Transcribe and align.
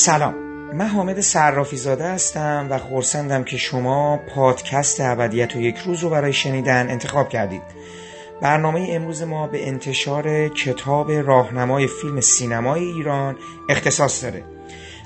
سلام. 0.00 0.34
من 0.74 0.86
حامد 0.86 1.20
صرافی 1.20 1.76
زاده 1.76 2.04
هستم 2.04 2.66
و 2.70 2.78
خورسندم 2.78 3.44
که 3.44 3.56
شما 3.56 4.20
پادکست 4.34 5.00
ابدیت 5.00 5.56
و 5.56 5.60
یک 5.60 5.78
روز 5.78 6.02
رو 6.02 6.10
برای 6.10 6.32
شنیدن 6.32 6.90
انتخاب 6.90 7.28
کردید. 7.28 7.62
برنامه 8.42 8.88
امروز 8.90 9.22
ما 9.22 9.46
به 9.46 9.68
انتشار 9.68 10.48
کتاب 10.48 11.10
راهنمای 11.12 11.86
فیلم 11.86 12.20
سینمای 12.20 12.84
ایران 12.84 13.36
اختصاص 13.68 14.24
داره. 14.24 14.44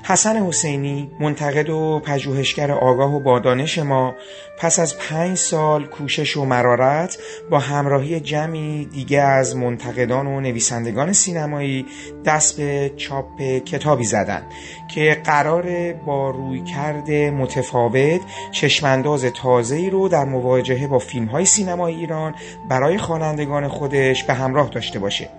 حسن 0.07 0.37
حسینی 0.37 1.11
منتقد 1.19 1.69
و 1.69 1.99
پژوهشگر 1.99 2.71
آگاه 2.71 3.15
و 3.15 3.19
با 3.19 3.39
دانش 3.39 3.77
ما 3.77 4.15
پس 4.59 4.79
از 4.79 4.97
پنج 4.97 5.37
سال 5.37 5.85
کوشش 5.85 6.37
و 6.37 6.45
مرارت 6.45 7.17
با 7.51 7.59
همراهی 7.59 8.19
جمعی 8.19 8.85
دیگه 8.85 9.21
از 9.21 9.55
منتقدان 9.55 10.27
و 10.27 10.41
نویسندگان 10.41 11.13
سینمایی 11.13 11.85
دست 12.25 12.57
به 12.57 12.91
چاپ 12.97 13.41
کتابی 13.41 14.03
زدن 14.03 14.43
که 14.95 15.21
قرار 15.23 15.93
با 15.93 16.29
روی 16.29 16.63
کرده 16.63 17.31
متفاوت 17.31 18.21
چشمانداز 18.51 19.25
تازه‌ای 19.25 19.89
رو 19.89 20.07
در 20.07 20.25
مواجهه 20.25 20.87
با 20.87 20.99
فیلم 20.99 21.25
های 21.25 21.45
سینمای 21.45 21.95
ایران 21.95 22.35
برای 22.69 22.97
خوانندگان 22.97 23.67
خودش 23.67 24.23
به 24.23 24.33
همراه 24.33 24.69
داشته 24.69 24.99
باشه. 24.99 25.29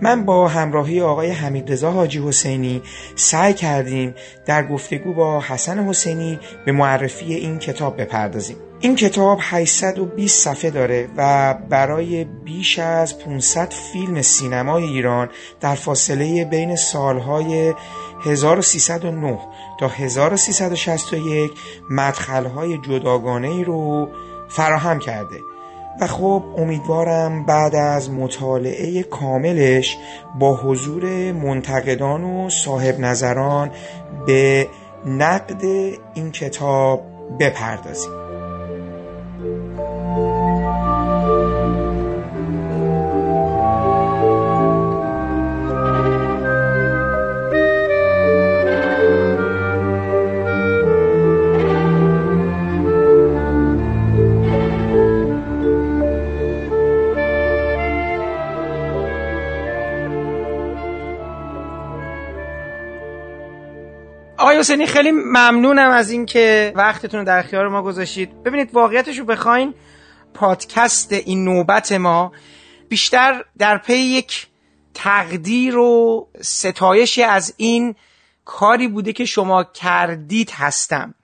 من 0.00 0.24
با 0.24 0.48
همراهی 0.48 1.00
آقای 1.00 1.30
حمیدرضا 1.30 1.90
حاجی 1.90 2.28
حسینی 2.28 2.82
سعی 3.14 3.54
کردیم 3.54 4.14
در 4.46 4.66
گفتگو 4.66 5.14
با 5.14 5.40
حسن 5.40 5.88
حسینی 5.88 6.38
به 6.66 6.72
معرفی 6.72 7.34
این 7.34 7.58
کتاب 7.58 8.00
بپردازیم. 8.00 8.56
این 8.80 8.96
کتاب 8.96 9.38
820 9.42 10.44
صفحه 10.44 10.70
داره 10.70 11.08
و 11.16 11.54
برای 11.70 12.24
بیش 12.24 12.78
از 12.78 13.18
500 13.18 13.72
فیلم 13.92 14.22
سینمای 14.22 14.84
ایران 14.84 15.28
در 15.60 15.74
فاصله 15.74 16.44
بین 16.44 16.76
سالهای 16.76 17.74
1309 18.24 19.38
تا 19.80 19.88
1361 19.88 21.50
مدخلهای 21.90 22.78
جداگانه 22.78 23.48
ای 23.48 23.64
رو 23.64 24.08
فراهم 24.48 24.98
کرده. 24.98 25.40
و 26.00 26.06
خب 26.06 26.42
امیدوارم 26.56 27.44
بعد 27.44 27.74
از 27.74 28.10
مطالعه 28.10 29.02
کاملش 29.02 29.96
با 30.38 30.56
حضور 30.56 31.32
منتقدان 31.32 32.24
و 32.24 32.50
صاحب 32.50 33.00
نظران 33.00 33.70
به 34.26 34.68
نقد 35.06 35.64
این 36.14 36.30
کتاب 36.32 37.02
بپردازیم. 37.40 38.25
حسینی 64.66 64.86
خیلی 64.86 65.10
ممنونم 65.10 65.90
از 65.90 66.10
اینکه 66.10 66.72
وقتتون 66.76 67.20
رو 67.20 67.26
در 67.26 67.38
اختیار 67.38 67.68
ما 67.68 67.82
گذاشتید. 67.82 68.42
ببینید 68.42 68.74
واقعیتش 68.74 69.18
رو 69.18 69.24
بخواین 69.24 69.74
پادکست 70.34 71.12
این 71.12 71.44
نوبت 71.44 71.92
ما 71.92 72.32
بیشتر 72.88 73.44
در 73.58 73.78
پی 73.78 73.96
یک 73.96 74.46
تقدیر 74.94 75.76
و 75.76 76.26
ستایشی 76.40 77.22
از 77.22 77.54
این 77.56 77.94
کاری 78.44 78.88
بوده 78.88 79.12
که 79.12 79.24
شما 79.24 79.64
کردید 79.64 80.50
هستم. 80.50 81.14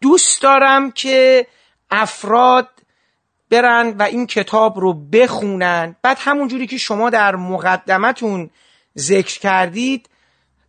دوست 0.00 0.42
دارم 0.42 0.90
که 0.90 1.46
افراد 1.90 2.68
برن 3.50 3.94
و 3.98 4.02
این 4.02 4.26
کتاب 4.26 4.78
رو 4.78 4.92
بخونن. 4.92 5.96
بعد 6.02 6.16
همونجوری 6.20 6.66
که 6.66 6.78
شما 6.78 7.10
در 7.10 7.36
مقدمتون 7.36 8.50
ذکر 8.98 9.40
کردید 9.40 10.08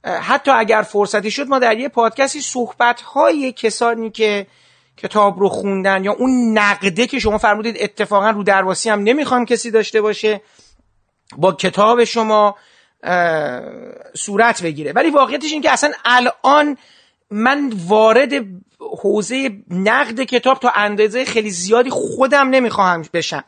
حتی 0.05 0.51
اگر 0.51 0.81
فرصتی 0.81 1.31
شد 1.31 1.47
ما 1.47 1.59
در 1.59 1.77
یه 1.77 1.89
پادکستی 1.89 2.41
صحبت 2.41 3.01
های 3.01 3.51
کسانی 3.51 4.09
که 4.09 4.47
کتاب 4.97 5.39
رو 5.39 5.49
خوندن 5.49 6.03
یا 6.03 6.11
اون 6.11 6.57
نقده 6.57 7.07
که 7.07 7.19
شما 7.19 7.37
فرمودید 7.37 7.77
اتفاقا 7.79 8.29
رو 8.29 8.43
درواسی 8.43 8.89
هم 8.89 9.03
نمی‌خوام 9.03 9.45
کسی 9.45 9.71
داشته 9.71 10.01
باشه 10.01 10.41
با 11.37 11.53
کتاب 11.53 12.03
شما 12.03 12.55
صورت 14.13 14.63
بگیره. 14.63 14.91
ولی 14.91 15.09
واقعیتش 15.09 15.51
این 15.51 15.61
که 15.61 15.71
اصلا 15.71 15.91
الان 16.05 16.77
من 17.31 17.73
وارد 17.87 18.31
حوزه 19.01 19.51
نقد 19.69 20.21
کتاب 20.21 20.59
تا 20.59 20.69
اندازه 20.75 21.25
خیلی 21.25 21.49
زیادی 21.49 21.89
خودم 21.89 22.49
نمی‌خواهم 22.49 23.05
بشم. 23.13 23.43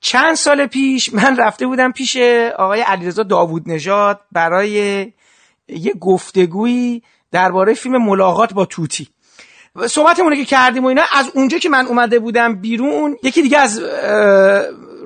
چند 0.00 0.34
سال 0.34 0.66
پیش 0.66 1.14
من 1.14 1.36
رفته 1.36 1.66
بودم 1.66 1.92
پیش 1.92 2.16
آقای 2.58 2.80
علیرضا 2.80 3.22
داوود 3.22 3.62
نژاد 3.66 4.20
برای 4.32 5.06
یه 5.72 5.92
گفتگویی 5.92 7.02
درباره 7.32 7.74
فیلم 7.74 8.04
ملاقات 8.04 8.52
با 8.52 8.64
توتی. 8.64 9.08
صحبتمونه 9.86 10.36
که 10.36 10.44
کردیم 10.44 10.84
و 10.84 10.86
اینا 10.86 11.02
از 11.12 11.30
اونجا 11.34 11.58
که 11.58 11.68
من 11.68 11.86
اومده 11.86 12.18
بودم 12.18 12.54
بیرون 12.54 13.16
یکی 13.22 13.42
دیگه 13.42 13.58
از 13.58 13.82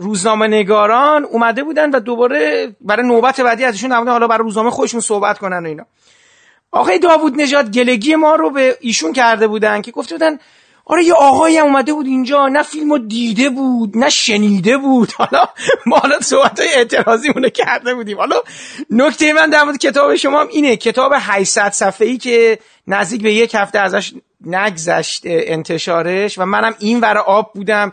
روزنامه 0.00 0.47
نگاران 0.47 1.24
اومده 1.24 1.64
بودن 1.64 1.91
و 1.91 2.00
دوباره 2.00 2.76
برای 2.80 3.06
نوبت 3.06 3.41
بعدی 3.41 3.64
ازشون 3.64 3.92
نمونه 3.92 4.10
حالا 4.10 4.26
برای 4.26 4.42
روزنامه 4.42 4.70
خودشون 4.70 5.00
صحبت 5.00 5.38
کنن 5.38 5.64
و 5.64 5.69
اینا. 5.69 5.86
آقای 6.72 6.98
داوود 6.98 7.41
نژاد 7.41 7.70
گلگی 7.70 8.14
ما 8.14 8.34
رو 8.34 8.50
به 8.50 8.78
ایشون 8.80 9.12
کرده 9.12 9.47
بودن 9.47 9.82
که 9.82 9.91
گفته 9.91 10.14
بودن 10.14 10.38
آره 10.87 11.05
یه 11.05 11.15
آقایی 11.15 11.56
هم 11.56 11.65
اومده 11.65 11.93
بود 11.93 12.06
اینجا 12.06 12.49
نه 12.49 12.62
فیلمو 12.62 12.99
دیده 12.99 13.50
بود 13.50 13.99
نه 13.99 14.09
شنیده 14.09 14.77
بود. 14.77 15.12
حالا 15.19 15.49
ما 15.87 15.99
حالا 15.99 16.21
صحبت 16.21 16.61
های 16.61 16.69
اعتراضی 16.75 17.28
مونه 17.34 17.50
کرده 17.50 17.95
بودیم. 17.95 18.19
حالا 18.19 18.37
نکته 18.91 19.33
من 19.33 19.50
در 19.50 19.62
مورد 19.62 19.78
کتاب 19.78 20.17
شما 20.17 20.41
هم 20.41 20.49
اینه. 20.49 20.77
کتاب 20.77 21.12
800 21.17 21.71
صفحه 21.71 22.06
ای 22.06 22.19
که 22.19 22.59
نزدیک 22.87 23.22
به 23.22 23.33
یک 23.33 23.55
هفته 23.55 23.78
ازش 23.78 24.12
نگذشت 24.47 25.22
انتشارش. 25.25 26.39
و 26.39 26.45
منم 26.45 26.75
این 26.78 27.01
ور 27.01 27.19
آب 27.19 27.53
بودم. 27.55 27.93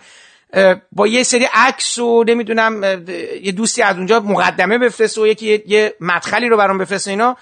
با 0.91 1.08
یه 1.08 1.23
سری 1.23 1.47
عکس 1.53 2.00
و 2.00 2.23
نمی‌دونم 2.23 2.84
یه 3.44 3.52
دوستی 3.52 3.81
از 3.81 3.97
اونجا 3.97 4.19
مقدمه 4.19 4.78
بفرسته 4.78 5.22
و 5.22 5.28
یکی 5.28 5.63
یه 5.68 5.96
مدخلی 6.00 6.50
رو 6.50 6.58
برام 6.58 6.78
بفرسته 6.78 7.12
اینا. 7.12 7.38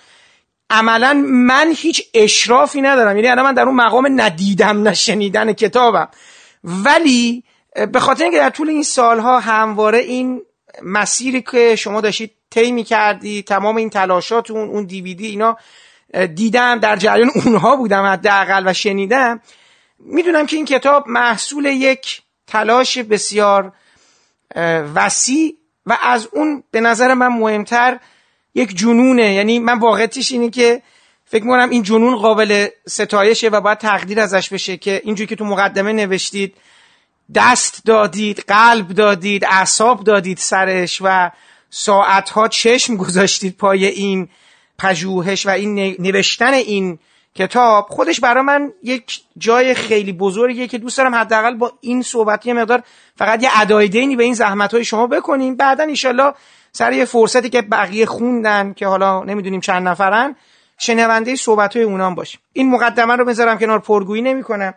عملا 0.70 1.14
من 1.26 1.74
هیچ 1.76 2.10
اشرافی 2.14 2.82
ندارم. 2.82 3.16
یعنی 3.16 3.28
الان 3.28 3.46
من 3.46 3.54
در 3.54 3.64
اون 3.64 3.76
مقام 3.76 4.22
ندیدم 4.22 4.88
نشنیدن 4.88 5.54
کتابم. 5.54 6.08
ولی 6.64 7.44
به 7.92 8.00
خاطر 8.00 8.24
اینکه 8.24 8.40
در 8.40 8.50
طول 8.50 8.70
این 8.70 8.84
سالها 8.84 9.40
همواره 9.40 9.98
این 9.98 10.42
مسیری 10.84 11.42
که 11.42 11.76
شما 11.76 12.02
داشتید 12.02 12.32
طی 12.50 12.84
کردی 12.84 13.44
تمام 13.44 13.76
این 13.76 13.90
تلاشاتون 13.90 14.70
اون 14.70 14.86
دیویدی 14.86 15.28
اینا 15.28 15.58
دیدم 16.36 16.80
در 16.80 16.96
جریان 16.96 17.32
اونها 17.36 17.76
بودم 17.76 18.04
حداقل 18.06 18.64
و 18.68 18.74
شنیدم 18.74 19.42
می‌دونم 20.00 20.46
که 20.46 20.56
این 20.56 20.66
کتاب 20.66 21.08
محصول 21.08 21.66
یک 21.66 22.22
تلاش 22.48 22.98
بسیار 22.98 23.72
وسیع 24.96 25.56
و 25.86 25.98
از 26.02 26.28
اون 26.32 26.64
به 26.72 26.82
نظر 26.82 27.14
من 27.14 27.28
مهمتر 27.28 28.00
یک 28.56 28.78
جنونه. 28.78 29.34
یعنی 29.34 29.60
من 29.60 29.80
واقعیتش 29.80 30.32
اینه 30.32 30.50
که 30.50 30.82
فکر 31.26 31.44
می‌کنم 31.44 31.70
این 31.70 31.84
جنون 31.84 32.16
قابل 32.16 32.68
ستایشه 32.88 33.50
و 33.50 33.62
باید 33.62 33.78
تقدیر 33.78 34.20
ازش 34.20 34.50
بشه 34.50 34.78
که 34.78 35.02
اینجوری 35.06 35.28
که 35.28 35.36
تو 35.36 35.46
مقدمه 35.46 35.94
نوشتید 35.94 36.56
دست 37.36 37.82
دادید 37.86 38.44
قلب 38.48 38.88
دادید 38.88 39.46
اعصاب 39.46 40.04
دادید 40.04 40.38
سرش 40.38 41.02
و 41.04 41.32
ساعتها 41.70 42.48
چشم 42.48 42.96
گذاشتید 42.96 43.58
پای 43.58 43.86
این 43.86 44.30
پژوهش 44.78 45.46
و 45.46 45.50
این 45.50 45.96
نوشتن 46.00 46.54
این 46.54 47.00
کتاب. 47.36 47.88
خودش 47.90 48.20
برای 48.20 48.44
من 48.44 48.72
یک 48.84 49.22
جای 49.38 49.74
خیلی 49.74 50.14
بزرگیه 50.14 50.68
که 50.68 50.78
دوست 50.78 50.98
دارم 50.98 51.16
حداقل 51.16 51.56
با 51.56 51.74
این 51.82 52.02
صحبت 52.02 52.46
یه 52.46 52.54
مقدار 52.54 52.84
فقط 53.16 53.44
یه 53.44 53.50
ادای 53.62 53.88
دینی 53.88 54.16
به 54.16 54.24
این 54.24 54.34
زحمت 54.34 54.74
های 54.74 54.86
شما 54.86 55.08
بکنیم. 55.08 55.56
بعدا 55.56 55.84
انشالله 55.84 56.34
سر 56.72 56.94
یه 56.94 57.06
فرصتی 57.06 57.50
که 57.50 57.62
بقیه 57.62 58.06
خوندن 58.06 58.74
که 58.74 58.88
حالا 58.88 59.24
نمی‌دونیم 59.24 59.60
چند 59.60 59.88
نفرن 59.88 60.36
شنونده 60.78 61.36
صحبت 61.36 61.76
های 61.76 61.86
اونام 61.86 62.16
باشیم. 62.16 62.40
این 62.54 62.72
مقدمه 62.72 63.16
رو 63.16 63.26
بذارم 63.26 63.58
کنار 63.58 63.80
پرگویی 63.80 64.22
نمی‌کنم 64.22 64.74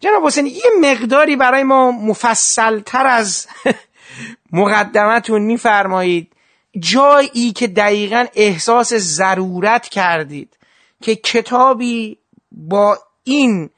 جناب 0.00 0.26
حسین 0.26 0.46
یه 0.46 0.70
مقداری 0.80 1.36
برای 1.36 1.62
ما 1.62 1.90
مفصلتر 1.90 3.06
از 3.06 3.46
مقدمتون 4.52 5.42
میفرمایید. 5.42 6.32
جایی 6.78 7.52
که 7.52 7.66
دقیقا 7.66 8.26
احساس 8.34 8.94
ضرورت 8.94 9.88
کردید 9.88 10.56
که 11.02 11.16
کتابی 11.16 12.18
با 12.52 12.98
این 13.24 13.70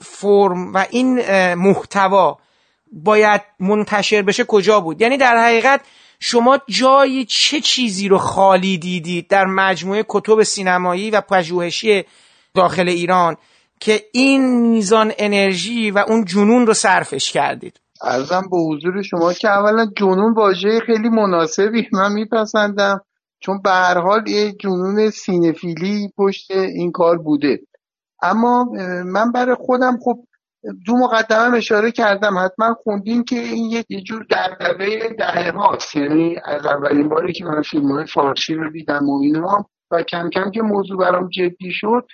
فرم 0.00 0.72
و 0.72 0.86
این 0.90 1.20
محتوا 1.54 2.38
باید 2.92 3.40
منتشر 3.60 4.22
بشه 4.22 4.44
کجا 4.44 4.80
بود؟ 4.80 5.00
یعنی 5.00 5.16
در 5.16 5.36
حقیقت 5.36 5.80
شما 6.26 6.58
جای 6.68 7.24
چه 7.24 7.60
چیزی 7.60 8.08
رو 8.08 8.18
خالی 8.18 8.78
دیدید 8.78 9.28
در 9.28 9.44
مجموعه 9.44 10.04
کتب 10.08 10.42
سینمایی 10.42 11.10
و 11.10 11.20
پژوهشی 11.20 12.04
داخل 12.54 12.88
ایران 12.88 13.36
که 13.80 14.00
این 14.12 14.70
میزان 14.70 15.12
انرژی 15.18 15.90
و 15.90 16.04
اون 16.08 16.24
جنون 16.24 16.66
رو 16.66 16.74
صرفش 16.74 17.32
کردید؟ 17.32 17.80
ارزم 18.02 18.42
به 18.50 18.56
حضور 18.56 19.02
شما 19.02 19.32
که 19.32 19.48
اولا 19.48 19.86
جنون 19.96 20.34
واژه 20.34 20.80
خیلی 20.86 21.08
مناسبی 21.08 21.88
من 21.92 22.12
میپسندم 22.12 23.00
چون 23.40 23.60
به 23.64 23.70
هر 23.70 23.98
حال 23.98 24.28
یه 24.28 24.52
جنون 24.52 25.10
سینفیلی 25.10 26.08
پشت 26.18 26.50
این 26.50 26.92
کار 26.92 27.18
بوده. 27.18 27.60
اما 28.22 28.64
من 29.04 29.32
برای 29.32 29.56
خودم 29.60 29.98
خب 30.04 30.18
دو 30.86 30.96
مقدمه 30.96 31.56
اشاره 31.56 31.90
کردم. 31.90 32.38
حتما 32.44 32.74
خوندیم 32.74 33.24
که 33.24 33.36
این 33.36 33.84
یه 33.88 34.00
جور 34.00 34.26
دردبه 34.30 35.14
دهه 35.18 35.50
هاست 35.50 35.96
یعنی 35.96 36.36
از 36.44 36.66
اولین 36.66 37.08
باری 37.08 37.32
که 37.32 37.44
من 37.44 37.62
فیلم 37.62 37.92
های 37.92 38.06
فارسی 38.06 38.54
رو 38.54 38.70
دیدم 38.70 39.08
و 39.08 39.20
اینا 39.22 39.66
و 39.90 40.02
کم 40.02 40.30
کم 40.30 40.50
که 40.50 40.62
موضوع 40.62 40.98
برام 40.98 41.28
جدی 41.28 41.72
شد 41.72 42.06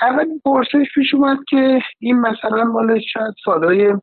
اولین 0.00 0.40
پرسش 0.44 0.86
پیش 0.94 1.14
اومد 1.14 1.38
که 1.48 1.80
این 1.98 2.20
مثلا 2.20 2.64
مال 2.64 3.00
شاید 3.12 3.34
سالهای 3.44 3.94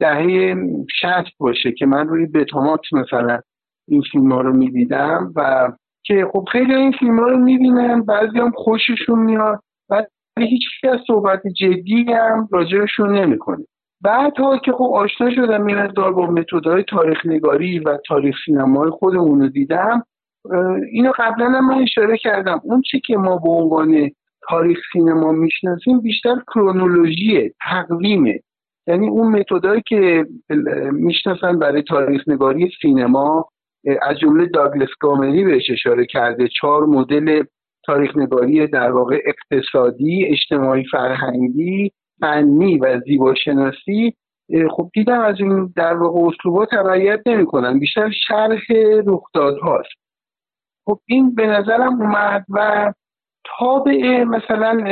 دهه 0.00 0.54
شست 1.00 1.38
باشه 1.38 1.72
که 1.72 1.86
من 1.86 2.08
روی 2.08 2.26
بتامات 2.26 2.80
مثلا 2.92 3.40
این 3.88 4.02
فیلم 4.12 4.32
ها 4.32 4.40
رو 4.40 4.52
می‌دیدم 4.52 5.32
و 5.36 5.72
که 6.02 6.26
خب 6.32 6.44
خیلی 6.52 6.74
این 6.74 6.92
فیلم 6.92 7.18
ها 7.18 7.26
رو 7.26 7.38
می‌بینن 7.38 8.02
بعضی 8.02 8.38
هم 8.38 8.50
خوششون 8.50 9.18
میاد. 9.18 9.62
هیچ 10.40 10.62
از 10.92 11.00
صحبت 11.06 11.42
جدی 11.46 12.04
هم 12.12 12.48
راجعشون 12.52 13.18
نمی‌کنه. 13.18 13.64
بعد 14.00 14.38
ها 14.38 14.58
که 14.58 14.72
خب 14.72 14.90
آشنا 14.94 15.30
شدم 15.34 15.66
این 15.66 15.86
با 15.86 16.26
متدهای 16.26 16.82
تاریخ 16.82 17.26
نگاری 17.26 17.78
و 17.78 17.98
تاریخ 18.08 18.36
سینمای 18.46 18.90
خودمون 18.90 19.40
رو 19.40 19.48
دیدم 19.48 20.02
اینو 20.92 21.12
قبلا 21.18 21.46
هم 21.46 21.68
من 21.68 21.82
اشاره 21.82 22.18
کردم. 22.18 22.60
اون 22.64 22.82
چی 22.90 23.00
که 23.00 23.16
ما 23.16 23.36
به 23.36 23.50
عنوان 23.50 24.10
تاریخ 24.48 24.78
سینما 24.92 25.32
می‌شناسیم 25.32 26.00
بیشتر 26.00 26.36
کرونولوژی 26.54 27.52
تقویمه. 27.70 28.40
یعنی 28.86 29.08
اون 29.08 29.32
متدایی 29.32 29.82
که 29.86 30.26
می‌شناسن 30.92 31.58
برای 31.58 31.82
تاریخ 31.82 32.28
نگاری 32.28 32.70
سینما 32.82 33.48
از 34.02 34.18
جمله 34.18 34.46
داگلس 34.46 34.88
گاملی 35.00 35.44
بهش 35.44 35.70
اشاره 35.70 36.06
کرده 36.06 36.48
چهار 36.48 36.86
مدل 36.86 37.42
تاریخ 37.86 38.16
نگاری 38.16 38.66
در 38.66 38.90
واقع 38.90 39.22
اقتصادی 39.26 40.24
اجتماعی 40.24 40.84
فرهنگی 40.84 41.92
فنی 42.20 42.78
و 42.78 43.00
زیباشناسی 43.00 44.14
خب 44.70 44.90
دیدم 44.94 45.20
از 45.20 45.34
این 45.38 45.72
در 45.76 45.94
واقع 45.96 46.20
اسلوبا 46.20 46.66
تبعیت 46.66 47.20
نمی‌کنن. 47.26 47.78
بیشتر 47.78 48.10
شرح 48.28 48.62
رخدادهاست. 49.06 49.88
خب 50.84 51.00
این 51.06 51.34
به 51.34 51.46
نظرم 51.46 52.02
اومد 52.02 52.44
و 52.48 52.92
تابع 53.58 54.24
مثلا 54.24 54.84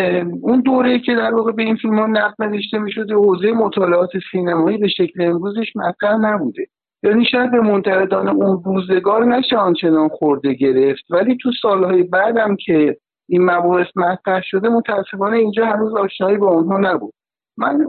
اون 0.43 0.61
دوره 0.61 0.99
که 0.99 1.15
در 1.15 1.35
واقع 1.35 1.53
به 1.53 1.63
این 1.63 1.77
فیلم 1.77 1.99
ها 1.99 2.07
نقد 2.07 2.43
نوشته 2.43 2.79
می‌شده 2.79 3.15
حوزه 3.15 3.53
مطالعات 3.53 4.11
سینمایی 4.33 4.79
به 4.79 4.89
شکل 4.89 5.23
امروزش 5.23 5.77
مطرح 5.77 6.17
نبوده. 6.17 6.67
یعنی 7.05 7.25
شاید 7.25 7.51
به 7.51 7.61
منتقدان 7.61 8.29
اون 8.29 8.63
روزگار 8.65 9.25
نشه 9.25 9.57
آنچنان 9.57 10.09
خورده 10.09 10.55
گرفت. 10.55 11.05
ولی 11.11 11.37
تو 11.37 11.51
سالهای 11.63 12.03
بعدم 12.03 12.57
که 12.57 12.97
این 13.29 13.45
مباحث 13.45 13.87
مطرح 13.97 14.43
شده 14.45 14.69
متاسفانه 14.69 15.37
اینجا 15.37 15.67
هنوز 15.67 15.95
آشنایی 15.95 16.37
با 16.37 16.51
اونها 16.51 16.79
نبود. 16.79 17.15
من 17.57 17.87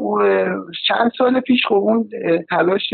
چند 0.87 1.11
سال 1.17 1.39
پیش 1.39 1.65
خب 1.65 1.75
اون 1.75 2.09
تلاش 2.49 2.93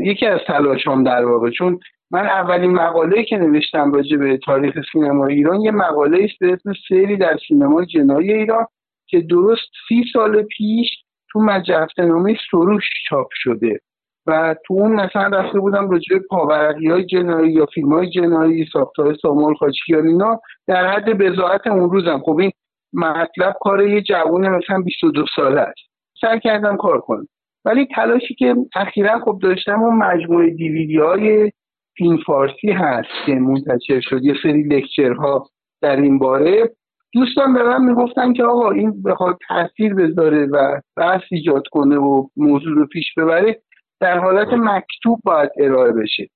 یکی 0.00 0.26
از 0.26 0.40
تلاشام 0.46 1.04
در 1.04 1.24
واقع. 1.24 1.50
چون 1.50 1.78
من 2.10 2.26
اولین 2.26 2.70
مقاله 2.70 3.24
که 3.24 3.36
نوشتم 3.36 3.92
راجع 3.92 4.16
به 4.16 4.38
تاریخ 4.38 4.74
سینما 4.92 5.26
ایران 5.26 5.60
یه 5.60 5.70
مقاله 5.70 6.24
است 6.24 6.38
به 6.40 6.52
اسم 6.52 6.72
سری 6.88 7.16
در 7.16 7.36
سینمای 7.48 7.86
جنایی 7.86 8.32
ایران 8.32 8.66
که 9.06 9.20
درست 9.20 9.70
سی 9.88 10.04
سال 10.12 10.42
پیش 10.42 10.88
تو 11.32 11.40
مجفت 11.40 12.00
نامه 12.00 12.36
سروش 12.50 12.84
چاپ 13.08 13.28
شده. 13.32 13.80
و 14.28 14.54
تو 14.66 14.74
اون 14.74 14.92
مثلا 14.92 15.26
رفته 15.26 15.60
بودم 15.60 15.90
راجع 15.90 16.18
پاورقی 16.30 16.88
های 16.88 17.04
جنایی 17.04 17.52
یا 17.52 17.66
فیلم 17.66 17.92
های 17.92 18.10
جنایی 18.10 18.66
ساختار 18.72 19.16
سامال 19.22 19.54
خاچکیان 19.54 20.06
اینا 20.06 20.40
در 20.66 20.86
حد 20.86 21.18
بزاعت 21.18 21.66
اون 21.66 21.90
روزم. 21.90 22.22
خب 22.24 22.38
این 22.38 22.50
مطلب 22.92 23.54
کار 23.60 23.88
یه 23.88 24.02
جوون 24.02 24.48
مثلا 24.48 24.80
22 24.80 25.24
ساله 25.36 25.60
است. 25.60 25.80
سعی 26.20 26.40
کردم 26.40 26.76
کار 26.76 27.00
کنم. 27.00 27.26
ولی 27.64 27.86
تلاشی 27.94 28.34
که 28.34 28.54
اخیرا 28.76 29.20
خب 29.24 29.38
داشتم 29.42 29.82
اون 29.82 29.96
مجموعه 29.96 30.50
دیویدی 30.50 30.98
های 30.98 31.52
فیلم 31.96 32.16
فارسی 32.26 32.70
هست 32.70 33.08
که 33.26 33.34
منتشر 33.34 34.00
شد. 34.00 34.24
یه 34.24 34.34
سری 34.42 34.62
لکچرها 34.62 35.46
در 35.82 35.96
این 35.96 36.18
باره. 36.18 36.70
دوستان 37.12 37.54
به 37.54 37.62
من 37.62 37.84
می‌گفتن 37.84 38.32
که 38.32 38.44
آقا 38.44 38.70
این 38.70 39.02
بخواد 39.02 39.38
تاثیر 39.48 39.94
بذاره 39.94 40.46
و 40.46 40.80
بحث 40.96 41.22
ایجاد 41.30 41.62
کنه 41.70 41.96
و 41.96 42.26
موضوع 42.36 42.74
رو 42.74 42.86
پیش 42.86 43.14
ببره. 43.16 43.60
در 44.00 44.18
حالت 44.18 44.48
مکتوب 44.52 45.20
باید 45.24 45.50
ارائه 45.56 45.92
بشه. 45.92 46.28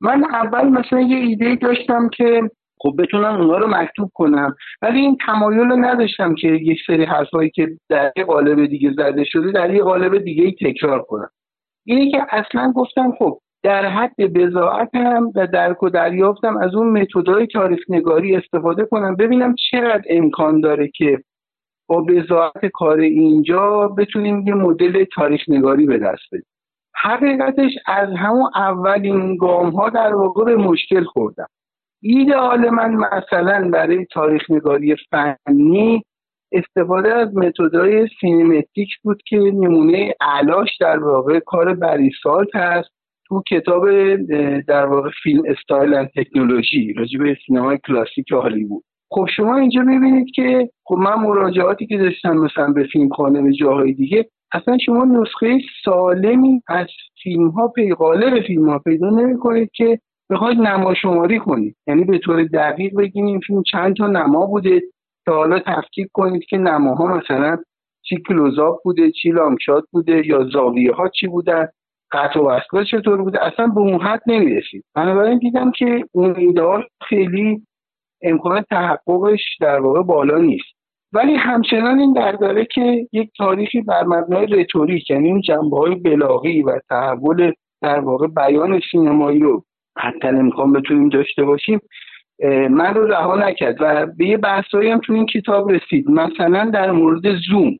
من 0.00 0.24
اول 0.24 0.68
مثلا 0.68 1.00
یه 1.00 1.16
ایده 1.16 1.54
داشتم 1.54 2.08
که 2.08 2.50
خب 2.78 2.94
بتونم 2.98 3.40
اونا 3.40 3.58
رو 3.58 3.66
مکتوب 3.68 4.10
کنم 4.14 4.56
ولی 4.82 5.00
این 5.00 5.16
تمایل 5.26 5.58
رو 5.58 5.76
نداشتم 5.76 6.34
که 6.34 6.48
یک 6.48 6.78
سری 6.86 7.04
حرفایی 7.04 7.50
که 7.50 7.68
در 7.88 8.12
یه 8.16 8.24
قالب 8.24 8.66
دیگه 8.66 8.92
زده 8.92 9.24
شده 9.24 9.52
در 9.52 9.74
یه 9.74 9.82
قالب 9.82 10.18
دیگه 10.18 10.44
ای 10.44 10.72
تکرار 10.72 11.02
کنم. 11.02 11.30
اینه 11.86 12.10
که 12.10 12.26
اصلا 12.30 12.72
گفتم 12.72 13.12
خب 13.18 13.38
در 13.62 13.86
حد 13.86 14.16
بزاعتم 14.16 15.32
و 15.34 15.46
درک 15.46 15.82
و 15.82 15.88
دریافتم 15.88 16.56
از 16.56 16.74
اون 16.74 17.00
متدای 17.00 17.46
تاریخ 17.46 17.80
نگاری 17.88 18.36
استفاده 18.36 18.84
کنم 18.84 19.16
ببینم 19.16 19.54
چقدر 19.70 20.02
امکان 20.10 20.60
داره 20.60 20.88
که 20.88 21.22
با 21.88 22.00
بضاعت 22.00 22.66
کار 22.66 23.00
اینجا 23.00 23.88
بتونیم 23.88 24.46
یه 24.46 24.54
مدل 24.54 25.04
تاریخ 25.04 25.40
نگاری 25.48 25.86
به 25.86 25.98
دست 25.98 26.22
بدیم. 26.32 26.51
حقیقتش 26.94 27.70
از 27.86 28.08
همون 28.16 28.50
اولین 28.54 29.36
گام 29.36 29.70
ها 29.70 29.88
در 29.88 30.14
واقع 30.14 30.44
به 30.44 30.56
مشکل 30.56 31.04
خوردم. 31.04 31.46
ایدئال 32.02 32.70
من 32.70 32.94
مثلا 32.94 33.70
برای 33.70 34.04
تاریخ 34.04 34.50
نگاری 34.50 34.96
فنی 35.10 36.02
استفاده 36.52 37.14
از 37.14 37.36
متدای 37.36 38.08
cinemetrics 38.20 38.88
بود 39.02 39.22
که 39.26 39.36
نمونه 39.36 40.14
اعلاش 40.20 40.68
در 40.80 40.98
واقع 40.98 41.40
کار 41.40 41.74
Barry 41.74 42.20
Salt 42.20 42.56
هست 42.56 42.90
تو 43.26 43.42
کتاب 43.50 44.16
در 44.60 44.86
واقع 44.86 45.10
Film 45.22 45.42
Style 45.48 45.94
and 45.94 46.10
Technology 46.16 46.92
راجع 46.92 47.18
به 47.18 47.36
سینمای 47.46 47.78
کلاسیک 47.86 48.30
هالیوود. 48.30 48.84
خب 49.10 49.26
شما 49.36 49.56
اینجا 49.56 49.82
می‌بینید 49.82 50.34
که 50.34 50.70
خب 50.84 50.96
من 50.96 51.14
مراجعاتی 51.14 51.86
که 51.86 51.98
داشتم 51.98 52.36
مثلا 52.36 52.72
به 52.72 52.84
فیلم 52.84 53.08
خانه 53.08 53.42
به 53.42 53.52
جاهای 53.52 53.92
دیگه 53.92 54.28
اصلا 54.52 54.78
شما 54.78 55.04
نسخه 55.04 55.58
سالمی 55.84 56.62
از 56.68 56.86
فیلم 57.22 57.48
ها 57.48 57.68
پی 57.68 57.94
فیلم 58.46 58.68
ها 58.68 58.78
پیدا 58.78 59.10
نمی 59.10 59.38
کنید 59.38 59.70
که 59.74 59.98
بخواید 60.30 60.58
نما 60.58 60.94
شماری 60.94 61.38
کنید. 61.38 61.76
یعنی 61.86 62.04
به 62.04 62.18
طور 62.18 62.44
دقیق 62.44 62.96
بگیم 62.98 63.26
این 63.26 63.40
فیلم 63.40 63.62
چند 63.62 63.96
تا 63.96 64.06
نما 64.06 64.46
بوده 64.46 64.82
تا 65.26 65.34
حالا 65.34 65.58
تفکیک 65.58 66.08
کنید 66.12 66.44
که 66.44 66.56
نماها 66.58 67.06
مثلا 67.16 67.58
چی 68.02 68.22
کلوزاپ 68.28 68.82
بوده 68.84 69.10
چی 69.10 69.30
لانگشات 69.30 69.84
بوده 69.92 70.26
یا 70.26 70.44
زاویه 70.52 70.92
ها 70.92 71.08
چی 71.08 71.26
بودن 71.26 71.68
قطع 72.12 72.40
و 72.40 72.48
وصل 72.48 72.84
چطور 72.84 73.22
بوده 73.22 73.46
اصلا 73.46 73.66
به 73.66 73.80
اون 73.80 74.00
حد 74.00 74.22
نمی‌رسید. 74.26 74.84
بنابراین 74.94 75.38
دیدم 75.38 75.70
که 75.70 76.04
اون 76.12 76.36
ایدئال 76.36 76.84
خیلی 77.08 77.62
امکان 78.22 78.62
تحققش 78.70 79.40
در 79.60 79.80
واقع 79.80 80.02
بالا 80.02 80.38
نیست. 80.38 80.71
ولی 81.12 81.34
همچنان 81.34 81.98
این 81.98 82.12
در 82.12 82.32
داره 82.32 82.64
که 82.64 83.08
یک 83.12 83.30
تاریخی 83.38 83.80
بر 83.80 84.04
مبنای 84.04 84.46
رتوریک 84.46 85.10
یعنی 85.10 85.30
اون 85.30 85.40
جنبه 85.40 85.76
های 85.76 85.94
بلاغی 85.94 86.62
و 86.62 86.80
تحول 86.88 87.52
در 87.82 88.00
واقع 88.00 88.26
بیان 88.26 88.80
سینمایی 88.90 89.38
رو 89.38 89.64
حتی 89.98 90.28
امکان 90.28 90.72
بتونیم 90.72 91.08
داشته 91.08 91.44
باشیم 91.44 91.80
من 92.70 92.94
رو 92.94 93.06
رها 93.06 93.36
نکرد 93.36 93.76
و 93.80 94.06
به 94.06 94.26
یه 94.26 94.36
بحثایی 94.36 94.90
هم 94.90 94.98
تو 94.98 95.12
این 95.12 95.26
کتاب 95.26 95.70
رسید. 95.70 96.10
مثلا 96.10 96.70
در 96.70 96.90
مورد 96.90 97.22
زوم 97.50 97.78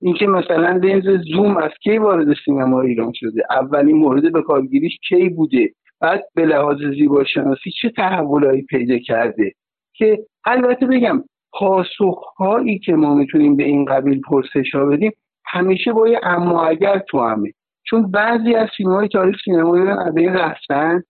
اینکه 0.00 0.26
مثلا 0.26 0.70
لنز 0.70 1.22
زوم 1.34 1.56
از 1.56 1.70
کی 1.82 1.98
وارد 1.98 2.36
سینما 2.44 2.80
ایران 2.80 3.12
شده؟ 3.14 3.42
اولین 3.50 3.96
مورد 3.96 4.32
به 4.32 4.42
کارگیریش 4.42 4.98
کی 5.08 5.28
بوده؟ 5.28 5.70
بعد 6.00 6.24
به 6.34 6.46
لحاظ 6.46 6.76
زیباشناسی 6.98 7.70
چه 7.82 7.90
تحولایی 7.90 8.62
پیدا 8.62 8.98
کرده؟ 8.98 9.52
که 9.94 10.18
البته 10.44 10.86
بگم 10.86 11.24
پاسخهایی 11.52 12.78
که 12.78 12.92
ما 12.92 13.14
می‌تونیم 13.14 13.56
به 13.56 13.64
این 13.64 13.84
قبیل 13.84 14.20
پرسش 14.20 14.74
ها 14.74 14.84
بدیم 14.84 15.12
همیشه 15.46 15.92
با 15.92 16.08
یه 16.08 16.20
اما 16.22 16.64
اگر 16.64 16.98
تو 16.98 17.20
همه. 17.20 17.52
چون 17.86 18.10
بعضی 18.10 18.54
از 18.54 18.68
فیلم 18.76 18.92
های 18.92 19.08
تاریخ 19.08 19.36
سینما 19.44 19.74
ایران 19.74 19.98
از 19.98 20.16
این 20.16 20.32
رفتن 20.32 21.02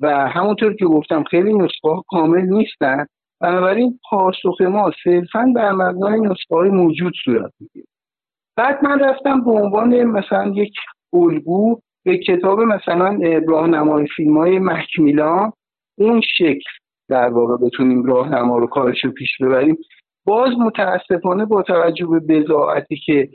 و 0.00 0.28
همونطور 0.28 0.74
که 0.74 0.84
گفتم 0.84 1.22
خیلی 1.22 1.54
نسخه 1.54 1.88
کامل 2.08 2.40
نیستن 2.40 3.06
بنابراین 3.40 3.98
پاسخ 4.10 4.60
ما 4.60 4.90
صرفا 5.04 5.52
بر 5.54 5.72
مبنای 5.72 6.20
نسخه 6.20 6.54
های 6.54 6.70
موجود 6.70 7.12
صورت 7.24 7.52
می‌گیره. 7.60 7.86
بعد 8.56 8.84
من 8.84 9.00
رفتم 9.00 9.44
به 9.44 9.50
عنوان 9.50 10.04
مثلا 10.04 10.52
یک 10.54 10.74
الگو 11.12 11.80
به 12.04 12.18
کتاب 12.18 12.60
مثلا 12.60 13.18
راهنمای 13.48 14.06
فیلم 14.16 14.38
های 14.38 14.58
مکمیلان 14.58 15.52
اون 15.98 16.20
شکل. 16.20 16.70
در 17.08 17.28
واقع 17.28 17.56
بتونیم 17.66 18.04
راهنما 18.04 18.58
رو 18.58 18.66
کارش 18.66 19.04
رو 19.04 19.10
پیش 19.10 19.30
ببریم. 19.40 19.76
باز 20.24 20.52
متاسفانه 20.58 21.44
با 21.44 21.62
توجه 21.62 22.06
به 22.06 22.20
بزاعتی 22.20 22.96
که 22.96 23.28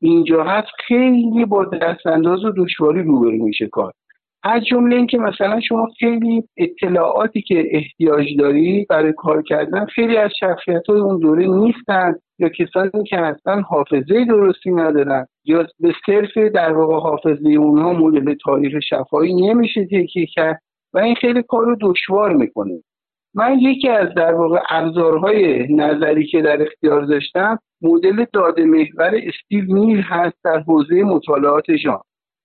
اینجا 0.00 0.44
هست 0.44 0.68
خیلی 0.86 1.44
با 1.44 1.64
دستانداز 1.64 2.44
و 2.44 2.52
دشواری 2.56 3.02
روبرو 3.02 3.44
میشه 3.44 3.66
کار. 3.66 3.92
از 4.44 4.64
جمله 4.64 4.96
اینکه 4.96 5.18
مثلا 5.18 5.60
شما 5.60 5.88
خیلی 5.98 6.42
اطلاعاتی 6.56 7.42
که 7.42 7.64
احتیاج 7.70 8.26
داری 8.38 8.86
برای 8.90 9.12
کار 9.12 9.42
کردن 9.42 9.86
خیلی 9.86 10.16
از 10.16 10.30
شخصیت 10.40 10.86
های 10.88 11.00
اون 11.00 11.18
دوره 11.18 11.46
نیستن 11.46 12.14
یا 12.38 12.48
کسانی 12.48 13.04
که 13.08 13.16
هستن 13.16 13.62
حافظه 13.62 14.24
درستی 14.24 14.70
ندارن 14.70 15.26
یا 15.44 15.66
به 15.80 15.92
صرف 16.06 16.38
در 16.54 16.72
واقع 16.72 16.94
حافظه 16.94 17.48
اونها 17.48 17.92
مدل 17.92 18.34
تاریخ 18.34 18.72
شفایی 18.88 19.34
نمیشه 19.34 19.84
تکیه 19.84 20.26
کرد 20.26 20.60
و 20.94 20.98
این 20.98 21.14
خیلی 21.14 21.42
کار 21.42 21.64
رو 21.64 21.76
دشوار 21.80 22.32
می‌کنه. 22.36 22.82
من 23.34 23.58
یکی 23.58 23.88
از 23.88 24.14
در 24.16 24.34
واقع 24.34 24.58
ابزارهای 24.70 25.66
نظری 25.74 26.26
که 26.26 26.42
در 26.42 26.62
اختیار 26.62 27.02
داشتم 27.04 27.58
مدل 27.82 28.24
داده 28.32 28.64
محور 28.64 29.20
استیو 29.22 29.74
نیل 29.74 30.00
هست 30.00 30.36
در 30.44 30.58
حوزه 30.58 31.02
مطالعات 31.02 31.76
ژان. 31.76 32.00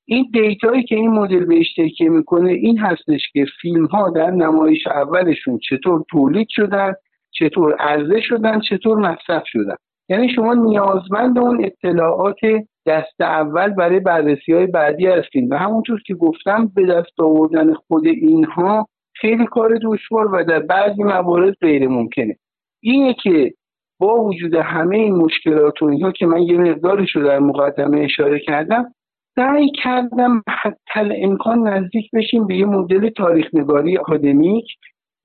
این 0.06 0.29
دیتایی 0.34 0.84
که 0.84 0.96
این 0.96 1.10
مدل 1.10 1.46
بهش 1.46 1.74
تکیه 1.77 2.10
می‌کنه 2.10 2.51
این 2.51 2.77
هستش 2.77 3.22
که 3.34 3.46
فیلم 3.62 3.86
ها 3.86 4.10
در 4.10 4.32
نمایش 4.32 4.88
اولشون 4.88 5.60
چطور 5.70 6.03
تولید 6.12 6.48
شدن 6.50 6.94
چطور 7.32 7.75
عرضه 7.79 8.22
شدن 8.22 8.60
چطور 8.60 8.98
مصرف 8.98 9.44
شدن. 9.46 9.75
یعنی 10.10 10.29
شما 10.29 10.53
نیازمند 10.53 11.39
اون 11.39 11.65
اطلاعات 11.65 12.39
دست 12.86 13.22
اول 13.22 13.70
برای 13.70 14.00
بررسی 14.00 14.53
های 14.53 14.67
بعدی 14.67 15.08
هستین. 15.08 15.53
و 15.53 15.58
همونطور 15.58 16.01
که 16.06 16.13
گفتم 16.13 16.72
به 16.75 16.86
دست 16.86 17.20
آوردن 17.20 17.74
خود 17.74 18.08
اینها 18.08 18.88
خیلی 19.21 19.45
کار 19.45 19.79
دشوار 19.83 20.36
و 20.36 20.43
در 20.43 20.59
بعضی 20.59 21.03
موارد 21.03 21.53
غیر 21.62 21.88
ممکنه. 21.88 22.38
اینه 22.83 23.15
که 23.24 23.53
با 24.00 24.21
وجود 24.24 24.53
همه 24.53 24.97
این 24.97 25.15
مشکلات 25.15 25.81
و 25.81 25.86
اینها 25.86 26.12
که 26.12 26.25
من 26.25 26.41
یه 26.41 26.57
مقدارش 26.57 27.15
رو 27.15 27.24
در 27.24 27.39
مقدمه 27.39 28.00
اشاره 28.00 28.39
کردم 28.39 28.93
سعی 29.36 29.71
کردم 29.83 30.43
حتی 30.63 31.24
امکان 31.24 31.67
نزدیک 31.67 32.12
بشیم 32.13 32.47
به 32.47 32.55
یه 32.55 32.65
مدل 32.65 33.09
تاریخ 33.09 33.47
نگاری 33.53 33.97
آکادمیک 33.97 34.65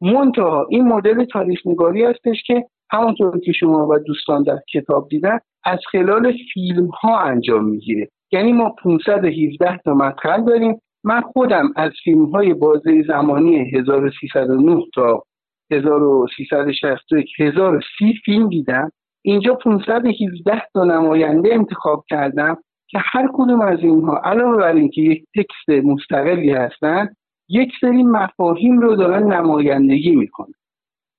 منتها 0.01 0.67
این 0.71 0.89
مدل 0.89 1.25
تاریخ 1.25 1.67
نگاری 1.67 2.05
هستش 2.05 2.43
که 2.47 2.65
همونطور 2.91 3.41
که 3.41 3.53
شما 3.53 3.89
و 3.89 3.99
دوستان 3.99 4.43
در 4.43 4.59
کتاب 4.73 5.09
دیدن 5.09 5.39
از 5.65 5.79
خلال 5.93 6.33
فیلم 6.55 6.87
ها 6.87 7.21
انجام 7.21 7.65
می‌گیره. 7.65 8.09
یعنی 8.33 8.53
ما 8.53 8.75
517 8.85 9.79
تا 9.85 9.95
مدخل 9.95 10.45
داریم 10.45 10.81
من 11.05 11.21
خودم 11.21 11.73
از 11.77 11.93
فیلم 12.05 12.25
های 12.25 12.55
بازه 12.55 13.03
زمانی 13.03 13.71
1309 13.71 14.83
تا 14.95 15.25
1361 15.71 17.29
1030 17.39 18.15
فیلم 18.25 18.49
دیدم. 18.49 18.93
اینجا 19.25 19.55
517 19.55 20.63
تا 20.75 20.85
نماینده 20.85 21.55
انتخاب 21.55 22.05
کردم 22.09 22.57
که 22.89 22.99
هر 23.01 23.29
کدوم 23.35 23.61
از 23.61 23.79
اینها 23.79 24.21
علاوه 24.25 24.57
بر 24.57 24.75
اینکه 24.75 25.01
یک 25.01 25.25
تکست 25.37 25.85
مستقلی 25.85 26.51
هستن 26.51 27.09
یک 27.49 27.73
سری 27.81 28.03
مفاهیم 28.03 28.79
رو 28.79 28.97
دارن 28.97 29.33
نمایندگی 29.33 30.17
می‌کنن. 30.17 30.55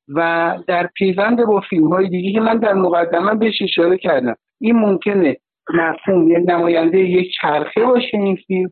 و 0.07 0.57
در 0.67 0.87
پیوند 0.87 1.45
با 1.45 1.61
فیلم 1.69 1.87
های 1.87 2.09
دیگه 2.09 2.31
که 2.31 2.39
من 2.39 2.57
در 2.57 2.73
مقدمه 2.73 3.35
بهش 3.35 3.61
اشاره 3.61 3.97
کردم 3.97 4.35
این 4.61 4.75
ممکنه 4.75 5.37
مفهوم 5.73 6.31
یک 6.31 6.49
نماینده 6.49 6.99
یک 6.99 7.31
چرخه 7.41 7.85
باشه 7.85 8.17
این 8.17 8.35
فیلم 8.35 8.69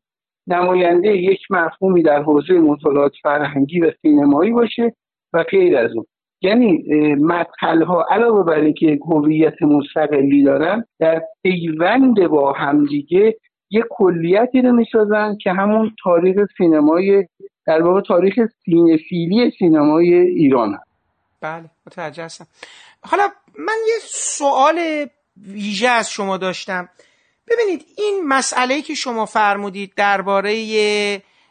نماینده 0.51 1.17
یک 1.17 1.39
مفهومی 1.49 2.03
در 2.03 2.21
حوزه 2.21 2.53
مطالعات 2.53 3.11
فرهنگی 3.23 3.79
و 3.79 3.91
سینمایی 4.01 4.51
باشه 4.51 4.95
و 5.33 5.43
غیر 5.43 5.77
از 5.77 5.91
اون. 5.95 6.05
یعنی 6.41 6.83
مدخل 7.15 7.83
ها 7.83 8.05
علاوه 8.11 8.43
بر 8.43 8.59
اینکه 8.59 8.85
یک 8.85 8.99
هویت 9.05 9.61
مستقلی 9.61 10.43
دارن 10.43 10.85
در 10.99 11.21
پیوند 11.43 12.27
با 12.27 12.53
همدیگه 12.53 13.35
یک 13.71 13.83
کلیتی 13.89 14.61
رو 14.61 14.71
می‌سازن 14.71 15.37
که 15.41 15.51
همون 15.51 15.91
تاریخ 16.03 16.37
سینمای 16.57 17.27
در 17.67 17.81
واقع 17.81 18.01
تاریخ 18.01 18.33
سینفیلی 18.65 19.51
سینمای 19.59 20.13
ایران 20.13 20.73
هست. 20.73 20.91
بله 21.41 21.65
متوجه 21.87 22.23
هستم. 22.23 22.45
حالا 23.03 23.23
من 23.59 23.77
یه 23.87 23.99
سوال 24.01 24.79
ویژه 25.37 25.87
از 25.87 26.09
شما 26.09 26.37
داشتم. 26.37 26.89
ببینید 27.51 27.85
این 27.97 28.27
مسئله 28.27 28.81
که 28.81 28.95
شما 28.95 29.25
فرمودید 29.25 29.93
درباره 29.95 30.53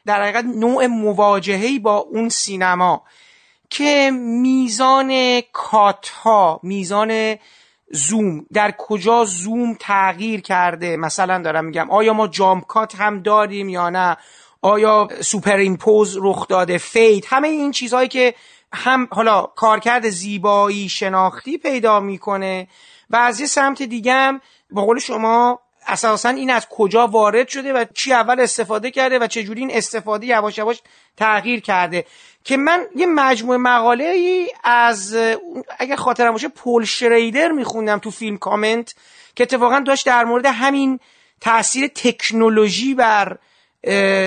در 0.06 0.22
حقیقت 0.22 0.44
نوع 0.44 0.86
مواجهه 0.86 1.78
با 1.78 1.96
اون 1.96 2.28
سینما 2.28 3.02
که 3.70 4.10
میزان 4.14 5.40
کات 5.52 6.08
ها 6.08 6.60
میزان 6.62 7.36
زوم 7.92 8.46
در 8.52 8.74
کجا 8.78 9.24
زوم 9.24 9.76
تغییر 9.80 10.40
کرده 10.40 10.96
مثلا 10.96 11.42
دارم 11.42 11.64
میگم 11.64 11.90
آیا 11.90 12.12
ما 12.12 12.28
jump 12.28 12.60
cut 12.60 12.94
هم 12.94 13.22
داریم 13.22 13.68
یا 13.68 13.90
نه؟ 13.90 14.16
آیا 14.62 15.08
superimpose 15.20 16.18
رخ 16.20 16.48
داده 16.48 16.78
fade 16.78 17.26
همه 17.28 17.48
این 17.48 17.70
چیزهایی 17.72 18.08
که 18.08 18.34
هم 18.72 19.08
حالا 19.10 19.42
کارکرد 19.42 20.08
زیبایی 20.08 20.88
شناختی 20.88 21.58
پیدا 21.58 22.00
می‌کنه 22.00 22.68
و 23.10 23.16
از 23.16 23.40
یه 23.40 23.46
سمت 23.46 23.82
دیگه 23.82 24.12
هم 24.12 24.40
با 24.70 24.82
قول 24.82 24.98
شما 24.98 25.60
اساسا 25.86 26.28
این 26.28 26.50
از 26.50 26.66
کجا 26.70 27.06
وارد 27.06 27.48
شده 27.48 27.72
و 27.72 27.84
چی 27.94 28.12
اول 28.12 28.40
استفاده 28.40 28.90
کرده 28.90 29.18
و 29.18 29.26
چجوری 29.26 29.60
این 29.60 29.70
استفاده 29.74 30.26
یواش 30.26 30.58
یواش 30.58 30.82
تغییر 31.16 31.60
کرده. 31.60 32.04
که 32.44 32.56
من 32.56 32.86
یه 32.96 33.06
مجموعه 33.06 33.58
مقاله 33.58 34.04
ای 34.04 34.48
از 34.64 35.16
اگر 35.78 35.96
خاطرم 35.96 36.32
باشه 36.32 36.48
پول 36.48 36.84
شریدر 36.84 37.48
میخوندم 37.48 37.98
تو 37.98 38.10
فیلم 38.10 38.38
کامنت 38.38 38.94
که 39.34 39.42
اتفاقا 39.42 39.80
داشت 39.80 40.06
در 40.06 40.24
مورد 40.24 40.46
همین 40.46 41.00
تاثیر 41.40 41.86
تکنولوژی 41.86 42.94
بر 42.94 43.38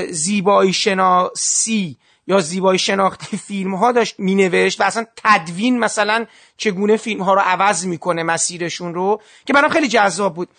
زیبایی 0.10 0.74
شناسی 0.74 1.98
یا 2.28 2.40
زیبایی 2.40 2.80
شناختی 2.80 3.38
فیلم 3.38 3.76
ها 3.76 3.92
داشت 3.92 4.16
می 4.20 4.36
نوشت 4.36 4.82
و 4.82 4.84
اصلا 4.84 5.06
تدوین 5.16 5.80
مثلا 5.80 6.26
چگونه 6.58 6.98
فیلم 6.98 7.22
ها 7.22 7.34
رو 7.34 7.42
عوض 7.46 7.86
می‌کنه 7.86 8.24
مسیرشون 8.24 8.94
رو 8.94 9.22
که 9.46 9.54
برام 9.54 9.70
خیلی 9.70 9.88
جذاب 9.88 10.36
بود. 10.36 10.50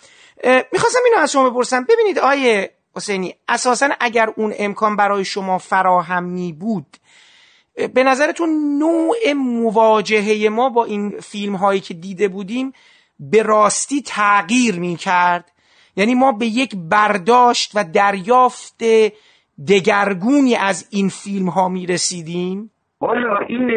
می‌خواستم 0.73 0.99
اینو 1.05 1.19
از 1.19 1.33
شما 1.33 1.51
بپرسم. 1.51 1.85
ببینید 1.85 2.19
آیه 2.19 2.75
حسینی 2.97 3.35
اساسا 3.49 3.89
اگر 4.01 4.31
اون 4.37 4.55
امکان 4.59 4.97
برای 4.97 5.25
شما 5.25 5.59
فراهم 5.59 6.25
می 6.25 6.53
بود 6.53 6.97
به 7.95 8.05
نظرتون 8.05 8.79
نوع 8.79 9.33
مواجهه 9.33 10.49
ما 10.49 10.69
با 10.69 10.85
این 10.85 11.21
فیلم 11.21 11.57
هایی 11.57 11.81
که 11.81 11.95
دیده 11.95 12.29
بودیم 12.29 12.73
به 13.21 13.43
راستی 13.43 14.03
تغییر 14.03 14.79
می 14.79 14.97
کرد 14.97 15.53
یعنی 15.97 16.15
ما 16.15 16.33
به 16.33 16.47
یک 16.47 16.77
برداشت 16.77 17.71
و 17.75 17.85
دریافت 17.85 18.83
دگرگونی 19.69 20.55
از 20.55 20.87
این 20.91 21.09
فیلم 21.09 21.49
ها 21.49 21.69
می 21.69 21.87
رسیدیم 21.87 22.71
حالا 23.01 23.39
این 23.39 23.69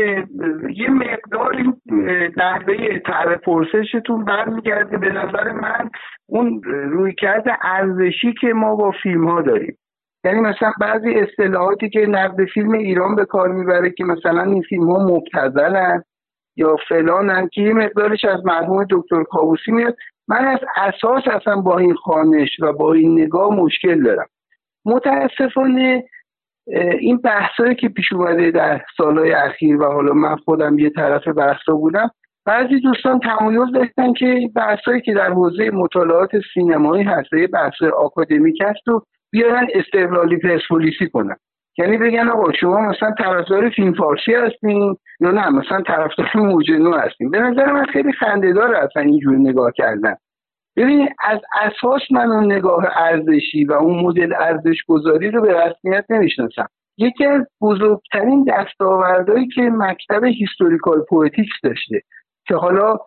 یه 0.76 0.90
مقداری 0.90 1.74
نحوه 2.38 3.00
طرح 3.00 3.36
پرسشتون 3.36 4.26
برمیگرده. 4.26 4.98
به 4.98 5.10
نظر 5.10 5.52
من 5.52 5.90
اون 6.30 6.62
رویکرد 6.64 7.46
ارزشی 7.62 8.34
که 8.34 8.48
ما 8.48 8.76
با 8.76 8.92
فیلم 9.04 9.28
ها 9.28 9.42
داریم. 9.42 9.78
یعنی 10.24 10.40
مثلا 10.40 10.72
بعضی 10.82 11.14
اصطلاحاتی 11.14 11.90
که 11.90 12.00
نقد 12.00 12.46
فیلم 12.46 12.72
ایران 12.72 13.16
به 13.16 13.26
کار 13.26 13.48
می‌بره 13.52 13.90
که 13.90 14.04
مثلا 14.04 14.44
این 14.44 14.62
فیلم 14.62 14.92
ها 14.92 15.06
مبتزلن 15.06 16.04
یا 16.56 16.76
فلانن 16.90 17.50
که 17.54 17.62
یه 17.62 17.74
مقدارش 17.74 18.26
از 18.26 18.46
مرحوم 18.46 18.86
دکتر 18.90 19.24
کابوسی 19.24 19.72
میاد. 19.72 19.96
من 20.28 20.46
از 20.46 20.60
اساس 20.76 21.24
اصلا 21.28 21.62
با 21.62 21.78
این 21.78 21.94
خانش 21.96 22.50
و 22.60 22.74
با 22.74 22.94
این 22.94 23.22
نگاه 23.22 23.56
مشکل 23.56 24.04
دارم. 24.04 24.28
متاسفانه 24.86 26.04
این 27.00 27.18
بحثایی 27.18 27.76
که 27.76 27.90
پیش 27.90 28.14
اومده 28.14 28.52
در 28.52 28.82
سالهای 28.98 29.32
اخیر 29.32 29.78
و 29.78 29.86
حالا 29.86 30.14
من 30.14 30.36
خودم 30.36 30.80
یه 30.80 30.90
طرف 30.90 31.28
بحثا 31.28 31.74
بودم 31.74 32.12
بعضی 32.46 32.80
دوستان 32.80 33.20
تمایز 33.20 33.72
داشتن 33.74 34.14
که 34.14 34.50
بحثایی 34.56 35.02
که 35.02 35.14
در 35.14 35.32
حوزه 35.32 35.70
مطالعات 35.70 36.30
سینمایی 36.54 37.04
هست 37.04 37.34
یه 37.34 37.48
بحث 37.48 37.82
آکادمیک 37.82 38.62
هست 38.62 38.88
و 38.88 39.02
بیارن 39.32 39.68
استقلالی 39.74 40.38
پرسپولیسی 40.38 41.10
کنن. 41.10 41.36
یعنی 41.78 41.98
بگن 41.98 42.30
آقا 42.30 42.52
شما 42.60 42.82
مثلا 42.82 43.12
طرفدار 43.12 43.70
فیلم 43.70 43.94
فارسی 43.94 44.34
هستین 44.34 44.98
یا 45.20 45.32
نه؟ 45.32 45.50
مثلا 45.50 45.82
طرفدار 45.82 46.30
موج 46.36 46.71
نو 46.71 46.94
هستین. 46.94 47.32
به 47.32 47.40
نظر 47.40 47.72
من 47.72 47.86
خیلی 47.86 48.12
خنده‌دار 48.12 48.76
اصلا 48.76 49.04
اینجور 49.04 49.36
نگاه 49.36 49.72
کردن. 49.72 50.16
ببینید 50.78 51.10
از 51.24 51.40
اساس 51.62 52.02
من 52.12 52.32
اون 52.32 52.52
نگاه 52.52 52.86
ارزشی 52.96 53.66
و 53.66 53.74
اون 53.74 54.00
مدل 54.00 54.34
ارزش 54.34 54.84
گذاری 54.88 55.32
رو 55.32 55.42
به 55.42 55.54
رسمیت 55.54 56.06
نمی‌شناسم. 56.10 56.68
یکی 56.98 57.26
از 57.26 57.42
بزرگترین 57.62 58.44
دستاوردهایی 58.44 59.48
که 59.48 59.62
مکتب 59.62 60.24
historical 60.24 61.02
poetics 61.10 61.54
داشته 61.64 62.02
که 62.48 62.56
حالا 62.56 62.98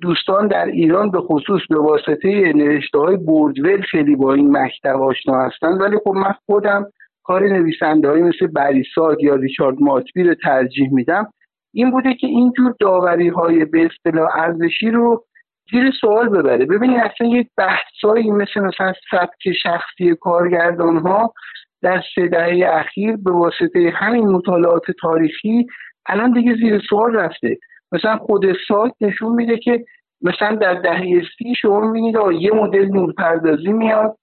دوستان 0.00 0.48
در 0.48 0.66
ایران 0.66 1.10
به 1.10 1.20
خصوص 1.20 1.60
به 1.70 1.78
واسطه 1.78 2.52
نوشته 2.52 2.98
های 2.98 3.16
بردول 3.16 3.82
خیلی 3.82 4.16
با 4.16 4.34
این 4.34 4.56
مکتب 4.56 5.02
آشنا 5.02 5.40
هستن 5.40 5.72
ولی 5.72 5.96
خب 6.04 6.10
من 6.10 6.34
خودم 6.46 6.86
کار 7.24 7.48
نویسنده 7.48 8.08
های 8.08 8.22
مثل 8.22 8.46
بریساد 8.46 9.22
یا 9.22 9.34
ریچارد 9.34 9.76
ماتبی 9.80 10.22
رو 10.22 10.34
ترجیح 10.34 10.92
میدم. 10.92 11.26
این 11.74 11.90
بوده 11.90 12.14
که 12.14 12.26
اینجور 12.26 12.74
داوری 12.80 13.28
های 13.28 13.64
به 13.64 13.86
اصطلاح 13.86 14.28
ارزشی 14.34 14.90
رو 14.90 15.24
زیر 15.70 15.90
سوال 16.00 16.28
ببره. 16.28 16.66
ببینید 16.66 17.00
اصلا 17.00 17.26
یک 17.26 17.48
بحثایی 17.56 18.30
مثل 18.30 18.60
مثلا 18.60 18.92
سبک 19.10 19.52
شخصی 19.62 20.14
کارگردان 20.20 20.96
ها 20.96 21.34
در 21.82 22.02
سه 22.14 22.28
دهه 22.28 22.68
اخیر 22.68 23.16
به 23.16 23.32
واسطه 23.32 23.92
همین 23.94 24.28
مطالعات 24.28 24.90
تاریخی 25.00 25.66
الان 26.06 26.32
دیگه 26.32 26.54
زیر 26.54 26.82
سوال 26.90 27.16
رفته. 27.16 27.58
مثلا 27.92 28.16
خود 28.16 28.44
سایت 28.68 28.92
نشون 29.00 29.32
میده 29.32 29.58
که 29.58 29.84
مثلا 30.22 30.54
در 30.54 30.74
دهه 30.74 31.22
سی 31.38 31.54
شما 31.54 31.80
می‌بینید 31.80 32.16
یه 32.40 32.52
مدل 32.54 32.86
نورپردازی 32.86 33.72
میاد 33.72 34.16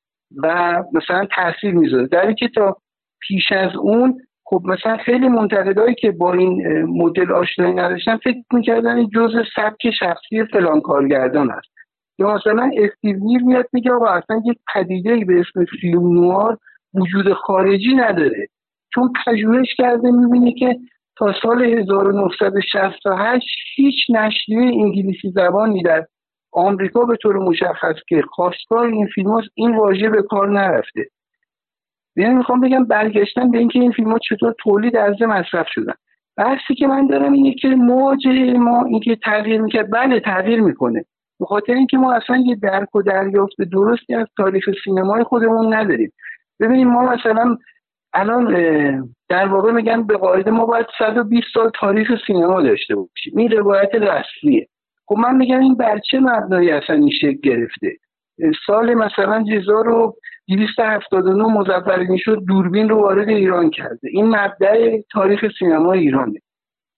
و 0.44 0.76
مثلا 0.94 1.28
تاثیر 1.36 1.74
می‌ذاره. 1.74 2.08
در 2.08 2.34
که 2.34 2.48
تا 2.48 2.78
پیش 3.20 3.52
از 3.52 3.76
اون 3.76 4.22
خب 4.52 4.62
مثلا 4.66 4.98
خیلی 4.98 5.28
منتقدایی 5.28 5.96
که 5.96 6.12
با 6.12 6.34
این 6.34 6.84
مدل 6.84 7.32
آشنایی 7.32 7.74
نداشتن 7.74 8.18
فکر 8.18 8.44
می‌کردن 8.54 8.98
این 8.98 9.10
جزء 9.16 9.44
سبک 9.56 9.92
شخصی 10.00 10.46
فلان 10.54 10.82
کارگردان 10.82 11.52
است 11.52 11.68
یا 12.20 12.34
مثلا 12.36 12.72
استیو 12.78 13.46
میاد 13.46 13.66
میگه 13.74 13.92
آقا 13.92 14.08
اصلا 14.08 14.42
یک 14.46 14.58
پدیده 14.74 15.26
به 15.26 15.40
اسم 15.40 15.66
فیلم 15.82 16.14
نوار 16.14 16.58
وجود 16.94 17.34
خارجی 17.34 17.96
نداره. 17.96 18.48
چون 18.94 19.14
پژوهش 19.26 19.76
کرده 19.78 20.12
می‌بینه 20.12 20.52
که 20.52 20.78
تا 21.18 21.34
سال 21.42 21.64
1968 21.64 23.46
هیچ 23.76 23.96
نشریه 24.10 24.84
انگلیسی 24.84 25.32
زبانی 25.32 25.84
در 25.84 26.06
آمریکا 26.52 27.06
به 27.06 27.18
طور 27.22 27.38
مشخص 27.38 27.96
که 28.08 28.22
خواستگاه 28.32 28.82
این 28.82 29.08
فیلم 29.16 29.42
این 29.56 29.78
واژه 29.78 30.10
به 30.10 30.22
کار 30.22 30.50
نرفته. 30.50 31.06
یعنی 32.16 32.34
می‌خوام 32.34 32.62
بگم 32.62 32.86
برگشتن 32.86 33.52
به 33.52 33.58
اینکه 33.58 33.80
این 33.80 33.92
فیلم 33.92 34.12
ها 34.12 34.20
چطور 34.30 34.56
تولید 34.60 34.96
از 34.96 35.22
مصرف 35.22 35.68
شدن. 35.70 35.94
بحثی 36.38 36.76
که 36.76 36.88
من 36.88 37.08
دارم 37.08 37.34
اینه 37.34 37.54
که 37.54 37.68
مواجه 37.68 38.54
ما 38.54 38.86
اینکه 38.86 39.16
تغییر 39.16 39.62
می‌کرد 39.62 39.92
بله 39.92 40.20
تغییر 40.20 40.62
می‌کنه. 40.62 41.06
به 41.40 41.46
خاطر 41.46 41.74
اینکه 41.74 41.98
ما 41.98 42.14
اصلا 42.14 42.38
یه 42.38 42.56
درک 42.56 42.96
و 42.96 43.02
دریافت 43.02 43.62
درستی 43.72 44.16
از 44.16 44.28
تاریخ 44.38 44.70
سینمای 44.84 45.24
خودمون 45.24 45.74
نداریم. 45.74 46.14
ببینیم 46.60 46.88
ما 46.88 47.02
مثلا 47.02 47.58
الان 48.14 48.54
در 49.30 49.46
واقع 49.48 49.72
میگن 49.72 50.04
به 50.04 50.18
قاعده 50.18 50.52
ما 50.52 50.66
باید 50.66 50.86
120 51.00 51.48
سال 51.54 51.72
تاریخ 51.80 52.12
سینما 52.28 52.62
داشته 52.62 52.96
باشیم. 52.96 53.38
این 53.38 53.52
روایت 53.52 53.96
رسمیه. 53.96 54.68
خب 55.06 55.18
من 55.18 55.36
میگم 55.36 55.60
این 55.60 55.76
بر 55.76 56.00
چه 56.00 56.20
مبنایی 56.20 56.72
اصلا 56.72 56.96
این 56.96 57.10
شکل 57.10 57.40
گرفته؟ 57.44 57.98
سال 58.68 58.94
مثلا 58.94 59.44
1279 60.50 61.44
مزفرین 61.44 62.18
شد 62.18 62.44
دوربین 62.48 62.90
رو 62.90 63.02
وارد 63.02 63.30
ایران 63.30 63.70
کرده. 63.70 64.10
این 64.12 64.26
مبدع 64.36 65.02
تاریخ 65.12 65.46
سینما 65.60 65.94
ایرانه. 65.94 66.40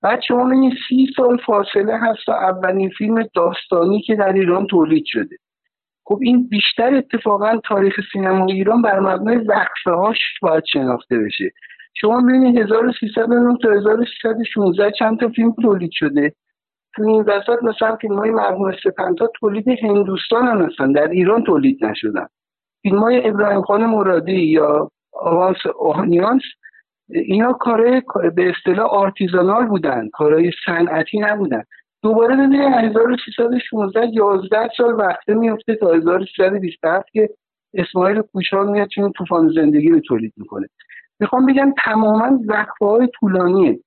بعد 0.01 0.21
شما 0.21 0.45
ببینید 0.45 0.73
سی 0.89 1.07
سال 1.15 1.37
فاصله 1.45 1.97
هست 1.97 2.19
تا 2.25 2.33
اولین 2.33 2.89
فیلم 2.89 3.23
داستانی 3.35 4.01
که 4.01 4.15
در 4.15 4.33
ایران 4.33 4.67
تولید 4.67 5.03
شده. 5.07 5.37
خب 6.05 6.19
این 6.21 6.47
بیشتر 6.47 6.95
اتفاقا 6.95 7.59
تاریخ 7.63 7.99
سینما 8.13 8.45
ایران 8.45 8.81
بر 8.81 8.99
مبنای 8.99 9.37
وقفه 9.37 9.91
هاش 9.91 10.19
باید 10.41 10.63
شناخته 10.65 11.19
بشه. 11.19 11.51
شما 11.93 12.21
ببینید 12.21 12.57
1309 12.57 13.57
تا 13.61 13.71
1316 13.71 14.91
چند 14.91 15.19
تا 15.19 15.29
فیلم 15.29 15.51
تولید 15.61 15.91
شده. 15.93 16.33
تو 16.95 17.03
این 17.03 17.21
وسط 17.21 17.63
مثلا 17.63 17.95
فیلم 17.95 18.15
های 18.15 18.31
مرحوم 18.31 18.71
سپنتا 18.83 19.29
تولید 19.39 19.67
هندوستان 19.67 20.47
هم 20.47 20.61
هستن 20.61 20.91
در 20.91 21.07
ایران 21.07 21.43
تولید 21.43 21.85
نشدن. 21.85 22.27
فیلم 22.83 22.99
های 22.99 23.27
ابراهیم 23.27 23.61
خان 23.61 23.85
مرادی 23.85 24.41
یا 24.41 24.89
آوانس 25.13 25.57
اوهانیانس 25.75 26.41
اینا 27.09 27.53
کاره 27.53 28.03
به 28.35 28.49
اصطلاح 28.49 28.85
آرتیزانال 28.85 29.65
بودن 29.65 30.09
کارهای 30.13 30.51
صنعتی 30.65 31.19
نبودن. 31.19 31.63
دوباره 32.01 32.35
ببینید 32.35 32.61
1316 32.61 34.07
11 34.13 34.69
سال 34.77 34.93
وقته 34.93 35.33
میفته 35.33 35.75
تا 35.75 35.93
1327 35.93 37.11
که 37.11 37.29
اسماعیل 37.73 38.21
کوشان 38.21 38.67
میاد 38.67 38.87
چون 38.87 39.11
طوفان 39.11 39.51
زندگی 39.55 39.89
رو 39.89 39.99
تولید 39.99 40.33
می‌کنه. 40.37 40.67
می‌خوام 41.19 41.45
بگم 41.45 41.73
تماما 41.85 42.39
وقفه 42.47 42.85
های 42.85 43.07
طولانیه. 43.19 43.79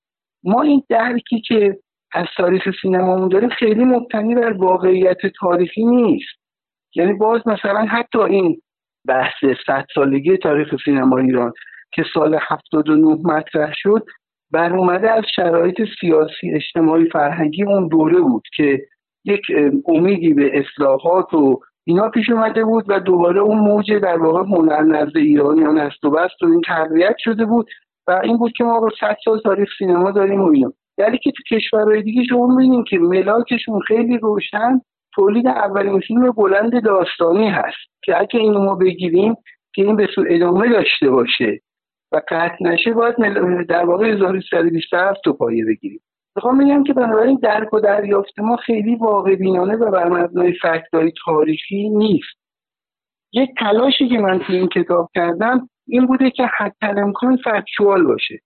ما 0.43 0.61
این 0.61 0.83
درکی 0.89 1.41
که 1.41 1.77
از 2.13 2.25
تاریخ 2.37 2.63
سینمامون 2.81 3.29
داریم 3.29 3.49
خیلی 3.49 3.83
مبتنی 3.83 4.35
بر 4.35 4.51
واقعیت 4.51 5.17
تاریخی 5.39 5.85
نیست. 5.85 6.37
یعنی 6.95 7.13
باز 7.13 7.41
مثلا 7.47 7.85
حتی 7.85 8.19
این 8.19 8.61
بحث 9.07 9.45
صد 9.67 9.85
سالگی 9.95 10.37
تاریخ 10.37 10.75
سینما 10.85 11.17
ایران 11.17 11.53
که 11.91 12.03
سال 12.13 12.39
79 12.49 13.17
مطرح 13.23 13.73
شد 13.75 14.05
بر 14.51 14.73
اومده 14.73 15.11
از 15.11 15.23
شرایط 15.35 15.81
سیاسی 16.01 16.51
اجتماعی 16.53 17.09
فرهنگی 17.09 17.63
اون 17.63 17.87
دوره 17.87 18.19
بود 18.19 18.43
که 18.55 18.81
یک 19.25 19.41
امیدی 19.85 20.33
به 20.33 20.51
اصلاحات 20.53 21.33
و 21.33 21.59
اینا 21.85 22.09
پیش 22.09 22.29
اومده 22.29 22.63
بود 22.63 22.85
و 22.87 22.99
دوباره 22.99 23.39
اون 23.39 23.57
موج 23.59 23.93
در 23.93 24.17
واقع 24.17 24.39
هنر 24.39 24.81
نزد 24.81 25.17
ایرانیان 25.17 25.77
است 25.77 26.03
و 26.03 26.09
بست 26.09 26.43
و 26.43 26.45
این 26.45 26.61
تقویت 26.67 27.15
شده 27.19 27.45
بود 27.45 27.69
و 28.07 28.21
این 28.23 28.37
بود 28.37 28.51
که 28.57 28.63
ما 28.63 28.77
رو 28.77 28.89
صد 28.99 29.17
سال 29.25 29.39
تاریخ 29.39 29.69
سینما 29.79 30.11
داریم 30.11 30.41
و 30.41 30.51
اینا. 30.51 30.73
یعنی 30.97 31.17
که 31.17 31.31
تو 31.31 31.55
کشورهای 31.55 32.01
دیگه 32.01 32.23
شما 32.23 32.47
می‌بینید 32.47 32.85
که 32.85 32.97
ملاکشون 32.97 33.79
خیلی 33.79 34.17
روشن 34.17 34.81
تولید 35.17 35.47
اولین 35.47 35.99
فیلم 35.99 36.31
بلند 36.31 36.83
داستانی 36.83 37.49
هست 37.49 38.01
که 38.03 38.19
اگه 38.19 38.39
اینو 38.39 38.59
ما 38.59 38.75
بگیریم 38.75 39.35
که 39.73 39.81
این 39.81 39.95
به 39.95 40.07
ادامه 40.29 40.69
داشته 40.69 41.09
باشه 41.09 41.61
و 42.11 42.21
قطع 42.27 42.55
نشه 42.61 42.93
باید 42.93 43.15
در 43.69 43.85
واقع 43.85 44.07
1327 44.07 45.21
تو 45.23 45.33
پایه 45.33 45.65
بگیریم. 45.65 46.01
می‌خوام 46.35 46.57
بگم 46.57 46.83
که 46.83 46.93
بنابراین 46.93 47.39
درک 47.43 47.73
و 47.73 47.79
دریافت 47.79 48.39
ما 48.39 48.55
خیلی 48.55 48.95
واقع 48.95 49.35
بینانه 49.35 49.75
و 49.75 49.91
بر 49.91 50.09
مبنای 50.09 50.53
فکتای 50.53 51.11
تاریخی 51.25 51.89
نیست. 51.89 52.37
یک 53.33 53.49
تلاشی 53.59 54.09
که 54.09 54.17
من 54.17 54.39
تو 54.39 54.53
این 54.53 54.67
کتاب 54.67 55.09
کردم 55.15 55.69
این 55.87 56.05
بوده 56.05 56.31
که 56.31 56.45
حتی 56.57 56.87
امکان 56.87 57.37
فکتوال 57.37 58.03
باشه. 58.03 58.39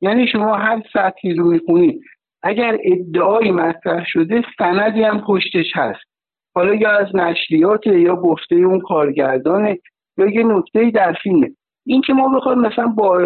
یعنی 0.00 0.26
شما 0.26 0.54
هر 0.54 0.82
سطحی 0.92 1.34
رو 1.34 1.44
می‌خونید 1.44 2.00
اگر 2.42 2.78
ادعایی 2.84 3.50
مطرح 3.50 4.04
شده 4.06 4.44
سندی 4.58 5.02
هم 5.02 5.20
پشتش 5.20 5.66
هست. 5.74 6.11
حالا 6.54 6.74
یا 6.74 6.90
از 6.90 7.16
نشریات 7.16 7.86
یا 7.86 8.16
گفته 8.16 8.54
اون 8.54 8.80
کارگردانه 8.80 9.78
یا 10.18 10.26
یه 10.26 10.42
نکته 10.42 10.90
در 10.90 11.12
فیلمه. 11.22 11.50
این 11.86 12.00
که 12.00 12.12
ما 12.12 12.28
بخوایم 12.28 12.58
مثلا 12.58 12.86
با 12.86 13.18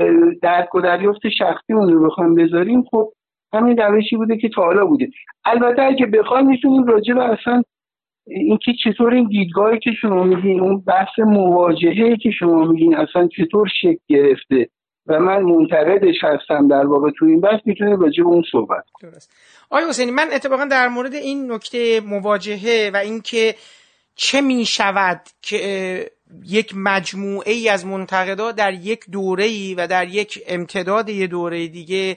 درک 0.43 0.75
و 0.75 0.81
دریافت 0.81 1.29
شخصی 1.39 1.73
اون 1.73 1.93
رو 1.93 2.07
بخوایم 2.07 2.35
بذاریم 2.35 2.83
خب 2.83 3.13
همین 3.53 3.77
روشی 3.77 4.17
بوده 4.17 4.37
که 4.37 4.49
تا 4.49 4.63
حالا 4.63 4.87
بوده. 4.87 5.09
البته 5.45 5.83
اگه 5.83 6.07
بخوایم 6.07 6.47
می‌تونیم 6.47 6.85
راجع 6.85 7.15
به 7.15 7.25
اصلا 7.25 7.63
اینکه 8.27 8.73
چطور 8.85 9.15
این 9.15 9.29
دیدگاهی 9.29 9.79
که 9.79 9.91
شما 9.93 10.25
میگین 10.25 10.61
اون 10.61 10.83
بحث 10.87 11.19
مواجهه 11.19 12.17
که 12.17 12.31
شما 12.31 12.65
میگین 12.65 12.97
اصلا 12.97 13.29
چطور 13.29 13.69
شکل 13.81 13.99
گرفته؟ 14.09 14.69
و 15.09 15.19
من 15.21 15.43
منتقدش 15.43 16.17
هستم 16.23 16.69
در 16.69 16.87
واقع 16.87 17.11
تو 17.19 17.25
این 17.25 17.41
بحث 17.41 17.61
می‌تونه 17.65 17.97
راجع 17.97 18.23
به 18.23 18.29
اون 18.29 18.43
صحبت 18.53 18.85
درست. 19.03 19.31
آیا 19.71 19.89
حسینی 19.89 20.11
من 20.11 20.29
اتفاقا 20.33 20.65
در 20.65 20.89
مورد 20.89 21.15
این 21.15 21.53
نکته 21.53 22.01
مواجهه 22.01 22.91
و 22.95 22.97
اینکه 22.97 23.55
چه 24.17 24.41
می 24.41 24.65
شود 24.65 25.21
که 25.43 26.11
یک 26.45 26.73
مجموعه 26.77 27.53
ای 27.53 27.69
از 27.69 27.87
منتقدا 27.87 28.53
در 28.53 28.73
یک 28.73 29.01
دوره 29.13 29.45
ای 29.45 29.75
و 29.75 29.87
در 29.87 30.09
یک 30.09 30.43
امتداد 30.47 31.09
یه 31.09 31.27
دوره 31.27 31.69
دیگه 31.69 32.17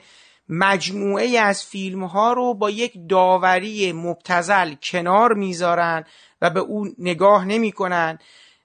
مجموعه 0.49 1.25
ای 1.25 1.37
از 1.37 1.65
فیلم 1.65 2.03
ها 2.03 2.33
رو 2.33 2.53
با 2.53 2.69
یک 2.69 2.93
داوری 3.09 3.91
مبتزل 3.91 4.73
کنار 4.83 5.33
می‌ذارن 5.33 6.03
و 6.41 6.49
به 6.49 6.59
اون 6.59 6.95
نگاه 6.99 7.45
نمی‌کنن. 7.45 8.19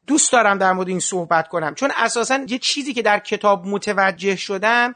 دوست 0.06 0.32
دارم 0.32 0.58
در 0.58 0.72
مورد 0.72 0.88
این 0.88 1.00
صحبت 1.00 1.48
کنم. 1.48 1.74
چون 1.74 1.90
اساسا 1.96 2.40
یه 2.48 2.58
چیزی 2.58 2.94
که 2.94 3.02
در 3.02 3.18
کتاب 3.18 3.66
متوجه 3.66 4.36
شدم 4.36 4.94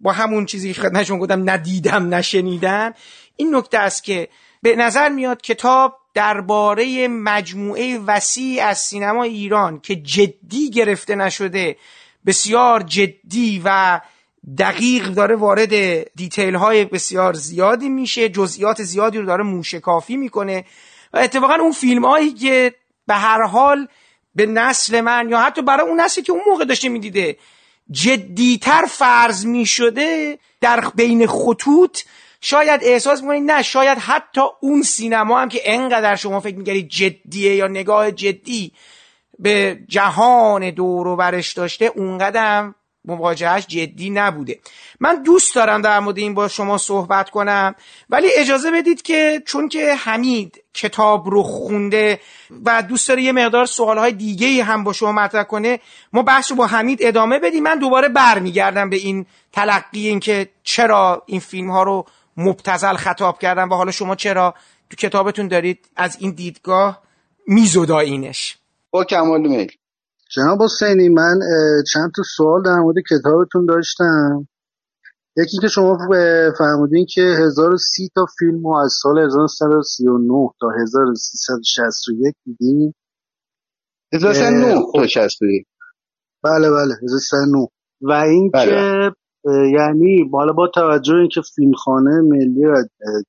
با 0.00 0.12
همون 0.12 0.46
چیزی 0.46 0.72
که 0.72 0.80
خدمتشون 0.80 1.18
گفتم 1.18 1.50
ندیدم 1.50 2.14
نشنیدم 2.14 2.94
این 3.36 3.56
نکته 3.56 3.78
است 3.78 4.04
که 4.04 4.28
به 4.62 4.76
نظر 4.76 5.08
میاد 5.08 5.42
کتاب 5.42 5.96
درباره 6.14 7.08
مجموعه 7.08 7.98
وسیع 7.98 8.64
از 8.64 8.78
سینما 8.78 9.22
ایران 9.22 9.80
که 9.80 9.96
جدی 9.96 10.70
گرفته 10.70 11.14
نشده 11.14 11.76
بسیار 12.26 12.82
جدی 12.82 13.62
و 13.64 14.00
دقیق 14.58 15.08
داره 15.08 15.36
وارد 15.36 15.72
دیتیل 16.14 16.54
های 16.54 16.84
بسیار 16.84 17.32
زیادی 17.32 17.88
میشه 17.88 18.28
جزئیات 18.28 18.82
زیادی 18.82 19.18
رو 19.18 19.26
داره 19.26 19.44
موشکافی 19.44 20.16
می‌کنه 20.16 20.64
و 21.12 21.18
اتفاقا 21.18 21.54
اون 21.54 21.72
فیلم 21.72 22.04
هایی 22.04 22.32
که 22.32 22.74
به 23.06 23.14
هر 23.14 23.42
حال 23.42 23.88
به 24.34 24.46
نسل 24.46 25.00
من 25.00 25.28
یا 25.28 25.40
حتی 25.40 25.62
برای 25.62 25.88
اون 25.88 26.00
نسلی 26.00 26.24
که 26.24 26.32
اون 26.32 26.42
موقع 26.46 26.64
داشته 26.64 26.88
می‌دیده 26.88 27.36
جدیتر 27.90 28.84
فرض 28.88 29.46
می‌شده 29.46 30.38
در 30.60 30.88
بین 30.94 31.26
خطوط 31.26 31.98
شاید 32.40 32.80
احساس 32.84 33.22
می‌کنید 33.22 33.50
نه 33.50 33.62
شاید 33.62 33.98
حتی 33.98 34.40
اون 34.60 34.82
سینما 34.82 35.40
هم 35.40 35.48
که 35.48 35.60
انقدر 35.64 36.16
شما 36.16 36.40
فکر 36.40 36.56
می‌کردید 36.56 36.88
جدیه 36.88 37.54
یا 37.54 37.68
نگاه 37.68 38.10
جدی 38.10 38.72
به 39.38 39.78
جهان 39.88 40.70
دور 40.70 41.06
و 41.06 41.16
برش 41.16 41.52
داشته 41.52 41.84
اونقدر 41.84 42.72
مواجهش 43.04 43.66
جدی 43.66 44.10
نبوده. 44.10 44.58
من 45.00 45.22
دوست 45.22 45.54
دارم 45.54 45.82
در 45.82 46.00
مورد 46.00 46.18
این 46.18 46.34
با 46.34 46.48
شما 46.48 46.78
صحبت 46.78 47.30
کنم 47.30 47.74
ولی 48.10 48.28
اجازه 48.36 48.70
بدید 48.70 49.02
که 49.02 49.42
چون 49.46 49.68
که 49.68 49.94
حمید 49.94 50.62
کتاب 50.74 51.28
رو 51.28 51.42
خونده 51.42 52.20
و 52.64 52.82
دوست 52.82 53.08
داره 53.08 53.22
یه 53.22 53.32
مقدار 53.32 53.66
سوالهای 53.66 54.12
دیگه 54.12 54.64
هم 54.64 54.84
با 54.84 54.92
شما 54.92 55.12
مطرح 55.12 55.42
کنه 55.42 55.80
ما 56.12 56.22
بحث 56.22 56.50
رو 56.50 56.56
با 56.56 56.66
حمید 56.66 56.98
ادامه 57.02 57.38
بدیم. 57.38 57.62
من 57.62 57.78
دوباره 57.78 58.08
برمیگردم 58.08 58.90
به 58.90 58.96
این 58.96 59.26
تلقی 59.52 60.08
این 60.08 60.20
که 60.20 60.48
چرا 60.62 61.22
این 61.26 61.40
فیلم 61.40 61.70
ها 61.70 61.82
رو 61.82 62.06
مبتزل 62.36 62.94
خطاب 62.94 63.38
کردن 63.38 63.68
و 63.68 63.74
حالا 63.74 63.90
شما 63.90 64.14
چرا 64.14 64.54
تو 64.90 64.96
کتابتون 64.96 65.48
دارید 65.48 65.88
از 65.96 66.16
این 66.20 66.30
دیدگاه 66.30 67.02
میزدایینش. 67.46 68.56
با 68.90 69.04
کمال 69.04 69.40
میل. 69.40 69.72
جناب 70.30 70.62
حسینی 70.62 71.08
من 71.08 71.40
چند 71.92 72.12
تا 72.16 72.22
سوال 72.36 72.62
در 72.62 72.78
مورد 72.78 72.96
کتابتون 73.10 73.66
داشتم. 73.66 74.48
یکی 75.36 75.58
که 75.62 75.68
شما 75.68 75.98
فرمودین 76.58 77.06
که 77.14 77.20
1030 77.20 78.10
تا 78.14 78.26
فیلم 78.38 78.66
رو 78.66 78.76
از 78.76 78.92
سال 79.02 79.18
1939 79.18 80.48
تا 80.60 80.68
1361 80.82 82.34
دیدیم 82.44 82.94
1309 84.12 84.82
تا 84.94 85.06
61 85.06 85.66
بله 86.42 86.70
بله. 86.70 86.94
1309 87.02 87.68
و 88.00 88.12
این 88.12 88.50
بله. 88.50 89.10
یعنی 89.44 90.30
حالا 90.32 90.52
با 90.52 90.68
توجه 90.74 91.14
اینکه 91.14 91.40
فیلمخانه 91.54 92.20
ملی 92.20 92.64
رو 92.64 92.82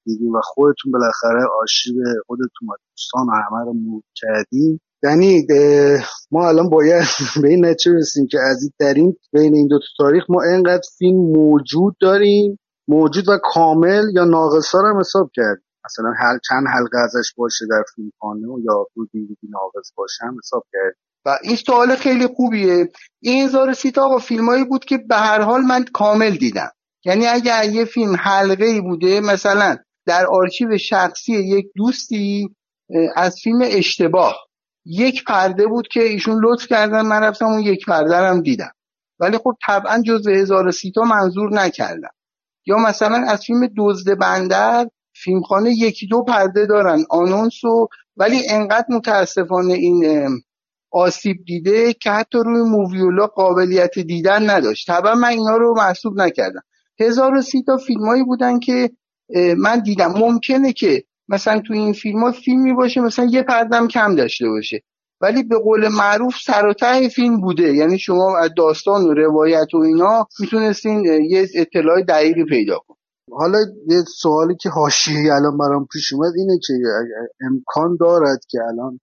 دیدیم 0.06 0.32
و 0.34 0.42
خودتون 0.44 0.92
بالاخره 0.92 1.48
آرشیو 1.60 1.96
خودتون 2.28 2.70
و 2.70 2.74
دوستان 2.90 3.28
و 3.28 3.32
همه 3.32 3.66
رو 3.66 3.74
مرور 3.74 4.04
کردیم 4.16 4.82
یعنی 5.04 5.48
ما 6.32 6.48
الان 6.48 6.70
باید 6.70 7.04
به 7.42 7.48
این 7.48 7.66
نتیجه 7.66 7.94
برسیم 7.94 8.28
که 8.28 8.38
از 8.40 8.72
این 8.96 9.18
بین 9.34 9.56
این 9.56 9.68
دو 9.68 9.80
تاریخ 9.98 10.24
ما 10.30 10.44
انقدر 10.44 10.82
فیلم 10.98 11.18
موجود 11.18 11.96
داریم 12.02 12.60
موجود 12.88 13.30
و 13.30 13.38
کامل 13.44 14.04
یا 14.14 14.26
ناقصا 14.26 14.80
رو 14.82 14.88
هم 14.88 15.00
حساب 15.00 15.32
کردیم. 15.34 15.66
مثلا 15.86 16.14
هر 16.20 16.40
چند 16.50 16.64
حلقه 16.74 16.98
ازش 16.98 17.34
باشه 17.38 17.66
در 17.70 17.84
فیلم 17.96 18.12
خانه 18.20 18.48
و 18.48 18.60
یا 18.60 18.88
دو 18.96 19.06
دیویدی 19.12 19.48
ناقص 19.50 19.92
باشه 19.96 20.26
هم 20.26 20.38
حساب 20.38 20.64
کردیم. 20.74 21.02
و 21.26 21.38
این 21.44 21.56
سوال 21.56 21.96
خیلی 21.96 22.28
خوبیه. 22.28 22.90
این 23.22 23.44
هزار 23.44 23.74
تا 23.74 24.18
فیلمایی 24.18 24.64
بود 24.64 24.86
که 24.86 24.98
به 24.98 25.16
هر 25.16 25.42
حال 25.42 25.62
من 25.62 25.86
کامل 25.94 26.30
دیدم. 26.30 26.72
یعنی 27.06 27.28
اگر 27.28 27.70
یه 27.70 27.86
فیلم 27.86 28.16
حلقه 28.16 28.66
ای 28.66 28.82
بوده 28.82 29.22
مثلا 29.22 29.78
در 30.06 30.26
آرشیو 30.26 30.78
شخصی 30.78 31.34
یک 31.34 31.66
دوستی 31.76 32.56
از 33.16 33.36
فیلم 33.44 33.60
اشتباه. 33.64 34.36
یک 34.86 35.24
پرده 35.24 35.68
بود 35.68 35.88
که 35.88 36.04
ایشون 36.04 36.40
لطف 36.44 36.68
کردن 36.68 37.02
من 37.02 37.24
رفتم 37.24 37.46
اون 37.46 37.60
یک 37.60 37.86
پرده 37.86 38.16
هم 38.16 38.42
دیدم. 38.42 38.72
ولی 39.20 39.38
خب 39.38 39.54
طبعا 39.68 40.02
جز 40.06 40.28
هزار 40.28 40.72
سیتا 40.72 41.02
منظور 41.02 41.54
نکردم. 41.54 42.12
یا 42.66 42.78
مثلا 42.78 43.26
از 43.28 43.42
فیلم 43.46 43.70
دزد 43.78 44.18
بندر 44.18 44.88
فیلمخانه 45.16 45.72
یکی 45.72 46.08
دو 46.08 46.24
پرده 46.24 46.66
دارن 46.66 47.06
آنونس 47.10 47.64
و 47.64 47.88
ولی 48.18 48.50
انقدر 48.50 48.86
متاسفانه 48.90 49.74
این 49.74 50.28
آسیب 50.92 51.38
دیده 51.46 51.94
که 51.94 52.12
حتی 52.12 52.38
روی 52.46 52.62
موویولا 52.62 53.28
قابلیت 53.28 54.00
دیدن 54.00 54.50
نداشت. 54.50 54.88
طبعا 54.88 55.16
من 55.16 55.28
اینا 55.28 55.58
رو 55.58 55.74
محسوب 55.78 56.22
نکردم. 56.22 56.62
هزار 57.00 57.34
و 57.36 57.42
سی 57.42 57.64
تا 57.64 57.78
فیلمایی 57.78 58.24
بودن 58.24 58.60
که 58.60 58.90
من 59.58 59.80
دیدم. 59.80 60.14
ممکنه 60.18 60.74
که 60.74 61.04
مثلا 61.28 61.62
تو 61.68 61.74
این 61.74 61.94
فیلم 61.94 62.24
ها 62.24 62.32
فیلمی 62.32 62.74
باشه 62.74 63.02
مثلا 63.02 63.26
یه 63.26 63.44
پردم 63.44 63.88
کم 63.88 64.16
داشته 64.16 64.50
باشه. 64.50 64.82
ولی 65.22 65.44
به 65.44 65.60
قول 65.60 65.88
معروف 65.88 66.36
سر 66.46 66.66
و 66.66 66.74
ته 66.74 67.10
فیلم 67.10 67.42
بوده. 67.42 67.74
یعنی 67.74 68.00
شما 68.00 68.38
از 68.38 68.52
داستان 68.58 69.04
و 69.04 69.14
روایت 69.14 69.74
و 69.74 69.78
اینا 69.78 70.28
می‌تونستین 70.40 71.06
یه 71.30 71.48
اطلاع 71.56 72.02
دقیقی 72.02 72.46
پیدا 72.46 72.78
کن 72.88 72.96
حالا 73.34 73.60
یه 73.88 74.04
سوالی 74.22 74.56
که 74.62 74.70
حاشیه 74.70 75.34
الان 75.34 75.58
برام 75.58 75.88
پیش 75.94 76.14
اومد 76.14 76.32
اینه 76.38 76.60
که 76.68 76.74
امکان 77.42 77.98
دارد 78.00 78.40
که 78.50 78.60
الان 78.70 79.00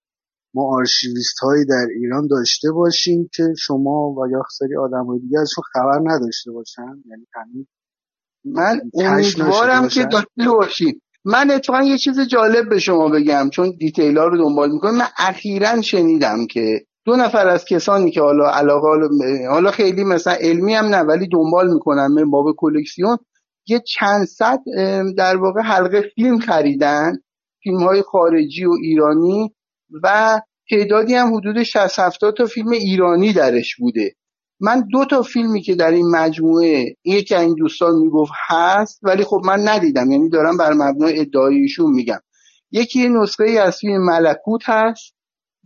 ما 0.54 0.76
آرشیویست 0.76 1.38
هایی 1.38 1.64
در 1.64 1.86
ایران 2.00 2.26
داشته 2.26 2.72
باشیم 2.72 3.30
که 3.34 3.42
شما 3.58 4.10
و 4.10 4.30
یا 4.30 4.42
سری 4.58 4.76
آدم 4.76 5.06
های 5.06 5.18
دیگه 5.18 5.38
ازشون 5.38 5.64
خبر 5.72 6.00
نداشته 6.04 6.52
باشن. 6.52 7.02
یعنی 7.10 7.26
همین 7.34 7.66
من 8.44 8.80
امیدوارم 8.94 9.88
که 9.88 10.04
داشته 10.04 10.50
باشیم. 10.52 11.02
من 11.24 11.50
اتفاقا 11.50 11.82
یه 11.82 11.98
چیز 11.98 12.20
جالب 12.20 12.68
به 12.68 12.78
شما 12.78 13.08
بگم 13.08 13.50
چون 13.52 13.70
دیتیل 13.78 14.18
ها 14.18 14.26
رو 14.26 14.38
دنبال 14.38 14.70
می‌کنم. 14.72 14.96
من 14.96 15.06
اخیرا 15.18 15.82
شنیدم 15.82 16.46
که 16.46 16.80
دو 17.04 17.16
نفر 17.16 17.48
از 17.48 17.64
کسانی 17.64 18.10
که 18.10 18.20
حالا 18.20 18.50
علاقه 18.50 18.88
حالا 19.50 19.70
خیلی 19.70 20.04
مثلا 20.04 20.32
علمی 20.40 20.74
هم 20.74 20.84
نه 20.84 21.00
ولی 21.00 21.28
دنبال 21.28 21.72
می‌کنن 21.72 22.06
من 22.06 22.30
باب 22.30 22.46
کلکسیون 22.56 23.18
یه 23.66 23.82
چند 23.86 24.24
صد 24.24 24.58
در 25.16 25.36
واقع 25.36 25.60
حلقه 25.60 26.02
فیلم 26.14 26.38
خریدن 26.38 27.12
فیلم 27.62 27.78
های 27.78 28.02
خارجی 28.02 28.64
و 28.64 28.72
ایرانی. 28.82 29.54
و 30.02 30.40
تعدادی 30.70 31.14
هم 31.14 31.34
حدود 31.34 31.62
60 31.62 31.98
70 31.98 32.36
تا 32.36 32.46
فیلم 32.46 32.70
ایرانی 32.70 33.32
درش 33.32 33.76
بوده. 33.76 34.14
من 34.60 34.88
دو 34.92 35.04
تا 35.04 35.22
فیلمی 35.22 35.62
که 35.62 35.74
در 35.74 35.90
این 35.90 36.10
مجموعه 36.10 36.96
یکی 37.04 37.34
این 37.34 37.54
دوستان 37.54 37.94
می‌گفت 37.94 38.32
هست 38.48 39.00
ولی 39.02 39.24
خب 39.24 39.40
من 39.44 39.68
ندیدم 39.68 40.10
یعنی 40.10 40.28
دارم 40.28 40.56
بر 40.56 40.72
مبنای 40.72 41.20
ادعایشون 41.20 41.90
میگم. 41.90 42.20
یکی 42.70 43.08
نسخه 43.08 43.44
از 43.44 43.76
فیلم 43.78 44.04
ملکوت 44.04 44.62
هست 44.64 45.14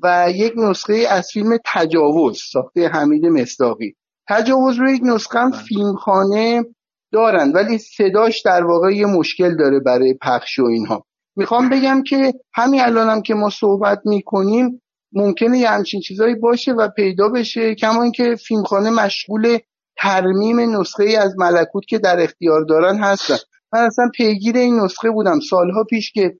و 0.02 0.26
یک 0.34 0.52
نسخه 0.56 1.06
از 1.10 1.28
فیلم 1.32 1.58
تجاوز 1.64 2.40
ساخته 2.52 2.88
حمید 2.88 3.26
مصداقی. 3.26 3.94
تجاوز 4.28 4.76
رو 4.76 4.90
یک 4.90 5.02
نسخه 5.04 5.38
هم 5.38 5.50
بله. 5.50 5.60
فیلمخانه 5.60 6.64
دارن 7.12 7.52
ولی 7.52 7.78
صداش 7.78 8.42
در 8.44 8.64
واقع 8.64 8.92
یه 8.92 9.06
مشکل 9.06 9.56
داره 9.56 9.80
برای 9.80 10.14
پخش 10.22 10.58
و 10.58 10.64
اینها. 10.64 11.04
می‌خوام 11.36 11.68
بگم 11.68 12.02
که 12.02 12.34
همین 12.54 12.80
الانم 12.80 13.22
که 13.22 13.34
ما 13.34 13.50
صحبت 13.50 14.00
می‌کنیم 14.04 14.82
ممکنه 15.12 15.58
یه 15.58 15.70
همچین 15.70 16.00
چیزایی 16.00 16.34
باشه 16.34 16.72
و 16.72 16.88
پیدا 16.88 17.28
بشه 17.28 17.74
کما 17.74 18.02
اینکه 18.02 18.36
فیلمخانه 18.46 18.90
مشغول 18.90 19.58
ترمیم 19.96 20.80
نسخه 20.80 21.04
ای 21.04 21.16
از 21.16 21.34
ملکوت 21.38 21.86
که 21.88 21.98
در 21.98 22.20
اختیار 22.20 22.64
دارن 22.64 22.98
هستن. 22.98 23.36
من 23.72 23.80
اصلا 23.80 24.10
پیگیر 24.14 24.56
این 24.56 24.80
نسخه 24.80 25.10
بودم. 25.10 25.40
سالها 25.40 25.84
پیش 25.84 26.12
که 26.12 26.36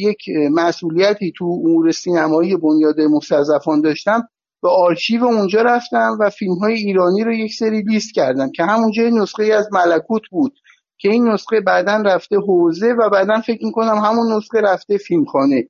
یک 0.00 0.18
مسئولیتی 0.50 1.32
تو 1.36 1.44
امور 1.44 1.92
سینمایی 1.92 2.56
بنیاد 2.56 3.00
مستضعفان 3.00 3.80
داشتم 3.80 4.28
به 4.62 4.68
آرشیو 4.68 5.24
اونجا 5.24 5.62
رفتم 5.62 6.16
و 6.20 6.30
فیلم 6.30 6.54
های 6.54 6.74
ایرانی 6.74 7.24
رو 7.24 7.32
یک 7.32 7.54
سری 7.54 7.82
لیست 7.82 8.14
کردم 8.14 8.50
که 8.50 8.64
همونجا 8.64 9.02
نسخه 9.02 9.42
ای 9.42 9.52
از 9.52 9.68
ملکوت 9.72 10.22
بود. 10.30 10.52
که 10.98 11.08
این 11.08 11.28
نسخه 11.28 11.60
بعدا 11.60 12.02
رفته 12.06 12.36
حوزه 12.36 12.92
و 12.92 13.10
بعدا 13.10 13.40
فکر 13.40 13.64
می‌کنم 13.64 13.96
همون 13.96 14.36
نسخه 14.36 14.60
رفته 14.60 14.98
فیلمخانه 14.98 15.68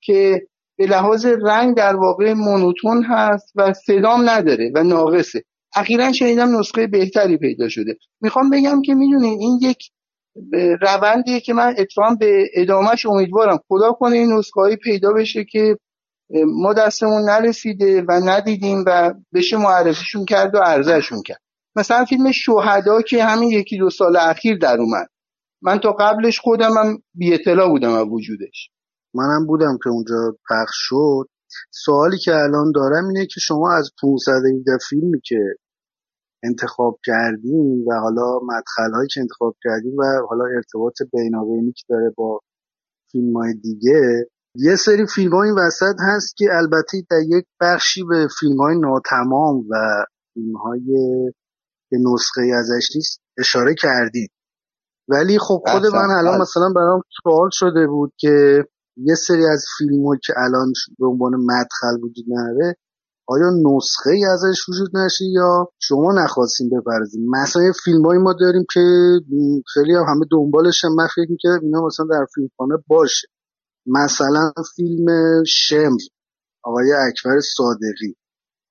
که 0.00 0.46
به 0.78 0.86
لحاظ 0.86 1.26
رنگ 1.26 1.76
در 1.76 1.96
واقع 1.96 2.32
مونوتون 2.32 3.04
هست 3.04 3.52
و 3.54 3.72
صدام 3.72 4.30
نداره 4.30 4.72
و 4.74 4.82
ناقصه. 4.82 5.42
اخیرا 5.76 6.12
شنیدم 6.12 6.58
نسخه 6.58 6.86
بهتری 6.86 7.36
پیدا 7.36 7.68
شده. 7.68 7.96
می‌خوام 8.20 8.50
بگم 8.50 8.82
که 8.82 8.94
می‌دونین 8.94 9.38
این 9.40 9.58
یک 9.62 9.78
روندیه 10.80 11.40
که 11.40 11.52
من 11.52 11.74
اتفاقا 11.78 12.14
به 12.20 12.44
ادامهش 12.54 13.06
امیدوارم. 13.06 13.58
خدا 13.68 13.92
کنه 13.92 14.16
این 14.16 14.32
نسخه 14.32 14.76
پیدا 14.76 15.12
بشه 15.12 15.44
که 15.44 15.76
ما 16.46 16.72
دستمون 16.72 17.22
نرسیده 17.22 18.02
و 18.02 18.12
ندیدیم 18.24 18.84
و 18.86 19.14
بشه 19.34 19.56
معرفیشون 19.56 20.24
کرد 20.24 20.54
و 20.54 20.58
عرضهشون 20.58 21.22
کرد. 21.22 21.40
مثلا 21.76 22.04
فیلم 22.04 22.32
شهدا 22.32 23.02
که 23.02 23.24
همین 23.24 23.50
یکی 23.50 23.78
دو 23.78 23.90
سال 23.90 24.16
اخیر 24.16 24.58
در 24.58 24.76
اومد. 24.80 25.08
من 25.62 25.78
تا 25.78 25.92
قبلش 25.92 26.40
خودم 26.40 26.70
هم 26.78 26.98
بی 27.14 27.34
اطلاع 27.34 27.68
بودم 27.68 27.92
از 27.92 28.06
وجودش. 28.10 28.70
منم 29.14 29.46
بودم 29.46 29.78
که 29.84 29.90
اونجا 29.90 30.36
پخش 30.50 30.74
شد. 30.74 31.28
سوالی 31.70 32.18
که 32.18 32.34
الان 32.34 32.72
دارم 32.74 33.08
اینه 33.08 33.26
که 33.26 33.40
شما 33.40 33.72
از 33.72 33.90
517 34.02 34.78
فیلمی 34.88 35.20
که 35.24 35.38
انتخاب 36.42 36.98
کردین 37.04 37.84
و 37.88 37.94
حالا 38.00 38.40
مدخل 38.42 38.94
هایی 38.94 39.08
که 39.14 39.20
انتخاب 39.20 39.56
کردین 39.64 39.96
و 39.98 40.04
حالا 40.28 40.44
ارتباط 40.44 40.94
بینابینی 41.12 41.72
که 41.72 41.84
داره 41.88 42.12
با 42.16 42.40
فیلم 43.12 43.36
های 43.36 43.54
دیگه 43.54 44.26
یه 44.54 44.76
سری 44.76 45.06
فیلم 45.06 45.32
های 45.32 45.50
وسط 45.50 45.96
هست 46.00 46.36
که 46.36 46.44
البته 46.52 47.02
در 47.10 47.20
یک 47.38 47.44
بخشی 47.60 48.04
به 48.04 48.28
فیلم 48.40 48.56
های 48.56 48.78
ناتمام 48.78 49.64
و 49.70 50.04
فیلم 50.34 50.56
های 50.56 50.82
که 51.90 51.96
نسخه 52.12 52.42
ازش 52.58 52.88
نیست 52.96 53.20
اشاره 53.38 53.74
کردید 53.74 54.30
ولی 55.08 55.38
خب 55.38 55.62
خود 55.66 55.86
من 55.86 56.10
الان 56.10 56.40
مثلا 56.40 56.72
برام 56.76 57.02
سوال 57.22 57.48
شده 57.52 57.86
بود 57.86 58.12
که 58.18 58.64
یه 58.96 59.14
سری 59.14 59.46
از 59.46 59.64
فیلم 59.78 60.02
که 60.24 60.32
الان 60.36 60.72
به 60.98 61.06
عنوان 61.06 61.32
مدخل 61.34 62.02
وجود 62.02 62.24
نداره 62.28 62.76
آیا 63.28 63.50
نسخه 63.50 64.10
ای 64.10 64.24
ازش 64.24 64.68
وجود 64.68 64.96
نشه 64.96 65.24
یا 65.24 65.68
شما 65.78 66.12
نخواستیم 66.12 66.70
بپرزیم 66.70 67.30
مثلا 67.30 67.62
یه 67.62 67.72
فیلم 67.84 68.22
ما 68.22 68.32
داریم 68.40 68.64
که 68.72 68.80
خیلی 69.74 69.94
هم 69.94 70.04
همه 70.08 70.26
دنبالش 70.30 70.84
هم 70.84 70.94
من 70.94 71.06
فکر 71.14 71.30
می‌کرد 71.30 71.62
اینا 71.62 71.86
مثلا 71.86 72.06
در 72.10 72.26
فیلمخانه 72.34 72.74
باشه. 72.86 73.28
مثلا 73.86 74.52
فیلم 74.76 75.06
شمر 75.46 76.00
آقای 76.64 76.92
اکبر 76.92 77.40
صادقی 77.56 78.16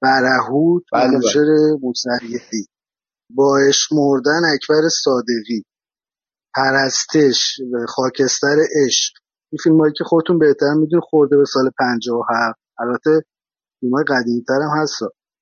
برهود 0.01 0.83
بله، 0.93 1.17
بله. 1.19 2.61
با 3.29 3.59
مردن 3.91 4.41
اکبر 4.53 4.89
صادقی 5.03 5.63
پرستش 6.55 7.59
خاکستر 7.87 8.55
عشق. 8.85 9.13
این 9.51 9.59
فیلم 9.63 9.79
هایی 9.79 9.93
که 9.97 10.03
خودتون 10.03 10.39
بهتر 10.39 10.73
میدون 10.73 11.01
خورده 11.01 11.37
به 11.37 11.45
سال 11.45 11.71
57 11.79 12.59
البته 12.79 13.25
فیلم 13.79 13.93
های 13.93 14.03
قدیمتر 14.07 14.53
هم 14.53 14.81
هست. 14.81 14.93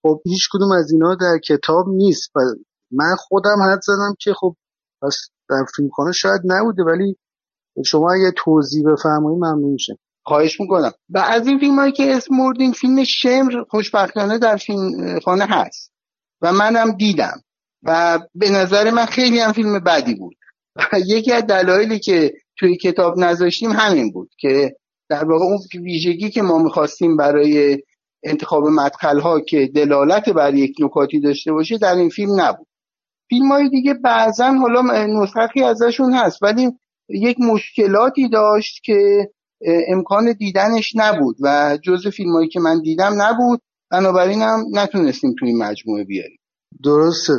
خب 0.01 0.21
هیچ 0.25 0.49
کدوم 0.51 0.71
از 0.71 0.91
اینا 0.91 1.15
در 1.15 1.37
کتاب 1.47 1.85
نیست 1.87 2.31
و 2.35 2.39
من 2.91 3.15
خودم 3.17 3.61
حد 3.71 3.79
زدم 3.81 4.15
که 4.19 4.33
خب 4.33 4.55
پس 5.01 5.17
در 5.49 5.65
فیلمخانه 5.75 6.11
شاید 6.11 6.41
نبوده 6.45 6.83
ولی 6.83 7.17
شما 7.85 8.13
اگه 8.13 8.31
توضیح 8.37 8.83
بفرمایید 8.91 9.39
ممنون 9.43 9.71
میشه 9.71 9.97
خواهش 10.25 10.59
می‌کنم. 10.59 10.91
و 11.09 11.17
از 11.17 11.47
این 11.47 11.59
فیلم 11.59 11.79
هایی 11.79 11.91
که 11.91 12.15
اسم 12.15 12.35
مردین 12.35 12.73
فیلم 12.73 13.03
شمر 13.03 13.63
خوشبختانه 13.69 14.37
در 14.37 14.57
فیلم 14.57 15.19
خانه 15.19 15.45
هست 15.49 15.91
و 16.41 16.53
منم 16.53 16.91
دیدم. 16.91 17.41
و 17.83 18.19
به 18.35 18.49
نظر 18.49 18.91
من 18.91 19.05
خیلی 19.05 19.39
هم 19.39 19.51
فیلم 19.51 19.79
بدی 19.79 20.15
بود. 20.15 20.35
و 20.75 20.99
یکی 21.05 21.31
از 21.31 21.43
دلایلی 21.43 21.99
که 21.99 22.33
توی 22.59 22.77
کتاب 22.77 23.19
نذاشتیم 23.19 23.71
همین 23.71 24.11
بود 24.11 24.29
که 24.37 24.75
در 25.09 25.25
واقع 25.25 25.45
اون 25.45 25.59
ویژگی 25.83 26.29
که 26.29 26.41
ما 26.41 26.57
می‌خواستیم 26.57 27.17
برای 27.17 27.77
انتخاب 28.23 28.63
مدخل 28.63 29.19
ها 29.19 29.39
که 29.39 29.69
دلالت 29.75 30.29
بر 30.29 30.53
یک 30.53 30.75
نکاتی 30.79 31.19
داشته 31.19 31.51
باشه 31.51 31.77
در 31.77 31.95
این 31.95 32.09
فیلم 32.09 32.41
نبود. 32.41 32.67
فیلم 33.29 33.51
های 33.51 33.69
دیگه 33.69 33.93
بعضا 33.93 34.51
حالا 34.51 34.81
نسخی 35.05 35.63
ازشون 35.63 36.13
هست 36.13 36.43
ولی 36.43 36.71
یک 37.09 37.37
مشکلاتی 37.39 38.29
داشت 38.29 38.83
که 38.83 39.29
امکان 39.87 40.33
دیدنش 40.33 40.91
نبود 40.95 41.35
و 41.41 41.77
جز 41.83 42.07
فیلم 42.07 42.31
هایی 42.31 42.47
که 42.47 42.59
من 42.59 42.81
دیدم 42.81 43.21
نبود. 43.21 43.61
بنابراین 43.91 44.41
هم 44.41 44.65
نتونستیم 44.71 45.35
توی 45.39 45.53
مجموعه 45.53 46.03
بیاریم. 46.03 46.39
درسته. 46.83 47.33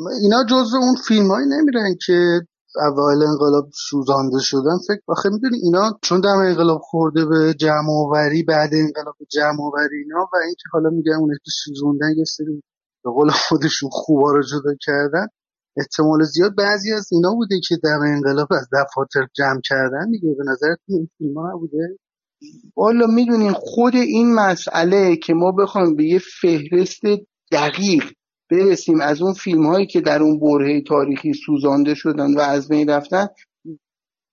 اینا 0.00 0.44
جزو 0.44 0.76
اون 0.76 0.96
فیلم 1.08 1.30
هایی 1.30 1.46
نمیرن 1.46 1.94
که 2.06 2.40
اول 2.76 3.22
انقلاب 3.30 3.68
سوزانده 3.88 4.38
شدن. 4.40 4.78
فکر 4.88 5.00
آخه 5.08 5.28
می‌دونی 5.28 5.58
اینا 5.62 5.98
چون 6.02 6.20
دم 6.20 6.38
انقلاب 6.38 6.80
خورده 6.82 7.24
به 7.24 7.54
جمع 7.54 7.90
آوری 7.90 8.42
بعد 8.42 8.70
انقلاب 8.72 9.16
جمع 9.30 9.56
آوری 9.60 9.96
اینا 10.02 10.20
و 10.32 10.36
اینکه 10.44 10.62
حالا 10.72 10.90
میگن 10.90 11.12
اون 11.12 11.30
که 11.44 11.50
سوزوندن 11.64 12.10
یه 12.16 12.24
سری 12.24 12.62
به 13.04 13.10
قول 13.10 13.30
خودشون 13.30 13.90
خوبا 13.92 14.32
رو 14.32 14.42
جدا 14.42 14.74
کردن 14.80 15.26
احتمال 15.76 16.22
زیاد 16.22 16.56
بعضی 16.56 16.92
از 16.92 17.08
اینا 17.12 17.34
بوده 17.34 17.60
که 17.68 17.76
دم 17.84 18.00
انقلاب 18.00 18.48
از 18.50 18.68
دفاتر 18.72 19.28
جمع 19.36 19.60
کردن 19.64 20.10
دیگه. 20.10 20.34
به 20.38 20.44
نظرتون 20.52 20.88
این 20.88 21.08
فیلم 21.18 21.38
ها 21.38 21.52
نبوده؟ 21.52 21.98
والا 22.76 23.06
می‌دونین 23.06 23.52
خود 23.52 23.94
این 23.94 24.34
مسئله 24.34 25.16
که 25.16 25.34
ما 25.34 25.52
بخوایم 25.52 25.96
به 25.96 26.04
یه 26.04 26.20
فهرست 26.40 27.02
دقیق 27.52 28.04
برسیم 28.52 29.00
از 29.00 29.22
اون 29.22 29.32
فیلم 29.32 29.66
هایی 29.66 29.86
که 29.86 30.00
در 30.00 30.22
اون 30.22 30.40
برهه 30.40 30.80
تاریخی 30.80 31.32
سوزانده 31.46 31.94
شدن 31.94 32.34
و 32.34 32.40
از 32.40 32.68
بین 32.68 32.90
رفتن 32.90 33.28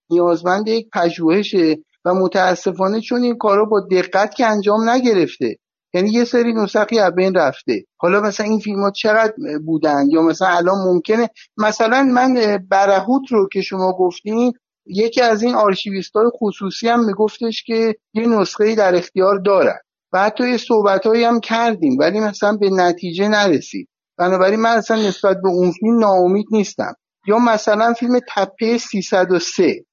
نیازمند 0.10 0.68
یک 0.68 0.90
پژوهشه 0.94 1.78
و 2.06 2.14
متاسفانه 2.14 3.02
چون 3.02 3.22
این 3.24 3.38
کارا 3.38 3.66
با 3.66 3.88
دقت 3.92 4.36
که 4.36 4.46
انجام 4.46 4.90
نگرفته 4.90 5.56
یعنی 5.94 6.12
یه 6.12 6.24
سری 6.24 6.54
نسخی 6.54 7.00
از 7.00 7.16
بین 7.16 7.34
رفته. 7.34 7.86
حالا 7.98 8.22
مثلا 8.22 8.46
این 8.46 8.60
فیلم 8.60 8.82
ها 8.82 8.92
چقدر 8.92 9.34
بودن 9.66 10.06
یا 10.12 10.22
مثلا 10.22 10.48
الان 10.48 10.78
ممکنه؟ 10.86 11.30
مثلا 11.58 12.04
من 12.04 12.58
برهوت 12.70 13.32
رو 13.32 13.48
که 13.54 13.62
شما 13.62 13.92
گفتین 13.92 14.54
یکی 14.86 15.22
از 15.22 15.44
این 15.44 15.56
آرشیویست 15.56 16.16
های 16.16 16.26
خصوصی 16.34 16.88
هم 16.88 17.06
میگفتش 17.06 17.64
که 17.64 17.96
یه 18.14 18.28
نسخه 18.28 18.76
در 18.76 18.96
اختیار 18.96 19.40
دارن. 19.40 19.78
و 20.14 20.20
حتی 20.20 20.50
یه 20.50 20.58
صحبت 20.58 21.06
هم 21.06 21.40
کردیم 21.40 21.98
ولی 22.00 22.20
مثلا 22.20 22.58
به 22.58 22.70
نتیجه 22.70 23.28
نرسید. 23.28 23.90
بنابراین 24.20 24.60
من 24.60 24.78
اصلا 24.78 24.98
نسبت 25.08 25.38
به 25.44 25.50
اون 25.50 25.72
فیلم 25.72 26.00
ناامید 26.00 26.46
نیستم. 26.52 26.94
یا 27.28 27.40
مثلا 27.40 27.94
فیلم 27.94 28.20
تپه 28.36 28.78
303 28.78 29.86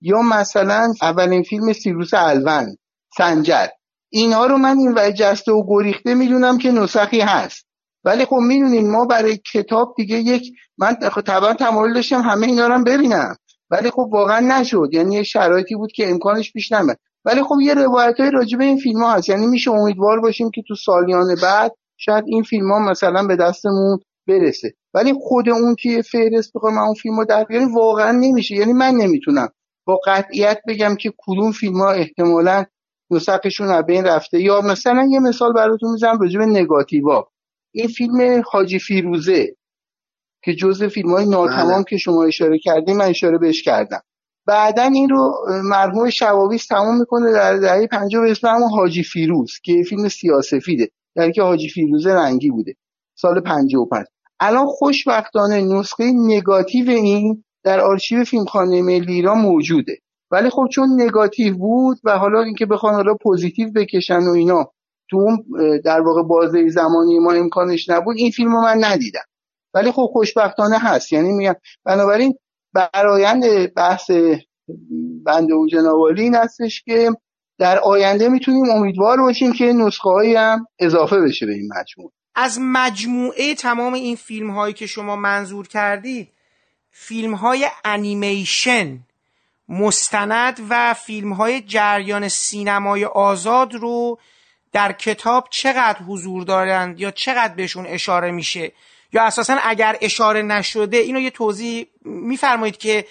یا 0.00 0.22
مثلا 0.22 0.92
اولین 1.02 1.42
فیلم 1.42 1.72
سیروس 1.72 2.14
الون 2.14 2.76
سنجر. 3.16 3.66
اینها 4.12 4.46
رو 4.46 4.58
من 4.58 4.76
این 4.78 5.12
جسته 5.12 5.52
و 5.52 5.64
گریخته 5.68 6.14
می‌دونم 6.14 6.58
که 6.58 6.70
نسخی 6.70 7.20
هست. 7.20 7.66
ولی 8.04 8.24
خب 8.24 8.36
می‌دونین 8.36 8.90
ما 8.90 9.04
برای 9.04 9.40
کتاب 9.52 9.94
دیگه 9.96 10.16
یک 10.16 10.52
من 10.78 10.96
طبعا 11.26 11.54
تمایل 11.54 11.94
داشتم 11.94 12.20
همه 12.20 12.46
اینا 12.46 12.66
رو 12.66 12.84
ببینم. 12.84 13.36
ولی 13.70 13.90
خب 13.90 14.08
واقعا 14.12 14.40
نشد. 14.40 14.88
یعنی 14.92 15.14
یه 15.14 15.22
شرایطی 15.22 15.74
بود 15.74 15.92
که 15.92 16.10
امکانش 16.10 16.52
پیش 16.52 16.72
نمیاد 16.72 16.98
ولی 17.24 17.42
خب 17.42 17.56
یه 17.62 17.74
روایت 17.74 18.20
های 18.20 18.30
راجع 18.30 18.58
به 18.58 18.64
این 18.64 18.78
فیلم 18.78 19.02
ها 19.02 19.12
هست. 19.12 19.28
یعنی 19.28 19.46
میشه 19.46 19.70
امیدوار 19.70 20.20
باشیم 20.20 20.50
که 20.50 20.62
تو 20.68 20.74
سالیان 20.74 21.26
بعد 21.42 21.72
شاید 21.96 22.24
این 22.26 22.42
فیلم 22.42 22.72
ها 22.72 22.78
مثلا 22.78 23.26
به 23.26 23.36
دستمون 23.36 23.98
برسه. 24.28 24.74
ولی 24.94 25.12
خود 25.20 25.48
اون 25.48 25.74
که 25.74 26.02
فهرست 26.02 26.52
بخوام 26.54 26.74
من 26.74 26.82
اون 26.82 26.94
فیلم 26.94 27.18
رو 27.18 27.24
در 27.24 27.44
بیاریم 27.44 27.74
واقعا 27.74 28.12
نمیشه. 28.12 28.54
یعنی 28.54 28.72
من 28.72 28.94
نمی‌تونم 28.94 29.48
با 29.86 30.00
قطعیت 30.06 30.58
بگم 30.68 30.96
که 30.96 31.12
کدوم 31.18 31.52
فیلم 31.52 31.80
ها 31.80 31.90
احتمالا 31.90 32.64
نسخشون 33.10 33.68
از 33.68 33.84
بین 33.84 34.04
رفته. 34.04 34.40
یا 34.40 34.60
مثلا 34.60 35.08
یه 35.10 35.20
مثال 35.20 35.52
براتون 35.52 35.92
می‌زنم 35.92 36.18
راجع 36.20 36.38
به 36.38 36.46
نگاتیوا. 36.46 37.28
این 37.74 37.88
فیلم 37.88 38.42
حاجی 38.50 38.78
فیروزه 38.78 39.56
که 40.44 40.54
جزء 40.54 40.88
فیلم 40.88 41.10
های 41.10 41.26
ناتمام 41.26 41.74
بله. 41.74 41.84
که 41.88 41.96
شما 41.96 42.24
اشاره 42.24 42.58
کردیم 42.58 42.96
من 42.96 43.04
اشاره 43.04 43.38
بهش 43.38 43.62
کردم. 43.62 44.00
بعدا 44.46 44.82
این 44.82 45.08
رو 45.08 45.34
مرحوم 45.64 46.10
شوابیس 46.10 46.66
تمام 46.66 46.98
می‌کنه 46.98 47.32
در 47.32 47.56
دهه 47.56 47.86
50 47.86 48.22
به 48.22 48.30
اسم 48.30 48.48
همون 48.48 48.70
حاجی 48.70 49.02
فیروز 49.02 49.52
که 49.62 49.82
فیلم 49.88 50.08
سیاسفیده. 50.08 50.88
در 51.16 51.30
که 51.30 51.42
حاجی 51.42 51.68
فیروزه 51.68 52.14
رنگی 52.14 52.50
بوده. 52.50 52.74
سال 53.14 53.40
55 53.40 54.06
الان 54.40 54.66
خوشبختانه 54.66 55.60
نسخه 55.60 56.04
نگاتیو 56.14 56.90
این 56.90 57.44
در 57.64 57.80
آرشیو 57.80 58.24
فیلمخانه 58.24 58.82
ملی 58.82 59.12
ایران 59.12 59.38
موجوده. 59.38 59.98
ولی 60.30 60.50
خب 60.50 60.66
چون 60.72 61.02
نگاتیو 61.02 61.56
بود 61.56 61.98
و 62.04 62.18
حالا 62.18 62.42
اینکه 62.42 62.66
بخوان 62.66 62.94
حالا 62.94 63.14
پوزیتیو 63.22 63.70
بکشن 63.76 64.22
و 64.22 64.30
اینا 64.30 64.70
تو 65.10 65.16
اون 65.16 65.44
در 65.84 66.00
واقع 66.00 66.22
بازه 66.22 66.68
زمانی 66.68 67.18
ما 67.18 67.32
امکانش 67.32 67.88
نبود 67.88 68.16
این 68.18 68.30
فیلم 68.30 68.52
رو 68.52 68.62
من 68.62 68.84
ندیدم. 68.84 69.24
ولی 69.74 69.92
خب 69.92 70.06
خوشبختانه 70.12 70.78
هست. 70.78 71.12
یعنی 71.12 71.32
میگم 71.32 71.54
بنابراین 71.84 72.34
برایند 72.72 73.74
بحث 73.74 74.10
بنده 75.24 75.54
و 75.54 75.66
جنابالی 75.66 76.22
این 76.22 76.34
هستش 76.34 76.82
که 76.82 77.10
در 77.58 77.78
آینده 77.78 78.28
می‌تونیم 78.28 78.70
امیدوار 78.70 79.20
باشیم 79.20 79.52
که 79.52 79.64
نسخه 79.64 80.10
هایی 80.10 80.34
هم 80.34 80.66
اضافه 80.78 81.20
بشه 81.20 81.46
به 81.46 81.52
این 81.52 81.72
مجموعه. 81.78 82.12
از 82.34 82.58
مجموعه 82.62 83.54
تمام 83.54 83.94
این 83.94 84.16
فیلم 84.16 84.50
هایی 84.50 84.74
که 84.74 84.86
شما 84.86 85.16
منظور 85.16 85.68
کردید 85.68 86.28
فیلم 86.90 87.34
های 87.34 87.66
انیمیشن 87.84 88.98
مستند 89.68 90.60
و 90.68 90.94
فیلم 90.94 91.32
های 91.32 91.60
جریان 91.60 92.28
سینمای 92.28 93.04
آزاد 93.04 93.74
رو 93.74 94.18
در 94.72 94.92
کتاب 94.92 95.48
چقدر 95.50 95.98
حضور 95.98 96.44
دارند 96.44 97.00
یا 97.00 97.10
چقدر 97.10 97.54
بهشون 97.54 97.86
اشاره 97.86 98.30
میشه؟ 98.30 98.72
یا 99.12 99.22
اساسا 99.22 99.56
اگر 99.62 99.96
اشاره 100.00 100.42
نشده 100.42 100.96
اینو 100.96 101.20
یه 101.20 101.30
توضیح 101.30 101.86
میفرمایید 102.04 102.76
که 102.76 103.06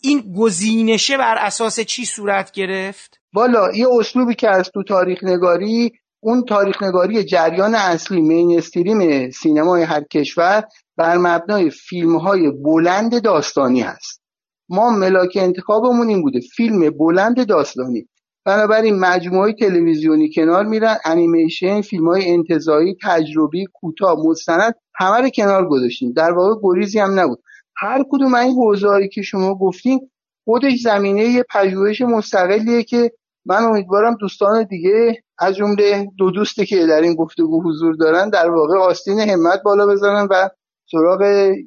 این 0.00 0.34
گزینشه 0.38 1.16
بر 1.16 1.36
اساس 1.36 1.80
چی 1.80 2.04
صورت 2.04 2.52
گرفت؟ 2.52 3.20
والا 3.34 3.72
یه 3.74 3.86
اسلوبی 3.98 4.34
که 4.34 4.50
از 4.50 4.70
تو 4.74 4.82
تاریخ 4.82 5.24
نگاری 5.24 5.92
اون 6.20 6.44
تاریخ 6.44 6.82
نگاری 6.82 7.24
جریان 7.24 7.74
اصلی 7.74 8.20
مینستریم 8.20 9.30
سینمای 9.30 9.82
هر 9.82 10.04
کشور 10.04 10.64
بر 10.96 11.16
مبنای 11.16 11.70
فیلم 11.70 12.16
های 12.16 12.50
بلند 12.50 13.22
داستانی 13.22 13.80
هست. 13.80 14.22
ما 14.68 14.90
ملاک 14.90 15.38
انتخابمون 15.40 16.08
این 16.08 16.22
بوده 16.22 16.40
فیلم 16.40 16.90
بلند 16.90 17.46
داستانی. 17.46 18.08
بنابراین 18.44 18.98
مجموعه 18.98 19.52
تلویزیونی 19.52 20.30
کنار 20.34 20.64
میرن 20.64 20.96
انیمیشن 21.04 21.80
فیلم 21.80 22.08
های 22.08 22.30
انتظایی 22.30 22.96
تجربی 23.02 23.66
کوتاه 23.72 24.16
مستند 24.26 24.74
همه 24.94 25.16
رو 25.16 25.28
کنار 25.28 25.68
گذاشتیم. 25.68 26.12
در 26.12 26.32
واقع 26.32 26.60
گریزی 26.62 26.98
هم 26.98 27.20
نبود. 27.20 27.42
هر 27.76 28.04
کدوم 28.10 28.34
این 28.34 28.52
حوزه‌ای 28.52 29.08
که 29.08 29.22
شما 29.22 29.54
گفتین 29.54 30.10
خودش 30.44 30.80
زمینه 30.82 31.24
یه 31.24 31.44
پژوهش 31.50 32.00
مستقلیه 32.00 32.82
که 32.82 33.10
من 33.46 33.62
امیدوارم 33.64 34.16
دوستان 34.20 34.64
دیگه 34.64 35.22
از 35.38 35.54
جمله 35.54 36.06
دو 36.18 36.30
دوستی 36.30 36.66
که 36.66 36.86
در 36.86 37.00
این 37.00 37.14
گفتگو 37.14 37.62
حضور 37.62 37.94
دارن 37.94 38.30
در 38.30 38.50
واقع 38.50 38.78
آستین 38.78 39.20
همت 39.20 39.62
بالا 39.64 39.86
بزنن 39.86 40.28
و 40.30 40.48
سراغ 40.90 41.20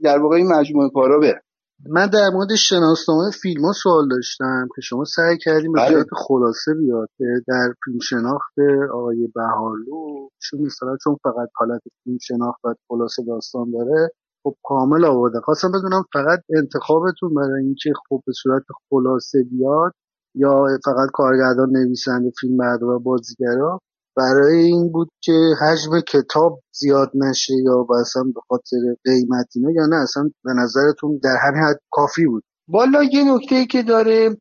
در 0.04 0.20
واقع 0.20 0.36
این 0.36 0.48
مجموعه 0.48 0.90
کارا 0.90 1.20
برن. 1.20 1.42
من 1.90 2.08
در 2.08 2.30
مورد 2.34 2.56
شناسنامه 2.56 3.32
فیلم 3.42 3.66
ها 3.66 3.72
سوال 3.72 4.08
داشتم 4.10 4.68
که 4.76 4.82
شما 4.82 5.04
سعی 5.06 5.38
کردیم 5.38 5.72
به 5.72 5.80
بله. 5.80 5.90
صورت 5.90 6.08
خلاصه 6.28 6.74
بیاد. 6.74 7.10
در 7.48 7.74
فیلم 7.86 8.00
شناخت 8.00 8.54
آقای 8.94 9.30
بهارلو 9.36 10.30
چون 10.42 10.62
مثلا 10.62 10.98
چون 11.04 11.18
فقط 11.24 11.50
حالت 11.56 11.82
فیلم 12.04 12.18
شناخت 12.22 12.66
و 12.66 12.74
خلاصه 12.88 13.24
داستان 13.28 13.72
داره 13.72 14.10
خب 14.44 14.56
کامل 14.64 15.06
آورده. 15.06 15.40
خواستم 15.40 15.72
بدونم 15.72 16.04
فقط 16.14 16.40
انتخابتون 16.58 17.34
برای 17.34 17.64
اینکه 17.64 17.94
خب 18.10 18.22
به 18.26 18.34
صورت 18.44 18.64
خلاصه 18.90 19.44
بیاد 19.52 19.94
یا 20.38 20.66
فقط 20.86 21.10
کارگردان 21.14 21.70
نویسنده 21.70 22.32
فیلم 22.40 22.58
و 22.82 23.00
بازیگرا. 23.00 23.80
برای 24.16 24.60
این 24.60 24.92
بود 24.92 25.10
که 25.22 25.32
حجم 25.62 26.00
کتاب 26.08 26.60
زیاد 26.72 27.12
نشه 27.16 27.54
یا 27.66 27.88
اصلا 28.02 28.24
به 28.24 28.42
خاطر 28.48 28.78
قیمت 29.06 29.48
اینا 29.56 29.72
یا 29.72 29.86
نه 29.86 29.96
اصلا 29.96 30.30
به 30.44 30.54
نظرتون 30.54 31.20
در 31.24 31.36
همین 31.48 31.64
حد 31.64 31.80
کافی 31.92 32.26
بود. 32.26 32.44
والا 32.70 33.04
یه 33.04 33.34
نکته 33.34 33.66
که 33.66 33.84
داره 33.84 34.38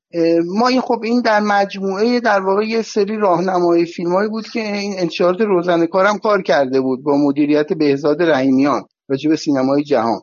ما 0.47 0.69
این 0.69 0.81
خب 0.81 1.01
این 1.03 1.21
در 1.21 1.41
مجموعه 1.41 2.21
در 2.21 2.41
واقع 2.41 2.65
یه 2.65 2.83
سری 2.83 3.17
راهنمای 3.17 3.85
فیلمایی 3.85 4.29
بود 4.29 4.45
که 4.49 4.61
این 4.61 4.95
انتشارات 4.99 5.41
روزنه‌کارم 5.41 6.19
کار 6.19 6.43
کرده 6.43 6.81
بود 6.81 7.05
با 7.05 7.17
مدیریت 7.17 7.73
بهزاد 7.73 8.23
رحیمیان 8.23 8.83
راجع 9.09 9.31
به 9.31 9.37
سینمای 9.37 9.85
جهان. 9.85 10.21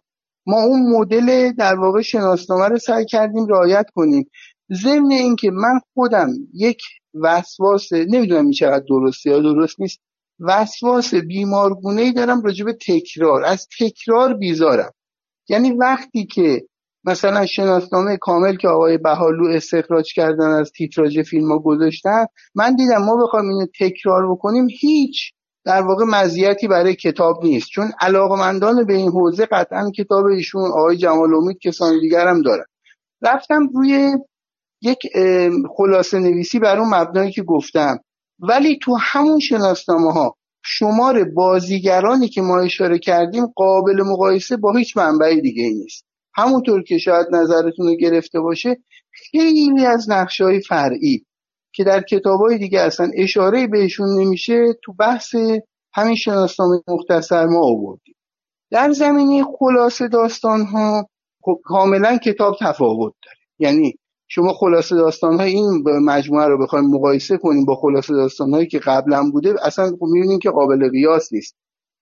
ما 0.47 0.61
اون 0.61 0.97
مدل 0.97 1.51
در 1.51 1.75
واقع 1.75 2.01
شناسنامه 2.01 2.67
رو 2.67 2.77
سعی 2.77 3.05
کردیم 3.05 3.47
رعایت 3.47 3.85
کنیم. 3.95 4.25
ضمن 4.73 5.11
اینکه 5.11 5.51
من 5.51 5.79
خودم 5.93 6.29
یک 6.53 6.81
وسواس 7.13 7.93
نمی‌دونم 7.93 8.43
این 8.43 8.51
چقدر 8.51 8.85
درسته 8.89 9.29
یا 9.29 9.39
درست 9.39 9.79
نیست 9.79 9.99
وسواس 10.39 11.13
بیمارگونه 11.13 12.01
ای 12.01 12.11
دارم 12.11 12.41
راجع 12.41 12.65
به 12.65 12.73
تکرار. 12.73 13.43
از 13.43 13.67
تکرار 13.79 14.33
بیزارم. 14.33 14.91
یعنی 15.49 15.71
وقتی 15.71 16.25
که 16.25 16.61
مثلا 17.05 17.45
شناسنامه 17.45 18.17
کامل 18.17 18.55
که 18.55 18.67
آقای 18.67 18.97
بهالو 18.97 19.47
استخراج 19.47 20.13
کردن 20.13 20.49
از 20.49 20.71
تیتراژ 20.71 21.19
فیلم 21.19 21.51
ها 21.51 21.59
گذاشتن 21.59 22.25
من 22.55 22.75
دیدم 22.75 22.97
ما 22.97 23.15
بخوایم 23.23 23.49
اینو 23.49 23.65
تکرار 23.79 24.31
بکنیم 24.31 24.67
هیچ 24.79 25.33
در 25.65 25.81
واقع 25.81 26.05
مزیتی 26.05 26.67
برای 26.67 26.95
کتاب 26.95 27.43
نیست. 27.43 27.67
چون 27.67 27.91
علاقمندان 27.99 28.85
به 28.85 28.93
این 28.93 29.09
حوزه 29.09 29.45
قطعا 29.45 29.91
کتاب 29.97 30.25
ایشون 30.25 30.65
آقای 30.65 30.97
جمال 30.97 31.35
امید 31.35 31.57
کسان 31.59 31.99
دیگر 31.99 32.33
دارن. 32.45 32.65
رفتم 33.21 33.67
روی 33.73 34.17
یک 34.83 34.99
خلاصه 35.77 36.19
نویسی 36.19 36.59
بر 36.59 36.79
اون 36.79 36.89
مبنایی 36.95 37.31
که 37.31 37.43
گفتم. 37.43 37.99
ولی 38.39 38.79
تو 38.81 38.97
همون 38.99 39.39
شناسنامه 39.39 40.13
ها 40.13 40.35
شمار 40.65 41.23
بازیگرانی 41.23 42.29
که 42.29 42.41
ما 42.41 42.59
اشاره 42.59 42.99
کردیم 42.99 43.45
قابل 43.45 44.03
مقایسه 44.05 44.57
با 44.57 44.73
هیچ 44.77 44.97
منبع 44.97 45.35
دیگه 45.35 45.63
نیست. 45.63 46.05
همونطور 46.35 46.83
که 46.83 46.97
شاید 46.97 47.27
نظرتون 47.31 47.87
رو 47.87 47.95
گرفته 47.95 48.39
باشه 48.39 48.77
خیلی 49.11 49.85
از 49.85 50.09
نقش 50.09 50.41
های 50.41 50.61
فرعی 50.61 51.25
که 51.73 51.83
در 51.83 52.01
کتاب 52.01 52.39
های 52.39 52.57
دیگه 52.57 52.79
اصلا 52.79 53.11
اشاره 53.17 53.67
بهشون 53.67 54.19
نمیشه 54.19 54.65
تو 54.83 54.93
بحث 54.93 55.35
همین 55.93 56.15
شناسنامه 56.15 56.81
مختصر 56.87 57.45
ما 57.45 57.59
آوردیم. 57.65 58.15
در 58.71 58.91
زمینه 58.91 59.45
خلاصه 59.59 60.07
داستان 60.07 60.65
ها 60.65 61.09
خب 61.41 61.59
کاملا 61.63 62.17
کتاب 62.17 62.55
تفاوت 62.61 63.13
داره. 63.25 63.37
یعنی 63.59 63.93
شما 64.35 64.53
خلاصه 64.53 64.95
داستان 64.95 65.39
های 65.39 65.51
این 65.51 65.83
مجموعه 66.05 66.47
رو 66.47 66.63
بخوایم 66.63 66.85
مقایسه 66.85 67.37
کنیم 67.37 67.65
با 67.65 67.75
خلاصه 67.75 68.13
داستان 68.13 68.53
هایی 68.53 68.67
که 68.67 68.79
قبلا 68.79 69.29
بوده 69.31 69.55
اصلا 69.65 69.85
خب 69.85 70.05
می‌بینیم 70.05 70.39
که 70.39 70.49
قابل 70.49 70.89
قیاس 70.89 71.33
نیست. 71.33 71.55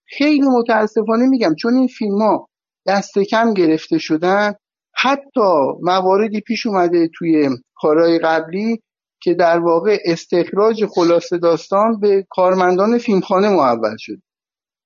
خیلی 0.06 0.46
متاسفانه 0.48 1.26
میگم 1.26 1.54
چون 1.54 1.74
این 1.74 1.86
فیلم 1.86 2.22
ها 2.22 2.48
دست 2.86 3.18
کم 3.18 3.54
گرفته 3.54 3.98
شدن 3.98 4.54
حتی 4.94 5.50
مواردی 5.82 6.40
پیش 6.40 6.66
اومده 6.66 7.08
توی 7.14 7.48
کارهای 7.74 8.18
قبلی 8.18 8.82
که 9.22 9.34
در 9.34 9.58
واقع 9.58 9.98
استخراج 10.04 10.86
خلاصه 10.86 11.38
داستان 11.38 12.00
به 12.00 12.26
کارمندان 12.30 12.98
فیلمخانه 12.98 13.48
محول 13.48 13.96
شد. 13.98 14.18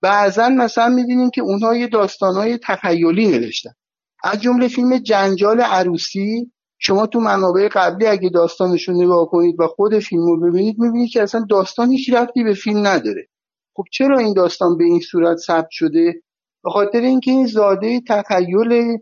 بعضا 0.02 0.48
مثلا 0.48 0.88
می‌بینیم 0.88 1.30
که 1.30 1.40
اونها 1.40 1.76
یه 1.76 1.86
داستانهای 1.86 2.58
تخیلی 2.62 3.28
نوشتن. 3.28 3.72
از 4.24 4.40
جمله 4.42 4.68
فیلم 4.68 4.98
جنجال 4.98 5.60
عروسی 5.60 6.52
شما 6.86 7.06
تو 7.06 7.20
منابع 7.20 7.68
قبلی 7.72 8.06
اگه 8.06 8.28
داستانش 8.28 8.88
رو 8.88 9.02
نگاه 9.02 9.26
کنید 9.30 9.60
و 9.60 9.66
خود 9.66 9.98
فیلم 9.98 10.26
رو 10.26 10.40
ببینید 10.40 10.78
می‌بینید 10.78 11.10
که 11.10 11.22
اصلا 11.22 11.46
داستان 11.50 11.90
هیچ 11.90 12.12
ربطی 12.12 12.44
به 12.44 12.54
فیلم 12.54 12.86
نداره. 12.86 13.26
خب 13.76 13.84
چرا 13.92 14.18
این 14.18 14.34
داستان 14.34 14.76
به 14.76 14.84
این 14.84 15.00
صورت 15.00 15.36
ثبت 15.36 15.68
شده؟ 15.70 16.14
به 16.64 16.70
خاطر 16.70 17.00
اینکه 17.00 17.30
این 17.30 17.46
زاده 17.46 18.00
تخیل 18.08 18.98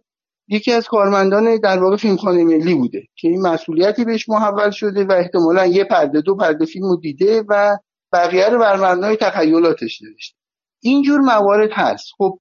یکی 0.49 0.73
از 0.73 0.88
کارمندان 0.88 1.57
در 1.57 1.83
واقع 1.83 1.97
فیلمخانه 1.97 2.44
ملی 2.44 2.75
بوده 2.75 3.03
که 3.16 3.29
این 3.29 3.40
مسئولیتی 3.42 4.05
بهش 4.05 4.29
محول 4.29 4.70
شده 4.70 5.05
و 5.05 5.12
احتمالا 5.12 5.66
یه 5.66 5.85
پرده 5.85 6.20
دو 6.20 6.37
پرده 6.37 6.64
فیلم 6.64 6.87
رو 6.87 6.97
دیده 6.97 7.44
و 7.49 7.77
بقیه 8.12 8.49
رو 8.49 8.59
بر 8.59 8.77
مبنای 8.77 9.16
تخیلاتش 9.16 10.03
نوشته. 10.03 10.37
اینجور 10.83 11.20
موارد 11.20 11.70
هست. 11.73 12.07
خب 12.18 12.38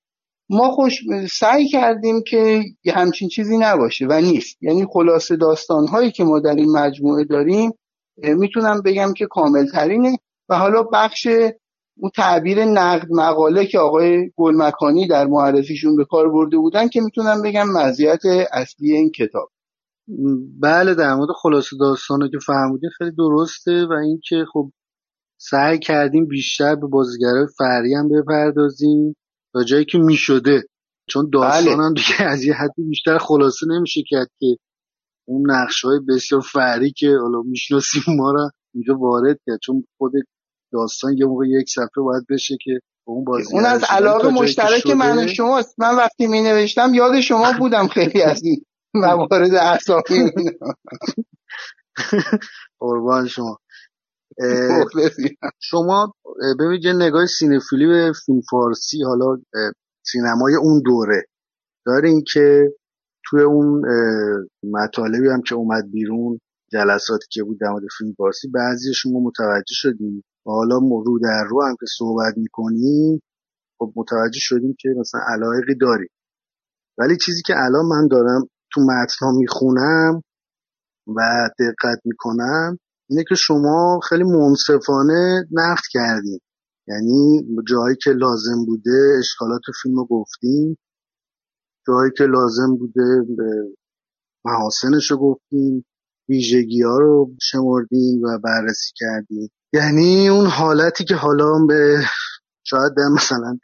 ما 0.49 0.71
خوش 0.71 0.99
سعی 1.31 1.67
کردیم 1.67 2.23
که 2.27 2.63
همچین 2.93 3.29
چیزی 3.29 3.57
نباشه 3.57 4.05
و 4.09 4.21
نیست. 4.21 4.63
یعنی 4.63 4.85
خلاصه 4.93 5.35
داستان 5.35 5.87
هایی 5.87 6.11
که 6.11 6.23
ما 6.23 6.39
در 6.39 6.55
این 6.55 6.71
مجموعه 6.71 7.23
داریم 7.23 7.71
می‌تونم 8.17 8.81
بگم 8.81 9.13
که 9.13 9.27
کامل 9.29 9.65
ترینه 9.65 10.17
و 10.49 10.57
حالا 10.57 10.83
بخش 10.83 11.27
اون 11.97 12.11
تعبیر 12.15 12.65
نقد 12.65 13.07
مقاله 13.11 13.65
که 13.65 13.79
آقای 13.79 14.31
گلمکانی 14.35 15.07
در 15.07 15.25
معرفیشون 15.27 15.95
به 15.95 16.05
کار 16.05 16.29
برده 16.29 16.57
بودن 16.57 16.87
که 16.87 17.01
می‌تونم 17.01 17.41
بگم 17.41 17.67
مزیت 17.69 18.21
اصلی 18.51 18.91
این 18.91 19.11
کتاب. 19.11 19.49
بله 20.59 20.95
در 20.95 21.15
مورد 21.15 21.29
خلاصه 21.41 21.77
داستانو 21.79 22.27
که 22.27 22.37
فرمودین 22.45 22.89
خیلی 22.97 23.11
درسته 23.17 23.85
و 23.85 23.93
اینکه 23.93 24.45
خب 24.53 24.71
سعی 25.37 25.79
کردیم 25.79 26.25
بیشتر 26.25 26.75
به 26.75 26.87
بازیگرای 26.87 27.47
فرعی 27.57 27.93
هم 27.93 28.09
بپردازیم. 28.09 29.15
تا 29.53 29.63
جایی 29.63 29.85
که 29.85 29.97
می‌شده. 29.97 30.63
چون 31.09 31.29
داستان 31.33 31.75
بله. 31.75 31.83
هم 31.83 31.93
دیگه 31.93 32.23
از 32.23 32.43
یه 32.43 32.53
حدی 32.53 32.83
بیشتر 32.83 33.17
خلاصه 33.17 33.65
نمیشه 33.69 34.01
کرد 34.09 34.27
که 34.39 34.57
اون 35.27 35.51
نقش 35.51 35.85
های 35.85 35.99
بسیار 36.09 36.41
فرعی 36.41 36.91
که 36.91 37.07
حالا 37.21 37.41
می‌شناسیم 37.41 38.03
ما 38.07 38.31
رو 38.31 38.49
اینجا 38.73 38.97
وارد 38.97 39.39
کرد. 39.45 39.59
چون 39.63 39.83
خود 39.97 40.11
داستان 40.73 41.17
یه 41.17 41.25
موقع 41.25 41.47
یک 41.47 41.69
صفحه 41.69 42.03
باید 42.03 42.23
بشه 42.29 42.57
که 42.61 42.79
اون 43.07 43.23
بازیگر 43.23 43.55
اون 43.55 43.65
از 43.65 43.83
علاقه 43.89 44.29
مشترک 44.29 44.87
من 44.87 45.23
و 45.23 45.27
شماست. 45.27 45.79
من 45.79 45.95
وقتی 45.95 46.27
می 46.27 46.41
نوشتم 46.41 46.93
یاد 46.93 47.19
شما 47.19 47.53
بودم 47.59 47.87
خیلی 47.87 48.21
از 48.21 48.43
این 48.43 48.65
موارد 48.93 49.53
اعصابی. 49.53 50.31
قربان 52.79 53.27
شما. 53.27 53.59
شما 55.59 56.13
ببینید 56.59 56.85
یه 56.85 56.93
نگاه 56.93 57.25
سینفیلی 57.25 57.87
به 57.87 58.11
فیلم 58.25 58.41
فارسی 58.51 59.03
حالا 59.03 59.37
سینمای 60.05 60.55
اون 60.55 60.81
دوره. 60.85 61.23
دارین 61.85 62.23
که 62.33 62.73
توی 63.25 63.41
اون 63.41 63.81
مطالبی 64.63 65.27
هم 65.29 65.41
که 65.41 65.55
اومد 65.55 65.91
بیرون 65.91 66.39
جلساتی 66.71 67.25
که 67.31 67.43
بود 67.43 67.59
در 67.59 67.69
مورد 67.69 67.83
فیلم 67.97 68.13
فارسی 68.17 68.47
بعضیشون 68.47 69.13
ما 69.13 69.19
متوجه 69.19 69.73
شدیم 69.73 70.23
و 70.45 70.51
حالا 70.51 70.77
رو 70.77 71.19
در 71.19 71.43
رو 71.49 71.63
هم 71.63 71.75
که 71.79 71.85
صحبت 71.97 72.37
می‌کنیم 72.37 73.21
خب 73.79 73.93
متوجه 73.95 74.39
شدیم 74.39 74.75
که 74.79 74.89
مثلا 74.99 75.21
علایقی 75.27 75.75
داریم 75.75 76.09
ولی 76.97 77.17
چیزی 77.17 77.41
که 77.45 77.53
الان 77.57 77.85
من 77.85 78.07
دارم 78.07 78.47
تو 78.73 78.81
متنها 78.81 79.31
می‌خونم 79.31 80.21
و 81.07 81.49
دقت 81.59 81.99
می‌کنم 82.05 82.77
اینه 83.13 83.23
که 83.29 83.35
شما 83.35 83.99
خیلی 84.09 84.23
منصفانه 84.23 85.47
نقد 85.51 85.83
کردین. 85.91 86.39
یعنی 86.87 87.47
جایی 87.69 87.95
که 88.03 88.11
لازم 88.11 88.65
بوده 88.65 89.17
اشکالات 89.19 89.61
فیلم 89.81 89.95
رو 89.95 90.05
گفتیم 90.05 90.77
جایی 91.87 92.11
که 92.17 92.23
لازم 92.23 92.75
بوده 92.75 93.25
به 93.37 93.75
محاسنش 94.45 95.11
رو 95.11 95.17
گفتیم 95.17 95.85
ویژگی 96.29 96.81
ها 96.81 96.97
رو 96.97 97.31
شمردیم 97.41 98.21
و 98.23 98.39
بررسی 98.43 98.91
کردیم 98.95 99.51
یعنی 99.73 100.29
اون 100.29 100.45
حالتی 100.45 101.05
که 101.05 101.15
حالا 101.15 101.65
به 101.67 101.99
شاید 102.63 102.93
در 102.97 103.07
مثلا 103.15 103.59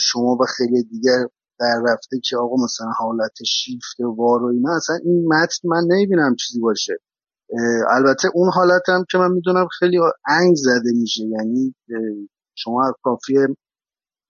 شما 0.00 0.38
و 0.40 0.44
خیلی 0.56 0.82
دیگر 0.82 1.26
در 1.58 1.82
رفته 1.92 2.20
که 2.24 2.36
آقا 2.36 2.64
مثلا 2.64 2.90
حالت 2.98 3.42
شیفت 3.46 3.96
وار 4.16 4.42
و 4.42 4.46
اینا 4.46 4.76
اصلا 4.76 4.96
این 5.04 5.28
متن 5.28 5.68
من 5.68 5.82
نمی‌بینم 5.88 6.36
چیزی 6.36 6.60
باشه. 6.60 6.98
البته 7.90 8.28
اون 8.34 8.50
حالت 8.54 8.88
هم 8.88 9.04
که 9.10 9.18
من 9.18 9.32
می‌دونم 9.32 9.68
خیلی 9.78 9.98
انگ 10.28 10.54
زده 10.56 10.92
میشه. 10.94 11.22
یعنی 11.24 11.74
شما 12.54 12.92
کافیه 13.02 13.46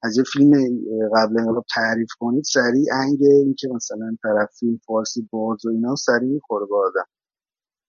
از 0.02 0.16
یه 0.18 0.24
فیلم 0.32 0.52
قبل 1.16 1.38
انقلاب 1.40 1.64
تعریف 1.74 2.08
کنید 2.18 2.44
سریع 2.44 2.86
انگ 2.94 3.18
این 3.22 3.54
که 3.58 3.68
مثلا 3.74 4.16
طرف 4.22 4.50
فیلم 4.58 4.80
فارسی 4.86 5.28
باز 5.32 5.66
و 5.66 5.68
اینا 5.68 5.94
سریع 5.96 6.28
می‌خوره 6.32 6.66
به 6.66 6.76
آدم. 6.76 7.04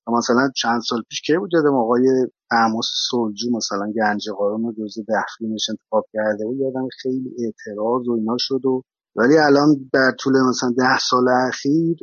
و 0.08 0.12
مثلا 0.12 0.50
چند 0.56 0.82
سال 0.90 1.04
پیش 1.10 1.22
که 1.22 1.40
بود 1.40 1.50
یادم؟ 1.54 1.76
آقای 1.76 2.08
عموس 2.52 2.86
سلجو 3.12 3.58
مثلا 3.58 3.92
گنج 3.96 4.30
قارون 4.38 4.64
رو 4.64 4.72
جزو 4.72 5.04
ده 5.08 5.26
فیلمش 5.38 5.70
انتخاب 5.70 6.06
کرده 6.14 6.46
بود. 6.46 6.58
یادم 6.60 6.88
خیلی 7.02 7.36
اعتراض 7.46 8.08
و 8.08 8.12
اینا 8.12 8.36
شد 8.40 8.66
و 8.66 8.84
ولی 9.16 9.38
الان 9.38 9.90
در 9.94 10.12
طول 10.20 10.34
مثلا 10.50 10.74
ده 10.78 11.00
سال 11.10 11.30
اخیر 11.48 11.98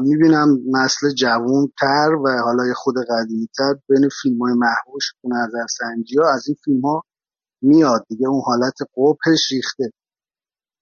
می‌بینم 0.00 0.58
نسل 0.70 1.10
جوون 1.14 1.72
تر 1.80 2.14
و 2.24 2.28
حالا 2.44 2.62
خود 2.76 2.94
قدیمی 3.10 3.48
تر 3.58 3.74
بین 3.88 4.08
فیلم 4.22 4.38
های 4.42 4.52
محبوش 4.52 5.04
و 5.24 5.28
نظرسنجی 5.28 6.18
ها 6.18 6.34
از 6.34 6.44
این 6.46 6.56
فیلم 6.64 6.80
ها 6.80 7.02
میاد 7.62 8.04
دیگه 8.08 8.28
اون 8.28 8.42
حالت 8.46 8.74
قوپش 8.94 9.52
ریخته. 9.52 9.92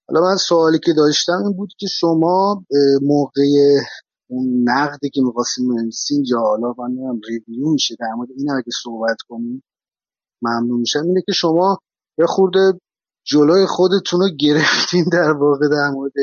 حالا 0.07 0.21
من 0.21 0.35
سوالی 0.35 0.79
که 0.79 0.93
داشتم 0.93 1.43
این 1.43 1.57
بود 1.57 1.69
که 1.79 1.87
شما 1.87 2.65
موقع 3.01 3.41
اون 4.29 4.69
نقدی 4.69 5.09
که 5.09 5.21
می‌خواستیم 5.21 5.75
بنویسین 5.75 6.23
یا 6.27 6.39
حالا 6.39 6.73
من 6.77 7.19
ریویو 7.27 7.69
میشه 7.69 7.95
در 7.99 8.13
مورد 8.17 8.29
این 8.37 8.51
اگه 8.51 8.71
صحبت 8.83 9.17
کنیم 9.29 9.63
ممنون 10.41 10.79
میشم. 10.79 11.03
اینه 11.03 11.21
که 11.25 11.31
شما 11.31 11.77
یه 12.17 12.25
خورده 12.25 12.79
جلوی 13.25 13.65
خودتون 13.67 14.19
رو 14.19 14.29
گرفتین 14.39 15.05
در 15.11 15.31
واقع 15.31 15.67
در 15.71 15.89
مورد 15.93 16.13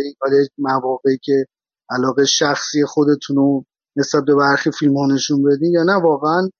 مواقعی 0.59 1.19
که 1.23 1.45
علاقه 1.91 2.25
شخصی 2.25 2.85
خودتون 2.87 3.37
رو 3.37 3.65
نسبت 3.97 4.25
به 4.25 4.35
برخی 4.35 4.71
فیلم 4.71 4.97
ها 4.97 5.07
نشون 5.07 5.43
بدین 5.43 5.73
یا 5.73 5.83
نه 5.83 5.95
واقعا 5.95 6.51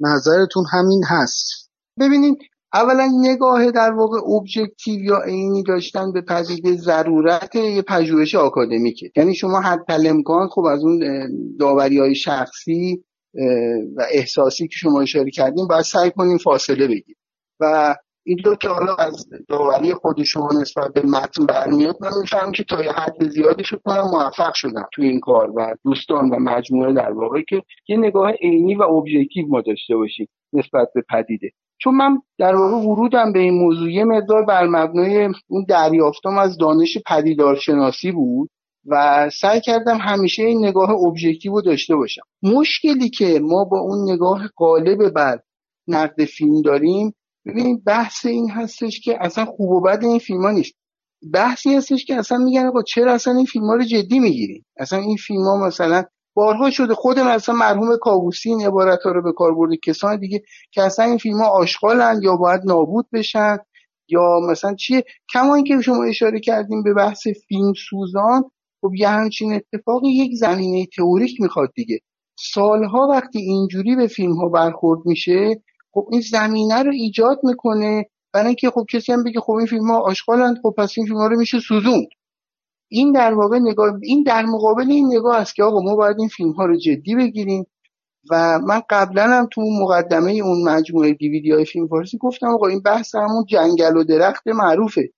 نظرتون 0.00 0.64
همین 0.72 1.04
هست. 1.08 1.70
ببینید 2.00 2.38
اولا 2.74 3.10
نگاه 3.20 3.70
در 3.70 3.92
واقع 3.92 4.18
ابجکتیو 4.18 5.00
یا 5.00 5.20
عینی 5.20 5.62
داشتن 5.62 6.12
به 6.12 6.20
پدیده 6.20 6.76
ضرورت 6.76 7.54
یه 7.54 7.82
پژوهش 7.82 8.34
آکادمیکه. 8.34 9.10
یعنی 9.16 9.34
شما 9.34 9.60
حتی 9.60 10.08
امکان 10.08 10.48
خب 10.48 10.64
از 10.64 10.84
اون 10.84 11.00
داوری 11.60 11.98
های 11.98 12.14
شخصی 12.14 13.04
و 13.96 14.06
احساسی 14.10 14.68
که 14.68 14.74
شما 14.76 15.00
اشاره 15.00 15.30
کردیم 15.30 15.66
باید 15.66 15.84
سعی 15.84 16.10
کنیم 16.10 16.38
فاصله 16.38 16.86
بگیریم 16.86 17.16
و 17.60 17.96
این 18.26 18.38
دو 18.44 18.54
که 18.54 18.68
حالا 18.68 18.94
از 18.94 19.26
داوری 19.48 19.94
خود 19.94 20.22
شما 20.22 20.48
نسبت 20.60 20.92
به 20.92 21.02
متن 21.02 21.46
برمیاد 21.46 21.96
من 22.00 22.10
می‌فهمم 22.20 22.52
که 22.52 22.64
تا 22.64 22.84
یه 22.84 22.92
حد 22.92 23.28
زیادی 23.28 23.64
شد 23.64 23.80
کنم 23.84 24.10
موفق 24.12 24.54
شدم 24.54 24.86
توی 24.92 25.08
این 25.08 25.20
کار 25.20 25.50
و 25.50 25.74
دوستان 25.84 26.30
و 26.30 26.38
مجموعه 26.38 26.92
در 26.92 27.12
واقع 27.12 27.42
که 27.48 27.62
یه 27.88 27.96
نگاه 27.96 28.30
عینی 28.30 28.74
و 28.74 28.82
ابژکتیو 28.82 29.46
ما 29.48 29.60
داشته 29.60 29.96
باشیم 29.96 30.28
نسبت 30.52 30.88
به 30.94 31.04
پدیده. 31.10 31.50
چون 31.78 31.94
من 31.94 32.18
در 32.38 32.56
واقع 32.56 32.76
ورودم 32.76 33.32
به 33.32 33.38
این 33.38 33.54
موضوع 33.54 33.92
یه 33.92 34.04
مقدار 34.04 34.44
بر 34.44 34.66
مبنای 34.66 35.28
اون 35.48 35.66
دریافتم 35.68 36.38
از 36.38 36.58
دانش 36.58 36.98
پدیدارشناسی 37.06 38.12
بود 38.12 38.50
و 38.86 39.30
سعی 39.40 39.60
کردم 39.60 39.98
همیشه 40.00 40.42
این 40.42 40.66
نگاه 40.66 40.90
ابژکتیو 40.90 41.52
رو 41.52 41.62
داشته 41.62 41.96
باشم. 41.96 42.22
مشکلی 42.42 43.10
که 43.10 43.40
ما 43.42 43.64
با 43.64 43.78
اون 43.78 44.12
نگاه 44.12 44.48
غالب 44.56 45.08
بر 45.08 45.38
نقد 45.88 46.24
فیلم 46.24 46.62
داریم 46.62 47.14
ببینید 47.46 47.84
بحث 47.84 48.26
این 48.26 48.50
هستش 48.50 49.00
که 49.00 49.16
اصلا 49.20 49.44
خوب 49.44 49.70
و 49.70 49.80
بد 49.80 50.04
این 50.04 50.18
فیلم 50.18 50.42
ها 50.42 50.50
نیست. 50.50 50.74
بحثی 51.32 51.74
هستش 51.74 52.04
که 52.04 52.16
اصلا 52.16 52.38
میگن 52.38 52.66
آقا 52.66 52.82
چرا 52.82 53.12
اصلا 53.14 53.34
این 53.36 53.46
فیلم 53.46 53.70
رو 53.70 53.84
جدی 53.84 54.18
می‌گیریم؟ 54.18 54.64
اصلا 54.76 54.98
این 54.98 55.16
فیلم 55.16 55.42
ها 55.42 55.66
مثلا 55.66 56.04
بارها 56.34 56.70
شده 56.70 56.94
خود 56.94 57.18
مثلا 57.18 57.54
مرحوم 57.54 57.96
کابوسی 58.00 58.48
این 58.48 58.66
عبارت 58.66 58.98
ها 59.04 59.10
رو 59.10 59.22
به 59.22 59.32
کار 59.32 59.54
برده. 59.54 59.76
کسان 59.76 60.16
دیگه 60.16 60.42
که 60.70 60.82
اصلا 60.82 61.04
این 61.04 61.18
فیلم 61.18 61.36
ها 61.42 61.48
آشغالن 61.48 62.20
یا 62.22 62.36
باید 62.36 62.60
نابود 62.64 63.06
بشن 63.12 63.56
یا 64.08 64.40
مثلا 64.50 64.74
چیه؟ 64.74 65.04
کما 65.32 65.54
اینکه 65.54 65.80
شما 65.80 66.04
اشاره 66.04 66.40
کردیم 66.40 66.82
به 66.82 66.94
بحث 66.94 67.26
فیلم 67.48 67.72
سوزان 67.90 68.50
خب 68.80 68.90
یه 68.94 69.08
همچین 69.08 69.52
اتفاقی 69.52 70.08
یک 70.08 70.30
زمینه 70.34 70.86
تئوریک 70.96 71.40
می‌خواد 71.40 71.68
دیگه. 71.74 71.98
سالها 72.38 73.08
وقتی 73.10 73.38
اینجوری 73.38 73.96
به 73.96 74.06
فیلم 74.06 74.32
ها 74.32 74.48
برخورد 74.48 75.00
میشه 75.06 75.62
خب 75.94 76.08
این 76.10 76.20
زمینه 76.20 76.82
رو 76.82 76.92
ایجاد 76.92 77.40
می‌کنه 77.42 78.06
برای 78.32 78.46
اینکه 78.46 78.70
خب 78.70 78.86
کسی 78.90 79.12
هم 79.12 79.24
بگه 79.24 79.40
خب 79.40 79.52
این 79.52 79.66
فیلم 79.66 79.90
ها 79.90 80.00
آشغالند 80.00 80.56
خب 80.62 80.74
پس 80.78 80.92
این 80.96 81.06
فیلم 81.06 81.18
ها 81.18 81.26
رو 81.26 81.38
میشه 81.38 81.60
سوزوند. 81.60 82.06
این 82.88 83.12
در 83.12 83.34
واقع 83.34 83.58
نگاه 83.58 83.98
این 84.02 84.22
در 84.22 84.44
مقابل 84.44 84.90
این 84.90 85.06
نگاه 85.16 85.36
است 85.36 85.54
که 85.54 85.64
آقا 85.64 85.80
ما 85.80 85.96
باید 85.96 86.16
این 86.18 86.28
فیلم 86.28 86.52
ها 86.52 86.64
رو 86.64 86.76
جدی 86.76 87.14
بگیریم. 87.14 87.66
و 88.30 88.58
من 88.58 88.82
قبلا 88.90 89.22
هم 89.22 89.48
تو 89.52 89.62
مقدمه 89.80 90.32
اون 90.32 90.68
مجموعه 90.68 91.12
دیویدی 91.12 91.52
های 91.52 91.64
فیلم 91.64 91.88
فارسی 91.88 92.18
گفتم 92.18 92.46
آقا 92.46 92.66
این 92.66 92.80
بحث 92.80 93.14
همون 93.14 93.44
جنگل 93.48 93.96
و 93.96 94.04
درخت 94.04 94.48
معروفه 94.48 95.08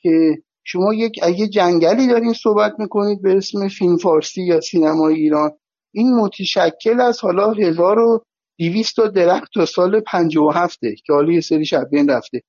که 0.00 0.42
شما 0.64 0.94
یک 0.94 1.20
اگه 1.22 1.48
جنگلی 1.48 2.06
دارین 2.08 2.32
صحبت 2.32 2.72
می‌کنید 2.78 3.22
به 3.22 3.36
اسم 3.36 3.68
فیلم 3.68 3.96
فارسی 3.96 4.42
یا 4.42 4.60
سینمای 4.60 5.14
ایران 5.14 5.50
این 5.94 6.14
متشکل 6.14 7.00
از 7.00 7.20
حالا 7.20 7.52
هزار 7.52 7.98
و 7.98 8.24
دیویست 8.60 8.96
تا 8.96 9.08
درخت 9.08 9.52
تا 9.54 9.66
سال 9.66 10.00
پنج 10.00 10.36
و 10.36 10.50
هفته 10.50 10.94
که 11.06 11.12
حالا 11.12 11.32
یه 11.32 11.40
سری 11.40 11.66
شب 11.66 11.88
بین 11.90 12.10
رفته. 12.10 12.42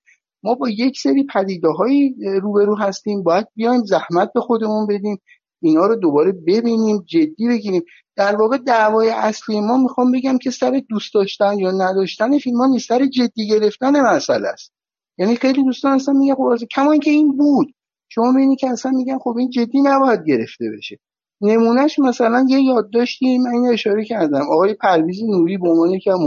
ما 0.44 0.56
با 0.56 0.70
یک 0.70 1.00
سری 1.00 1.26
پدیده 1.34 1.68
هایی 1.68 2.16
روبرو 2.42 2.76
هستیم. 2.78 3.24
باید 3.24 3.48
بیایم 3.56 3.84
زحمت 3.84 4.34
به 4.34 4.42
خودمون 4.42 4.88
بدیم. 4.88 5.18
اینا 5.62 5.86
رو 5.86 5.96
دوباره 5.96 6.32
ببینیم 6.32 7.04
جدی 7.08 7.48
بگیریم. 7.48 7.82
در 8.16 8.36
واقع 8.36 8.58
دعوای 8.58 9.10
اصلی 9.10 9.60
ما 9.60 9.78
می‌خوام 9.78 10.12
بگم 10.12 10.38
که 10.38 10.52
سر 10.52 10.82
دوست 10.90 11.14
داشتن 11.14 11.60
یا 11.60 11.72
نداشتن 11.72 12.40
فیلم 12.40 12.58
ها 12.58 12.68
نیست 12.68 12.88
سر 12.88 13.06
جدی 13.06 13.48
گرفتن 13.48 14.02
مسئله 14.02 14.48
است. 14.48 14.74
یعنی 15.18 15.36
خیلی 15.36 15.64
دوستان 15.64 15.92
اصلا 15.92 16.14
میگن 16.14 16.36
خب 16.36 16.66
کما 16.72 16.92
اینکه 16.92 17.12
این 17.12 17.38
بود. 17.38 17.68
شما 18.10 18.32
ببینید 18.32 18.60
که 18.60 18.70
اصلا 18.70 18.92
میگن 18.92 19.18
خب 19.18 19.36
این 19.38 19.50
جدی 19.50 19.82
نباید 19.82 20.26
گرفته 20.28 20.66
بشه. 20.78 21.00
نمونهش 21.42 22.00
مثلا 22.00 22.46
یه 22.50 22.62
یادداشتی 22.62 23.38
من 23.38 23.52
این 23.52 23.68
اشاره 23.74 24.06
کردم. 24.06 24.42
آقای 24.42 24.74
پرویز 24.74 25.24
نوری 25.24 25.58
به 25.58 25.70
عنوان 25.70 25.90
یکی 25.90 26.10
از 26.10 26.20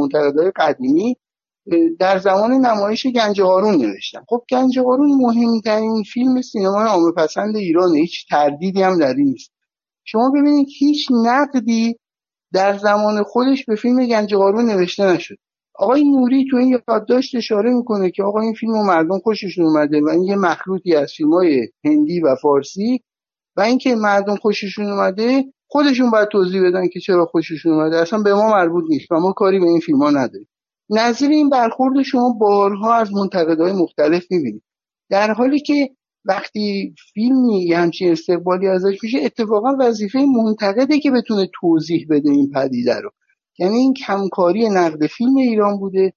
قدیمی 0.57 1.17
در 1.99 2.19
زمان 2.19 2.53
نمایش 2.53 3.07
گنج 3.07 3.41
قارون 3.41 3.75
نوشتم 3.75 4.25
خب 4.29 4.43
گنج 4.51 4.79
قارون 4.79 5.15
مهمترین 5.15 6.03
فیلم 6.13 6.43
سینمای 6.43 6.87
عامه 6.87 7.13
پسند 7.13 7.57
ایران 7.57 7.95
هیچ 7.95 8.29
تردیدی 8.31 8.83
هم 8.83 8.99
در 8.99 9.15
این 9.15 9.29
نیست. 9.29 9.53
شما 10.05 10.31
ببینید 10.31 10.69
هیچ 10.79 11.09
نقدی 11.25 11.97
در 12.53 12.79
زمان 12.79 13.23
خودش 13.23 13.65
به 13.65 13.75
فیلم 13.75 14.07
گنج 14.07 14.35
قارون 14.35 14.65
نوشته 14.65 15.05
نشد. 15.05 15.37
آقای 15.75 16.05
نوری 16.05 16.47
تو 16.51 16.57
این 16.57 16.69
یادداشت 16.89 17.35
اشاره 17.35 17.71
می‌کنه 17.71 18.11
که 18.11 18.23
آقا 18.23 18.41
این 18.41 18.55
فیلم 18.55 18.73
و 18.73 18.85
مردم 18.85 19.19
خوششون 19.19 19.65
اومده 19.65 20.01
و 20.01 20.09
این 20.09 20.23
یه 20.23 20.37
مخلوطی 20.37 20.95
از 20.95 21.13
فیلمای 21.17 21.69
هندی 21.85 22.21
و 22.21 22.37
فارسی 22.43 23.01
و 23.57 23.61
اینکه 23.61 23.95
مردم 23.95 24.37
خوششون 24.37 24.87
اومده 24.87 25.45
خودشون 25.67 26.11
باید 26.11 26.29
توضیح 26.29 26.63
بدن 26.67 26.89
که 26.89 27.01
چرا 27.01 27.27
خوششون 27.27 27.73
اومده. 27.73 27.97
اصلا 27.97 28.19
به 28.19 28.35
ما 28.35 28.51
مربوط 28.51 28.85
نیست 28.89 29.13
و 29.13 29.21
ما 29.21 29.33
کاری 29.33 29.59
به 29.59 29.67
این 29.67 29.81
فیلم 29.81 30.03
ها 30.03 30.11
نداریم. 30.11 30.49
نظیر 30.91 31.31
این 31.31 31.51
برخورد 31.51 32.03
شما 32.03 32.33
بارها 32.41 32.95
از 32.95 33.13
منتقدهای 33.13 33.73
مختلف 33.73 34.27
می‌بینید. 34.31 34.63
در 35.11 35.33
حالی 35.33 35.61
که 35.61 35.91
وقتی 36.25 36.95
فیلمی 37.15 37.65
یه 37.65 37.79
همچین 37.79 38.13
استقبالی 38.13 38.67
ازش 38.67 38.99
میشه 39.03 39.19
اتفاقا 39.23 39.77
وظیفه 39.81 40.19
منتقده 40.19 41.01
که 41.01 41.11
بتونه 41.11 41.49
توضیح 41.61 42.07
بده 42.11 42.31
این 42.31 42.51
پدیده 42.51 43.01
رو. 43.01 43.11
یعنی 43.59 43.77
این 43.77 43.95
کمکاری 43.95 44.69
نقد 44.69 45.07
فیلم 45.07 45.37
ایران 45.37 45.79
بوده 45.79 46.13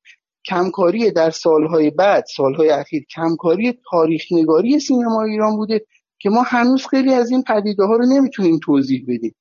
کمکاری 0.45 1.11
در 1.11 1.29
سالهای 1.29 1.89
بعد 1.89 2.25
سالهای 2.35 2.69
اخیر 2.69 3.05
کمکاری 3.15 3.79
تاریخ 3.91 4.23
نگاری 4.31 4.79
سینما 4.79 5.23
ایران 5.23 5.55
بوده 5.55 5.85
که 6.19 6.29
ما 6.29 6.41
هنوز 6.41 6.87
خیلی 6.87 7.13
از 7.13 7.31
این 7.31 7.43
پدیده 7.43 7.83
ها 7.83 7.95
رو 7.95 8.05
نمی‌تونیم 8.05 8.59
توضیح 8.63 9.05
بدیم. 9.07 9.35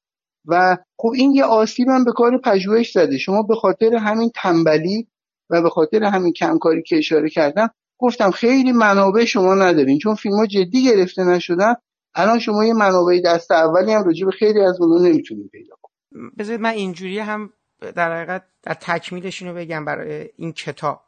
و 0.46 0.76
خب 0.98 1.12
این 1.14 1.32
یه 1.32 1.44
آسیب 1.44 1.88
هم 1.88 2.04
به 2.04 2.12
کار 2.12 2.38
پژوهش 2.38 2.92
زده. 2.92 3.18
شما 3.18 3.42
به 3.42 3.54
خاطر 3.54 3.96
همین 3.96 4.30
تنبلی 4.34 5.08
و 5.50 5.62
به 5.62 5.70
خاطر 5.70 6.04
همین 6.04 6.32
کمکاری 6.32 6.82
که 6.82 6.98
اشاره 6.98 7.30
کردم 7.30 7.70
گفتم 7.98 8.30
خیلی 8.30 8.72
منابع 8.72 9.24
شما 9.24 9.54
ندارین. 9.54 9.98
چون 9.98 10.14
فیلم 10.14 10.34
ها 10.34 10.46
جدی 10.46 10.84
گرفته 10.84 11.24
نشدن 11.24 11.74
الان 12.14 12.38
شما 12.38 12.64
یه 12.64 12.74
منابع 12.74 13.20
دست 13.24 13.52
اولی 13.52 13.92
هم 13.92 14.04
راجع 14.04 14.26
به 14.26 14.32
خیلی 14.32 14.60
از 14.60 14.80
اونها 14.80 15.08
نمی‌تونید 15.08 15.50
پیدا 15.50 15.74
کنید 15.82 16.36
بذارید 16.38 16.60
من 16.60 16.70
اینجوری 16.70 17.18
هم 17.18 17.50
در 17.94 18.16
حقیقت 18.16 18.42
در 18.62 18.74
تکمیلش 18.74 19.42
اینو 19.42 19.54
بگم 19.54 19.84
برای 19.84 20.28
این 20.36 20.52
کتاب. 20.52 21.00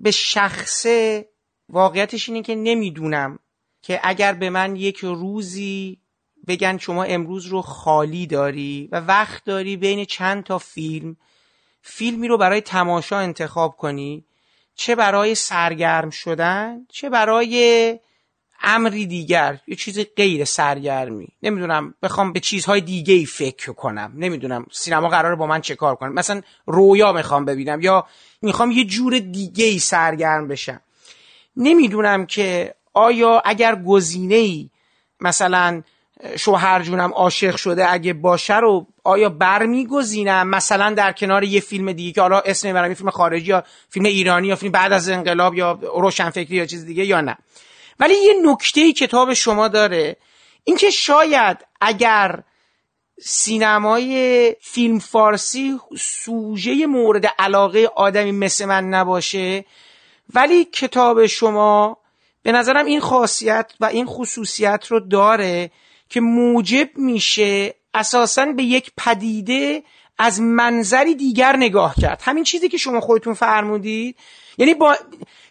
به 0.00 0.10
شخصه 0.10 1.28
واقعیتش 1.68 2.28
اینه 2.28 2.42
که 2.42 2.54
نمی‌دونم 2.54 3.38
که 3.82 4.00
اگر 4.02 4.32
به 4.32 4.50
من 4.50 4.76
یک 4.76 4.98
روزی 4.98 5.98
بگن 6.48 6.78
شما 6.78 7.04
امروز 7.04 7.46
رو 7.46 7.62
خالی 7.62 8.26
داری 8.26 8.88
و 8.92 9.00
وقت 9.00 9.44
داری 9.44 9.76
بین 9.76 10.04
چند 10.04 10.44
تا 10.44 10.58
فیلم 10.58 11.16
فیلمی 11.82 12.28
رو 12.28 12.38
برای 12.38 12.60
تماشا 12.60 13.18
انتخاب 13.18 13.76
کنی 13.76 14.24
چه 14.74 14.94
برای 14.94 15.34
سرگرم 15.34 16.10
شدن 16.10 16.86
چه 16.88 17.10
برای 17.10 17.98
امری 18.62 19.06
دیگر 19.06 19.60
یه 19.66 19.76
چیز 19.76 20.00
غیر 20.16 20.44
سرگرمی. 20.44 21.28
نمی‌دونم 21.42 21.94
بخوام 22.02 22.32
به 22.32 22.40
چیزهای 22.40 22.80
دیگه 22.80 23.14
ای 23.14 23.26
فکر 23.26 23.72
کنم. 23.72 24.12
نمی‌دونم 24.16 24.66
سینما 24.72 25.08
قراره 25.08 25.36
با 25.36 25.46
من 25.46 25.60
چه 25.60 25.74
کار 25.74 25.96
کنم. 25.96 26.12
مثلا 26.12 26.42
رویا 26.66 27.12
می‌خوام 27.12 27.44
ببینم 27.44 27.80
یا 27.80 28.06
می‌خوام 28.42 28.70
یه 28.70 28.84
جور 28.84 29.18
دیگه 29.18 29.64
ای 29.64 29.78
سرگرم 29.78 30.48
بشم. 30.48 30.80
نمی‌دونم 31.56 32.26
که 32.26 32.74
آیا 32.94 33.42
اگر 33.44 33.74
گزینه 33.74 34.34
ای 34.34 34.70
مثلا 35.20 35.82
شوهر 36.36 36.82
جونم 36.82 37.12
عاشق 37.12 37.56
شده 37.56 37.92
اگه 37.92 38.12
باشه 38.12 38.56
رو 38.56 38.86
آیا 39.04 39.28
برمیگزینم 39.28 40.48
مثلا 40.48 40.94
در 40.94 41.12
کنار 41.12 41.44
یه 41.44 41.60
فیلم 41.60 41.92
دیگه 41.92 42.12
که 42.12 42.20
حالا 42.20 42.40
اسم 42.40 42.68
می‌برم 42.68 42.94
فیلم 42.94 43.10
خارجی 43.10 43.46
یا 43.46 43.64
فیلم 43.88 44.06
ایرانی 44.06 44.48
یا 44.48 44.56
فیلم 44.56 44.72
بعد 44.72 44.92
از 44.92 45.08
انقلاب 45.08 45.54
یا 45.54 45.78
روشنفکری 45.82 46.56
یا 46.56 46.66
چیز 46.66 46.86
دیگه 46.86 47.04
یا 47.04 47.20
نه. 47.20 47.38
ولی 48.00 48.14
یه 48.14 48.34
نکته 48.44 48.92
کتاب 48.92 49.34
شما 49.34 49.68
داره 49.68 50.16
اینکه 50.64 50.90
شاید 50.90 51.56
اگر 51.80 52.42
سینمای 53.20 54.56
فیلم 54.60 54.98
فارسی 54.98 55.78
سوژه 55.98 56.86
مورد 56.86 57.26
علاقه 57.38 57.90
آدمی 57.96 58.32
مثل 58.32 58.64
من 58.64 58.84
نباشه 58.84 59.64
ولی 60.34 60.64
کتاب 60.64 61.26
شما 61.26 62.01
به 62.42 62.52
نظرم 62.52 62.86
این 62.86 63.00
خاصیت 63.00 63.72
و 63.80 63.84
این 63.84 64.06
خصوصیت 64.06 64.86
رو 64.88 65.00
داره 65.00 65.70
که 66.08 66.20
موجب 66.20 66.88
میشه 66.96 67.74
اساسا 67.94 68.46
به 68.46 68.62
یک 68.62 68.92
پدیده 68.96 69.82
از 70.18 70.40
منظری 70.40 71.14
دیگر 71.14 71.56
نگاه 71.56 71.94
کرد. 72.00 72.22
همین 72.24 72.44
چیزی 72.44 72.68
که 72.68 72.76
شما 72.76 73.00
خودتون 73.00 73.34
فرمودید 73.34 74.16
یعنی 74.58 74.74
با 74.74 74.96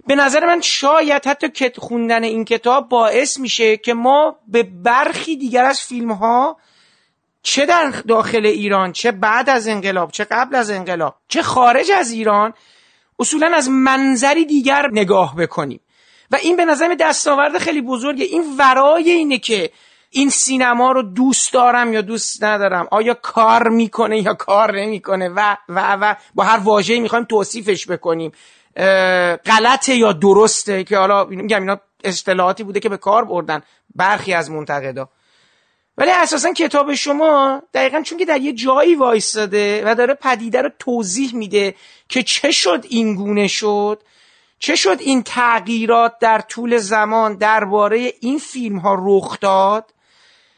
به 0.07 0.15
نظر 0.15 0.45
من 0.45 0.61
شاید 0.61 1.27
حتی 1.27 1.49
که 1.49 1.71
خوندن 1.77 2.23
این 2.23 2.45
کتاب 2.45 2.89
باعث 2.89 3.39
میشه 3.39 3.77
که 3.77 3.93
ما 3.93 4.35
به 4.47 4.63
برخی 4.63 5.35
دیگر 5.37 5.65
از 5.65 5.81
فیلم 5.81 6.11
ها 6.11 6.57
چه 7.43 7.65
در 7.65 7.89
داخل 8.07 8.45
ایران 8.45 8.91
چه 8.91 9.11
بعد 9.11 9.49
از 9.49 9.67
انقلاب 9.67 10.11
چه 10.11 10.23
قبل 10.23 10.55
از 10.55 10.69
انقلاب 10.69 11.15
چه 11.27 11.41
خارج 11.41 11.91
از 11.91 12.11
ایران 12.11 12.53
اصولا 13.19 13.51
از 13.55 13.69
منظری 13.69 14.45
دیگر 14.45 14.89
نگاه 14.91 15.35
بکنیم. 15.35 15.79
و 16.31 16.35
این 16.35 16.55
به 16.55 16.65
نظر 16.65 16.95
دستاورد 16.99 17.57
خیلی 17.57 17.81
بزرگه. 17.81 18.25
این 18.25 18.43
ورای 18.57 19.11
اینه 19.11 19.37
که 19.37 19.71
این 20.09 20.29
سینما 20.29 20.91
رو 20.91 21.01
دوست 21.01 21.53
دارم 21.53 21.93
یا 21.93 22.01
دوست 22.01 22.43
ندارم. 22.43 22.87
آیا 22.91 23.13
کار 23.13 23.69
می‌کنه 23.69 24.21
یا 24.21 24.33
کار 24.33 24.81
نمی‌کنه؟ 24.81 25.29
و 25.29 25.57
و 25.69 25.97
و 26.01 26.15
با 26.35 26.43
هر 26.43 26.57
واژه‌ای 26.57 26.99
می‌خوایم 26.99 27.25
توصیفش 27.25 27.87
بکنیم. 27.87 28.31
غلطه 29.45 29.95
یا 29.95 30.11
درسته 30.11 30.83
که 30.83 30.97
حالا 30.97 31.25
میگم 31.25 31.59
اینا 31.59 31.79
اصطلاحاتی 32.03 32.63
بوده 32.63 32.79
که 32.79 32.89
به 32.89 32.97
کار 32.97 33.25
بردن 33.25 33.61
برخی 33.95 34.33
از 34.33 34.51
منتقدا. 34.51 35.09
ولی 35.97 36.11
اساسا 36.11 36.53
کتاب 36.53 36.93
شما 36.93 37.61
دقیقا 37.73 38.01
چون 38.01 38.17
که 38.17 38.25
در 38.25 38.41
یه 38.41 38.53
جایی 38.53 38.95
وایستاده 38.95 39.83
و 39.85 39.95
داره 39.95 40.13
پدیده 40.13 40.61
رو 40.61 40.69
توضیح 40.79 41.35
میده 41.35 41.75
که 42.09 42.23
چه 42.23 42.51
شد 42.51 42.85
این 42.89 43.15
گونه 43.15 43.47
شد 43.47 44.03
چه 44.61 44.75
شد 44.75 44.97
این 44.99 45.23
تغییرات 45.23 46.19
در 46.19 46.39
طول 46.39 46.77
زمان 46.77 47.35
درباره 47.35 48.13
این 48.19 48.39
فیلم 48.39 48.77
ها 48.77 48.97
رخ 48.99 49.39
داد؟ 49.39 49.93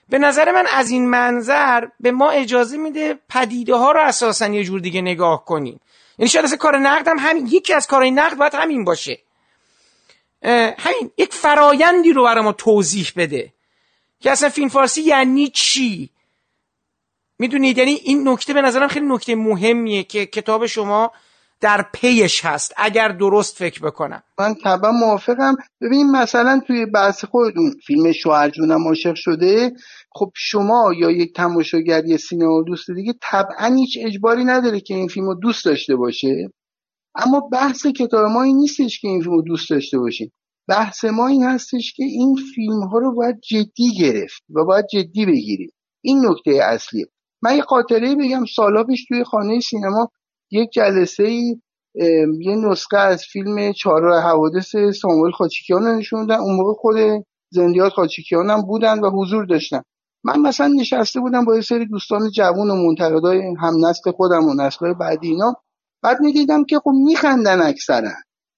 به 0.09 0.19
نظر 0.19 0.51
من 0.51 0.65
از 0.71 0.89
این 0.89 1.09
منظر 1.09 1.87
به 1.99 2.11
ما 2.11 2.29
اجازه 2.29 2.77
میده 2.77 3.19
پدیده 3.29 3.75
ها 3.75 3.91
رو 3.91 3.99
اساسا 3.99 4.47
یه 4.47 4.63
جور 4.63 4.79
دیگه 4.79 5.01
نگاه 5.01 5.45
کنیم. 5.45 5.79
یعنی 6.17 6.29
شاید 6.29 6.45
اصلا 6.45 6.57
کار 6.57 6.77
نقد 6.77 7.07
هم 7.07 7.19
همین 7.19 7.47
یکی 7.47 7.73
از 7.73 7.87
کارهای 7.87 8.11
نقد 8.11 8.37
باید 8.37 8.55
همین 8.55 8.83
باشه. 8.83 9.19
همین 10.77 11.11
یک 11.17 11.33
فرایندی 11.33 12.13
رو 12.13 12.23
برای 12.23 12.43
ما 12.43 12.51
توضیح 12.51 13.11
بده. 13.15 13.53
که 14.19 14.31
اصلا 14.31 14.49
فیلم 14.49 14.69
فارسی 14.69 15.01
یعنی 15.01 15.47
چی؟ 15.47 16.09
می‌دونید؟ 17.39 17.77
یعنی 17.77 17.91
این 17.91 18.29
نکته 18.29 18.53
به 18.53 18.61
نظرم 18.61 18.87
خیلی 18.87 19.05
نکته 19.05 19.35
مهمیه 19.35 20.03
که 20.03 20.25
کتاب 20.25 20.65
شما 20.65 21.11
در 21.63 21.85
پیش 21.93 22.45
هست. 22.45 22.73
اگر 22.77 23.07
درست 23.07 23.57
فکر 23.57 23.81
بکنم. 23.81 24.23
من 24.39 24.53
طبعا 24.53 24.91
موافقم. 24.91 25.55
ببین 25.81 26.11
مثلا 26.11 26.61
توی 26.67 26.85
بحث 26.85 27.25
خودتون 27.25 27.71
فیلم 27.87 28.11
شوهر 28.11 28.49
جونم 28.49 28.87
عاشق 28.87 29.15
شده. 29.15 29.71
خب 30.11 30.31
شما 30.35 30.93
یا 30.97 31.11
یک 31.11 31.35
تماشاگر 31.35 32.05
یه 32.05 32.17
سینما 32.17 32.61
دوست 32.61 32.91
دیگه 32.91 33.13
طبعا 33.21 33.75
هیچ 33.75 33.97
اجباری 34.01 34.43
نداره 34.45 34.79
که 34.79 34.93
این 34.93 35.07
فیلم 35.07 35.25
رو 35.25 35.35
دوست 35.35 35.65
داشته 35.65 35.95
باشه. 35.95 36.51
اما 37.15 37.39
بحث 37.51 37.87
کتاب 37.87 38.25
ما 38.25 38.43
این 38.43 38.57
نیستش 38.57 38.99
که 38.99 39.07
این 39.07 39.21
فیلم 39.21 39.33
رو 39.35 39.41
دوست 39.41 39.69
داشته 39.69 39.97
باشیم 39.99 40.31
بحث 40.67 41.05
ما 41.05 41.27
این 41.27 41.43
هستش 41.43 41.93
که 41.93 42.03
این 42.03 42.35
فیلم 42.55 42.83
ها 42.83 42.97
رو 42.97 43.15
باید 43.15 43.39
جدی 43.49 43.91
گرفت 43.99 44.43
و 44.49 44.65
باید 44.65 44.85
جدی 44.93 45.25
بگیریم. 45.25 45.69
این 46.01 46.25
نکته 46.25 46.51
اصلیه. 46.63 47.05
من 47.41 47.55
یه 47.55 47.61
خاطره 47.61 48.15
بگم. 48.15 48.45
سالا 48.45 48.83
پیش 48.83 49.05
توی 49.05 49.23
خانه 49.23 49.59
سینما 49.59 50.11
یک 50.53 50.69
جلسه 50.69 51.23
ای 51.23 51.61
یه 52.39 52.55
نسخه 52.55 52.97
از 52.97 53.23
فیلم 53.31 53.71
چهار 53.71 54.19
حوادث 54.21 54.75
ساموئل 55.01 55.31
خاچیکیان 55.31 55.83
رو 55.83 55.97
نشوندن 55.97 56.35
اون 56.35 56.55
موقع 56.55 56.73
خود 56.73 56.95
زندیات 57.49 57.93
خاچیکیان 57.93 58.49
هم 58.49 58.61
بودن 58.61 58.99
و 58.99 59.09
حضور 59.09 59.45
داشتن. 59.45 59.81
من 60.23 60.39
مثلا 60.39 60.67
نشسته 60.67 61.19
بودم 61.19 61.45
با 61.45 61.55
یه 61.55 61.61
سری 61.61 61.85
دوستان 61.85 62.29
جوون 62.29 62.69
و 62.69 62.75
منتقدای 62.75 63.41
هم 63.59 63.85
نسل 63.85 64.11
خودم 64.11 64.45
و 64.45 64.53
نسل 64.53 64.93
بعدی 64.93 65.27
اینا. 65.27 65.53
بعد 66.03 66.21
می‌دیدم 66.21 66.63
که 66.63 66.79
خب 66.79 66.91
میخندن 67.05 67.61
اکثرا 67.61 68.11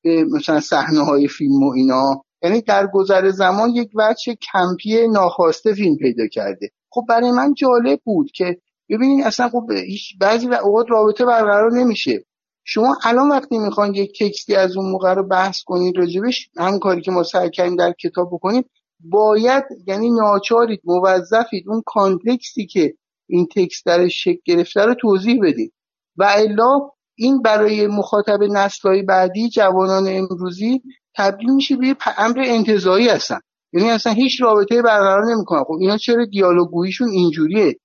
به 0.04 0.26
مثلا 0.32 0.60
صحنه 0.60 1.00
های 1.00 1.28
فیلم 1.28 1.64
و 1.64 1.72
اینا. 1.72 2.24
یعنی 2.44 2.62
در 2.62 2.88
گذر 2.94 3.30
زمان 3.30 3.70
یک 3.70 3.90
وجه 3.96 4.36
کمپی 4.54 5.08
ناخواسته 5.08 5.74
فیلم 5.74 5.98
پیدا 5.98 6.28
کرده. 6.28 6.70
خب 6.92 7.02
برای 7.10 7.32
من 7.32 7.54
جالب 7.54 8.00
بود 8.04 8.32
که 8.36 8.58
ببینید 8.90 9.26
اصلا 9.26 9.50
خب 9.50 9.72
هیچ 9.72 10.18
بعضی 10.20 10.48
اوقات 10.48 10.86
رابطه 10.90 11.26
برقرار 11.26 11.72
نمیشه. 11.72 12.26
شما 12.64 12.96
الان 13.04 13.30
وقتی 13.30 13.58
می‌خوان 13.58 13.96
یک 13.96 14.24
تکستی 14.24 14.56
از 14.56 14.78
اون 14.78 14.92
موقع 14.92 15.14
رو 15.14 15.28
بحث 15.28 15.62
کنید 15.66 15.98
راجبش 15.98 16.50
هم 16.58 16.80
کاری 16.80 17.02
که 17.02 17.12
ما 17.12 17.24
سعی 17.24 17.50
کردیم 17.50 17.76
در 17.76 17.92
کتاب 17.92 18.30
بکنیم 18.32 18.64
باید 19.00 19.64
یعنی 19.88 20.10
ناچارید 20.10 20.82
موظفید 20.84 21.64
اون 21.68 21.82
کانتکستی 21.86 22.66
که 22.66 22.94
این 23.30 23.48
تکست 23.56 23.86
در 23.86 24.08
شکل 24.08 24.40
گرفته 24.46 24.82
رو 24.82 24.96
توضیح 25.02 25.40
بدید 25.44 25.74
و 26.18 26.24
الا 26.36 26.90
این 27.18 27.42
برای 27.42 27.88
مخاطب 27.88 28.40
نسلهای 28.44 29.02
بعدی 29.04 29.50
جوانان 29.50 30.08
امروزی 30.08 30.82
تبدیل 31.16 31.50
میشه 31.50 31.76
به 31.76 31.96
امر 32.18 32.44
انتظایی 32.46 33.08
هستن. 33.08 33.40
یعنی 33.74 33.90
اصلا 33.90 34.14
هیچ 34.14 34.42
رابطه 34.42 34.82
برقرار 34.82 35.26
نمی‌کنن. 35.34 35.64
خب 35.64 35.78
اینا 35.80 35.98
چرا 35.98 36.26
دیالوگویشون 36.26 37.10
اینجوریه؟ 37.10 37.76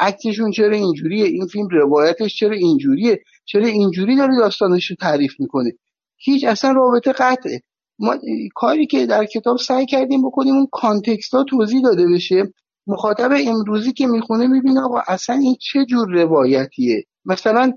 عکسشون 0.00 0.50
چرا 0.50 0.76
اینجوریه؟ 0.76 1.24
این 1.24 1.46
فیلم 1.46 1.68
روایتش 1.68 2.36
چرا 2.36 2.54
اینجوریه؟ 2.54 3.20
چرا 3.44 3.66
اینجوری 3.66 4.16
داره 4.16 4.36
داستانش 4.36 4.90
رو 4.90 4.96
تعریف 5.00 5.32
می‌کنه؟ 5.38 5.72
هیچ 6.16 6.44
اصلا 6.44 6.72
رابطه 6.72 7.12
قطعه. 7.12 7.60
ما 7.98 8.14
کاری 8.54 8.86
که 8.86 9.06
در 9.06 9.24
کتاب 9.24 9.58
سعی 9.58 9.86
کردیم 9.86 10.26
بکنیم 10.26 10.54
اون 10.54 10.66
کانتکست 10.72 11.34
ها 11.34 11.44
توضیح 11.44 11.82
داده 11.82 12.06
بشه. 12.14 12.52
مخاطب 12.86 13.30
امروزی 13.46 13.92
که 13.92 14.06
می‌خونه 14.06 14.46
می‌بینه 14.46 14.80
آقا 14.80 15.00
اصلا 15.08 15.36
این 15.36 15.56
چه 15.60 15.84
جور 15.84 16.08
روایتیه؟ 16.08 17.04
مثلا 17.24 17.72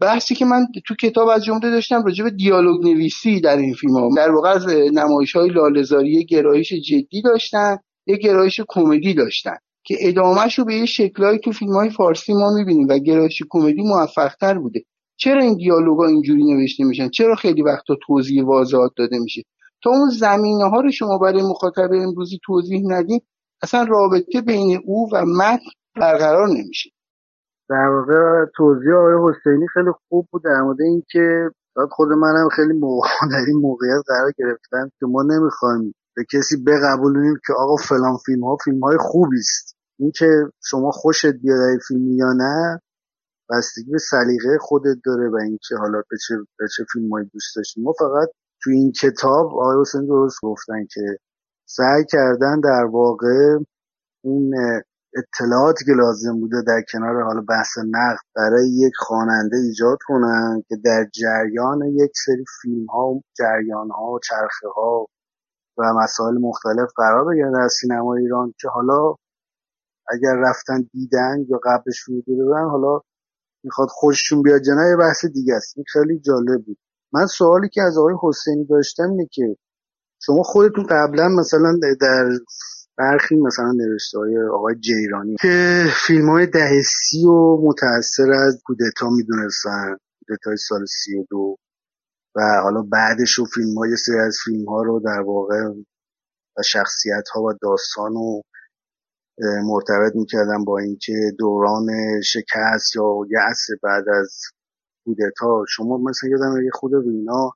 بحثی 0.00 0.34
که 0.34 0.44
من 0.44 0.66
تو 0.86 0.94
کتاب 0.94 1.28
از 1.28 1.44
جمله 1.44 1.70
داشتم 1.70 2.02
راجع 2.04 2.24
به 2.24 2.30
دیالوگ 2.30 2.84
نویسی 2.84 3.40
در 3.40 3.56
این 3.56 3.74
فیلم 3.74 3.94
ها 3.94 4.10
در 4.16 4.30
واقع 4.30 4.48
از 4.48 4.66
نمایش 4.92 5.36
های 5.36 5.50
لالزاری 5.50 6.24
گرایش 6.24 6.72
جدی 6.72 7.22
داشتن 7.24 7.76
یه 8.06 8.16
گرایش 8.16 8.60
کمدی 8.68 9.14
داشتن. 9.14 9.56
که 9.88 9.96
ادامهش 10.00 10.58
رو 10.58 10.64
به 10.64 10.74
یه 10.74 10.86
شکلهایی 10.86 11.38
تو 11.38 11.52
فیلم 11.52 11.72
های 11.72 11.90
فارسی 11.90 12.32
ما 12.32 12.50
می‌بینیم 12.54 12.86
و 12.88 12.98
گرایش 12.98 13.42
کمدی 13.50 13.82
موفقتر 13.82 14.58
بوده. 14.58 14.80
چرا 15.16 15.42
این 15.42 15.56
دیالوگا 15.56 16.06
اینجوری 16.06 16.44
نوشته 16.44 16.84
میشن؟ 16.84 17.08
چرا 17.08 17.34
خیلی 17.34 17.62
وقتا 17.62 17.94
توضیح 18.06 18.44
واضحات 18.44 18.90
داده 18.96 19.18
میشه؟ 19.18 19.42
تا 19.82 19.90
اون 19.90 20.10
زمینه 20.10 20.64
ها 20.70 20.80
رو 20.80 20.90
شما 20.90 21.18
برای 21.18 21.42
مخاطب 21.42 21.90
امروزی 21.92 22.38
توضیح 22.44 22.82
ندید 22.86 23.22
اصلا 23.62 23.82
رابطه 23.82 24.40
بین 24.40 24.80
او 24.84 25.08
و 25.12 25.24
متن 25.24 25.70
برقرار 26.00 26.48
نمیشه. 26.48 26.90
در 27.68 27.88
واقع 27.88 28.44
توضیح 28.56 28.92
آقای 28.94 29.30
حسینی 29.30 29.66
خیلی 29.74 29.90
خوب 30.08 30.26
بود 30.30 30.44
در 30.44 30.60
مورد 30.62 30.80
اینکه 30.80 31.50
خود 31.90 32.08
منم 32.08 32.48
خیلی 32.48 32.72
موقع 32.72 33.08
در 33.32 33.44
این 33.48 33.60
موقعیت 33.60 34.02
قرار 34.06 34.32
گرفتم 34.38 34.90
که 35.00 35.06
ما 35.06 35.22
نمی‌خوایم 35.22 35.94
به 36.16 36.24
کسی 36.32 36.56
بقبولونیم 36.66 37.34
که 37.46 37.52
آقا 37.52 37.76
فلان 37.76 38.16
فیلم 38.26 38.44
ها 38.44 38.56
فیلم 38.64 38.80
های 38.80 38.96
خوبی 39.00 39.38
است 39.38 39.77
اینکه 39.98 40.26
شما 40.64 40.90
خوشت 40.90 41.26
بیاد 41.26 41.78
فیلم 41.88 42.12
یا 42.12 42.32
نه 42.32 42.80
بستگی 43.50 43.90
به 43.90 43.98
سلیقه 43.98 44.58
خودت 44.60 44.96
داره 45.04 45.30
و 45.30 45.36
اینکه 45.36 45.74
حالا 45.80 46.02
به 46.10 46.16
چه, 46.28 46.34
به 46.58 46.66
چه 46.76 46.84
فیلمایی 46.92 47.30
دوست 47.32 47.56
داشتی. 47.56 47.82
ما 47.82 47.92
فقط 47.98 48.28
تو 48.62 48.70
این 48.70 48.92
کتاب 48.92 49.46
آقای 49.46 49.80
حسین 49.80 50.06
درست 50.06 50.38
گفتن 50.42 50.86
که 50.90 51.18
سعی 51.68 52.04
کردن 52.08 52.60
در 52.60 52.84
واقع 52.84 53.58
اون 54.24 54.54
اطلاعاتی 55.16 55.84
که 55.84 55.92
لازم 55.92 56.40
بوده 56.40 56.62
در 56.66 56.82
کنار 56.92 57.22
حالا 57.22 57.40
بحث 57.48 57.78
نقد 57.78 58.24
برای 58.36 58.68
یک 58.70 58.92
خواننده 58.98 59.56
ایجاد 59.56 59.98
کنن 60.06 60.62
که 60.68 60.76
در 60.84 61.06
جریان 61.12 61.82
یک 61.82 62.10
سری 62.26 62.44
فیلم 62.62 62.86
ها 62.86 63.22
جریان 63.38 63.90
ها 63.90 64.20
چرخه 64.28 64.68
ها 64.76 65.06
و 65.78 65.92
مسائل 65.94 66.34
مختلف 66.34 66.88
قرار 66.96 67.24
بگیرن 67.24 67.52
در 67.52 67.68
سینما 67.68 68.14
ایران 68.14 68.54
که 68.60 68.68
حالا 68.68 69.14
اگر 70.10 70.34
رفتن 70.38 70.88
دیدن 70.92 71.36
یا 71.48 71.60
قبلش 71.64 71.98
رو 71.98 72.20
دیدن 72.20 72.68
حالا 72.70 73.00
می‌خواد 73.64 73.88
خوششون 73.88 74.42
بیاد 74.42 74.60
جنای 74.60 74.96
بحث 74.96 75.24
دیگه 75.24 75.54
است. 75.54 75.72
این 75.76 75.84
خیلی 75.92 76.18
جالب 76.18 76.64
بود. 76.64 76.78
من 77.12 77.26
سوالی 77.26 77.68
که 77.68 77.82
از 77.82 77.98
آقای 77.98 78.14
حسینی 78.22 78.64
داشتم 78.64 79.10
اینه 79.10 79.28
که 79.32 79.56
شما 80.22 80.42
خودتون 80.42 80.86
قبلا 80.90 81.28
مثلا 81.28 81.78
در 82.00 82.30
برخی 82.98 83.36
مثلا 83.36 83.72
نوشته 83.72 84.18
های 84.18 84.38
آقای 84.54 84.74
جیرانی 84.74 85.36
که 85.40 85.84
فیلم 86.06 86.30
های 86.30 86.46
ده 86.46 86.82
سی 86.82 87.24
و 87.24 87.56
متأثر 87.62 88.32
از 88.32 88.62
کودتا 88.64 89.10
می‌دونستن 89.10 89.96
کودتای 90.28 90.56
سال 90.56 90.84
سی 90.86 91.18
و 91.18 91.24
دو 91.30 91.56
و 92.36 92.40
حالا 92.62 92.82
بعدش 92.82 93.32
رو 93.32 93.44
فیلم 93.44 93.78
های 93.78 93.96
سری 93.96 94.18
از 94.18 94.38
فیلم 94.44 94.68
ها 94.68 94.82
رو 94.82 95.00
در 95.00 95.20
واقع 95.20 95.68
و 96.56 96.62
شخصیت 96.62 97.28
ها 97.34 97.42
و 97.42 97.52
داستان 97.62 98.16
و 98.16 98.40
مرتبط 99.40 100.16
می‌کردم 100.16 100.64
با 100.64 100.78
اینکه 100.78 101.12
دوران 101.38 101.86
شکست 102.24 102.96
یا 102.96 103.02
یأس 103.30 103.66
بعد 103.82 104.04
از 104.08 104.40
کودتا. 105.04 105.64
شما 105.68 105.98
مثلا 105.98 106.30
یادم 106.30 106.62
یه 106.64 106.70
خود 106.72 106.94
اینا 106.94 107.50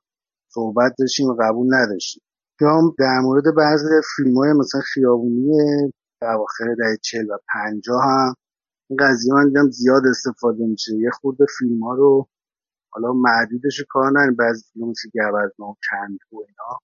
صحبت 0.47 0.93
داشتیم 0.99 1.27
و 1.27 1.35
قبول 1.39 1.67
نداشتیم. 1.75 2.23
یا 2.61 2.81
در 2.99 3.19
مورد 3.23 3.43
بعضی 3.57 3.85
فیلم 4.15 4.37
های 4.37 4.53
مثلا 4.53 4.81
خیابونی 4.93 5.91
اواخر 6.21 6.75
دهه 6.77 6.97
چل 7.01 7.25
و 7.29 7.37
پنجاه 7.53 8.03
هم 8.03 8.33
این 8.89 8.99
قضیه 8.99 9.33
من 9.33 9.47
دیدم 9.47 9.69
زیاد 9.69 10.03
استفاده 10.09 10.65
میشه. 10.65 10.95
یه 10.95 11.09
خود 11.21 11.37
فیلم 11.59 11.83
ها 11.83 11.93
رو 11.93 12.27
حالا 12.93 13.13
معدودش 13.13 13.83
کار 13.89 14.11
بعضی 14.39 14.61
فیلم 14.73 14.89
مثل 14.89 15.09
گوزنا 15.13 15.75
کند 15.89 16.17
و 16.31 16.35
اینا. 16.35 16.79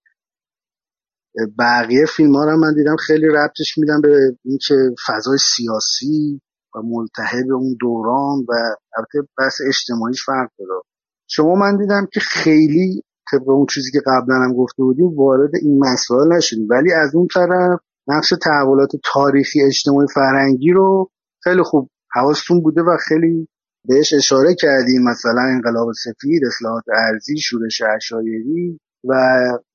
بقیه 1.59 2.05
فیلم 2.15 2.35
ها 2.35 2.45
رو 2.45 2.57
من 2.57 2.73
دیدم 2.73 2.95
خیلی 2.95 3.27
ربطش 3.27 3.77
میدم 3.77 4.01
به 4.01 4.37
اینکه 4.45 4.75
فضای 5.07 5.37
سیاسی 5.37 6.41
و 6.75 6.79
ملتهب 6.83 7.51
اون 7.51 7.75
دوران 7.79 8.39
و 8.39 8.53
البته 8.97 9.29
بحث 9.37 9.57
اجتماعیش 9.67 10.25
فرق 10.25 10.49
داره. 10.59 10.81
شما 11.27 11.55
من 11.55 11.77
دیدم 11.77 12.07
که 12.13 12.19
خیلی 12.19 13.03
طبق 13.31 13.49
اون 13.49 13.65
چیزی 13.73 13.91
که 13.91 13.99
قبلا 14.05 14.35
هم 14.35 14.53
گفته 14.53 14.83
بودیم 14.83 15.15
وارد 15.17 15.51
این 15.61 15.79
مسائل 15.79 16.33
نشدیم. 16.33 16.67
ولی 16.69 16.93
از 16.93 17.15
اون 17.15 17.27
طرف 17.33 17.79
نقش 18.07 18.33
تحولات 18.43 18.91
تاریخی 19.13 19.61
اجتماعی 19.63 20.07
فرهنگی 20.13 20.71
رو 20.71 21.09
خیلی 21.43 21.63
خوب 21.63 21.89
حواستون 22.15 22.61
بوده 22.61 22.81
و 22.81 22.97
خیلی 23.07 23.47
بهش 23.85 24.13
اشاره 24.13 24.55
کردیم. 24.55 25.03
مثلا 25.03 25.41
انقلاب 25.41 25.91
سفید 25.91 26.41
اصلاحات 26.47 26.83
ارزی 27.07 27.37
شورش 27.37 27.81
اشایری 27.95 28.79
و 29.03 29.13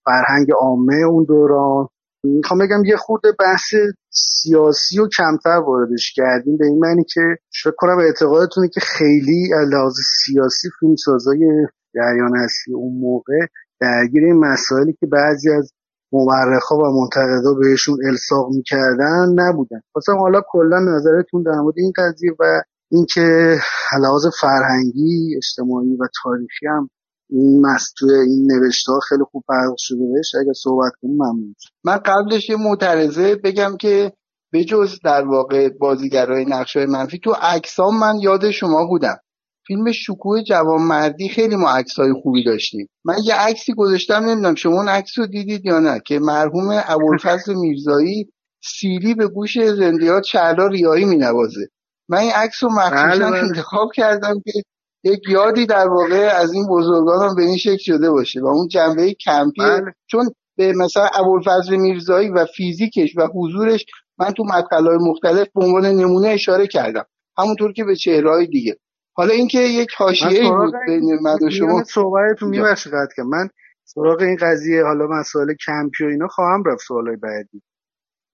فرهنگ 0.05 0.53
عامه 0.61 0.97
اون 0.97 1.25
دوران. 1.25 1.89
می‌خوام 2.25 2.61
بگم 2.61 2.85
یه 2.85 2.97
خورده 2.97 3.33
بحث 3.39 3.75
سیاسی 4.11 5.01
و 5.01 5.09
کمتر 5.09 5.57
واردش 5.67 6.13
کردیم 6.17 6.57
به 6.57 6.67
این 6.67 6.79
معنی 6.79 7.05
که 7.05 7.21
فکر 7.63 7.75
کنم 7.77 7.99
اعتقادتونه 7.99 8.69
که 8.69 8.81
خیلی 8.81 9.49
لحاظ 9.73 9.95
سیاسی 10.25 10.69
فیلمسازای 10.81 11.67
جریان 11.95 12.37
اصلی 12.37 12.75
اون 12.75 13.01
موقع 13.01 13.39
درگیر 13.81 14.25
این 14.25 14.39
مسائلی 14.39 14.93
که 14.93 15.07
بعضی 15.07 15.51
از 15.51 15.73
مورخا 16.13 16.77
و 16.77 17.01
منتقدا 17.01 17.55
بهشون 17.55 17.99
الساق 18.07 18.51
می‌کردن 18.51 19.35
نبودن. 19.39 19.81
خواستم 19.93 20.19
حالا 20.19 20.41
کلا 20.49 20.79
نظرتون 20.81 21.43
در 21.43 21.61
مورد 21.61 21.75
این 21.77 21.93
قضیه 21.97 22.33
و 22.41 22.63
اینکه 22.91 23.57
لحاظ 24.03 24.27
فرهنگی 24.41 25.37
اجتماعی 25.37 25.97
و 25.97 26.09
تاریخی 26.23 26.67
هم 26.67 26.91
این 27.35 27.67
مستوی 27.67 28.15
این 28.15 28.53
نوشته 28.53 28.93
ها 28.93 29.01
خیلی 29.09 29.23
خوب 29.33 29.45
پرداخت 29.49 29.79
شده 29.79 29.99
بهش. 30.15 30.35
اگر 30.41 30.53
صحبت 30.53 30.93
کنیم 31.03 31.15
ممنون 31.15 31.55
من 31.85 31.97
قبلش 31.97 32.49
یه 32.49 32.57
معترضه 32.57 33.35
بگم 33.35 33.77
که 33.77 34.13
به 34.53 34.65
جز 34.65 34.99
در 35.05 35.25
واقع 35.25 35.69
بازیگرای 35.69 36.45
نقشه 36.45 36.87
منفی 36.87 37.19
تو 37.19 37.33
عکسام 37.43 37.99
من 37.99 38.15
یاد 38.21 38.51
شما 38.51 38.87
بودم. 38.87 39.17
فیلم 39.67 39.93
شکوه 39.93 40.43
جوانمردی 40.43 41.29
خیلی 41.29 41.57
ما 41.57 41.71
عکسای 41.71 42.13
خوبی 42.23 42.45
داشتیم. 42.45 42.89
من 43.05 43.15
یه 43.25 43.35
عکسی 43.35 43.75
گذاشتم 43.75 44.25
نمی‌دونم 44.25 44.55
شما 44.55 44.73
اون 44.73 44.89
عکس 44.89 45.19
رو 45.19 45.27
دیدید 45.27 45.67
یا 45.67 45.79
نه 45.79 46.01
که 46.07 46.19
مرحوم 46.19 46.83
ابوالفضل 46.87 47.55
میرزایی 47.55 48.29
سیلی 48.65 49.15
به 49.15 49.29
گوش 49.29 49.59
زندیات 49.59 50.23
شعلا 50.23 50.67
ریایی 50.67 51.05
مینوازه. 51.05 51.69
من 52.09 52.19
این 52.19 52.33
عکس 52.35 52.63
رو 52.63 52.69
مخصوصا 52.73 53.27
انتخاب 53.27 53.89
کردم 53.95 54.35
که 54.45 54.53
یک 55.05 55.21
یادی 55.29 55.67
در 55.67 55.89
واقع 55.89 56.31
از 56.41 56.53
این 56.53 56.67
بزرگان 56.67 57.35
به 57.37 57.43
این 57.43 57.57
شکل 57.57 57.83
شده 57.83 58.11
باشه 58.11 58.41
و 58.41 58.47
اون 58.47 58.69
جنبه 58.69 59.15
کمپی 59.15 59.63
چون 60.07 60.31
به 60.57 60.73
مثلا 60.73 61.09
ابوالفضل 61.15 61.77
میرزایی 61.77 62.29
و 62.29 62.47
فیزیکش 62.57 63.17
و 63.17 63.29
حضورش 63.35 63.87
من 64.19 64.31
تو 64.31 64.45
مقاله‌های 64.45 64.99
مختلف 65.09 65.49
به 65.55 65.65
عنوان 65.65 65.87
نمونه 65.87 66.29
اشاره 66.29 66.67
کردم. 66.67 67.05
همونطور 67.39 67.73
که 67.73 67.85
به 67.85 67.97
چهرهای 67.97 68.47
دیگه. 68.47 68.77
حالا 69.17 69.35
اینکه 69.35 69.59
یک 69.59 69.89
حاشیه 69.97 70.51
بود 70.51 70.75
بین 70.87 71.19
من 71.23 71.39
و 71.47 71.51
شما. 71.51 71.85
صحبتتون 71.85 72.49
میبخشید 72.49 72.93
که 73.17 73.23
من 73.23 73.49
سراغ 73.85 74.21
این 74.21 74.37
قضیه 74.41 74.85
حالا 74.85 75.07
مسائل 75.07 75.55
کمپی 75.67 76.05
و 76.05 76.07
اینا 76.07 76.29
خواهم 76.29 76.63
رفت 76.67 76.83
سوالای 76.89 77.17
بعدی. 77.17 77.63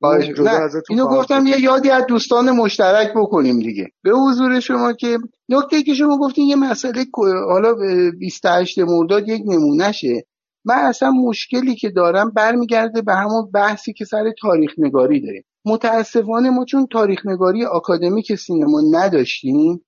نه. 0.02 0.68
اینو 0.90 1.06
گفتم 1.06 1.46
یه 1.46 1.60
یادی 1.60 1.90
از 1.90 2.06
دوستان 2.06 2.50
مشترک 2.50 3.12
بکنیم 3.16 3.58
دیگه. 3.58 3.88
به 4.02 4.10
حضور 4.10 4.60
شما 4.60 4.92
که 4.92 5.18
نکته 5.48 5.82
که 5.82 5.94
شما 5.94 6.18
گفتین 6.18 6.48
یه 6.48 6.56
مسئله 6.56 7.04
حالا 7.48 7.74
28 8.18 8.78
مرداد 8.78 9.28
یک 9.28 9.42
نمونهشه. 9.46 10.26
من 10.64 10.74
اصلا 10.74 11.10
مشکلی 11.10 11.74
که 11.74 11.90
دارم 11.90 12.30
برمیگرده 12.30 13.02
به 13.02 13.14
همون 13.14 13.50
بحثی 13.54 13.92
که 13.92 14.04
سر 14.04 14.32
تاریخ 14.40 14.70
نگاری 14.78 15.20
داریم. 15.20 15.44
متاسفانه 15.64 16.50
ما 16.50 16.64
چون 16.64 16.86
تاریخ 16.92 17.26
نگاری 17.26 17.64
آکادمیک 17.64 18.34
سینما 18.34 18.80
نداشتیم 18.92 19.84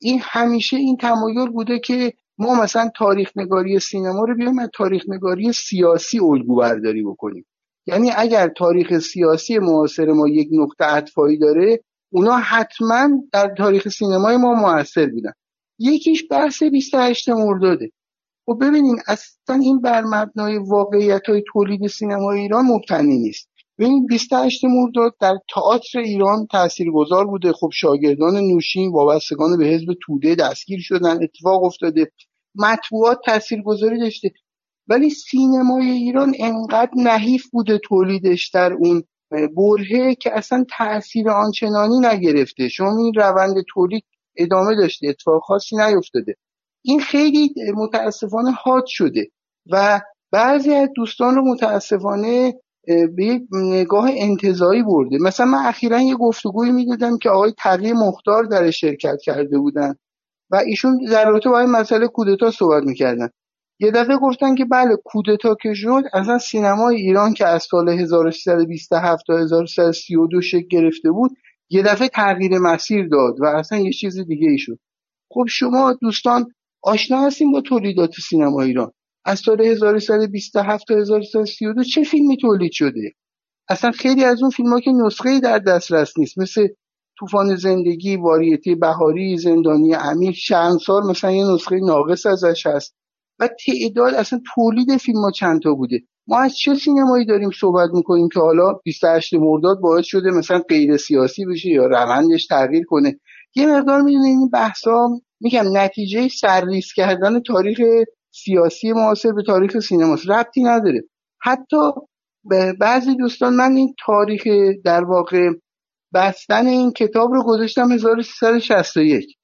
این 0.00 0.20
همیشه 0.22 0.76
این 0.76 0.96
تمایل 0.96 1.50
بوده 1.50 1.78
که 1.78 2.12
ما 2.38 2.62
مثلا 2.62 2.90
تاریخ 2.96 3.30
نگاری 3.36 3.78
سینما 3.78 4.24
رو 4.24 4.34
بیایم 4.34 4.58
از 4.58 4.68
تاریخ 4.74 5.02
نگاری 5.08 5.52
سیاسی 5.52 6.18
الگو 6.20 6.56
برداری 6.56 7.02
بکنیم. 7.02 7.46
یعنی 7.88 8.10
اگر 8.16 8.48
تاریخ 8.48 8.98
سیاسی 8.98 9.58
معاصر 9.58 10.12
ما 10.12 10.28
یک 10.28 10.48
نقطه 10.52 10.84
عطفایی 10.84 11.38
داره 11.38 11.80
اونا 12.12 12.36
حتما 12.36 13.08
در 13.32 13.54
تاریخ 13.58 13.88
سینمای 13.88 14.36
ما 14.36 14.54
موثر 14.54 15.06
بودن. 15.06 15.32
یکیش 15.78 16.24
بحث 16.30 16.62
28 16.62 17.28
مرداده. 17.28 17.86
و 18.48 18.52
خب 18.52 18.64
ببینین 18.64 18.98
اصلا 19.06 19.56
این 19.62 19.80
بر 19.80 20.04
مبنای 20.04 20.58
واقعیت 20.58 21.26
های 21.28 21.42
تولید 21.52 21.86
سینما 21.86 22.32
ایران 22.32 22.64
مبتنی 22.64 23.18
نیست. 23.18 23.48
ببین 23.78 24.06
28 24.06 24.64
مرداد 24.64 25.14
در 25.20 25.34
تئاتر 25.54 25.98
ایران 25.98 26.46
تاثیرگذار 26.46 27.26
بوده. 27.26 27.52
خب 27.52 27.70
شاگردان 27.72 28.36
نوشین 28.36 28.92
وابستگان 28.92 29.58
به 29.58 29.64
حزب 29.64 29.94
توده 30.02 30.34
دستگیر 30.34 30.80
شدن 30.82 31.22
اتفاق 31.22 31.64
افتاده. 31.64 32.12
مطبوعات 32.54 33.18
تاثیرگذاری 33.26 33.98
داشته. 33.98 34.30
ولی 34.88 35.10
سینمای 35.10 35.90
ایران 35.90 36.34
انقدر 36.38 36.90
نحیف 36.96 37.50
بوده 37.50 37.78
تولیدش 37.78 38.50
در 38.54 38.72
اون 38.72 39.02
برهه 39.30 40.14
که 40.14 40.38
اصلا 40.38 40.64
تاثیر 40.78 41.30
آنچنانی 41.30 42.00
نگرفته. 42.00 42.68
شما 42.68 42.96
این 42.98 43.12
روند 43.14 43.54
تولید 43.68 44.04
ادامه 44.36 44.76
داشته 44.76 45.08
اتفاق 45.08 45.42
خاصی 45.42 45.76
نیفتاده. 45.76 46.34
این 46.84 47.00
خیلی 47.00 47.54
متاسفانه 47.76 48.50
حاد 48.50 48.84
شده 48.86 49.28
و 49.72 50.00
بعضی 50.32 50.74
از 50.74 50.88
دوستان 50.96 51.34
رو 51.34 51.44
متاسفانه 51.52 52.54
به 52.86 53.40
نگاه 53.52 54.10
انتظایی 54.12 54.82
برده. 54.82 55.18
مثلا 55.20 55.46
من 55.46 55.66
اخیرا 55.66 56.00
یه 56.00 56.16
گفتگوی 56.16 56.70
می‌دادم 56.70 57.18
که 57.18 57.30
آقای 57.30 57.52
تقی 57.58 57.92
مختار 57.92 58.44
در 58.44 58.70
شرکت 58.70 59.18
کرده 59.22 59.58
بودن 59.58 59.94
و 60.50 60.56
ایشون 60.56 60.98
در 61.10 61.30
رابطه 61.30 61.50
با 61.50 61.60
این 61.60 61.70
مسئله 61.70 62.08
کودتا 62.08 62.50
صحبت 62.50 62.82
می‌کردن. 62.82 63.28
یه 63.80 63.90
دفعه 63.90 64.16
گفتن 64.16 64.54
که 64.54 64.64
بله 64.64 64.96
کودتا 65.04 65.54
که 65.62 65.74
شد 65.74 66.02
اصلا 66.12 66.38
سینمای 66.38 66.96
ایران 66.96 67.34
که 67.34 67.46
از 67.46 67.62
سال 67.62 67.88
1327 67.88 69.26
تا 69.26 69.38
1332 69.38 70.40
شکل 70.40 70.66
گرفته 70.70 71.10
بود 71.10 71.30
یه 71.70 71.82
دفعه 71.82 72.08
تغییر 72.08 72.58
مسیر 72.58 73.08
داد 73.08 73.40
و 73.40 73.46
اصلا 73.46 73.78
یه 73.78 73.92
چیز 73.92 74.18
دیگه 74.18 74.48
ای 74.48 74.58
شد. 74.58 74.78
خب 75.30 75.44
شما 75.48 75.92
دوستان 75.92 76.46
آشنا 76.82 77.20
هستیم 77.26 77.52
با 77.52 77.60
تولیدات 77.60 78.14
سینما 78.28 78.62
ایران. 78.62 78.92
از 79.24 79.38
سال 79.38 79.60
1327 79.60 80.86
تا 80.88 80.94
1332 80.94 81.84
چه 81.84 82.02
فیلمی 82.02 82.36
تولید 82.36 82.72
شده؟ 82.72 83.12
اصلا 83.68 83.90
خیلی 83.90 84.24
از 84.24 84.42
اون 84.42 84.50
فیلم 84.50 84.72
ها 84.72 84.80
که 84.80 84.90
نسخه 84.90 85.40
در 85.40 85.58
دسترس 85.58 86.18
نیست 86.18 86.38
مثل 86.38 86.68
طوفان 87.18 87.56
زندگی 87.56 88.16
واریتی 88.16 88.74
بهاری 88.74 89.36
زندانی 89.36 89.94
امیر 89.94 90.32
شهنسار 90.32 91.02
مثلا 91.02 91.30
یه 91.32 91.44
نسخه 91.54 91.76
ناقص 91.76 92.26
ازش 92.26 92.66
هست. 92.66 92.94
و 93.40 93.48
تعداد 93.66 94.14
اصلا 94.14 94.40
تولید 94.54 94.96
فیلم 94.96 95.18
ها 95.18 95.30
چند 95.30 95.62
تا 95.62 95.74
بوده. 95.74 96.00
ما 96.26 96.40
از 96.40 96.56
چه 96.56 96.74
سینمایی 96.74 97.26
داریم 97.26 97.50
صحبت 97.50 97.90
می‌کنیم 97.94 98.28
که 98.28 98.40
حالا 98.40 98.72
28 98.84 99.34
مرداد 99.34 99.80
باعث 99.80 100.04
شده 100.04 100.30
مثلا 100.30 100.58
غیر 100.58 100.96
سیاسی 100.96 101.44
بشه 101.44 101.68
یا 101.68 101.86
روندش 101.86 102.46
تغییر 102.46 102.84
کنه؟ 102.84 103.20
یه 103.54 103.66
مقدار 103.66 104.02
می‌دونید 104.02 104.26
این 104.26 104.48
بحثا 104.48 105.08
میگم 105.40 105.64
نتیجه 105.72 106.28
سرریز 106.28 106.92
کردن 106.92 107.40
تاریخ 107.40 107.80
سیاسی 108.30 108.92
معاصر 108.92 109.32
به 109.32 109.42
تاریخ 109.42 109.78
سینماست 109.78 110.30
ربطی 110.30 110.62
نداره. 110.62 111.00
حتی 111.42 111.76
به 112.44 112.72
بعضی 112.80 113.16
دوستان 113.16 113.54
من 113.54 113.76
این 113.76 113.94
تاریخ 114.06 114.42
در 114.84 115.04
واقع 115.04 115.50
بستن 116.14 116.66
این 116.66 116.92
کتاب 116.92 117.32
رو 117.32 117.44
گذاشتم 117.44 117.92
1361 117.92 119.36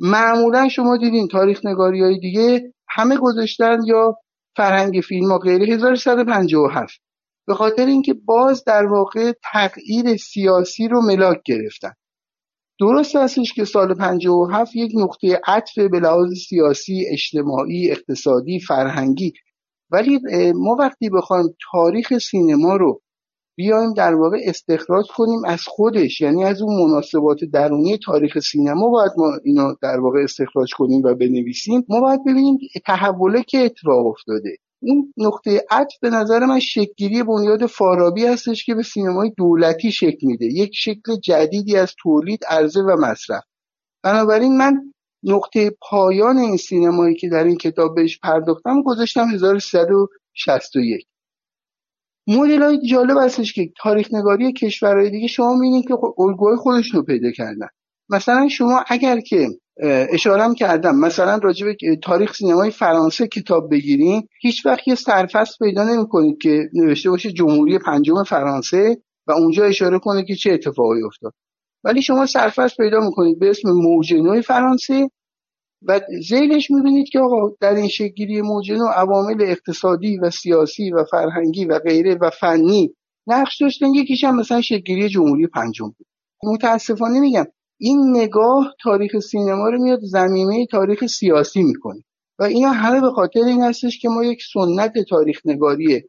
معمولا 0.00 0.68
شما 0.68 0.96
دیدین 0.96 1.28
تاریخ 1.28 1.66
نگاری 1.66 2.02
های 2.02 2.18
دیگه 2.18 2.72
همه 2.94 3.16
گذاشتن 3.16 3.78
یا 3.86 4.16
فرهنگ 4.56 5.00
فیلم 5.08 5.32
و 5.32 5.38
غیره. 5.38 5.74
1157 5.74 7.00
به 7.46 7.54
خاطر 7.54 7.86
اینکه 7.86 8.14
باز 8.14 8.64
در 8.64 8.86
واقع 8.86 9.32
تغییر 9.52 10.16
سیاسی 10.16 10.88
رو 10.88 11.02
ملاک 11.02 11.42
گرفتن. 11.44 11.92
درست 12.80 13.16
هستش 13.16 13.52
که 13.52 13.64
سال 13.64 13.94
57 13.94 14.76
یک 14.76 14.92
نقطه 14.94 15.40
عطف 15.46 15.78
به 15.78 16.00
لحاظ 16.00 16.32
سیاسی 16.48 17.04
اجتماعی 17.12 17.90
اقتصادی 17.90 18.60
فرهنگی. 18.60 19.32
ولی 19.90 20.20
ما 20.54 20.76
وقتی 20.78 21.10
بخوایم 21.10 21.46
تاریخ 21.72 22.18
سینما 22.18 22.76
رو 22.76 23.01
بیایم 23.56 23.92
در 23.94 24.14
واقع 24.14 24.38
استخراج 24.42 25.06
کنیم 25.16 25.44
از 25.44 25.60
خودش. 25.66 26.20
یعنی 26.20 26.44
از 26.44 26.62
اون 26.62 26.84
مناسبات 26.84 27.44
درونی 27.44 27.98
تاریخ 27.98 28.38
سینما 28.38 28.88
باید 28.88 29.12
ما 29.16 29.38
اینو 29.44 29.74
در 29.82 30.00
واقع 30.00 30.22
استخراج 30.22 30.74
کنیم 30.74 31.02
و 31.04 31.14
بنویسیم. 31.14 31.84
ما 31.88 32.00
باید 32.00 32.20
ببینیم 32.24 32.58
تحوله 32.86 33.42
که 33.42 33.58
اتفاق 33.58 34.06
افتاده. 34.06 34.56
این 34.82 35.12
نقطه 35.16 35.64
عطف 35.70 35.98
به 36.00 36.10
نظر 36.10 36.46
من 36.46 36.58
شکلگیری 36.58 37.22
بنیاد 37.22 37.66
فارابی 37.66 38.26
هستش 38.26 38.64
که 38.64 38.74
به 38.74 38.82
سینمای 38.82 39.30
دولتی 39.36 39.92
شکل 39.92 40.26
میده. 40.26 40.46
یک 40.46 40.70
شکل 40.74 41.16
جدیدی 41.22 41.76
از 41.76 41.94
تولید 42.02 42.44
عرضه 42.48 42.80
و 42.80 42.96
مصرف. 43.00 43.44
بنابراین 44.02 44.56
من 44.56 44.92
نقطه 45.24 45.76
پایان 45.90 46.38
این 46.38 46.56
سینمایی 46.56 47.14
که 47.14 47.28
در 47.28 47.44
این 47.44 47.56
کتاب 47.56 47.94
بهش 47.94 48.18
پرداختم 48.18 48.82
گذاشتم 48.82 49.28
1361 49.28 51.06
مدل 52.26 52.62
های 52.62 52.78
جالب 52.88 53.16
هستش 53.18 53.52
که 53.52 53.68
تاریخ 53.82 54.08
نگاری 54.12 54.52
کشورهای 54.52 55.10
دیگه 55.10 55.26
شما 55.26 55.54
می‌بینید 55.54 55.88
که 55.88 55.94
الگوهای 56.18 56.56
خودشون 56.56 57.00
رو 57.00 57.06
پیدا 57.06 57.30
کردن. 57.30 57.66
مثلا 58.08 58.48
شما 58.48 58.84
اگر 58.88 59.20
که 59.20 59.48
اشارم 60.12 60.54
کردم 60.54 60.96
مثلا 60.96 61.38
راجع 61.42 61.66
به 61.66 61.96
تاریخ 62.02 62.34
سینمای 62.34 62.70
فرانسه 62.70 63.26
کتاب 63.26 63.70
بگیرین 63.70 64.28
هیچ 64.40 64.66
وقت 64.66 64.88
یه 64.88 64.94
سرفصل 64.94 65.54
پیدا 65.60 65.84
نمی‌کنید 65.84 66.38
که 66.42 66.68
نوشته 66.74 67.10
باشه 67.10 67.32
جمهوری 67.32 67.78
پنجم 67.78 68.22
فرانسه 68.22 68.96
و 69.26 69.32
اونجا 69.32 69.64
اشاره 69.64 69.98
کنه 69.98 70.24
که 70.24 70.34
چه 70.34 70.52
اتفاقی 70.52 71.02
افتاد. 71.06 71.32
ولی 71.84 72.02
شما 72.02 72.26
سرفصل 72.26 72.74
پیدا 72.78 73.00
می‌کنید 73.00 73.38
به 73.38 73.50
اسم 73.50 73.70
موج 73.70 74.40
فرانسه 74.44 75.10
و 75.86 76.00
زیلش 76.28 76.70
می‌بینید 76.70 77.08
که 77.08 77.18
آقا 77.18 77.56
در 77.60 77.74
این 77.74 77.88
شکلگیری 77.88 78.42
موج 78.42 78.72
عوامل 78.94 79.42
اقتصادی 79.42 80.18
و 80.18 80.30
سیاسی 80.30 80.90
و 80.90 81.04
فرهنگی 81.10 81.64
و 81.64 81.78
غیره 81.78 82.14
و 82.14 82.30
فنی 82.30 82.94
نقش 83.26 83.60
داشتن 83.60 83.94
یکیش 83.94 84.24
هم 84.24 84.36
مثلا 84.36 84.60
شکلگیری 84.60 85.08
جمهوری 85.08 85.46
پنجم 85.46 85.86
بود. 85.86 86.06
متاسفانه 86.44 87.20
میگم 87.20 87.44
این 87.78 88.16
نگاه 88.16 88.74
تاریخ 88.82 89.18
سینما 89.18 89.68
رو 89.68 89.82
میاد 89.82 90.00
زمینه 90.02 90.66
تاریخ 90.66 91.06
سیاسی 91.06 91.62
می‌کنه. 91.62 92.04
و 92.38 92.42
اینا 92.44 92.70
همه 92.70 93.00
به 93.00 93.10
خاطر 93.10 93.40
این 93.40 93.62
هستش 93.62 93.98
که 93.98 94.08
ما 94.08 94.24
یک 94.24 94.42
سنت 94.52 94.92
تاریخ 95.08 95.40
نگاری 95.44 96.02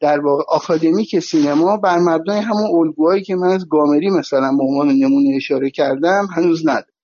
در 0.00 0.20
واقع 0.20 0.42
آکادمیک 0.48 1.18
سینما 1.18 1.76
بر 1.76 1.98
مبنای 1.98 2.38
همون 2.38 2.80
الگوهایی 2.80 3.22
که 3.22 3.34
من 3.36 3.48
از 3.48 3.68
گامری 3.68 4.10
مثلا 4.10 4.56
به 4.56 4.64
عنوان 4.64 4.88
نمونه 4.88 5.36
اشاره 5.36 5.70
کردم 5.70 6.26
هنوز 6.36 6.68
نداره 6.68 6.95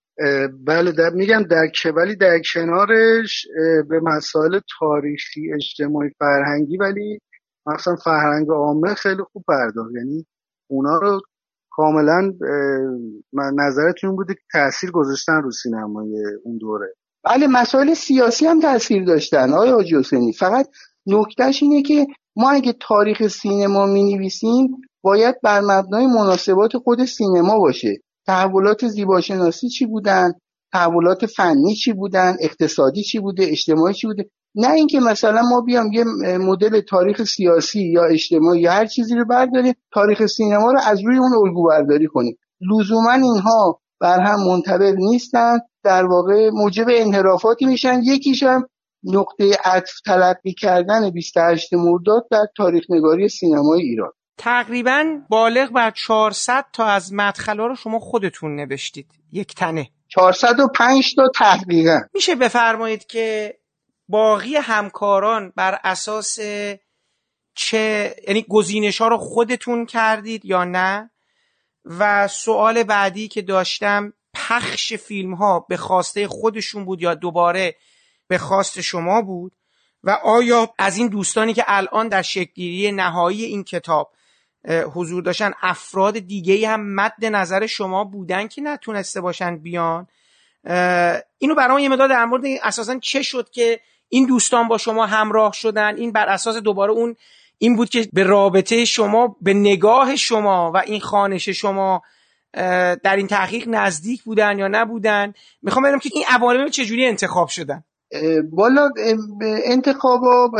بله 0.67 0.93
در 0.93 1.11
میگم 1.11 1.43
در 1.43 1.91
ولی 1.97 2.17
در 2.17 2.41
کنارش 2.55 3.47
به 3.89 4.01
مسائل 4.01 4.61
تاریخی 4.79 5.53
اجتماعی 5.55 6.11
فرهنگی 6.19 6.77
ولی 6.77 7.19
مثلا 7.67 7.97
فرهنگ 7.97 8.49
عامه 8.51 8.95
خیلی 8.95 9.23
خوب 9.33 9.45
پرداخت. 9.49 9.91
یعنی 9.95 10.27
اونا 10.71 10.99
رو 10.99 11.21
کاملا 11.71 12.33
نظرتون 13.33 14.17
بوده 14.17 14.35
که 14.35 14.41
تاثیر 14.53 14.91
گذاشتن 14.91 15.43
رو 15.43 15.51
سینمای 15.51 16.25
اون 16.45 16.59
دوره. 16.59 16.95
بله 17.25 17.47
مسائل 17.47 17.95
سیاسی 17.95 18.47
هم 18.47 18.61
تاثیر 18.61 19.05
داشتن 19.05 19.53
آقای 19.53 19.71
حاجی 19.71 19.97
حسینی. 19.97 20.33
فقط 20.33 20.67
نکتهش 21.07 21.63
اینه 21.63 21.83
که 21.83 22.07
ما 22.37 22.51
اگه 22.51 22.75
تاریخ 22.81 23.27
سینما 23.27 23.87
می 23.87 24.15
نویسیم 24.15 24.69
باید 25.03 25.35
بر 25.43 25.61
مبنای 25.61 26.07
مناسبات 26.07 26.77
خود 26.77 27.05
سینما 27.05 27.59
باشه. 27.59 28.03
تحولات 28.27 28.89
زیباشناسی 28.89 29.69
چی 29.69 29.87
بودن؟ 29.87 30.33
تحولات 30.73 31.27
فنی 31.27 31.75
چی 31.75 31.93
بودن؟ 31.93 32.37
اقتصادی 32.41 33.03
چی 33.03 33.19
بوده؟ 33.19 33.45
اجتماعی 33.45 33.95
چی 33.95 34.07
بوده؟ 34.07 34.31
نه 34.55 34.71
اینکه 34.71 35.01
مثلا 35.01 35.43
ما 35.43 35.61
بیام 35.61 35.93
یه 35.93 36.05
مدل 36.39 36.81
تاریخ 36.81 37.25
سیاسی 37.25 37.83
یا 37.83 38.05
اجتماعی 38.05 38.61
یا 38.61 38.73
هر 38.73 38.87
چیزی 38.87 39.15
رو 39.15 39.25
برداریم 39.25 39.75
تاریخ 39.93 40.27
سینما 40.27 40.73
رو 40.73 40.81
از 40.87 41.01
روی 41.05 41.19
اون 41.19 41.35
الگو 41.35 41.69
برداری 41.69 42.07
کنیم. 42.07 42.39
لزوما 42.61 43.13
اینها 43.13 43.81
بر 44.01 44.21
هم 44.21 44.47
منطبق 44.49 44.95
نیستن 44.99 45.59
در 45.85 46.05
واقع 46.05 46.51
موجب 46.53 46.87
انحرافاتی 46.91 47.65
میشن. 47.67 48.01
یکیش 48.05 48.43
هم 48.43 48.69
نقطه 49.05 49.57
عطف 49.65 50.01
تلقی 50.07 50.55
کردن 50.55 51.11
28 51.11 51.75
مرداد 51.75 52.27
در 52.31 52.47
تاریخ 52.57 52.85
نگاری 52.91 53.29
سینمای 53.29 53.83
ایران. 53.83 54.13
تقریبا 54.39 55.21
بالغ 55.29 55.71
بر 55.71 55.91
400 55.91 56.65
تا 56.73 56.87
از 56.87 57.13
مدخلا 57.13 57.67
رو 57.67 57.77
شما 57.77 57.99
خودتون 57.99 58.57
نوشتید. 58.57 59.11
یک 59.33 59.55
تنه. 59.55 59.91
405 60.09 61.15
تا 61.17 61.29
تحقیقا. 61.35 62.01
میشه 62.15 62.35
بفرمایید 62.35 63.07
که 63.07 63.59
باقی 64.09 64.57
همکاران 64.57 65.53
بر 65.57 65.79
اساس 65.85 66.39
چه 67.55 68.15
یعنی 68.29 68.47
گزینش 68.49 69.01
ها 69.01 69.09
رو 69.09 69.19
خودتون 69.19 69.87
کردید 69.87 70.45
یا 70.45 70.65
نه؟ 70.65 71.11
و 71.85 72.29
سوال 72.29 72.83
بعدی 72.83 73.29
که 73.29 73.43
داشتم 73.43 74.13
پخش 74.35 74.93
فیلم 74.93 75.35
ها 75.35 75.67
به 75.69 75.77
خواسته 75.77 76.29
خودشون 76.29 76.85
بود 76.85 77.03
یا 77.03 77.15
دوباره 77.15 77.77
به 78.29 78.39
خواست 78.39 78.81
شما 78.81 79.23
بود؟ 79.23 79.53
و 80.05 80.11
آیا 80.11 80.75
از 80.79 80.97
این 80.97 81.09
دوستانی 81.09 81.55
که 81.55 81.65
الان 81.67 82.09
در 82.09 82.23
شکلگیری 82.23 82.93
نهایی 82.93 83.45
این 83.45 83.65
کتاب 83.65 84.13
حضور 84.69 85.23
داشتن 85.23 85.53
افراد 85.63 86.19
دیگه 86.19 86.69
هم 86.69 86.95
مد 86.95 87.25
نظر 87.25 87.67
شما 87.67 88.05
بودن 88.05 88.49
که 88.49 88.63
نتونسته 88.63 89.21
باشن 89.21 89.57
بیان؟ 89.57 90.07
اینو 91.39 91.55
برای 91.57 91.83
یه 91.83 91.89
مداد 91.89 92.11
در 92.11 92.25
مورد 92.25 92.43
اساسا 92.63 92.99
چه 92.99 93.23
شد 93.23 93.51
که 93.51 93.81
این 94.09 94.27
دوستان 94.27 94.69
با 94.69 94.79
شما 94.79 95.07
همراه 95.07 95.53
شدن؟ 95.53 95.97
این 95.97 96.13
بر 96.13 96.27
اساس 96.27 96.57
دوباره 96.57 96.93
اون 96.93 97.17
این 97.59 97.77
بود 97.77 97.89
که 97.89 98.09
به 98.13 98.23
رابطه 98.23 98.85
شما 98.85 99.37
به 99.41 99.55
نگاه 99.55 100.17
شما 100.17 100.73
و 100.75 100.77
این 100.77 101.01
خانش 101.01 101.49
شما 101.49 102.03
در 103.03 103.17
این 103.17 103.27
تحقیق 103.27 103.69
نزدیک 103.69 104.23
بودن 104.23 104.59
یا 104.59 104.69
نبودن؟ 104.69 105.33
می‌خوام 105.63 105.85
ببینم 105.85 105.99
که 105.99 106.11
این 106.13 106.25
عوامل 106.29 106.69
چجوری 106.69 107.07
انتخاب 107.07 107.49
شدن؟ 107.49 107.85
والا 108.53 108.91
انتخابا 109.65 110.51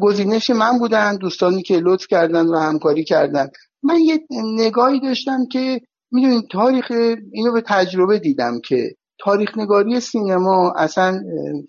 گزینش 0.00 0.50
من 0.50 0.78
بودن 0.78 1.16
دوستانی 1.16 1.62
که 1.62 1.76
لطف 1.76 2.06
کردن 2.06 2.46
و 2.46 2.56
همکاری 2.56 3.04
کردن. 3.04 3.48
من 3.82 3.98
یه 3.98 4.20
نگاهی 4.30 5.00
داشتم 5.00 5.46
که 5.52 5.80
می‌دونید 6.12 6.44
تاریخ 6.50 6.92
اینو 7.32 7.52
به 7.52 7.62
تجربه 7.66 8.18
دیدم 8.18 8.60
که 8.64 8.94
تاریخ 9.20 9.58
نگاری 9.58 10.00
سینما 10.00 10.72
اصلا 10.76 11.20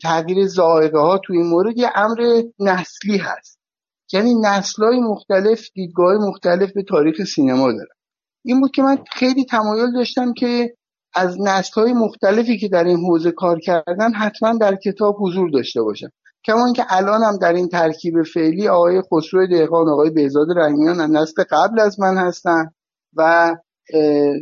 تغییر 0.01 0.47
زائقه 0.47 0.99
ها 0.99 1.17
توی 1.17 1.37
این 1.37 1.47
مورد 1.47 1.77
یه 1.77 1.89
امر 1.95 2.41
نسلی 2.59 3.17
هست. 3.17 3.59
یعنی 4.13 4.35
نسل 4.43 4.83
های 4.83 4.99
مختلف 4.99 5.61
دیدگاه 5.73 6.17
مختلف 6.27 6.71
به 6.73 6.83
تاریخ 6.83 7.23
سینما 7.23 7.71
دارن. 7.71 7.95
این 8.45 8.61
بود 8.61 8.71
که 8.71 8.81
من 8.81 8.97
خیلی 9.11 9.45
تمایل 9.45 9.93
داشتم 9.93 10.33
که 10.33 10.75
از 11.13 11.37
های 11.75 11.93
مختلفی 11.93 12.57
که 12.57 12.67
در 12.67 12.83
این 12.83 12.97
حوزه 12.97 13.31
کار 13.31 13.59
کردن 13.59 14.13
حتما 14.13 14.57
در 14.57 14.75
کتاب 14.75 15.15
حضور 15.19 15.49
داشته 15.49 15.81
باشن. 15.81 16.07
کمان 16.45 16.73
که 16.73 16.85
الان 16.89 17.23
هم 17.23 17.37
در 17.37 17.53
این 17.53 17.67
ترکیب 17.67 18.23
فعلی 18.23 18.67
آقای 18.67 19.01
خسرو 19.01 19.47
دهقان 19.47 19.89
آقای 19.89 20.09
بهزاد 20.09 20.47
رحیمیان 20.57 21.01
نسل 21.01 21.43
قبل 21.51 21.79
از 21.79 21.99
من 21.99 22.17
هستن 22.17 22.71
و 23.13 23.55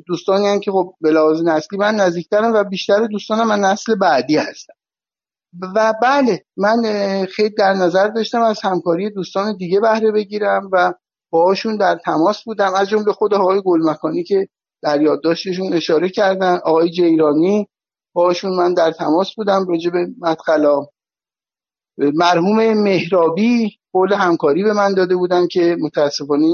دوستانی 0.07 0.47
هم 0.47 0.59
که 0.59 0.71
خب 0.71 0.93
به 1.01 1.11
لحاظ 1.11 1.41
نسلی 1.41 1.79
من 1.79 1.95
نزدیکترم 1.95 2.53
و 2.53 2.63
بیشتر 2.63 3.07
دوستانم 3.07 3.47
من 3.47 3.59
نسل 3.59 3.95
بعدی 3.95 4.37
هستم 4.37 4.73
و 5.75 5.93
بله 6.01 6.45
من 6.57 6.81
خیلی 7.35 7.55
در 7.57 7.73
نظر 7.73 8.07
داشتم 8.07 8.41
از 8.41 8.59
همکاری 8.63 9.09
دوستان 9.09 9.57
دیگه 9.57 9.79
بهره 9.79 10.11
بگیرم 10.11 10.69
و 10.71 10.93
باهاشون 11.29 11.77
در 11.77 11.99
تماس 12.05 12.43
بودم 12.43 12.73
از 12.73 12.89
جمله 12.89 13.11
خود 13.11 13.33
آقای 13.33 13.61
گلمکانی 13.65 14.23
که 14.23 14.47
در 14.81 15.01
یادداشتشون 15.01 15.73
اشاره 15.73 16.09
کردن. 16.09 16.59
آقای 16.63 16.89
جیرانی 16.89 17.67
باشون 18.13 18.55
من 18.55 18.73
در 18.73 18.91
تماس 18.91 19.35
بودم 19.35 19.65
راجع 19.69 19.89
به 19.89 20.07
مدخلا 20.19 20.85
مرحوم 21.97 22.73
مهرابی 22.73 23.69
قول 23.93 24.13
همکاری 24.13 24.63
به 24.63 24.73
من 24.73 24.93
داده 24.93 25.15
بودن 25.15 25.47
که 25.47 25.77
متاسفانه 25.79 26.47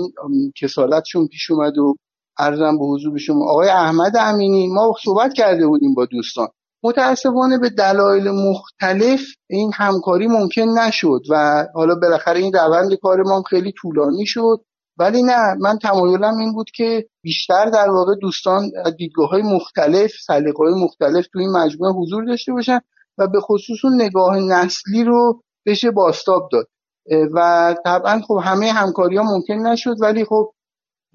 کسالتشون 0.56 1.28
پیش 1.28 1.52
اومد 1.52 1.78
و 1.78 1.96
ارزم 2.40 2.78
به 2.78 2.86
حضور 2.86 3.18
شما. 3.18 3.46
آقای 3.50 3.70
احمد 3.70 4.12
امینی 4.20 4.68
ما 4.68 4.94
صحبت 5.04 5.34
کرده 5.34 5.68
بودیم 5.68 5.94
با 5.94 6.06
دوستان. 6.06 6.48
متاسفانه 6.84 7.58
به 7.58 7.70
دلایل 7.70 8.30
مختلف 8.32 9.22
این 9.50 9.72
همکاری 9.74 10.28
ممکن 10.28 10.62
نشد 10.62 11.22
و 11.30 11.66
حالا 11.76 11.96
بالاخره 11.96 12.40
این 12.40 12.54
روند 12.54 12.94
کار 12.94 13.24
ما 13.24 13.42
خیلی 13.42 13.74
طولانی 13.82 14.26
شد. 14.26 14.66
ولی 14.98 15.24
نه 15.24 15.56
من 15.60 15.78
تمایلم 15.78 16.38
این 16.38 16.54
بود 16.54 16.72
که 16.72 17.06
بیشتر 17.22 17.66
در 17.66 17.90
واقع 17.90 18.16
دوستان 18.22 18.72
دیدگاه 18.98 19.30
های 19.30 19.42
مختلف 19.42 20.12
سلیقه 20.26 20.58
های 20.58 20.74
مختلف 20.74 21.28
تو 21.28 21.40
این 21.40 21.52
مجموعه 21.52 21.94
حضور 21.94 22.26
داشته 22.26 22.52
باشن 22.54 22.80
و 23.18 23.28
به 23.28 23.42
خصوص 23.42 23.86
اون 23.86 24.02
نگاه 24.02 24.40
نسلی 24.40 25.04
رو 25.04 25.42
بشه 25.66 25.92
باستاب 25.92 26.50
داد. 26.52 26.68
و 27.34 27.76
طبعا 27.86 28.22
خب 28.28 28.40
همه 28.44 28.72
همکاری 28.72 29.18
ها 29.18 29.24
ممکن 29.24 29.54
نشد 29.54 29.96
ولی 30.02 30.26
خب 30.26 30.54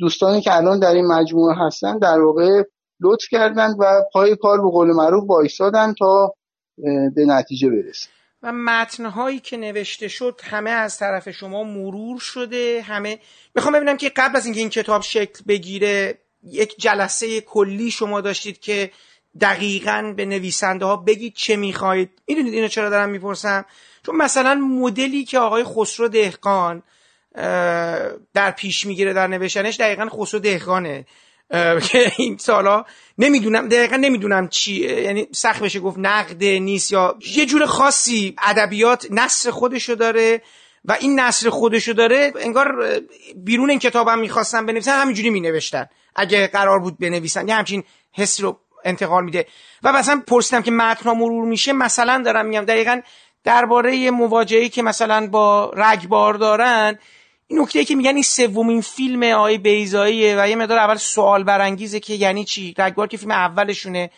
دوستانی 0.01 0.41
که 0.41 0.57
الان 0.57 0.79
در 0.79 0.95
این 0.95 1.07
مجموعه 1.07 1.57
هستن 1.67 1.99
در 1.99 2.21
واقع 2.21 2.63
لطف 3.01 3.25
کردند 3.31 3.77
و 3.79 4.03
پای 4.13 4.37
کار 4.37 4.61
به 4.61 4.71
قول 4.71 4.93
معروف 4.93 5.25
وایسادن 5.29 5.95
تا 5.99 6.35
به 7.15 7.25
نتیجه 7.27 7.71
برسه 7.71 8.09
و 8.43 8.53
متنهایی 8.53 9.41
که 9.41 9.57
نوشته 9.57 10.09
شد 10.09 10.41
همه 10.45 10.71
از 10.71 10.99
طرف 10.99 11.31
شما 11.31 11.65
مرور 11.65 12.21
شده 12.21 12.85
همه 12.87 13.19
می‌خوام 13.55 13.75
ببینم 13.75 13.97
که 13.97 14.09
قبل 14.09 14.37
از 14.37 14.45
اینکه 14.45 14.61
این 14.61 14.71
کتاب 14.71 15.03
شکل 15.03 15.45
بگیره 15.49 16.19
یک 16.45 16.75
جلسه 16.79 17.41
کلی 17.41 17.91
شما 17.91 18.21
داشتید 18.21 18.61
که 18.61 18.91
دقیقا 19.41 20.15
به 20.17 20.25
نویسنده 20.25 20.85
ها 20.85 20.97
بگید 20.97 21.35
چه 21.35 21.57
می‌خواهید. 21.57 22.11
می‌دونید 22.29 22.55
اینو 22.55 22.69
چرا 22.69 22.91
دارم 22.91 23.11
می‌پرسم؟ 23.11 23.65
چون 24.07 24.17
مثلا 24.17 24.55
مدلی 24.55 25.25
که 25.25 25.39
آقای 25.39 25.65
خسرو 25.65 26.09
دهقان 26.09 26.83
در 28.35 28.51
پیش 28.57 28.87
می‌گیره 28.87 29.13
در 29.13 29.27
نوشتنش 29.27 29.77
دقیقا 29.77 30.09
خسرو 30.09 30.41
دهقانه. 30.41 31.07
که 31.89 32.13
این 32.17 32.37
سالا 32.39 32.85
نمی‌دونم 33.19 33.69
دقیقا 33.69 33.97
نمی‌دونم 33.97 34.49
چی 34.49 34.75
یعنی 35.03 35.29
سخت 35.33 35.63
بشه 35.63 35.81
گفت 35.81 35.99
نقده 35.99 36.59
نیست 36.59 36.93
یا 36.93 37.17
یه 37.37 37.47
جور 37.47 37.67
خاصی 37.67 38.37
ادبیات 38.43 39.07
نصر 39.11 39.51
خودشو 39.51 39.95
داره 39.95 40.43
و 40.85 40.93
این 41.01 41.21
نصر 41.21 41.51
خودشو 41.51 41.93
داره 41.93 42.33
انگار 42.41 43.01
بیرون 43.37 43.71
این 43.71 43.79
کتابم 43.79 44.19
می‌خواستن 44.19 44.67
بنویسن 44.67 45.01
همینجوری 45.01 45.31
مینوشتن. 45.31 45.87
اگه 46.17 46.47
قرار 46.47 46.79
بود 46.79 46.99
بنویسن 46.99 47.49
یه 47.49 47.55
همچین 47.55 47.83
حسی 48.13 48.43
رو 48.43 48.59
انتقال 48.85 49.25
میده. 49.25 49.47
و 49.83 49.93
مثلا 49.93 50.23
پرسیدم 50.27 50.63
که 50.63 50.71
متن 50.71 51.11
مرور 51.11 51.45
میشه 51.45 51.73
مثلا 51.73 52.23
دارم 52.25 52.47
میگم 52.47 52.65
دقیقا 52.65 53.01
درباره 53.45 54.11
مواجهی 54.11 54.69
که 54.69 54.83
مثلا 54.83 55.27
با 55.27 55.73
رگبار 55.77 56.35
دارن 56.35 56.99
این 57.51 57.61
نکته 57.61 57.85
که 57.85 57.95
میگن 57.95 58.15
این 58.15 58.23
سومین 58.23 58.81
فیلم 58.81 59.23
آقای 59.23 59.59
بیزاییه 59.59 60.37
و 60.43 60.49
یه 60.49 60.57
مقدار 60.57 60.79
اول 60.79 60.97
سوال 60.97 61.45
برانگیزه 61.45 62.01
که 62.01 62.15
یعنی 62.15 62.45
چی؟ 62.45 62.75
رگبار 62.79 63.07
که 63.07 63.17
فیلم 63.17 63.31
اولشونه. 63.31 64.11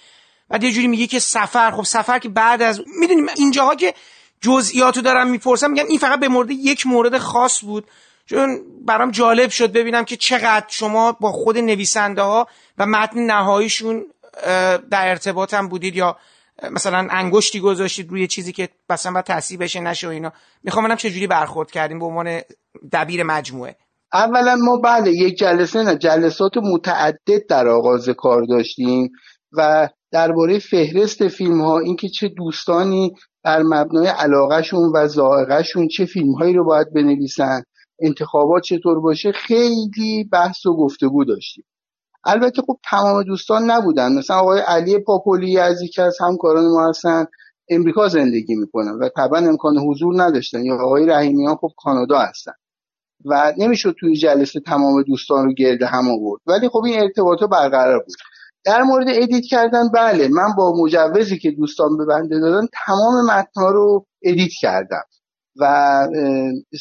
بعد 0.48 0.64
یه 0.64 0.72
جوری 0.72 0.86
میگه 0.86 1.06
که 1.06 1.18
سفر. 1.18 1.70
خب 1.70 1.82
سفر 1.82 2.18
که 2.18 2.28
بعد 2.28 2.62
از 2.62 2.82
می‌دونیم 3.00 3.26
اینجاها 3.36 3.74
که 3.74 3.94
جزئیاتو 4.40 5.00
دارم 5.00 5.26
می‌پرسم 5.26 5.70
میگم 5.70 5.86
این 5.88 5.98
فقط 5.98 6.20
به 6.20 6.28
مورد 6.28 6.50
یک 6.50 6.86
مورد 6.86 7.18
خاص 7.18 7.64
بود. 7.64 7.86
چون 8.26 8.60
برام 8.86 9.10
جالب 9.10 9.50
شد 9.50 9.72
ببینم 9.72 10.04
که 10.04 10.16
چقدر 10.16 10.66
شما 10.68 11.12
با 11.12 11.32
خود 11.32 11.58
نویسنده 11.58 12.22
ها 12.22 12.48
و 12.78 12.86
متن 12.86 13.20
نهاییشون 13.20 14.04
در 14.90 15.08
ارتباط 15.08 15.54
هم 15.54 15.68
بودید 15.68 15.96
یا 15.96 16.16
مثلا 16.70 17.08
انگشتی 17.10 17.60
گذاشتید 17.60 18.10
روی 18.10 18.26
چیزی 18.26 18.52
که 18.52 18.68
مثلا 18.90 19.12
باید 19.12 19.24
تحصیل 19.24 19.58
بشه 19.58 19.80
نشه 19.80 20.06
و 20.06 20.10
اینا. 20.10 20.32
می‌خوام 20.62 20.84
ببینم 20.84 20.96
چه 20.96 21.10
جوری 21.10 21.26
برخورد 21.26 21.70
کردیم 21.70 21.98
به 21.98 22.04
عنوان 22.04 22.40
دبیر 22.92 23.22
مجموعه. 23.22 23.76
اولا 24.12 24.56
ما 24.56 24.76
بله 24.76 25.12
یک 25.12 25.38
جلسه 25.38 25.82
نه 25.82 25.96
جلسات 25.96 26.56
متعدد 26.56 27.46
در 27.48 27.68
آغاز 27.68 28.08
کار 28.08 28.44
داشتیم 28.44 29.10
و 29.52 29.88
درباره 30.12 30.58
فهرست 30.58 31.28
فیلم 31.28 31.60
ها 31.60 31.78
اینکه 31.78 32.08
چه 32.08 32.28
دوستانی 32.28 33.12
بر 33.44 33.62
مبنای 33.62 34.06
علاقهشون 34.06 34.92
و 34.94 35.06
ذائقهشون 35.06 35.88
چه 35.88 36.04
فیلم 36.04 36.32
هایی 36.32 36.54
رو 36.54 36.64
باید 36.64 36.92
بنویسن 36.94 37.62
انتخابات 38.00 38.62
چطور 38.62 39.00
باشه 39.00 39.32
خیلی 39.32 40.28
بحث 40.32 40.66
و 40.66 40.76
گفتگو 40.76 41.24
داشتیم. 41.24 41.64
البته 42.24 42.62
خب 42.62 42.76
تمام 42.90 43.22
دوستان 43.22 43.70
نبودن. 43.70 44.18
مثلا 44.18 44.36
آقای 44.36 44.60
علی 44.60 44.98
پاپولی 44.98 45.58
از 45.58 45.82
یکی 45.82 46.02
از 46.02 46.16
همکاران 46.20 46.64
ما 46.64 46.88
هستن 46.88 47.24
امریکا 47.70 48.08
زندگی 48.08 48.54
می‌کنن 48.54 48.98
و 49.00 49.08
طبعا 49.16 49.38
امکان 49.38 49.78
حضور 49.78 50.22
نداشتن. 50.22 50.64
یا 50.64 50.74
آقای 50.74 51.06
رحیمیان 51.06 51.56
خب 51.56 51.70
کانادا 51.76 52.18
هستن 52.18 52.52
و 53.24 53.52
نمی‌شد 53.58 53.94
توی 54.00 54.16
جلسه 54.16 54.60
تمام 54.60 55.02
دوستان 55.02 55.44
رو 55.44 55.52
گرد 55.52 55.82
هم 55.82 56.08
آورد. 56.08 56.40
ولی 56.46 56.68
خب 56.68 56.82
این 56.84 57.00
ارتباط 57.00 57.42
برقرار 57.42 57.98
بود. 57.98 58.16
در 58.64 58.82
مورد 58.82 59.06
edit 59.08 59.44
کردن 59.44 59.88
بله 59.94 60.28
من 60.28 60.54
با 60.56 60.72
مجوزی 60.76 61.38
که 61.38 61.50
دوستان 61.50 61.96
به 61.96 62.04
بنده 62.04 62.40
دادن 62.40 62.66
تمام 62.86 63.26
متنها 63.26 63.70
رو 63.70 64.06
edit 64.22 64.50
کردم 64.60 65.02
و 65.60 66.06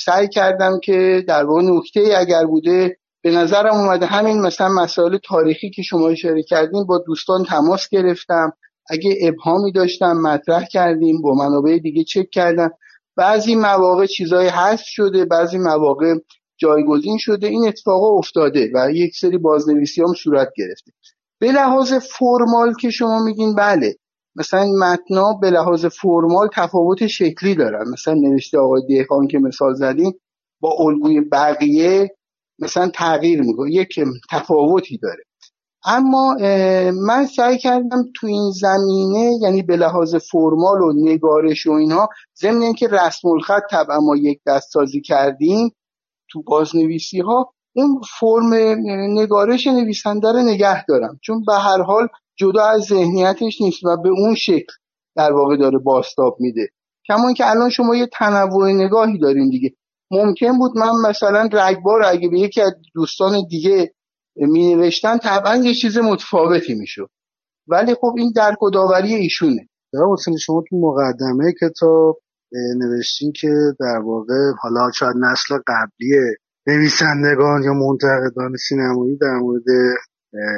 سعی 0.06 0.28
کردم 0.28 0.80
که 0.84 1.24
در 1.28 1.46
واقع 1.46 1.62
نکته 1.62 2.14
اگر 2.18 2.46
بوده 2.46 2.98
به 3.24 3.32
نظرم 3.32 3.76
اومده 3.76 4.06
همین 4.06 4.42
مثلا 4.42 4.70
مسائل 4.70 5.18
تاریخی 5.18 5.70
که 5.70 5.82
شما 5.82 6.08
اشاره 6.08 6.44
کردین 6.44 6.86
با 6.86 7.04
دوستان 7.08 7.44
تماس 7.44 7.90
گرفتم. 7.92 8.54
اگه 8.90 9.18
ابهامی 9.22 9.72
داشتم 9.72 10.18
مطرح 10.18 10.66
کردیم 10.66 11.22
با 11.22 11.34
منابع 11.34 11.78
دیگه 11.78 12.04
چک 12.04 12.30
کردم. 12.32 12.72
بعضی 13.16 13.56
مواقع 13.56 14.06
چیزای 14.06 14.48
حذف 14.48 14.86
شده 14.86 15.26
بعضی 15.26 15.58
مواقع 15.58 16.16
جایگزین 16.58 17.18
شده. 17.18 17.48
این 17.48 17.68
اتفاق 17.68 18.04
افتاده 18.04 18.72
و 18.76 18.92
یک 18.92 19.16
سری 19.16 19.38
بازنویسی 19.38 20.02
هم 20.02 20.14
صورت 20.14 20.50
گرفته. 20.58 20.92
به 21.40 21.52
لحاظ 21.52 21.94
فرمال 21.94 22.74
که 22.82 22.90
شما 22.90 23.24
میگین 23.24 23.56
بله. 23.56 23.96
مثلا 24.36 24.66
متنا 24.80 25.34
به 25.42 25.50
لحاظ 25.50 25.86
فرمال 25.86 26.50
تفاوت 26.54 27.08
شکلی 27.08 27.56
دارن. 27.56 27.90
مثلا 27.94 28.14
نوشته 28.14 28.58
آقای 28.60 28.82
دهقان 28.90 29.28
که 29.28 29.40
مثال 29.40 29.74
زدین 29.74 30.14
با 30.62 30.76
الگوی 30.80 31.22
بقیه 31.22 32.16
مثلا 32.60 32.90
تغییر 32.96 33.42
می‌کنه. 33.42 33.72
یک 33.72 34.00
تفاوتی 34.32 34.98
داره. 34.98 35.24
اما 35.86 36.36
من 37.08 37.26
سعی 37.36 37.58
کردم 37.58 38.04
تو 38.16 38.28
این 38.28 38.52
زمینه 38.52 39.32
یعنی 39.42 39.64
به 39.64 39.78
لحاظ 39.78 40.16
فرمال 40.16 40.82
و 40.82 40.94
نگارش 40.96 41.68
و 41.68 41.72
اینها 41.72 42.10
ضمن 42.42 42.62
اینکه 42.62 42.88
رسم 42.88 43.28
الخط 43.28 43.62
طبعا 43.72 44.00
ما 44.00 44.16
یک 44.16 44.40
دست 44.48 44.70
سازی 44.72 45.02
کردیم 45.02 45.76
تو 46.32 46.44
بازنویسی 46.44 47.20
ها 47.20 47.54
اون 47.74 48.02
فرم 48.20 48.54
نگارش 49.20 49.68
نویسنده 49.68 50.32
رو 50.32 50.40
نگه 50.40 50.86
دارم. 50.86 51.20
چون 51.24 51.44
به 51.48 51.54
هر 51.54 51.82
حال 51.82 52.08
جدا 52.36 52.66
از 52.66 52.82
ذهنیتش 52.82 53.62
نیست 53.62 53.84
و 53.86 53.98
به 54.04 54.10
اون 54.10 54.36
شکل 54.36 54.74
در 55.16 55.34
واقع 55.34 55.58
داره 55.58 55.78
باستاب 55.78 56.38
میده. 56.40 56.70
کما 57.08 57.34
که 57.34 57.50
الان 57.50 57.70
شما 57.70 57.96
یه 57.96 58.08
تنوع 58.14 58.72
نگاهی 58.72 59.18
دارین 59.18 59.50
دیگه. 59.50 59.74
ممکن 60.12 60.58
بود 60.58 60.78
من 60.78 61.10
مثلا 61.10 61.50
رگبار 61.54 62.04
اگه 62.04 62.30
به 62.30 62.40
یکی 62.40 62.62
از 62.62 62.72
دوستان 62.94 63.48
دیگه 63.50 63.94
می 64.48 64.76
نوشتن 64.76 65.18
طبعا 65.18 65.56
یه 65.56 65.74
چیز 65.74 65.98
متفاوتی 65.98 66.76
می‌شد. 66.76 67.10
ولی 67.68 67.96
خب 67.96 68.14
این 68.18 68.34
درک 68.36 68.64
و 68.64 68.70
داوری 68.70 69.16
ایشونه. 69.16 69.68
در 69.94 70.00
حسین 70.14 70.38
شما 70.38 70.64
تو 70.70 70.78
مقدمه 70.78 71.54
کتاب 71.62 72.22
نوشتین 72.78 73.32
که 73.32 73.50
در 73.80 74.00
واقع 74.00 74.52
حالا 74.62 74.92
شاید 74.92 75.16
نسل 75.18 75.58
قبلی 75.68 76.16
نویسندگان 76.68 77.64
یا 77.64 77.74
منتقدان 77.74 78.56
سینمایی 78.68 79.18
در 79.18 79.38
مورد 79.38 79.64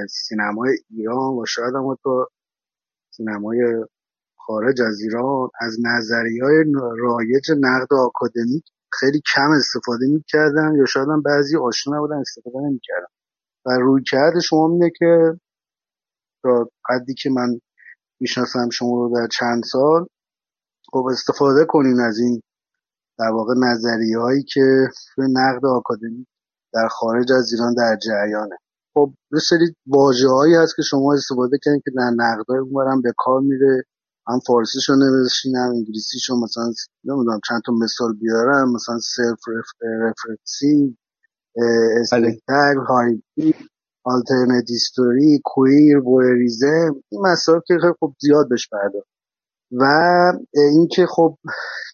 سینمای 0.09 0.69
ایران 0.89 1.37
و 1.37 1.45
شاید 1.47 1.75
هم 1.75 1.97
تو 2.03 2.25
سینمای 3.11 3.57
خارج 4.37 4.81
از 4.81 4.99
ایران 5.01 5.49
از 5.61 5.77
نظریه 5.83 6.43
های 6.43 6.65
رایج 6.97 7.51
نقد 7.59 7.93
آکادمیک 7.93 8.63
خیلی 8.91 9.21
کم 9.35 9.51
استفاده 9.51 10.07
می‌کردن 10.07 10.75
یا 10.75 10.85
شاید 10.85 11.07
هم 11.07 11.21
بعضی 11.21 11.57
آشنا 11.57 11.97
نبودن 11.97 12.15
استفاده 12.15 12.57
نمی‌کردن. 12.57 13.13
و 13.65 13.69
روی 13.69 14.03
کرده 14.11 14.39
شما 14.39 14.69
اینه 14.71 14.91
که 14.99 15.39
تا 16.43 16.69
حدی 16.89 17.13
که 17.13 17.29
من 17.29 17.59
می‌شناسم 18.19 18.69
شما 18.69 18.89
رو 18.89 19.15
در 19.15 19.27
چند 19.27 19.63
سال 19.63 20.07
خب 20.91 21.05
استفاده 21.11 21.65
کنین 21.65 21.99
از 21.99 22.19
این 22.19 22.41
در 23.19 23.29
واقع 23.29 23.53
نظریه 23.57 24.19
هایی 24.19 24.43
که 24.43 24.87
به 25.17 25.27
نقد 25.27 25.65
آکادمی 25.65 26.27
در 26.73 26.87
خارج 26.87 27.31
از 27.31 27.53
ایران 27.53 27.73
در 27.73 27.97
جریانه. 28.05 28.57
خب 28.93 29.13
یه 29.31 29.39
سری 29.39 29.75
واجه 29.87 30.29
هایی 30.29 30.55
هست 30.55 30.75
که 30.75 30.81
شما 30.81 31.13
استفاده 31.13 31.57
کنید 31.65 31.81
که 31.85 31.91
در 31.95 32.11
نقد 32.15 32.45
های 32.49 33.01
به 33.03 33.13
کار 33.17 33.41
میره. 33.41 33.83
هم 34.27 34.39
فارسی 34.47 34.81
شو 34.81 34.93
نوشتین 34.95 35.55
هم 35.55 35.69
انگلیسی 35.69 36.19
شو 36.19 36.35
مثلا 36.35 36.73
نمی‌دونم 37.03 37.39
چند 37.47 37.61
تا 37.65 37.73
مثال 37.73 38.13
بیارم 38.13 38.71
مثلا 38.71 38.99
سلف 38.99 39.39
رفرنسینگ 39.87 40.97
اسپکتر 42.01 42.75
هایبی 42.87 43.55
آلترنت 44.03 44.69
هیستوری 44.69 45.41
کویر 45.45 45.99
بویریزم 45.99 47.03
این 47.09 47.21
مسائل 47.21 47.59
که 47.67 47.73
خب 47.99 48.13
زیاد 48.19 48.49
بهش 48.49 48.69
پرداخت. 48.69 49.07
و 49.71 49.85
اینکه 50.53 51.05
خب 51.05 51.37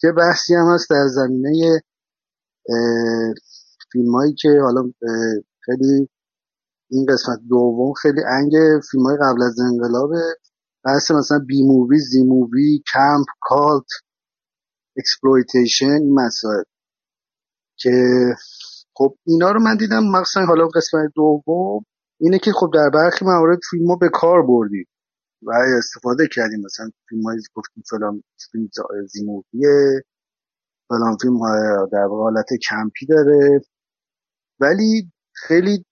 یه 0.03 0.11
بحثی 0.11 0.55
هم 0.55 0.73
هست 0.73 0.89
در 0.89 1.07
زمینه 1.07 1.81
فیلم 3.91 4.15
هایی 4.15 4.33
که 4.33 4.49
حالا 4.61 4.91
خیلی 5.59 6.09
این 6.89 7.05
قسمت 7.09 7.39
دوم 7.49 7.93
خیلی 7.93 8.21
رنگ 8.23 8.51
فیلم 8.91 9.05
های 9.05 9.17
قبل 9.21 9.43
از 9.43 9.59
انقلابه 9.59 10.21
بحث 10.85 11.11
مثلا 11.11 11.39
B 11.47 11.63
movie 11.63 11.99
Z 11.99 12.23
movie 12.23 12.83
camp 12.93 13.25
cult 13.41 13.85
exploitation 14.97 15.85
این 15.85 16.13
مسائل 16.13 16.63
که 17.77 17.91
خب 18.97 19.15
اینا 19.25 19.51
رو 19.51 19.59
من 19.59 19.77
دیدم 19.77 20.03
مخصوصا 20.03 20.45
حالا 20.45 20.67
قسمت 20.67 21.11
دوم 21.15 21.85
اینه 22.19 22.39
که 22.39 22.51
خب 22.51 22.71
در 22.73 22.89
برخی 22.93 23.25
موارد 23.25 23.59
فیلم 23.69 23.97
به 23.99 24.09
کار 24.09 24.41
بردیم 24.47 24.85
و 25.43 25.51
استفاده 25.77 26.27
کردیم. 26.31 26.59
مثلا 26.65 26.89
فیلم 27.09 27.23
های 27.23 27.37
گفتیم 27.55 27.83
فلان 27.89 28.23
فیلم 28.51 28.69
فلان 30.89 31.17
فیلم 31.21 31.39
در 31.91 32.07
حالت 32.09 32.49
کمپی 32.69 33.05
داره. 33.05 33.61
ولی 34.59 35.11
خیلی 35.33 35.85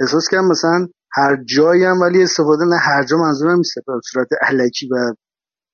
احساس 0.00 0.28
کردم 0.30 0.48
مثلا 0.48 0.88
هر 1.12 1.44
جایی 1.44 1.84
هم 1.84 2.00
ولی 2.00 2.22
استفاده 2.22 2.64
نه 2.64 2.76
هر 2.76 3.04
جا 3.04 3.16
منظورم 3.16 3.56
نیست 3.56 3.74
به 3.86 3.92
صورت 4.12 4.28
علکی 4.42 4.88
و 4.88 5.14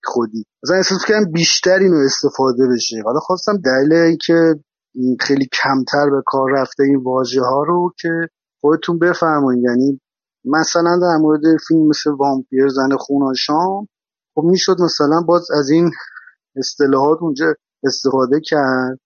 خودی. 0.04 0.44
مثلا 0.62 0.76
احساس 0.76 1.04
کردم 1.08 1.32
بیشتر 1.32 1.78
اینو 1.78 1.96
استفاده 1.96 2.68
بشه. 2.74 2.96
حالا 3.04 3.20
خواستم 3.20 3.56
دلیل 3.56 3.92
اینکه 3.92 4.54
خیلی 5.20 5.48
کمتر 5.62 6.10
به 6.10 6.22
کار 6.26 6.50
رفته 6.50 6.82
این 6.82 6.96
واژه 6.96 7.40
ها 7.40 7.62
رو 7.62 7.94
که 8.00 8.08
خودتون 8.60 8.98
بفرمایید. 8.98 9.64
یعنی 9.64 10.00
مثلا 10.44 10.98
در 11.02 11.16
مورد 11.20 11.42
فیلم 11.68 11.88
مثل 11.88 12.10
وامپیر 12.10 12.68
زن 12.68 12.96
خوناشام 12.96 13.88
خب 14.34 14.42
می‌شد 14.42 14.76
مثلا 14.80 15.20
باز 15.28 15.50
از 15.50 15.70
این 15.70 15.90
اصطلاحات 16.56 17.18
اونجا 17.22 17.54
استفاده 17.84 18.40
کرد. 18.40 18.98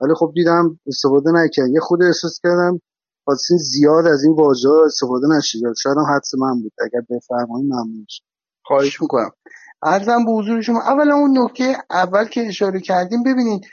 ولی 0.00 0.14
خب 0.14 0.32
دیدم 0.34 0.80
استفاده 0.86 1.30
نکرد. 1.32 1.68
یه 1.70 1.80
خود 1.80 2.02
احساس 2.02 2.40
کردم 2.42 2.80
خواستین 3.24 3.58
زیاد 3.58 4.06
از 4.06 4.24
این 4.24 4.36
واژه 4.36 4.68
استفاده 4.84 5.26
نشید 5.36 5.62
شاید 5.82 5.96
هم 5.96 6.16
حدس 6.16 6.34
من 6.34 6.62
بود. 6.62 6.72
اگر 6.80 7.00
بفرمایید 7.10 7.72
ممنون 7.72 8.06
خواهش 8.64 9.02
می‌کنم. 9.02 9.30
ارزم 9.82 10.24
به 10.24 10.32
حضور 10.32 10.62
شما 10.62 10.82
اولا 10.82 11.14
اون 11.14 11.38
نکته 11.38 11.76
اول 11.90 12.24
که 12.24 12.40
اشاره 12.46 12.80
کردیم 12.80 13.22
ببینید 13.22 13.66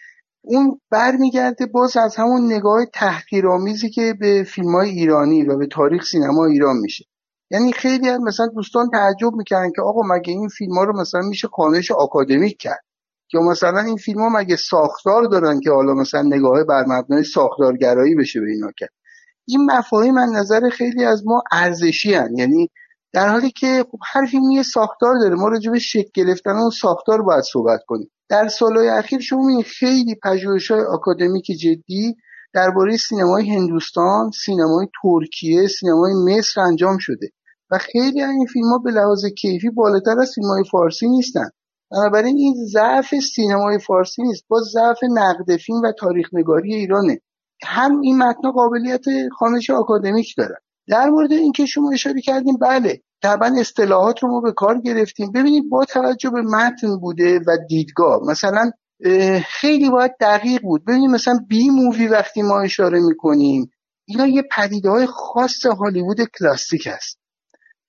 اون 0.50 0.82
برمیگرده 0.91 1.66
باز 1.66 1.98
از 1.98 2.16
همون 2.16 2.54
نگاه 2.54 2.86
تحقیرآمیزی 2.93 3.89
که 3.89 4.14
به 4.20 4.43
فیلم 4.43 4.76
های 4.76 4.89
ایرانی 4.89 5.43
و 5.43 5.58
به 5.58 5.68
تاریخ 5.68 6.06
سینما 6.06 6.45
ایران 6.45 6.78
میشه. 6.78 7.06
یعنی 7.52 7.72
خیلی 7.72 8.10
از 8.10 8.22
مثلا 8.22 8.48
دوستان 8.48 8.89
تعجب 8.89 9.34
می‌کردن 9.34 9.72
که 9.76 9.82
آقا 9.82 10.02
مگه 10.16 10.34
این 10.34 10.48
فیلم 10.48 10.74
ها 10.78 10.84
رو 10.84 11.02
مثلا 11.02 11.22
میشه 11.22 11.48
خانش 11.48 11.91
آکادمیک 11.91 12.58
کرد؟ 12.60 12.84
یا 13.34 13.41
مثلا 13.41 13.80
این 13.80 13.95
فیلم 13.95 14.20
ها 14.20 14.30
مگه 14.30 14.56
ساختار 14.56 15.24
دارن 15.24 15.60
که 15.60 15.72
حالا 15.72 15.93
مثلا 15.93 16.22
نگاه 16.22 16.64
بر 16.64 16.86
مبنای 16.88 17.24
ساختارگرایی 17.24 18.16
بشه 18.16 18.39
به 18.39 18.50
اینا 18.50 18.72
کرد؟ 18.78 18.89
این 19.48 19.72
مفاهیم 19.72 20.14
من 20.14 20.28
نظر 20.36 20.70
خیلی 20.70 21.06
از 21.06 21.24
ما 21.26 21.43
ارزشی 21.52 22.14
هن. 22.14 22.38
یعنی 22.38 22.70
در 23.14 23.28
حالی 23.28 23.51
که 23.51 23.86
خب 23.91 23.99
هر 24.14 24.26
فیلم 24.26 24.51
یه 24.51 24.64
ساختار 24.64 25.20
داره 25.20 25.36
ما 25.36 25.47
راجع 25.47 25.72
به 25.72 25.80
شکل 25.80 26.10
گرفتن 26.14 26.51
اون 26.51 26.70
ساختار 26.70 27.22
باید 27.22 27.43
صحبت 27.43 27.80
کنیم. 27.88 28.12
در 28.30 28.47
سالهای 28.47 28.89
اخیر 28.89 29.20
شما 29.20 29.39
می‌بینید 29.39 29.66
خیلی 29.66 30.16
پژوهش‌های 30.24 30.82
آکادمیک 30.82 31.45
جدی 31.45 32.16
درباره 32.53 32.97
سینمای 32.97 33.49
هندوستان، 33.49 34.32
سینمای 34.45 34.88
ترکیه، 35.03 35.68
سینمای 35.68 36.14
مصر 36.14 36.62
انجام 36.62 36.97
شده 36.97 37.30
و 37.72 37.78
خیلی 37.78 38.22
از 38.22 38.30
این 38.30 38.45
فیلم 38.45 38.70
ها 38.70 38.78
به 38.78 38.91
لحاظ 38.91 39.26
کیفی 39.26 39.70
بالاتر 39.70 40.20
از 40.22 40.32
فیلم 40.36 40.47
های 40.47 40.64
فارسی 40.72 41.10
نیستن. 41.10 41.49
بنابراین 41.91 42.38
این 42.38 42.55
ضعف 42.74 43.16
سینمای 43.36 43.80
فارسی 43.80 44.22
نیست 44.22 44.43
با 44.47 44.62
ضعف 44.74 44.97
نقد 45.03 45.58
فیلم 45.58 45.82
و 45.84 45.91
تاریخ 45.99 46.28
نگاری 46.34 46.76
ایرانه. 46.76 47.22
هم 47.64 48.01
این 48.01 48.18
متن 48.18 48.51
قابلیت 48.51 49.05
خانش 49.39 49.70
آکادمیک 49.70 50.34
دارن. 50.38 50.58
در 50.88 51.10
مورد 51.10 51.32
اینکه 51.32 51.66
شما 51.66 51.92
اشاره 51.92 52.22
کردیم 52.22 52.58
بله 52.58 53.02
طبعا 53.22 53.56
اصطلاحات 53.60 54.24
رو 54.24 54.30
ما 54.30 54.42
به 54.42 54.52
کار 54.52 54.82
گرفتیم. 54.82 55.32
ببینید 55.32 55.70
با 55.70 55.86
توجه 55.86 56.30
به 56.30 56.42
متن 56.42 57.00
بوده 57.00 57.40
و 57.48 57.58
دیدگاه 57.70 58.22
مثلا 58.28 58.72
خیلی 59.46 59.90
باید 59.90 60.12
دقیق 60.20 60.62
بود. 60.62 60.86
ببینید 60.86 61.10
مثلا 61.10 61.40
B 61.47 61.70
movie 61.70 62.08
وقتی 62.08 62.42
ما 62.42 62.62
اشاره 62.62 63.00
می‌کنیم 63.00 63.72
اینا 64.06 64.28
یه 64.28 64.44
پدیده 64.56 64.90
های 64.90 65.06
خاص 65.06 65.66
هالیوود 65.66 66.18
کلاسیک 66.40 66.88
هست. 66.88 67.20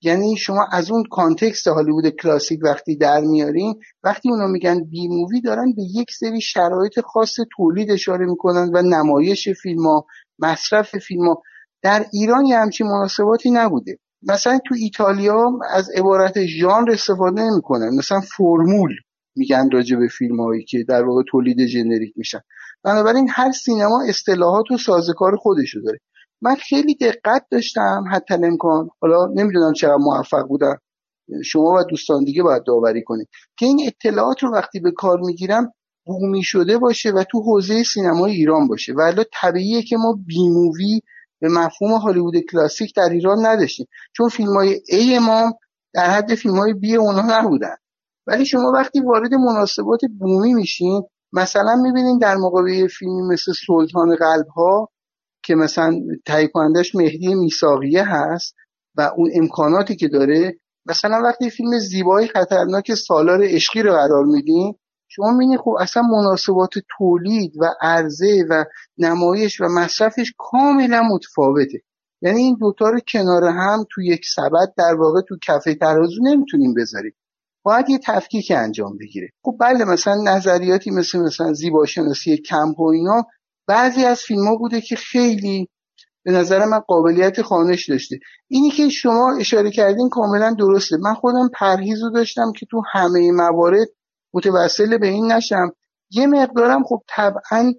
یعنی 0.02 0.36
شما 0.36 0.66
از 0.72 0.90
اون 0.90 1.04
context 1.10 1.68
هالیوود 1.68 2.08
کلاسیک 2.08 2.60
وقتی 2.62 2.96
در 2.96 3.20
میارین 3.20 3.74
وقتی 4.02 4.30
اونا 4.30 4.46
میگن 4.46 4.84
B 4.84 5.08
movie 5.08 5.40
دارن 5.40 5.72
به 5.76 5.82
یک 5.82 6.10
سری 6.10 6.40
شرایط 6.40 7.00
خاص 7.00 7.36
تولید 7.56 7.90
اشاره 7.90 8.26
می‌کنن 8.26 8.70
و 8.74 8.82
نمایش 8.82 9.48
فیلم 9.48 9.86
ها 9.86 10.06
مصرف 10.38 10.98
فیلم 10.98 11.28
ها 11.28 11.42
در 11.82 12.06
ایران 12.12 12.46
یه 12.46 12.58
همچین 12.58 12.86
مناسباتی 12.86 13.50
نبوده. 13.50 13.98
مثلا 14.22 14.58
تو 14.66 14.74
ایتالیا 14.78 15.58
از 15.70 15.90
عبارت 15.96 16.44
ژانر 16.46 16.90
استفاده 16.90 17.42
نمی‌کنن. 17.42 17.96
مثلا 17.98 18.20
فرمول 18.20 18.90
میگن 19.36 19.70
راجع 19.72 19.96
به 19.96 20.08
فیلم 20.08 20.40
هایی 20.40 20.64
که 20.64 20.84
در 20.88 21.04
واقع 21.04 21.22
تولید 21.30 21.66
جنریک 21.66 22.12
میشن. 22.16 22.40
بنابراین 22.84 23.28
هر 23.30 23.52
سینما 23.52 24.02
اصطلاحات 24.08 24.70
و 24.70 24.76
سازکار 24.76 25.36
خودشو 25.36 25.80
داره. 25.80 25.98
من 26.42 26.54
خیلی 26.54 26.94
دقت 26.94 27.46
داشتم 27.50 28.04
حتی 28.12 28.34
امکان 28.34 28.88
حالا 29.00 29.26
نمی‌دونم 29.34 29.72
چقدر 29.72 29.96
موفق 29.96 30.48
بودم. 30.48 30.78
شما 31.44 31.70
و 31.70 31.84
دوستان 31.90 32.24
دیگه 32.24 32.42
باید 32.42 32.62
داوری 32.66 33.02
کنید. 33.02 33.28
که 33.58 33.66
این 33.66 33.80
اطلاعات 33.86 34.42
رو 34.42 34.52
وقتی 34.52 34.80
به 34.80 34.90
کار 34.90 35.18
می‌گیرم 35.20 35.72
بومی 36.06 36.42
شده 36.42 36.78
باشه 36.78 37.10
و 37.10 37.24
تو 37.30 37.40
حوزه 37.40 37.82
سینمای 37.82 38.32
ایران 38.32 38.68
باشه. 38.68 38.92
و 38.92 39.24
طبیعیه 39.40 39.82
که 39.82 39.96
ما 39.96 40.18
بیمووی 40.26 41.00
به 41.40 41.48
مفهوم 41.48 41.92
هالیوود 41.92 42.38
کلاسیک 42.38 42.94
در 42.96 43.08
ایران 43.12 43.46
نداشتیم. 43.46 43.86
چون 44.16 44.28
فیلم 44.28 44.52
های 44.56 44.80
ای 44.88 45.18
ما 45.18 45.58
در 45.94 46.10
حد 46.10 46.34
فیلم 46.34 46.56
های 46.56 46.72
بی 46.72 46.96
اونها 46.96 47.40
نبودن. 47.40 47.76
ولی 48.26 48.46
شما 48.46 48.72
وقتی 48.74 49.00
وارد 49.00 49.34
مناسبات 49.34 50.00
بومی 50.18 50.54
میشین 50.54 51.02
مثلا 51.32 51.76
می‌بینین 51.82 52.18
در 52.18 52.36
مقابل 52.36 52.86
فیلمی 52.86 53.22
مثل 53.22 53.52
سلطان 53.66 54.16
قلب 54.16 54.46
ها 54.46 54.88
که 55.42 55.54
مثلا 55.54 56.00
تهیه 56.26 56.50
مهدی 56.94 57.34
میساقیه 57.34 58.04
هست 58.04 58.54
و 58.96 59.10
اون 59.16 59.30
امکاناتی 59.34 59.96
که 59.96 60.08
داره 60.08 60.58
مثلا 60.86 61.22
وقتی 61.24 61.50
فیلم 61.50 61.78
زیبایی 61.78 62.28
خطرناک 62.28 62.94
سالار 62.94 63.40
عشقی 63.44 63.82
رو 63.82 63.92
قرار 63.92 64.24
میدین 64.24 64.74
شما 65.08 65.32
می‌بینید 65.32 65.60
خب 65.60 65.76
اصلا 65.80 66.02
مناسبات 66.02 66.70
تولید 66.98 67.52
و 67.60 67.74
عرضه 67.80 68.44
و 68.50 68.64
نمایش 68.98 69.60
و 69.60 69.64
مصرفش 69.64 70.32
کاملا 70.38 71.02
متفاوته. 71.02 71.78
یعنی 72.22 72.42
این 72.42 72.56
دوتا 72.60 72.90
رو 72.90 73.00
کنار 73.12 73.44
هم 73.44 73.84
تو 73.90 74.02
یک 74.02 74.26
سبد 74.34 74.74
در 74.76 74.94
واقع 74.94 75.20
تو 75.28 75.36
کفه 75.46 75.74
ترازو 75.74 76.22
نمی‌تونیم 76.22 76.74
بذاریم. 76.74 77.12
باید 77.62 77.90
یه 77.90 77.98
تفکیک 78.04 78.52
انجام 78.56 78.98
بگیره. 78.98 79.28
خب 79.42 79.56
بله 79.60 79.84
مثلا 79.84 80.14
نظریاتی 80.24 80.90
مثل 80.90 81.18
مثلا 81.18 81.52
زیباشناسی 81.52 82.36
کمپ 82.36 82.80
و 82.80 82.86
اینا 82.86 83.26
بعضی 83.66 84.04
از 84.04 84.20
فیلم 84.20 84.46
ها 84.46 84.56
بوده 84.56 84.80
که 84.80 84.96
خیلی 84.96 85.68
به 86.24 86.32
نظر 86.32 86.64
من 86.64 86.78
قابلیت 86.78 87.42
خانش 87.42 87.90
داشته. 87.90 88.18
اینی 88.48 88.70
که 88.70 88.88
شما 88.88 89.36
اشاره 89.40 89.70
کردین 89.70 90.08
کاملا 90.08 90.54
درسته. 90.58 90.96
من 90.96 91.14
خودم 91.14 91.50
پرهیز 91.54 92.02
رو 92.02 92.10
داشتم 92.10 92.52
که 92.52 92.66
تو 92.70 92.82
همه 92.92 93.32
موارد 93.32 93.88
متوسل 94.38 94.98
به 94.98 95.06
این 95.06 95.32
نشم. 95.32 95.72
یه 96.10 96.26
مقدارم 96.26 96.84
خب 96.84 97.02
طبعا 97.08 97.72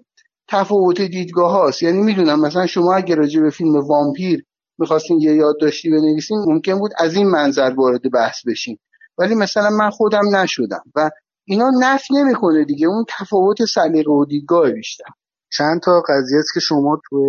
تفاوت 0.48 1.00
دیدگاه 1.00 1.52
هاست. 1.52 1.82
یعنی 1.82 2.02
می‌دونم 2.02 2.40
مثلا 2.40 2.66
شما 2.66 2.94
اگر 2.94 3.16
راجع 3.16 3.40
به 3.40 3.50
فیلم 3.50 3.76
وامپیر 3.76 4.44
می‌خواستین 4.78 5.20
یه 5.20 5.34
یادداشتی 5.34 5.90
بنویسین 5.90 6.38
ممکن 6.48 6.78
بود 6.78 6.90
از 6.98 7.14
این 7.14 7.26
منظر 7.30 7.74
وارد 7.76 8.00
بحث 8.12 8.36
بشین. 8.46 8.78
ولی 9.18 9.34
مثلا 9.34 9.70
من 9.70 9.90
خودم 9.90 10.36
نشدم 10.36 10.84
و 10.94 11.10
اینا 11.44 11.70
نفی 11.80 12.14
نمی‌کنه 12.14 12.64
دیگه. 12.64 12.86
اون 12.86 13.04
تفاوت 13.18 13.64
سلیقه 13.64 14.10
و 14.12 14.24
دیدگاه 14.24 14.70
بیشتر. 14.70 15.10
چند 15.52 15.80
تا 15.80 16.02
قضیه 16.08 16.38
است 16.38 16.54
که 16.54 16.60
شما 16.60 17.00
توی 17.08 17.26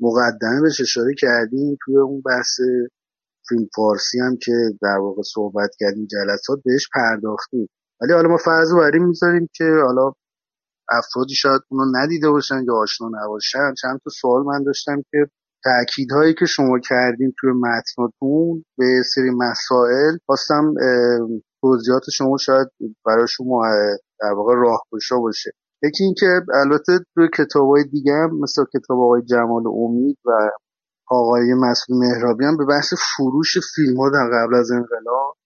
مقدمه 0.00 0.60
بهش 0.62 0.80
اشاره 0.80 1.14
کردین. 1.18 1.76
توی 1.84 1.96
اون 1.96 2.22
بحث 2.26 2.60
فیلم 3.48 3.68
فارسی 3.76 4.18
هم 4.20 4.36
که 4.36 4.52
در 4.82 4.98
واقع 5.00 5.22
صحبت 5.34 5.70
کردیم 5.80 6.06
جلسات 6.06 6.58
بهش 6.64 6.88
پرداختیم 6.94 7.68
ولی 8.04 8.12
حالا 8.12 8.28
ما 8.28 8.36
فرض 8.36 8.72
رو 8.72 9.06
می‌ذاریم 9.06 9.48
که 9.54 9.64
حالا 9.86 10.12
افرادی 10.88 11.34
شاید 11.34 11.60
اونو 11.68 11.98
ندیده 11.98 12.30
باشن 12.30 12.64
یا 12.66 12.74
آشنا 12.74 13.08
نباشن. 13.08 13.74
چند 13.82 14.00
تا 14.04 14.10
سوال 14.10 14.42
من 14.42 14.62
داشتم 14.62 15.02
که 15.10 15.26
تأکیدهایی 15.64 16.34
که 16.34 16.46
شما 16.46 16.78
کردیم 16.78 17.34
توی 17.40 17.52
متناتون 17.52 18.64
به 18.78 19.02
سری 19.14 19.30
مسائل 19.30 20.16
خواستم 20.26 20.74
توضیحات 21.60 22.02
شما 22.12 22.36
شاید 22.36 22.68
برای 23.06 23.26
شما 23.28 23.62
در 24.20 24.32
واقع 24.32 24.54
راهگشا 24.54 25.18
باشه. 25.18 25.50
یکی 25.82 26.04
اینکه 26.04 26.26
البته 26.54 26.92
توی 27.14 27.28
کتاب 27.38 27.68
های 27.68 27.84
دیگه 27.84 28.12
هم 28.12 28.40
مثل 28.40 28.64
کتاب 28.74 29.00
آقای 29.00 29.22
جمال 29.22 29.62
امید 29.66 30.18
و 30.24 30.30
آقای 31.10 31.54
مسعود 31.54 31.98
مهرابی 32.00 32.44
هم 32.44 32.56
به 32.56 32.64
بحث 32.64 32.94
فروش 32.94 33.58
فیلم 33.74 33.96
ها 33.96 34.10
در 34.10 34.26
قبل 34.32 34.54
از 34.54 34.70
انقلاب 34.70 35.36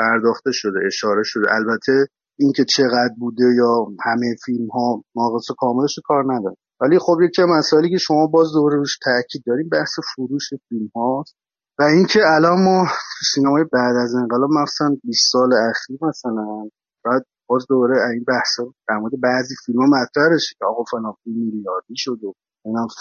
پرداخته 0.00 0.50
شده 0.52 0.78
اشاره 0.86 1.22
شده. 1.24 1.46
البته 1.54 2.06
اینکه 2.38 2.64
چقدر 2.64 3.14
بوده 3.18 3.44
یا 3.56 3.86
همه 4.04 4.36
فیلم 4.44 4.68
ها 4.68 5.04
ناقص 5.16 5.46
کاملش 5.58 5.98
کار 6.04 6.24
نداره 6.34 6.56
ولی 6.80 6.98
خب 6.98 7.16
یکی 7.22 7.42
مسائلی 7.42 7.90
که 7.90 7.98
شما 7.98 8.26
باز 8.26 8.52
دوباره 8.52 8.76
روش 8.76 8.98
تاکید 9.04 9.42
داریم 9.46 9.68
بحث 9.68 9.90
فروش 10.14 10.48
فیلم 10.68 10.90
هاست 10.96 11.36
و 11.78 11.82
اینکه 11.82 12.20
الان 12.26 12.64
ما 12.64 12.86
سینمای 13.34 13.64
بعد 13.72 13.96
از 13.96 14.14
انقلاب 14.14 14.50
مثلا 14.50 14.96
20 15.04 15.32
سال 15.32 15.52
اخیر 15.52 15.98
مثلا 16.02 16.68
بعد 17.04 17.22
باز 17.46 17.66
دوباره 17.68 18.10
این 18.12 18.24
بحث 18.28 18.60
در 18.88 18.96
مورد 18.96 19.20
بعضی 19.20 19.54
فیلم 19.66 19.80
ها 19.80 19.86
مطرحش 19.86 20.54
که 20.58 20.64
آقا 20.64 20.84
فلان 20.90 21.14
میلیاردی 21.26 21.94
شد 21.96 22.24
و 22.24 22.34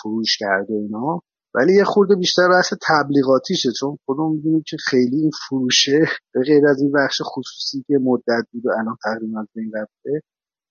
فروش 0.01 0.37
کرده 0.37 0.73
اینا. 0.73 1.21
ولی 1.55 1.73
یه 1.73 1.83
خورده 1.83 2.15
بیشتر 2.15 2.49
بحث 2.49 2.73
تبلیغاتیشه 2.87 3.69
چون 3.79 3.97
خودمون 4.05 4.31
می‌دونیم 4.35 4.63
که 4.67 4.77
خیلی 4.85 5.17
این 5.21 5.31
فروشه 5.49 5.99
به 6.33 6.41
غیر 6.41 6.67
از 6.67 6.81
این 6.81 6.91
بخش 6.91 7.21
خصوصی 7.25 7.83
که 7.87 7.93
مدت 8.01 8.45
بود 8.51 8.65
و 8.65 8.69
الان 8.69 8.97
تقریبا 9.03 9.45
به 9.55 9.61
این 9.61 9.71
رفته 9.75 10.21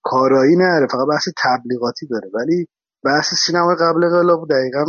کارایی 0.03 0.57
نره 0.57 0.87
فقط 0.91 1.09
بحث 1.09 1.29
تبلیغاتی 1.45 2.07
داره. 2.07 2.31
ولی 2.35 2.67
بحث 3.05 3.35
سینما 3.47 3.75
قبل 3.75 4.05
انقلاب 4.05 4.49
دقیقا 4.51 4.85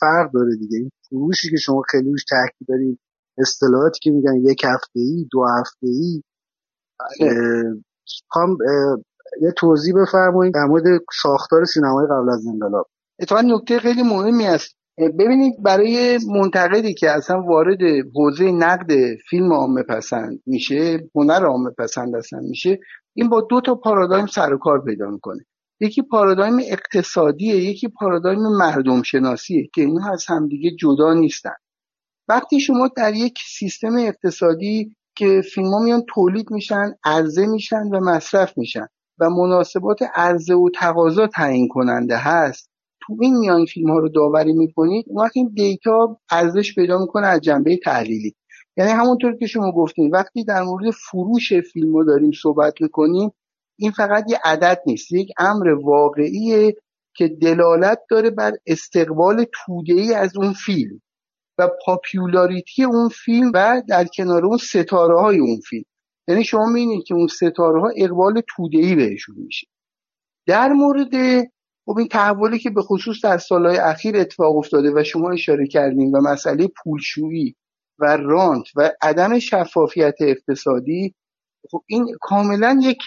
فرق 0.00 0.32
داره 0.32 0.56
دیگه. 0.56 0.78
این 0.78 0.90
فروشی 1.08 1.50
که 1.50 1.56
شما 1.56 1.82
خیلی 1.90 2.10
روش 2.10 2.24
تاکید 2.24 2.68
دارید 2.68 2.98
اصطلاحاتی 3.38 3.98
که 4.02 4.10
میگن 4.10 4.36
یک 4.36 4.64
هفته 4.64 5.00
ای 5.00 5.28
دو 5.32 5.44
هفته 5.58 5.86
ای 5.86 6.22
خواهم 8.28 8.56
یه 9.42 9.52
توضیح 9.56 9.94
بفرمایید 9.94 10.54
در 10.54 10.64
مورد 10.64 10.84
ساختار 11.22 11.64
سینمای 11.64 12.06
قبل 12.06 12.30
از 12.30 12.46
انقلاب. 12.46 12.86
اتفاقا 13.20 13.42
نکته 13.42 13.78
خیلی 13.78 14.02
مهمی 14.02 14.46
است 14.46 14.77
ببینید 14.98 15.62
برای 15.62 16.18
منتقدی 16.28 16.94
که 16.94 17.10
اصلا 17.10 17.42
وارد 17.42 17.78
حوزه 18.14 18.52
نقد 18.52 19.16
فیلم 19.30 19.52
عامه 19.52 19.82
پسند 19.82 20.42
میشه 20.46 21.08
هنر 21.14 21.46
عامه 21.46 21.70
پسند 21.70 22.16
اصلا 22.16 22.40
میشه 22.40 22.78
این 23.14 23.28
با 23.28 23.40
دو 23.40 23.60
تا 23.60 23.74
پارادایم 23.74 24.26
سر 24.26 24.54
و 24.54 24.58
کار 24.58 24.84
پیدا 24.84 25.10
می‌کنه. 25.10 25.44
یکی 25.80 26.02
پارادایم 26.02 26.58
اقتصادیه 26.68 27.56
یکی 27.56 27.88
پارادایم 27.88 28.38
مردم 28.38 29.02
شناسیه 29.02 29.68
که 29.74 29.80
اینها 29.80 30.12
از 30.12 30.24
همدیگه 30.28 30.70
جدا 30.70 31.14
نیستن. 31.14 31.54
وقتی 32.28 32.60
شما 32.60 32.88
در 32.96 33.14
یک 33.14 33.38
سیستم 33.46 33.96
اقتصادی 33.96 34.96
که 35.16 35.42
فیلم 35.54 35.66
ها 35.66 35.78
میان 35.78 36.02
تولید 36.08 36.50
میشن 36.50 36.94
عرضه 37.04 37.46
میشن 37.46 37.82
و 37.82 38.00
مصرف 38.00 38.58
میشن 38.58 38.86
و 39.18 39.30
مناسبات 39.30 39.98
عرضه 40.14 40.54
و 40.54 40.68
تقاضا 40.74 41.26
تعیین 41.26 41.68
کننده 41.68 42.16
هست 42.16 42.67
این 43.20 43.38
میان 43.38 43.64
فیلم 43.64 43.90
ها 43.90 43.98
رو 43.98 44.08
داوری 44.08 44.52
می‌کنید 44.52 45.04
اون 45.08 45.24
وقت 45.24 45.32
این 45.36 45.50
دیتا 45.54 46.20
ارزش 46.30 46.74
پیدا 46.74 46.98
می‌کنه 46.98 47.26
از 47.26 47.40
جنبه 47.40 47.76
تحلیلی. 47.76 48.34
یعنی 48.76 48.90
همونطور 48.90 49.36
که 49.36 49.46
شما 49.46 49.72
گفتید 49.72 50.12
وقتی 50.12 50.44
در 50.44 50.62
مورد 50.62 50.90
فروش 50.90 51.52
فیلم 51.52 51.96
رو 51.96 52.04
داریم 52.04 52.30
صحبت 52.42 52.80
می‌کنیم 52.80 53.30
این 53.78 53.90
فقط 53.90 54.24
یه 54.30 54.38
عدد 54.44 54.82
نیست 54.86 55.12
یک 55.12 55.28
امر 55.38 55.68
واقعیه 55.68 56.76
که 57.14 57.28
دلالت 57.28 57.98
داره 58.10 58.30
بر 58.30 58.52
استقبال 58.66 59.46
ای 59.86 60.14
از 60.14 60.36
اون 60.36 60.52
فیلم 60.52 61.00
و 61.58 61.68
پاپیولاریتی 61.86 62.84
اون 62.84 63.08
فیلم 63.08 63.52
و 63.54 63.82
در 63.88 64.04
کنار 64.04 64.46
اون 64.46 64.56
ستاره 64.56 65.20
های 65.20 65.38
اون 65.38 65.60
فیلم. 65.60 65.84
یعنی 66.28 66.44
شما 66.44 66.66
می‌بینید 66.66 67.04
که 67.04 67.14
اون 67.14 67.26
ستاره 67.26 67.80
ها 67.80 67.90
اقبال 67.96 68.42
ای 68.72 68.94
بهشون 68.94 69.36
میشه. 69.38 69.66
در 70.46 70.72
مورد 70.72 71.12
خب 71.88 71.98
این 71.98 72.08
تحولی 72.08 72.58
که 72.58 72.70
به 72.70 72.82
خصوص 72.82 73.24
در 73.24 73.38
سالهای 73.38 73.76
اخیر 73.76 74.16
اتفاق 74.16 74.56
افتاده 74.56 74.92
و 74.94 75.04
شما 75.04 75.30
اشاره 75.30 75.66
کردیم 75.66 76.12
و 76.12 76.20
مسئله 76.20 76.68
پولشویی 76.82 77.56
و 77.98 78.16
رانت 78.16 78.64
و 78.76 78.90
عدم 79.02 79.38
شفافیت 79.38 80.14
اقتصادی 80.20 81.14
خب 81.70 81.82
این 81.86 82.06
کاملا 82.20 82.80
یک 82.82 82.98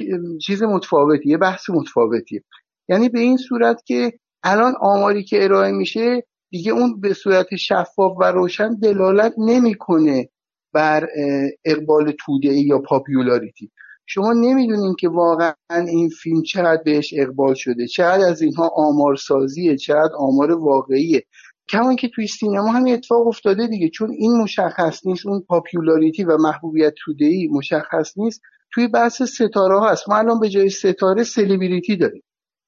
چیز 0.45 0.63
متفاوتیه 0.63 1.31
یه 1.31 1.37
بحث 1.37 1.69
متفاوتیه. 1.69 2.43
یعنی 2.89 3.09
به 3.09 3.19
این 3.19 3.37
صورت 3.37 3.83
که 3.85 4.13
الان 4.43 4.73
آماری 4.81 5.23
که 5.23 5.43
ارائه 5.43 5.71
میشه 5.71 6.23
دیگه 6.51 6.71
اون 6.71 6.99
به 6.99 7.13
صورت 7.13 7.55
شفاف 7.55 8.17
و 8.21 8.23
روشن 8.23 8.75
دلالت 8.75 9.33
نمی‌کنه 9.37 10.29
بر 10.73 11.07
اقبال 11.65 12.13
توده 12.25 12.53
یا 12.53 12.79
popularity. 12.79 13.71
شما 14.05 14.33
نمی‌دونین 14.33 14.95
که 14.99 15.09
واقعا 15.09 15.53
این 15.69 16.09
فیلم 16.09 16.41
چقدر 16.41 16.81
بهش 16.85 17.13
اقبال 17.17 17.53
شده 17.53 17.87
چقدر 17.87 18.25
از 18.29 18.41
اینها 18.41 18.71
آمارسازیه 18.75 19.77
چقدر 19.77 20.15
آمار 20.17 20.51
واقعیه. 20.51 21.23
کما 21.69 21.95
اینکه 21.95 22.07
توی 22.07 22.27
سینما 22.27 22.71
همین 22.71 22.93
اتفاق 22.93 23.27
افتاده 23.27 23.67
دیگه 23.67 23.89
چون 23.89 24.11
این 24.11 24.41
مشخص 24.41 25.05
نیست 25.05 25.25
اون 25.27 25.43
popularity 25.47 26.23
و 26.23 26.37
محبوبیت 26.37 26.93
تودهی 27.05 27.47
مشخص 27.47 28.17
نیست. 28.17 28.41
توی 28.73 28.87
بحث 28.87 29.21
ستاره 29.21 29.81
هست. 29.89 30.09
ما 30.09 30.15
الان 30.15 30.39
به 30.39 30.49
جای 30.49 30.69
ستاره 30.69 31.23
سلیبریتی 31.23 31.95
داریم. 31.97 32.23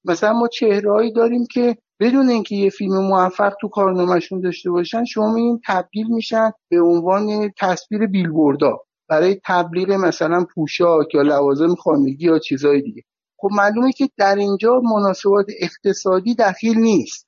مثلا 0.06 0.34
ما 0.34 0.48
چهرههایی 0.48 1.14
داریم 1.14 1.46
که 1.52 1.78
بدون 2.00 2.30
اینکه 2.30 2.56
یه 2.56 2.70
فیلم 2.70 2.98
موفق 2.98 3.54
تو 3.62 3.68
کارنامهشون 3.68 4.40
داشته 4.40 4.72
باشن 4.72 5.06
شما 5.06 5.36
این 5.36 5.60
تبدیل 5.68 6.08
میشن 6.08 6.52
به 6.70 6.82
عنوان 6.82 7.52
تصویر 7.58 8.08
بیلبوردا. 8.08 8.80
برای 9.14 9.42
تبلیغ 9.46 9.92
مثلا 9.92 10.46
پوشاک 10.54 11.16
یا 11.16 11.22
لوازم 11.22 11.76
خانگی 11.76 12.26
یا 12.26 12.40
چیزهای 12.40 12.82
دیگه. 12.82 13.02
خب 13.38 13.50
معلومه 13.52 13.92
که 13.92 14.10
در 14.18 14.36
اینجا 14.36 14.82
مناسبات 14.84 15.46
اقتصادی 15.60 16.36
دخیل 16.36 16.78
نیست 16.78 17.28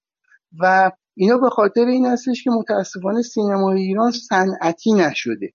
و 0.59 0.91
اینا 1.15 1.37
به 1.37 1.49
خاطر 1.49 1.85
این 1.85 2.05
هستش 2.05 2.43
که 2.43 2.49
متاسفانه 2.49 3.21
سینمای 3.21 3.81
ایران 3.81 4.11
صنعتی 4.11 4.93
نشده 4.93 5.51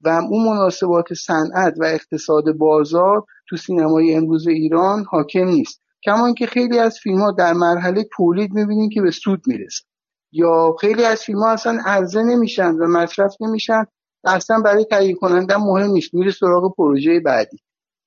و 0.00 0.08
اون 0.08 0.44
مناسبات 0.46 1.14
صنعت 1.14 1.74
و 1.80 1.84
اقتصاد 1.84 2.44
بازار 2.58 3.24
تو 3.48 3.56
سینمای 3.56 4.14
امروز 4.14 4.48
ایران 4.48 5.04
حاکم 5.10 5.44
نیست. 5.44 5.80
کما 6.04 6.32
که 6.32 6.46
خیلی 6.46 6.78
از 6.78 6.98
فیلم 7.02 7.20
ها 7.20 7.30
در 7.30 7.52
مرحله 7.52 8.04
تولید 8.16 8.52
می‌بینیم 8.52 8.90
که 8.90 9.02
به 9.02 9.10
سود 9.10 9.42
می‌رسن. 9.46 9.84
یا 10.32 10.76
خیلی 10.80 11.04
از 11.04 11.22
فیلم 11.22 11.38
ها 11.38 11.50
اصلا 11.50 11.78
عرضه 11.84 12.22
نمیشن 12.22 12.70
و 12.70 12.86
مصرف 12.86 13.36
نمیشن 13.40 13.84
اصلا 14.24 14.60
برای 14.60 14.84
تهیه 14.84 15.14
کننده 15.14 15.56
مهم 15.56 15.90
نیست. 15.90 16.14
میره 16.14 16.30
سراغ 16.30 16.74
پروژه 16.76 17.20
بعدی. 17.20 17.58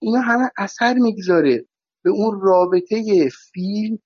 اینا 0.02 0.20
همه 0.20 0.50
اثر 0.58 0.94
می‌گذاره 0.94 1.66
به 2.04 2.10
اون 2.10 2.42
رابطه 2.42 3.30
فیلم 3.54 4.00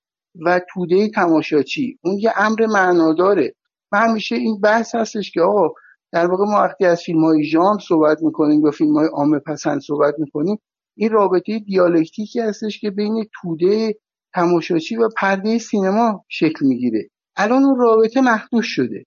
و 0.46 0.60
توده 0.74 1.08
تماشاچی. 1.08 1.98
اون 2.04 2.18
یه 2.18 2.32
امر 2.36 2.66
معناداره. 2.66 3.54
و 3.92 3.98
همیشه 3.98 4.36
این 4.36 4.60
بحث 4.60 4.94
هستش 4.94 5.30
که 5.30 5.40
آقا 5.40 5.74
در 6.12 6.26
واقع 6.26 6.44
ما 6.44 6.56
وقتی 6.56 6.84
از 6.84 7.02
فیلم 7.02 7.24
های 7.24 7.44
ژان 7.44 7.78
صحبت 7.88 8.22
می‌کنیم 8.22 8.64
یا 8.64 8.70
فیلم 8.70 8.96
های 8.96 9.06
عامه 9.06 9.38
پسند 9.38 9.80
صحبت 9.80 10.14
می‌کنیم 10.18 10.58
این 10.96 11.10
رابطه 11.10 11.58
دیالکتیکی 11.58 12.40
هستش 12.40 12.80
که 12.80 12.90
بین 12.90 13.26
توده 13.40 13.94
تماشاچی 14.34 14.96
و 14.96 15.08
پرده 15.16 15.58
سینما 15.58 16.24
شکل 16.28 16.66
می‌گیره. 16.66 17.08
الان 17.36 17.64
اون 17.64 17.78
رابطه 17.78 18.20
محدود 18.20 18.62
شده. 18.62 19.04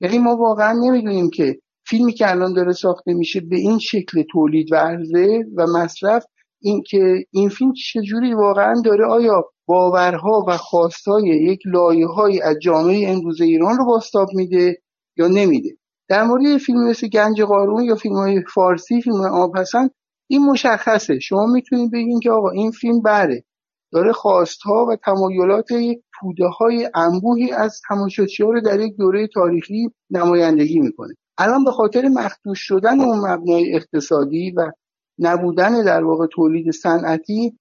یعنی 0.00 0.18
ما 0.18 0.36
واقعا 0.36 0.72
نمی‌دونیم 0.72 1.30
که 1.30 1.58
فیلمی 1.88 2.12
که 2.12 2.30
الان 2.30 2.52
داره 2.52 2.72
ساخته 2.72 3.14
میشه 3.14 3.40
به 3.40 3.56
این 3.56 3.78
شکل 3.78 4.22
تولید 4.32 4.72
و 4.72 4.76
عرضه 4.76 5.44
و 5.56 5.66
مصرف 5.66 6.24
این 6.60 6.82
که 6.90 7.24
این 7.30 7.48
فیلم 7.48 7.72
چجوری 7.92 8.34
واقعا 8.34 8.74
داره 8.84 9.06
آیا 9.06 9.44
باورها 9.66 10.44
و 10.48 10.56
خواستهای 10.56 11.28
یک 11.28 11.60
لایه 11.66 12.06
از 12.44 12.56
جامعه 12.62 13.08
امروز 13.08 13.40
ایران 13.40 13.76
رو 13.76 13.86
باستاب 13.86 14.28
میده 14.34 14.82
یا 15.16 15.28
نمیده؟ 15.28 15.70
در 16.08 16.24
مورد 16.24 16.56
فیلم 16.56 16.88
مثل 16.88 17.08
گنج 17.08 17.42
قارون 17.42 17.84
یا 17.84 17.94
فیلم 17.94 18.14
های 18.14 18.42
فارسی 18.54 19.02
فیلم 19.02 19.20
آپسند 19.20 19.90
این 20.30 20.46
مشخصه. 20.46 21.18
شما 21.18 21.46
می‌تونید 21.46 21.92
بگین 21.92 22.20
که 22.20 22.30
آقا 22.30 22.50
این 22.50 22.70
فیلم 22.70 23.02
بره 23.02 23.44
داره 23.92 24.12
خواستها 24.12 24.86
و 24.86 24.96
تمایلات 24.96 25.70
یک 25.70 25.98
توده 26.20 26.46
های 26.46 26.90
انبوهی 26.94 27.52
از 27.52 27.80
تماشاچی 27.88 28.42
ها 28.42 28.50
رو 28.50 28.60
در 28.60 28.80
یک 28.80 28.96
دوره 28.96 29.26
تاریخی 29.34 29.90
نمایندگی 30.10 30.80
می‌کنه. 30.80 31.14
الان 31.38 31.64
به 31.64 31.70
خاطر 31.70 32.08
مخدوش 32.08 32.60
شدن 32.60 33.00
اون 33.00 33.18
مبنای 33.18 33.74
اقتصادی 33.76 34.50
و 34.50 34.72
نبودن 35.18 35.84
در 35.84 36.04
واقع 36.04 36.26
تولید 36.26 36.70
صنعتی 36.70 37.58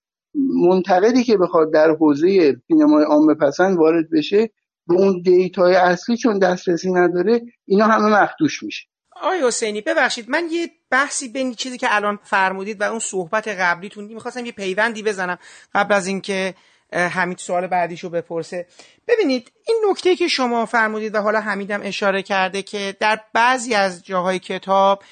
منتقدی 0.69 1.23
که 1.23 1.37
بخواد 1.37 1.73
در 1.73 1.89
حوزه 1.91 2.55
سینمای 2.67 3.03
عامه 3.03 3.33
پسند 3.33 3.77
وارد 3.77 4.05
بشه 4.13 4.49
به 4.87 4.95
اون 4.95 5.21
دیتای 5.21 5.75
اصلی 5.75 6.17
چون 6.17 6.39
دسترسی 6.39 6.91
نداره 6.91 7.41
اینا 7.65 7.85
همه 7.85 8.23
مخدوش 8.23 8.63
میشه. 8.63 8.87
آقای 9.21 9.47
حسینی 9.47 9.81
ببخشید 9.81 10.29
من 10.29 10.43
یه 10.51 10.69
بحثی 10.91 11.29
بین 11.29 11.53
چیزی 11.53 11.77
که 11.77 11.87
الان 11.89 12.19
فرمودید 12.23 12.81
و 12.81 12.83
اون 12.83 12.99
صحبت 12.99 13.47
قبلیتون 13.47 14.05
می‌خواستم 14.05 14.45
یه 14.45 14.51
پیوندی 14.51 15.03
بزنم 15.03 15.37
قبل 15.73 15.93
از 15.93 16.07
اینکه 16.07 16.53
حمید 16.93 17.37
سوال 17.37 17.67
بعدیشو 17.67 18.09
بپرسه. 18.09 18.67
ببینید 19.07 19.51
این 19.67 19.83
نکته 19.89 20.15
که 20.15 20.27
شما 20.27 20.65
فرمودید 20.65 21.15
و 21.15 21.21
حالا 21.21 21.41
حمیدم 21.41 21.79
اشاره 21.83 22.23
کرده 22.23 22.61
که 22.61 22.95
در 22.99 23.21
بعضی 23.33 23.73
از 23.73 24.03
جاهای 24.03 24.39
کتاب 24.39 25.03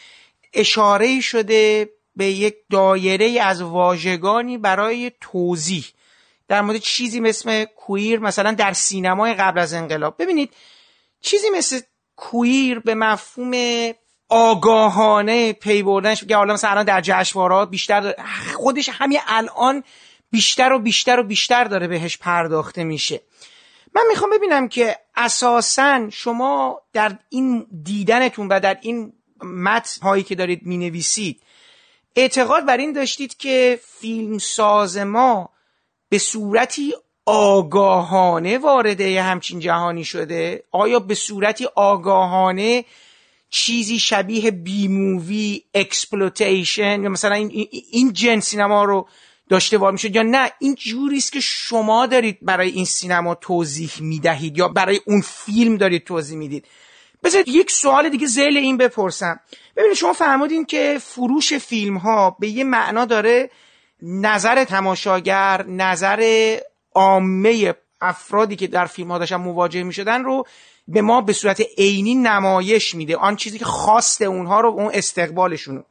اشاره 0.54 1.22
شده 1.22 1.90
به 2.16 2.26
یک 2.26 2.56
دایره 2.72 3.42
از 3.42 3.62
واژگانی 3.62 4.58
برای 4.58 5.12
توضیح. 5.22 5.86
در 6.48 6.62
مورد 6.62 6.78
چیزی 6.78 7.20
مثل 7.20 7.66
کویر 7.66 8.20
مثلا 8.20 8.52
در 8.52 8.74
سینمای 8.74 9.34
قبل 9.34 9.60
از 9.60 9.74
انقلاب. 9.74 10.16
ببینید 10.20 10.54
چیزی 11.22 11.50
مثل 11.50 11.80
کویر 12.16 12.80
به 12.80 12.96
مفهوم 12.96 13.54
آگاهانه 14.30 15.54
پی 15.54 15.84
بردنش 15.84 16.24
حالا 16.32 16.54
مثلا 16.54 16.84
در 16.84 17.02
جشنواره‌ها 17.02 17.66
بیشتر 17.66 18.14
خودش 18.56 18.90
همین 18.90 19.20
الان 19.28 19.84
بیشتر 20.36 20.74
و 20.74 20.80
بیشتر 20.80 21.20
و 21.20 21.24
بیشتر 21.24 21.64
داره 21.64 21.88
بهش 21.88 22.18
پرداخته 22.18 22.84
میشه. 22.84 23.22
من 23.96 24.02
می‌خوام 24.10 24.32
ببینم 24.32 24.68
که 24.68 24.98
اساسا 25.16 26.10
شما 26.10 26.82
در 26.94 27.18
این 27.30 27.68
دیدنتون 27.84 28.48
و 28.48 28.60
در 28.60 28.78
این 28.82 29.14
متن 29.44 30.02
هایی 30.02 30.24
که 30.24 30.36
دارید 30.36 30.62
می‌نویسید 30.64 31.42
اعتقاد 32.16 32.66
بر 32.66 32.78
این 32.78 32.94
داشتید 32.94 33.38
که 33.38 33.80
فیلم 34.00 34.38
ساز 34.38 34.98
ما 34.98 35.50
به 36.10 36.18
صورتی 36.18 36.94
آگاهانه 37.26 38.58
وارد 38.58 39.02
همچین 39.02 39.60
جهانی 39.60 40.04
شده؟ 40.04 40.64
آیا 40.72 41.00
به 41.00 41.16
صورتی 41.16 41.68
آگاهانه 41.76 42.86
چیزی 43.50 44.00
شبیه 44.00 44.52
B 44.52 44.88
movie 44.88 45.64
exploitation 45.74 47.04
یا 47.04 47.10
مثلا 47.10 47.36
این, 47.36 47.68
این 47.92 48.14
جنس 48.14 48.40
سینما 48.40 48.84
رو 48.84 49.08
داشته 49.50 49.78
وار 49.78 49.92
می‌شد 49.92 50.16
یا 50.16 50.24
نه 50.24 50.52
این 50.60 50.76
جوری 50.76 51.18
است 51.18 51.32
که 51.32 51.40
شما 51.40 52.06
دارید 52.06 52.38
برای 52.42 52.70
این 52.70 52.86
سینما 52.86 53.36
توضیح 53.36 53.92
می‌دهید 54.00 54.58
یا 54.58 54.68
برای 54.68 55.00
اون 55.06 55.22
فیلم 55.22 55.78
دارید 55.78 56.04
توضیح 56.04 56.38
می‌دید؟ 56.38 56.66
بذارید 57.24 57.48
یک 57.48 57.72
سوال 57.72 58.10
دیگه 58.10 58.28
زیل 58.28 58.58
این 58.58 58.78
بپرسم. 58.78 59.40
ببینید 59.76 59.98
شما 59.98 60.14
فرمودین 60.14 60.66
که 60.66 60.98
فروش 61.02 61.54
فیلم 61.54 61.98
ها 61.98 62.38
به 62.40 62.48
یه 62.48 62.64
معنا 62.64 63.06
داره 63.06 63.50
نظر 64.02 64.64
تماشاگر 64.64 65.66
نظر 65.68 66.58
عامه 66.96 67.76
افرادی 68.02 68.56
که 68.56 68.68
در 68.68 68.86
فیلم 68.86 69.12
ها 69.12 69.18
داشتن 69.18 69.36
مواجه 69.36 69.84
می 69.84 69.94
شدن 69.94 70.24
رو 70.24 70.46
به 70.88 71.02
ما 71.02 71.22
به 71.22 71.34
صورت 71.34 71.62
عینی 71.78 72.16
نمایش 72.16 72.96
میده. 72.96 73.16
آن 73.16 73.36
چیزی 73.36 73.60
که 73.60 73.66
خواست 73.66 74.22
اونها 74.22 74.62
رو 74.62 74.70
اون 74.70 74.92
استقبالشون 74.94 75.84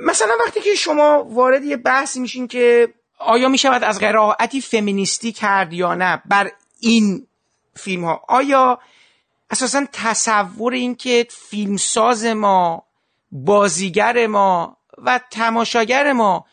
مثلا 0.00 0.34
وقتی 0.46 0.60
که 0.60 0.74
شما 0.74 1.24
وارد 1.24 1.64
یه 1.64 1.76
بحثی 1.76 2.20
میشین 2.20 2.48
که 2.48 2.94
آیا 3.18 3.48
می 3.48 3.58
شود 3.58 3.84
از 3.84 3.98
قرائتی 3.98 4.60
فمینیستی 4.60 5.32
کرد 5.32 5.72
یا 5.72 5.94
نه 5.94 6.22
بر 6.24 6.52
این 6.80 7.26
فیلم 7.74 8.04
ها 8.04 8.22
آیا 8.28 8.78
اساسا 9.50 9.86
تصور 9.92 10.72
این 10.72 10.94
که 10.94 11.26
فیلمساز 11.30 12.24
ما 12.24 12.86
بازیگر 13.32 14.26
ما 14.26 14.76
و 14.98 15.20
تماشاگر 15.30 16.12
ما 16.12 16.46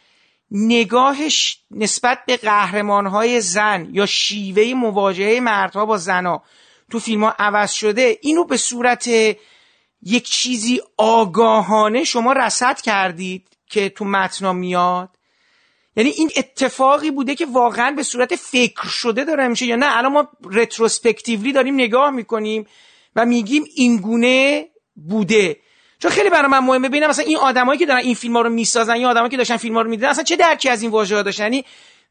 نگاهش 0.52 1.60
نسبت 1.72 2.20
به 2.28 2.38
قهرمان 2.38 3.08
های 3.08 3.42
زن 3.42 3.90
یا 3.92 4.06
شیوه 4.06 4.74
مواجهه 4.74 5.40
مردها 5.40 5.86
با 5.86 5.98
زنها 5.98 6.44
تو 6.92 7.00
فیلم 7.00 7.24
ها 7.24 7.36
عوض 7.40 7.72
شده 7.72 8.18
اینو 8.22 8.46
به 8.46 8.58
صورت 8.58 9.10
یک 10.02 10.30
چیزی 10.30 10.82
آگاهانه 10.98 12.04
شما 12.04 12.34
رسد 12.34 12.82
کردید 12.82 13.48
که 13.70 13.90
تو 13.90 14.06
متنا 14.06 14.54
میاد؟ 14.54 15.10
یعنی 15.96 16.10
این 16.10 16.30
اتفاقی 16.38 17.12
بوده 17.12 17.36
که 17.36 17.46
واقعا 17.46 17.92
به 17.92 18.04
صورت 18.04 18.36
فکر 18.36 18.88
شده 18.88 19.24
داره 19.24 19.48
میشه 19.48 19.66
یا 19.66 19.76
نه؟ 19.76 19.98
الان 19.98 20.12
ما 20.12 20.28
رتروسپکتیولی 20.44 21.52
داریم 21.52 21.74
نگاه 21.74 22.10
می‌کنیم 22.10 22.68
و 23.16 23.26
میگیم 23.26 23.64
این 23.76 23.98
گونه 23.98 24.68
بوده. 25.10 25.58
چون 26.00 26.12
خیلی 26.12 26.30
برای 26.30 26.48
من 26.48 26.60
مهمه 26.60 26.90
ببینم 26.90 27.10
مثلا 27.10 27.26
این 27.26 27.38
آدمایی 27.38 27.80
که 27.80 27.86
دارن 27.86 28.00
این 28.00 28.16
فیلم 28.16 28.36
ها 28.36 28.42
رو 28.42 28.50
می‌سازن 28.50 28.96
یا 28.96 29.10
آدمایی 29.10 29.30
که 29.30 29.38
داشتن 29.38 29.58
فیلم 29.58 29.76
ها 29.76 29.82
رو 29.82 29.90
می‌دیدن 29.90 30.10
اصلا 30.10 30.24
چه 30.24 30.36
درکی 30.36 30.70
از 30.70 30.82
این 30.82 30.92
واژه 30.92 31.16
ها 31.16 31.22
داشتن؟ 31.22 31.44
یعنی 31.44 31.66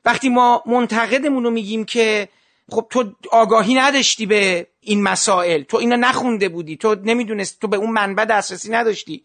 وقتی 0.04 0.28
ما 0.28 0.62
منتقدمون 0.66 1.44
رو 1.44 1.50
میگیم 1.50 1.84
که 1.84 2.28
خب 2.70 2.86
تو 2.90 3.12
آگاهی 3.32 3.74
نداشتی 3.74 4.26
به 4.26 4.66
این 4.80 5.02
مسائل. 5.02 5.62
تو 5.62 5.76
اینا 5.76 5.96
نخونده 5.96 6.48
بودی. 6.48 6.76
تو 6.76 6.96
نمی‌دونست 7.04 7.60
تو 7.60 7.68
به 7.68 7.76
اون 7.76 7.90
منبع 7.90 8.24
دسترسی 8.24 8.70
نداشتی. 8.70 9.24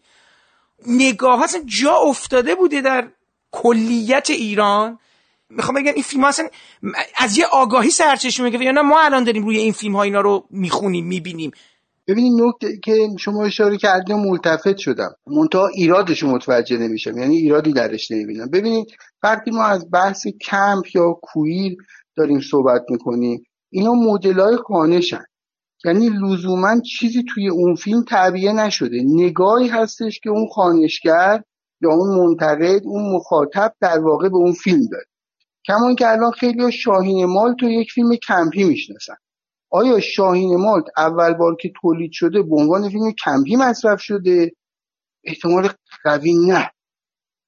نگاه 0.86 1.42
اصلا 1.42 1.62
جا 1.66 1.94
افتاده 1.94 2.54
بوده 2.54 2.80
در 2.80 3.08
کلیت 3.50 4.30
ایران. 4.30 4.98
می‌خوام 5.50 5.76
بگم 5.76 5.92
این 5.94 6.02
فیلم 6.02 6.22
ها 6.22 6.28
اصلا 6.28 6.48
از 7.16 7.38
یه 7.38 7.46
آگاهی 7.46 7.90
سرچشمه 7.90 8.50
میگه 8.50 8.64
یا 8.64 8.72
نه 8.72 8.82
ما 8.82 9.00
الان 9.00 9.24
داریم 9.24 9.44
روی 9.44 9.58
این 9.58 9.72
فیلم 9.72 9.96
ها 9.96 10.02
اینا 10.02 10.20
رو 10.20 10.46
می‌خونیم 10.50 11.06
می‌بینیم. 11.06 11.50
ببینید 12.08 12.42
نکته 12.42 12.78
که 12.84 13.08
شما 13.20 13.44
اشاره 13.44 13.78
کردیم 13.78 14.16
ملتفت 14.16 14.76
شدم. 14.76 15.14
منتها 15.26 15.66
ایرادش 15.66 16.22
متوجه 16.22 16.76
نمیشم. 16.76 17.18
یعنی 17.18 17.36
ایرادی 17.36 17.72
درش 17.72 18.10
نمی‌بینم. 18.10 18.50
ببینید 18.50 18.86
وقتی 19.22 19.50
ما 19.50 19.64
از 19.64 19.90
بحث 19.92 20.26
کمپ 20.26 20.96
یا 20.96 21.18
کویر 21.22 21.76
داریم 22.16 22.40
صحبت 22.40 22.82
می‌کنیم. 22.88 23.44
اینا 23.70 23.92
مدل 23.92 24.40
های 24.40 24.56
خانشن 24.56 25.24
یعنی 25.84 26.08
لزوما 26.08 26.80
چیزی 26.80 27.24
توی 27.34 27.48
اون 27.48 27.74
فیلم 27.74 28.02
تعبیه 28.02 28.52
نشده. 28.52 29.02
نگاهی 29.04 29.68
هستش 29.68 30.20
که 30.20 30.30
اون 30.30 30.48
خانشگر 30.54 31.42
یا 31.80 31.90
اون 31.90 32.18
منتقد 32.18 32.82
اون 32.84 33.16
مخاطب 33.16 33.74
در 33.80 33.98
واقع 33.98 34.28
به 34.28 34.36
اون 34.36 34.52
فیلم 34.52 34.86
داره. 34.92 35.04
کما 35.66 35.94
که 35.94 36.08
الان 36.08 36.30
خیلی 36.30 36.72
شاهین 36.72 37.24
مالت 37.24 37.54
رو 37.54 37.66
یک 37.66 37.92
فیلم 37.92 38.16
کمپی 38.16 38.64
می‌شناسن. 38.64 39.14
آیا 39.70 40.00
شاهین 40.00 40.56
مالت 40.56 40.84
اول 40.96 41.34
بار 41.34 41.56
که 41.56 41.72
تولید 41.80 42.10
شده 42.12 42.42
به 42.42 42.56
عنوان 42.56 42.88
فیلم 42.88 43.12
کمپی 43.24 43.56
مصرف 43.56 44.00
شده؟ 44.00 44.52
احتمال 45.24 45.68
قوی 46.04 46.34
نه. 46.46 46.70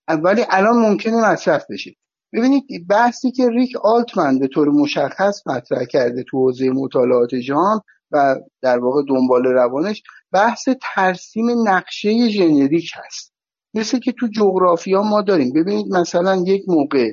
اولی 0.08 0.44
الان 0.50 0.76
ممکنه 0.76 1.32
مصرف 1.32 1.64
بشه. 1.70 1.96
ببینید 2.32 2.64
بحثی 2.88 3.32
که 3.32 3.48
ریک 3.48 3.76
آلتمن 3.76 4.38
به 4.38 4.48
طور 4.48 4.68
مشخص 4.68 5.46
مطرح 5.46 5.84
کرده 5.84 6.24
تو 6.28 6.38
حوزه 6.38 6.70
مطالعات 6.70 7.34
ژانر 7.34 7.80
و 8.10 8.36
در 8.62 8.78
واقع 8.78 9.02
دنبال 9.08 9.44
روانش 9.44 10.02
بحث 10.32 10.68
ترسیم 10.94 11.68
نقشه 11.68 12.28
ژنریک 12.28 12.90
هست. 12.94 13.32
مثل 13.74 13.98
که 13.98 14.12
تو 14.12 14.26
جغرافیا 14.26 15.02
ما 15.02 15.22
داریم. 15.22 15.52
ببینید 15.52 15.86
مثلا 15.94 16.36
یک 16.46 16.62
موقع 16.68 17.12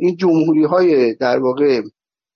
این 0.00 0.16
جمهوری 0.16 0.64
های 0.64 1.14
در 1.14 1.38
واقع 1.38 1.82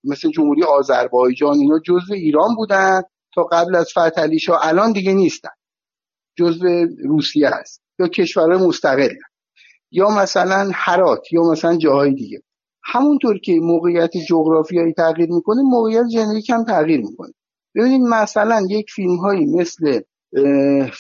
مثل 0.04 0.30
جمهوری 0.30 0.62
آذربایجان 0.62 1.54
اینا 1.58 1.78
جزء 1.78 2.14
ایران 2.14 2.54
بودن 2.56 3.02
تا 3.34 3.42
قبل 3.42 3.74
از 3.74 3.88
فتح 3.90 4.28
الان 4.62 4.92
دیگه 4.92 5.12
نیستن. 5.12 5.50
جزء 6.38 6.86
روسیه 7.04 7.48
هست. 7.48 7.82
یا 7.98 8.08
کشورهای 8.08 8.66
مستقل 8.66 9.14
یا 9.92 10.08
مثلا 10.08 10.70
هرات 10.74 11.32
یا 11.32 11.42
مثلا 11.42 11.76
جاهای 11.76 12.14
دیگه. 12.14 12.42
همونطور 12.84 13.38
که 13.38 13.52
موقعیت 13.62 14.10
جغرافیایی 14.28 14.92
تغییر 14.92 15.32
می‌کنه 15.32 15.62
موقعیت 15.62 16.04
ژنریک 16.12 16.50
هم 16.50 16.64
تغییر 16.64 17.00
می‌کنه. 17.00 17.32
ببینید 17.74 18.02
مثلا 18.02 18.62
یک 18.70 18.90
فیلم 18.90 19.16
هایی 19.16 19.46
مثل 19.46 20.00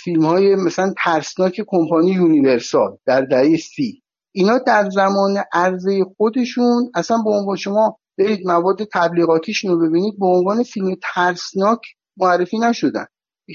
فیلم 0.04 0.24
های 0.24 0.56
مثلا 0.56 0.94
ترسناک 1.04 1.62
کمپانی 1.66 2.10
یونیورسال 2.10 2.96
در 3.06 3.20
دهه 3.20 3.56
سی 3.56 4.02
اینا 4.32 4.58
در 4.58 4.90
زمان 4.90 5.42
عرضه 5.52 6.04
خودشون 6.16 6.90
اصلا 6.94 7.16
به 7.24 7.30
عنوان 7.30 7.56
شما 7.56 7.98
برید 8.18 8.46
مواد 8.46 8.84
تبلیغاتیشون 8.92 9.70
رو 9.70 9.88
ببینید 9.88 10.18
به 10.18 10.26
عنوان 10.26 10.62
فیلم 10.62 10.96
ترسناک 11.14 11.80
معرفی 12.16 12.58
نشدن. 12.58 13.06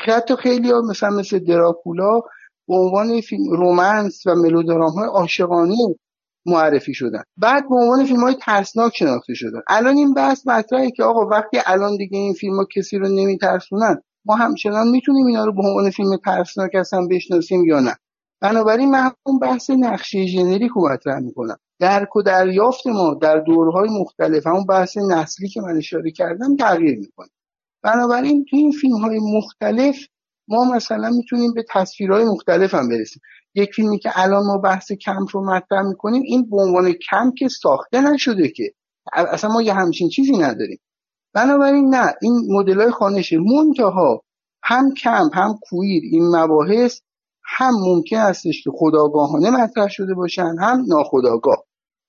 حتی 0.07 0.35
خیلی 0.35 0.72
ها 0.72 0.81
مثلا 0.89 1.09
مثل 1.09 1.39
دراکولا 1.39 2.22
به 2.68 2.76
عنوان 2.76 3.22
فیلم 3.22 3.52
romance 3.51 4.27
و 4.27 4.35
ملودرام 4.35 4.91
های 4.91 5.07
عاشقانه 5.07 5.76
معرفی 6.45 6.94
شدن. 6.94 7.23
بعد 7.38 7.69
به 7.69 7.76
عنوان 7.76 8.06
فیلم 8.06 8.19
های 8.19 8.35
ترسناک 8.41 8.91
شناخته 8.95 9.34
شدن. 9.34 9.60
الان 9.68 9.95
این 9.98 10.14
بحث 10.14 10.48
مطرحه 10.48 10.91
که 10.91 11.03
آقا 11.03 11.26
وقتی 11.26 11.57
الان 11.65 11.98
دیگه 11.98 12.18
این 12.18 12.34
فیلم 12.34 12.56
ها 12.56 12.65
کسی 12.76 12.98
رو 12.98 13.07
نمیترسونن 13.07 14.02
ما 14.26 14.35
همچنان 14.35 14.88
می‌تونیم 14.88 15.26
اینا 15.26 15.45
رو 15.45 15.53
به 15.53 15.61
عنوان 15.68 15.89
فیلم 15.89 16.18
ترسناک 16.26 16.76
اصلا 16.76 17.07
بشناسیم 17.11 17.65
یا 17.65 17.80
نه. 17.80 17.95
بنابراین 18.41 18.91
من 18.91 19.11
اون 19.26 19.39
بحث 19.39 19.69
نقشه 19.69 20.26
ژنریک 20.26 20.72
رو 20.76 20.89
مطرح 20.89 21.19
می‌کنم. 21.19 21.57
درک 21.80 22.15
و 22.15 22.22
دریافت 22.22 22.88
ما 22.88 23.14
در 23.14 23.39
دورهای 23.39 23.89
مختلف 24.02 24.48
همون 24.48 24.65
بحث 24.65 24.98
نسلی 24.98 25.49
که 25.49 25.61
من 25.61 25.77
اشاره 25.77 26.11
کردم 26.11 26.56
تغییر 26.56 26.99
می‌کنه. 26.99 27.27
بنابراین 27.84 28.45
تو 28.49 28.56
این 28.56 28.72
فیلم 28.72 28.98
های 28.98 29.19
مختلف 29.38 29.95
ما 30.48 30.72
مثلا 30.76 31.10
می‌تونیم 31.10 31.53
به 31.53 31.65
تصویرهای 31.69 32.26
مختلف 32.26 32.74
هم 32.74 32.90
برسیم. 32.90 33.22
یک 33.56 33.74
فیلمی 33.74 33.99
که 33.99 34.10
الان 34.15 34.45
ما 34.45 34.57
بحث 34.57 34.91
کمپ 34.91 35.30
رو 35.34 35.45
مطرح 35.45 35.82
می‌کنیم 35.82 36.22
این 36.26 36.49
به 36.49 36.57
عنوان 36.57 36.94
کمپ 37.10 37.34
که 37.38 37.48
ساخته 37.48 38.02
نشده 38.02 38.49
که. 38.49 38.74
اصلا 39.14 39.49
ما 39.49 39.61
یه 39.61 39.74
همچین 39.74 40.10
چیزی 40.10 40.38
نداریم. 40.38 40.80
بنابراین 41.34 41.95
نه 41.95 42.14
این 42.22 42.34
مدل 42.49 42.82
های 42.82 42.91
خانش 42.91 43.34
منتها 43.34 44.24
هم 44.64 44.94
کمپ 44.94 45.38
هم 45.38 45.60
کویر 45.61 46.03
این 46.11 46.36
مباحث 46.36 47.02
هم 47.45 47.74
ممکن 47.80 48.18
استش 48.18 48.64
که 48.64 48.69
خداگاهانه 48.74 49.49
مطرح 49.49 49.88
شده 49.90 50.14
باشن 50.14 50.56
هم 50.60 50.86
ناخداگاه. 50.88 51.64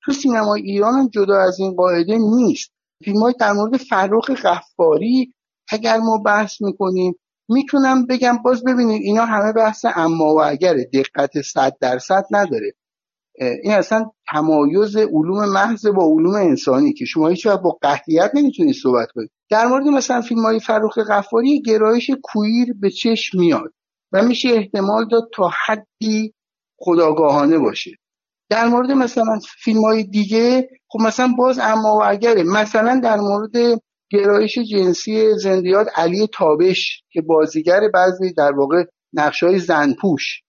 تو 0.05 0.13
سینمای 0.13 0.63
ایران 0.63 0.95
هم 0.95 1.09
جدا 1.09 1.41
از 1.41 1.61
این 1.61 1.75
قاعده 1.75 2.19
نیست. 2.19 2.71
فیلم 3.05 3.23
های 3.23 3.35
در 3.41 3.53
مورد 3.53 3.77
فرخ 3.77 4.31
غفاری 4.31 5.35
اگر 5.71 5.99
ما 5.99 6.19
بحث 6.27 6.63
می‌کنیم 6.63 7.15
می‌تونم 7.49 8.07
بگم 8.07 8.39
باز 8.45 8.65
ببینید 8.65 9.03
اینا 9.03 9.25
همه 9.25 9.53
بحث 9.53 9.85
اما 9.95 10.35
و 10.35 10.43
اگر 10.45 10.75
دقت 10.75 11.43
صد 11.43 11.77
درصد 11.81 12.25
نداره. 12.31 12.73
این 13.63 13.73
اصلا 13.73 14.11
تمایز 14.33 14.97
علوم 14.97 15.49
محض 15.49 15.87
با 15.87 16.05
علوم 16.05 16.35
انسانی 16.35 16.93
که 16.93 17.05
شما 17.05 17.29
هیچ 17.29 17.47
با 17.47 17.79
قطعیت 17.83 18.31
نمی‌تونید 18.35 18.75
صحبت 18.75 19.09
کنید. 19.15 19.31
در 19.51 19.67
مورد 19.67 19.87
مثلا 19.87 20.21
فیلم 20.21 20.43
های 20.43 20.61
فروخ 20.61 20.99
غفاری 20.99 21.63
گرایش 21.63 22.11
کویر 22.23 22.75
به 22.81 22.91
چشم 22.91 23.39
میاد 23.39 23.73
و 24.13 24.23
میشه 24.23 24.49
احتمال 24.49 25.09
داد 25.09 25.29
تا 25.35 25.51
حدی 25.67 26.35
خداگاهانه 26.81 27.59
باشه. 27.59 27.91
در 28.51 28.67
مورد 28.67 28.91
مثلا 28.91 29.39
فیلم 29.65 29.81
های 29.85 30.05
دیگه 30.05 30.69
خب 30.89 31.01
مثلا 31.01 31.29
باز 31.39 31.59
اما 31.59 31.97
و 31.97 32.05
اگره. 32.05 32.43
مثلا 32.43 33.01
در 33.05 33.17
مورد 33.17 33.81
گرایش 34.11 34.59
جنسی 34.59 35.35
زندیات 35.35 35.87
علی 35.95 36.27
تابش 36.33 37.03
که 37.11 37.23
بازیگر 37.23 37.81
بعضی 37.95 38.33
در 38.33 38.53
واقع 38.53 38.85
نقش 39.13 39.43
های 39.43 39.59
زنپوش 39.59 40.43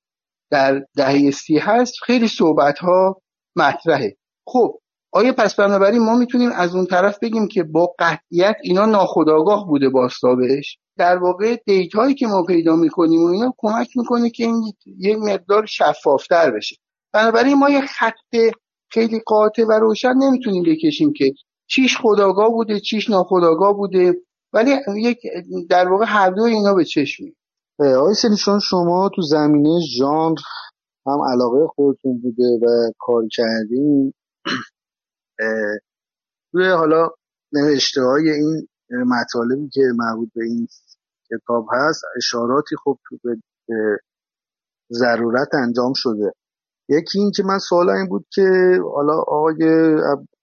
در 0.52 0.82
دهه 0.98 1.32
سی 1.32 1.58
هست 1.58 1.94
خیلی 2.04 2.28
صحبت 2.28 2.80
ها 2.80 3.22
مطرحه. 3.56 4.16
خب 4.48 4.80
آیا 5.12 5.34
پس 5.34 5.56
بنابراین 5.56 6.02
ما 6.02 6.18
می‌تونیم 6.18 6.50
از 6.52 6.76
اون 6.76 6.86
طرف 6.86 7.20
بگیم 7.20 7.48
که 7.48 7.64
با 7.64 7.96
قطعیت 8.00 8.56
اینا 8.64 8.86
ناخداگاه 8.86 9.68
بوده 9.68 9.90
باستابش؟ 9.90 10.78
در 10.98 11.18
واقع 11.18 11.56
دیتایی 11.66 12.16
که 12.16 12.28
ما 12.28 12.44
پیدا 12.44 12.76
می‌کنیم 12.76 13.24
و 13.24 13.28
اینا 13.28 13.54
کمک 13.58 13.88
می‌کنه 13.98 14.30
که 14.30 14.44
این 14.44 14.74
یک 15.00 15.18
مقدار 15.18 15.66
شفافتر 15.66 16.52
بشه. 16.52 16.76
بنابراین 17.14 17.58
ما 17.58 17.70
یه 17.70 17.82
خط 17.82 18.54
خیلی 18.92 19.20
قاطع 19.26 19.64
و 19.64 19.72
روشن 19.72 20.14
نمی‌تونیم 20.14 20.64
بکشیم 20.64 21.14
که 21.14 21.34
چیش 21.72 21.98
خداگاه 22.02 22.50
بوده 22.50 22.80
چیش 22.80 23.10
ناخداگاه 23.10 23.74
بوده. 23.74 24.14
ولی 24.54 24.72
یک 24.96 25.18
در 25.70 25.88
واقع 25.88 26.06
هر 26.08 26.30
دو 26.30 26.42
اینا 26.44 26.74
به 26.74 26.86
چشمی 26.86 27.36
آقای 27.80 28.14
سلیشان 28.14 28.60
شما 28.60 29.10
تو 29.16 29.22
زمینه 29.22 29.80
ژانر 29.98 30.38
هم 31.08 31.20
علاقه 31.34 31.68
خودتون 31.68 32.22
بوده 32.22 32.60
و 32.62 32.92
کار 33.00 33.24
کردین 33.32 34.14
توی 36.52 36.70
حالا 36.70 37.10
نوشته 37.54 38.02
های 38.02 38.30
این 38.30 38.68
مطالبی 38.90 39.70
که 39.74 39.82
مربوط 39.96 40.30
به 40.36 40.44
این 40.46 40.68
کتاب 41.32 41.68
هست 41.72 42.02
اشاراتی 42.18 42.76
خب 42.84 42.98
به 43.68 44.00
ضرورت 44.92 45.50
انجام 45.54 45.94
شده. 45.96 46.34
یکی 46.90 47.20
این 47.20 47.32
که 47.36 47.44
من 47.44 47.60
سوال 47.60 47.90
این 47.90 48.08
بود 48.10 48.26
که 48.32 48.80
حالا 48.96 49.14
آقای 49.14 49.58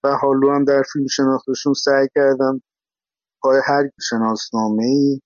بهالو 0.06 0.54
هم 0.54 0.64
در 0.64 0.82
فیلم 0.92 1.06
شناختشون 1.06 1.72
سعی 1.72 2.08
کردن 2.14 2.60
پای 3.42 3.60
هر 3.64 3.90
شناسنامه 4.10 4.84
ای 4.84 5.20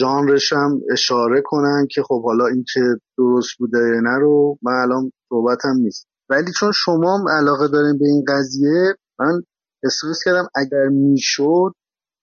ژانرش 0.00 0.52
هم 0.52 0.80
اشاره 0.92 1.42
کنن 1.44 1.86
که 1.90 2.02
خب 2.02 2.24
حالا 2.24 2.46
این 2.46 2.64
که 2.74 2.80
درست 3.18 3.58
بوده 3.58 3.78
یا 3.78 4.00
نه 4.00 4.18
رو 4.20 4.58
من 4.62 4.72
الان 4.72 5.12
صحبتم 5.28 5.76
نیست. 5.76 6.06
ولی 6.30 6.52
چون 6.58 6.72
شما 6.74 7.18
هم 7.18 7.28
علاقه 7.28 7.68
دارین 7.68 7.98
به 7.98 8.06
این 8.06 8.24
قضیه 8.28 8.94
من 9.18 9.42
احساس 9.84 10.18
کردم 10.24 10.48
اگر 10.54 10.88
می‌شد 10.88 11.72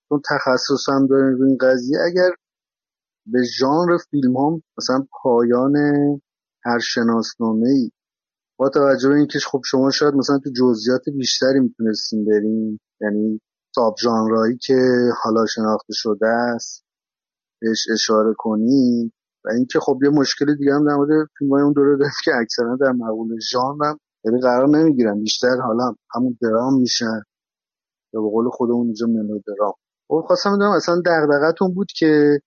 چون 0.09 0.21
تخصصم 0.29 1.07
دارین 1.07 1.37
رو 1.37 1.45
این 1.47 1.57
قضیه 1.61 1.97
اگر 2.05 2.29
به 3.25 3.39
ژانر 3.59 3.97
فیلم 4.11 4.37
هم 4.37 4.63
مثلا 4.77 5.05
پایان 5.23 5.75
هر 6.65 6.79
شناسنامه 6.79 7.69
ای 7.69 7.91
توجه 8.69 9.09
به 9.09 9.15
اینکه 9.15 9.39
خب 9.39 9.61
شما 9.65 9.91
شاید 9.91 10.13
مثلا 10.13 10.39
تو 10.39 10.49
جزئیات 10.49 11.01
بیشتری 11.17 11.59
می‌تونستین 11.59 12.25
برین 12.25 12.79
یعنی 13.01 13.41
ساب 13.75 13.95
ژانرهایی 14.01 14.57
که 14.57 14.75
حالا 15.23 15.45
شناخته 15.45 15.93
شده 15.93 16.27
است 16.27 16.85
بهش 17.61 17.87
اشاره 17.93 18.33
کنین 18.37 19.11
و 19.45 19.49
اینکه 19.49 19.79
خب 19.79 19.99
یه 20.03 20.09
مشکل 20.09 20.55
دیگه 20.55 20.73
هم 20.73 20.85
در 20.85 20.95
مورد 20.95 21.27
فیلم 21.37 21.51
های 21.51 21.61
اون 21.61 21.73
دوره 21.73 21.97
داره 21.97 22.11
که 22.25 22.31
اکثرا 22.41 22.77
در 22.81 22.91
مقول 22.91 23.39
ژانر 23.51 23.85
هم 23.85 23.97
یعنی 24.25 24.41
قرار 24.41 24.67
نمی‌گیرن. 24.67 25.19
بیشتر 25.19 25.57
حالا 25.65 25.95
همون 26.15 26.37
درام 26.41 26.79
میشن. 26.79 27.21
یا 28.13 28.21
به 28.21 28.29
قول 28.29 28.49
خودمون 28.49 28.85
اینجا 28.85 29.07
ملودرام. 29.07 29.73
خب 30.07 30.23
خواستم 30.27 30.55
بدونم 30.55 30.71
اصلا 30.71 31.01
دغدغتون 31.05 31.73
بود 31.73 31.87
که 31.95 32.39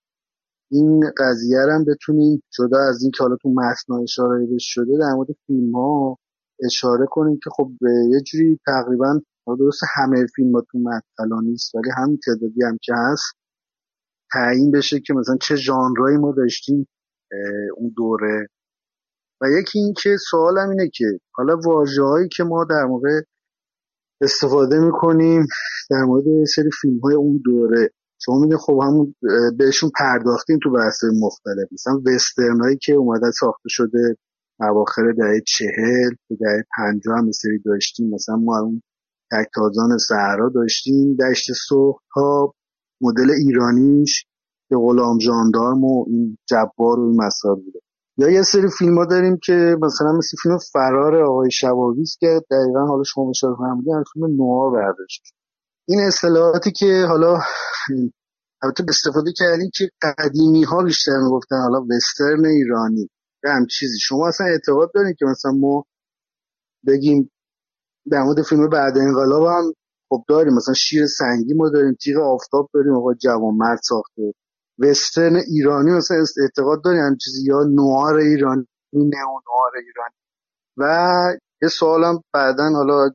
این 0.75 1.11
قضیه 1.19 1.59
هم 1.75 1.85
بتونیم 1.85 2.43
جدا 2.59 2.79
از 2.89 3.03
این 3.03 3.11
که 3.11 3.19
حالا 3.25 3.37
تو 3.43 3.49
متن 3.49 4.03
اشاره 4.03 4.47
بهش 4.47 4.75
شده 4.75 4.99
در 5.01 5.13
مورد 5.15 5.29
فیلم 5.47 5.75
ها 5.75 6.19
اشاره 6.65 7.07
کنیم 7.11 7.39
که 7.45 7.51
خب 7.57 7.71
یه 8.13 8.21
جوری 8.21 8.61
تقریبا 8.67 9.21
درست 9.47 9.81
همه 9.95 10.27
فیلم 10.37 10.55
ها 10.55 10.65
تو 10.73 10.79
متن 10.79 11.45
نیست 11.45 11.75
ولی 11.75 11.91
همین 11.97 12.19
تعدادی 12.27 12.63
هم 12.63 12.79
که 12.83 12.93
هست 12.97 13.35
تعیین 14.33 14.71
بشه 14.71 15.01
که 15.01 15.15
مثلا 15.15 15.37
چه 15.37 15.57
ژانرایی 15.57 16.17
ما 16.17 16.35
داشتیم 16.37 16.89
اون 17.77 17.93
دوره. 17.97 18.49
و 19.41 19.47
یکی 19.61 19.79
این 19.79 19.95
که 20.03 20.17
سوالم 20.31 20.71
اینه 20.71 20.91
که 20.95 21.05
حالا 21.33 21.57
واژه 21.57 22.29
که 22.37 22.45
ما 22.45 22.65
در 22.71 22.85
موقع 22.85 23.21
استفاده 24.21 24.81
می‌کنیم 24.81 25.47
در 25.91 26.03
مورد 26.03 26.25
سری 26.45 26.71
فیلم 26.81 26.99
های 26.99 27.15
اون 27.15 27.41
دوره 27.45 27.91
شما 28.19 28.39
میگه 28.39 28.57
خب 28.57 28.81
همون 28.83 29.15
بهشون 29.59 29.91
پرداختیم 29.99 30.59
تو 30.63 30.71
بحث 30.71 31.05
مختلف. 31.23 31.73
مثلا 31.73 32.03
وسترن 32.07 32.61
هایی 32.61 32.79
که 32.83 32.93
اومدن 32.93 33.31
ساخته 33.31 33.69
شده 33.69 34.17
اواخر 34.61 35.13
دهه 35.13 35.41
چهل 35.47 36.11
تو 36.29 36.37
دهه 36.37 36.65
پنجاه 36.77 37.19
هم 37.19 37.31
سری 37.33 37.59
داشتیم. 37.65 38.15
مثلا 38.15 38.37
ما 38.37 38.59
اون 38.59 38.83
تکتازان 39.33 39.99
صحرا 39.99 40.49
داشتیم. 40.49 41.17
دشت 41.17 41.53
صبح 41.69 41.99
ها 42.17 42.55
مدل 43.01 43.31
ایرانیش 43.31 44.27
که 44.69 44.77
غلام 44.77 45.19
جاندارم 45.19 45.85
و 45.85 46.05
این 46.09 46.39
جبار 46.49 47.01
و 47.01 47.09
این 47.09 47.21
مسائل 47.21 47.55
بوده. 47.55 47.81
یا 48.17 48.31
یه 48.31 48.43
سری 48.43 48.69
فیلم 48.79 48.99
ها 48.99 49.05
داریم 49.05 49.39
که 49.43 49.77
مثلا 49.83 50.13
مثل 50.13 50.37
فیلم 50.43 50.59
فرار 50.73 51.23
آقای 51.23 51.51
شباویز 51.51 52.17
که 52.21 52.41
دقیقا 52.51 52.87
حالا 52.87 53.03
شما 53.03 53.31
اشاره 53.31 53.57
فرمودین 53.57 54.05
فیلم 54.13 54.27
نوار 54.27 54.71
برداشت 54.71 55.35
این 55.89 56.01
اصطلاحاتی 56.01 56.73
که 56.73 57.05
حالا 57.09 57.39
البته 58.63 58.85
استفاده 58.89 59.33
کردیم 59.37 59.71
که 59.75 59.91
قدیمی 60.03 60.65
ها 60.65 60.83
بیشتر 60.83 61.19
می‌گفتن 61.25 61.57
حالا 61.57 61.87
وسترن 61.91 62.47
ایرانی 62.47 63.11
هم 63.45 63.67
چیزی. 63.67 63.99
شما 64.01 64.29
اصلا 64.29 64.47
اعتقاد 64.47 64.91
دارین 64.95 65.15
که 65.19 65.27
مثلا 65.27 65.53
ما 65.53 65.85
بگیم 66.87 67.31
در 68.11 68.23
مورد 68.23 68.43
فیلم 68.43 68.69
بعد 68.69 68.99
انقلاب 68.99 69.43
هم 69.43 69.73
خب 70.09 70.25
داریم. 70.29 70.55
مثلا 70.55 70.75
شیر 70.75 71.07
سنگی 71.07 71.55
ما 71.55 71.69
داریم 71.69 71.95
تیغ 72.03 72.19
آفتاب 72.19 72.71
داریم 72.75 72.93
آقا 72.93 73.15
جوان 73.15 73.55
مرد 73.55 73.79
ساخته. 73.83 74.35
وسترن 74.79 75.37
ایرانی 75.37 75.91
مثلا 75.91 76.25
اعتقاد 76.43 76.85
داریم 76.85 77.01
هم 77.01 77.17
چیزی 77.25 77.45
یا 77.49 77.63
نوار 77.63 78.17
ایرانی 78.17 78.67
نو 78.93 79.05
نوار 79.05 79.73
ایرانی. 79.85 80.15
و 80.77 80.85
یه 81.65 81.69
سوالم 81.69 82.21
بعدا 82.35 82.71
حالا 82.75 83.11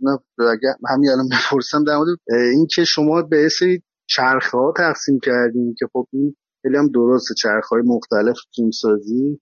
همین 0.89 1.09
الان 1.09 1.29
بپرسم 1.31 1.83
در 1.83 1.97
مورد 1.97 2.17
اینکه 2.29 2.83
شما 2.83 3.21
به 3.21 3.49
سری 3.49 3.83
چرخه 4.09 4.57
ها 4.57 4.73
تقسیم 4.77 5.19
کردیم 5.23 5.75
که 5.79 5.85
خب 5.93 6.07
این 6.13 6.35
خیلی 6.61 6.77
هم 6.77 6.87
درسته 6.87 7.33
چرخه 7.37 7.67
های 7.71 7.81
مختلف 7.85 8.37
سازی 8.73 9.39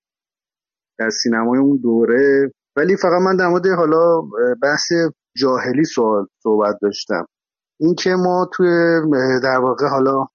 در 0.99 1.09
سینمای 1.09 1.59
اون 1.59 1.77
دوره. 1.77 2.51
ولی 2.75 2.95
فقط 2.97 3.21
من 3.21 3.37
در 3.37 3.47
مورد 3.47 3.67
حالا 3.67 4.21
بحث 4.61 4.91
جاهلی 5.37 5.83
سوال 5.83 6.27
صحبت 6.43 6.75
داشتم. 6.81 7.25
اینکه 7.79 8.09
ما 8.09 8.49
توی 8.53 8.69
در 9.43 9.57
واقع 9.57 9.87
حالا 9.87 10.25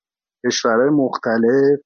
کشورهای 0.46 0.90
مختلف 0.90 1.80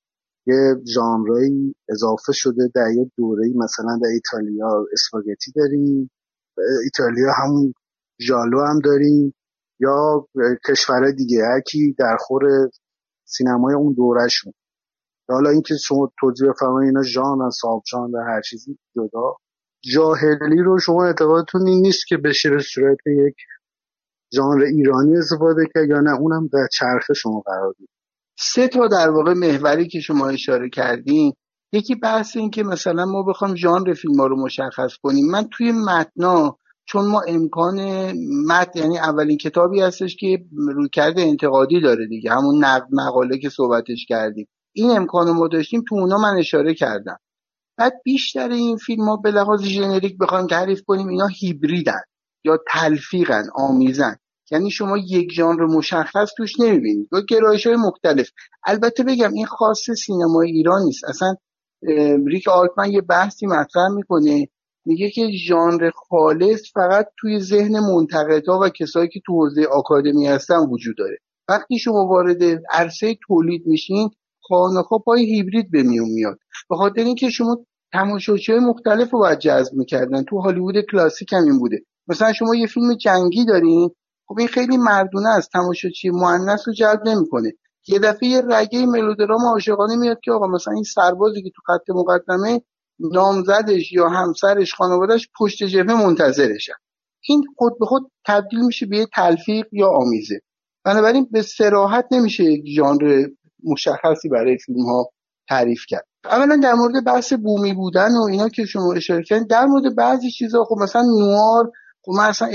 یه 0.46 0.74
ژانرایی 0.94 1.74
اضافه 1.88 2.32
شده 2.32 2.70
در 2.74 2.90
یه 2.96 3.10
دوره 3.16 3.48
مثلا 3.56 3.98
در 4.02 4.08
ایتالیا 4.08 4.86
اسپاگتی 4.92 5.52
داریم. 5.56 6.10
ایتالیا 6.84 7.32
همون 7.42 7.72
ژالو 8.20 8.60
هم 8.60 8.78
داریم 8.84 9.34
یا 9.80 10.26
کشورهای 10.68 11.12
دیگه 11.12 11.44
هرکی 11.44 11.94
در 11.98 12.16
خور 12.20 12.42
سینمای 13.24 13.74
اون 13.74 13.92
دورهشون. 13.92 14.52
حالا 15.28 15.50
اینکه 15.50 15.74
شما 15.76 16.12
توضیح 16.20 16.50
بفرمایید 16.50 16.88
اینا 16.88 17.02
ژان 17.02 17.50
ساب 17.50 17.82
ژان 17.90 18.10
و 18.10 18.18
هر 18.18 18.40
چیزی 18.40 18.78
جدا. 18.96 19.36
جاهلی 19.94 20.62
رو 20.64 20.78
شما 20.78 21.04
اعتقادتون 21.06 21.66
این 21.66 21.80
نیست 21.80 22.06
که 22.08 22.16
بشه 22.16 22.50
به 22.50 22.62
صورت 22.74 22.98
یک 23.06 23.36
ژانر 24.34 24.62
ایرانی 24.64 25.16
استفاده 25.16 25.66
کرد 25.74 25.88
یا 25.88 26.00
نه؟ 26.00 26.20
اونم 26.20 26.48
در 26.52 26.68
چرخه 26.72 27.14
شما 27.14 27.40
قرار 27.40 27.74
دید. 27.78 27.88
سه 28.38 28.68
تا 28.68 28.88
در 28.88 29.10
واقع 29.10 29.32
محوری 29.34 29.88
که 29.88 30.00
شما 30.00 30.28
اشاره 30.28 30.70
کردین 30.70 31.32
یکی 31.72 31.94
بحث 31.94 32.36
این 32.36 32.50
که 32.50 32.62
مثلا 32.62 33.04
ما 33.04 33.22
بخوام 33.22 33.54
ژانر 33.54 33.94
فیلم 33.94 34.20
ها 34.20 34.26
رو 34.26 34.44
مشخص 34.44 34.96
کنیم. 35.02 35.30
من 35.30 35.48
توی 35.52 35.72
متنا 35.72 36.58
چون 36.84 37.06
ما 37.06 37.22
امکان 37.28 37.80
متن 38.46 38.80
یعنی 38.80 38.98
اولین 38.98 39.38
کتابی 39.38 39.80
هستش 39.80 40.16
که 40.16 40.44
رویکرد 40.52 41.18
انتقادی 41.18 41.80
داره 41.80 42.06
دیگه 42.06 42.30
همون 42.30 42.64
نقد 42.64 42.88
مقاله 42.92 43.38
که 43.38 43.48
صحبتش 43.48 44.06
کردیم. 44.08 44.48
این 44.72 44.90
امکان 44.90 45.30
ما 45.30 45.48
داشتیم 45.48 45.84
تو 45.88 45.94
اونا 45.94 46.18
من 46.18 46.36
اشاره 46.38 46.74
کردم. 46.74 47.18
بعد 47.78 47.92
بیشتر 48.04 48.48
این 48.48 48.76
فیلم 48.76 49.08
ها 49.08 49.16
به 49.16 49.30
لحاظ 49.30 49.62
ژنریک 49.62 50.18
بخوایم 50.18 50.46
تعریف 50.46 50.82
کنیم 50.86 51.08
اینا 51.08 51.26
هیبریدن 51.26 52.00
یا 52.44 52.58
تلفیقن 52.72 53.44
آمیزن. 53.54 54.16
یعنی 54.50 54.70
شما 54.70 54.98
یک 54.98 55.32
ژانر 55.32 55.66
مشخص 55.66 56.28
توش 56.36 56.60
نمی‌بینید. 56.60 57.08
با 57.12 57.20
گرایش 57.28 57.66
های 57.66 57.76
مختلف. 57.76 58.30
البته 58.66 59.02
بگم 59.02 59.32
این 59.32 59.46
خاص 59.46 59.90
سینمای 59.90 60.50
ایران 60.50 60.82
نیست. 60.82 61.04
اصلا 61.04 61.34
ریک 62.26 62.48
آلتمن 62.48 62.90
یه 62.90 63.00
بحثی 63.00 63.46
مطرح 63.46 63.88
می‌کنه. 63.94 64.48
میگه 64.84 65.10
که 65.10 65.30
ژانر 65.48 65.90
خالص 66.08 66.62
فقط 66.74 67.06
توی 67.18 67.40
ذهن 67.40 67.80
منتقدها 67.80 68.60
و 68.62 68.68
کسایی 68.68 69.08
که 69.08 69.20
تو 69.26 69.32
حوزه 69.32 69.64
آکادمی 69.64 70.26
هستن 70.26 70.58
وجود 70.70 70.96
داره. 70.98 71.18
وقتی 71.48 71.78
شما 71.78 72.06
وارد 72.06 72.42
عرصه 72.70 73.16
تولید 73.26 73.66
میشین 73.66 74.10
خانخا 74.48 74.98
پای 74.98 75.34
هیبرید 75.34 75.70
به 75.70 75.82
میون 75.82 76.08
میاد. 76.08 76.38
به 76.70 76.76
خاطر 76.76 77.00
اینکه 77.00 77.30
شما 77.30 77.58
تماشاچی 77.92 78.52
های 78.52 78.60
مختلف 78.60 79.10
رو 79.10 79.18
باید 79.18 79.38
جذب 79.38 79.74
می‌کردن. 79.74 80.22
تو 80.22 80.38
هالیوود 80.38 80.74
کلاسیک 80.92 81.32
هم 81.32 81.44
این 81.44 81.58
بوده. 81.58 81.78
مثلا 82.08 82.32
شما 82.32 82.54
یه 82.54 82.66
فیلم 82.66 82.94
جنگی 82.94 83.44
دارین 83.44 83.90
خب 84.28 84.38
این 84.38 84.48
خیلی 84.48 84.76
مردونه 84.76 85.28
است. 85.28 85.52
تماشاچی 85.52 86.10
مؤنث 86.10 86.68
رو 86.68 86.72
جلب 86.72 87.00
نمی‌کنه. 87.06 87.52
یه 87.88 87.98
دفعه 87.98 88.28
یه 88.28 88.42
رگه 88.48 88.86
ملودرام 88.86 89.40
عاشقانه 89.52 89.96
میاد 89.96 90.20
که 90.24 90.32
آقا 90.32 90.46
مثلا 90.46 90.74
این 90.74 90.82
سربازی 90.82 91.42
که 91.42 91.50
تو 91.56 91.62
خط 91.66 91.90
مقدمه 91.90 92.62
نامزدش 92.98 93.92
یا 93.92 94.08
همسرش 94.08 94.74
خانوادهش 94.74 95.28
پشت 95.38 95.64
جبهه 95.64 96.06
منتظرشن 96.06 96.72
این 97.28 97.44
خود 97.56 97.78
به 97.78 97.86
خود 97.86 98.10
تبدیل 98.26 98.64
میشه 98.64 98.86
به 98.86 98.98
یه 98.98 99.06
تلفیق 99.14 99.66
یا 99.72 99.88
آمیزه. 99.88 100.40
بنابراین 100.84 101.28
به 101.30 101.42
سراحت 101.42 102.06
نمیشه 102.10 102.44
یک 102.44 102.64
ژانر 102.76 103.26
مشخصی 103.64 104.28
برای 104.28 104.58
فیلم 104.58 104.86
ها 104.86 105.10
تعریف 105.48 105.80
کرد. 105.88 106.06
اولا 106.24 106.56
در 106.62 106.72
مورد 106.72 107.04
بحث 107.04 107.32
بومی 107.32 107.74
بودن 107.74 108.08
و 108.16 108.22
اینا 108.30 108.48
که 108.48 108.64
شما 108.64 108.92
اشاره 108.92 109.22
کردین 109.22 109.46
در 109.46 109.66
مورد 109.66 109.96
بعضی 109.96 110.30
چیزها 110.30 110.64
خب 110.64 110.76
مثلا 110.82 111.02
نوار 111.02 111.70
خب 112.02 112.12
من 112.18 112.24
اصلا 112.24 112.48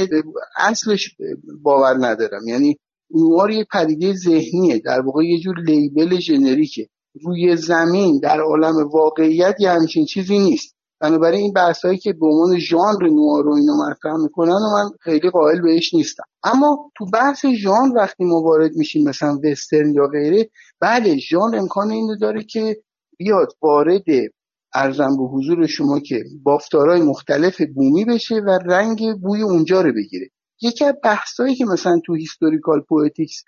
اصلش 0.58 1.16
باور 1.62 1.98
ندارم. 2.08 2.48
یعنی 2.48 2.78
نوار 3.16 3.52
یه 3.52 3.66
پدیده 3.74 4.14
ذهنیه 4.14 4.80
در 4.80 5.02
واقع 5.02 5.24
یه 5.24 5.40
جور 5.40 5.56
لیبل 5.60 6.20
ژنریکه 6.20 6.88
روی 7.24 7.56
زمین 7.56 8.20
در 8.24 8.40
عالم 8.40 8.90
واقعیت 8.94 9.56
یه 9.60 9.72
همچین 9.72 10.06
چیزی 10.06 10.40
نیست. 10.40 10.76
بنابراین 11.02 11.42
این 11.42 11.54
بحث 11.54 11.86
هایی 11.86 11.98
که 11.98 12.14
به 12.14 12.26
عنوان 12.26 12.60
ژانر 12.60 13.08
نوار 13.10 13.44
رو 13.44 13.56
اینو 13.56 13.74
مطرح 13.90 14.18
می‌کنن 14.24 14.52
و 14.52 14.70
من 14.74 14.90
خیلی 15.00 15.30
قائل 15.30 15.62
بهش 15.62 15.94
نیستم. 15.94 16.24
اما 16.44 16.92
تو 16.98 17.06
بحث 17.14 17.46
ژانر 17.46 17.96
وقتی 17.96 18.24
ما 18.24 18.42
وارد 18.42 18.72
میشیم 18.76 19.10
مثلا 19.10 19.40
وسترن 19.44 19.94
یا 19.94 20.08
غیره 20.08 20.50
بله 20.82 21.18
ژانر 21.18 21.58
امکان 21.58 21.92
اینو 21.92 22.16
داره 22.16 22.44
که 22.44 22.78
بیاد 23.18 23.48
وارد 23.62 24.04
عرضم 24.74 25.18
به 25.18 25.24
حضور 25.24 25.68
شما 25.68 26.00
که 26.00 26.24
بافتارهای 26.44 27.02
مختلف 27.02 27.62
بومی 27.76 28.06
بشه 28.06 28.36
و 28.36 28.50
رنگ 28.66 29.22
بوی 29.22 29.42
اونجا 29.42 29.82
رو 29.82 29.94
بگیره. 29.94 30.30
یکی 30.62 30.86
از 30.86 30.96
بحثایی 31.04 31.56
که 31.56 31.66
مثلا 31.66 32.00
تو 32.06 32.16
historical 32.16 32.82
poetics 32.82 33.44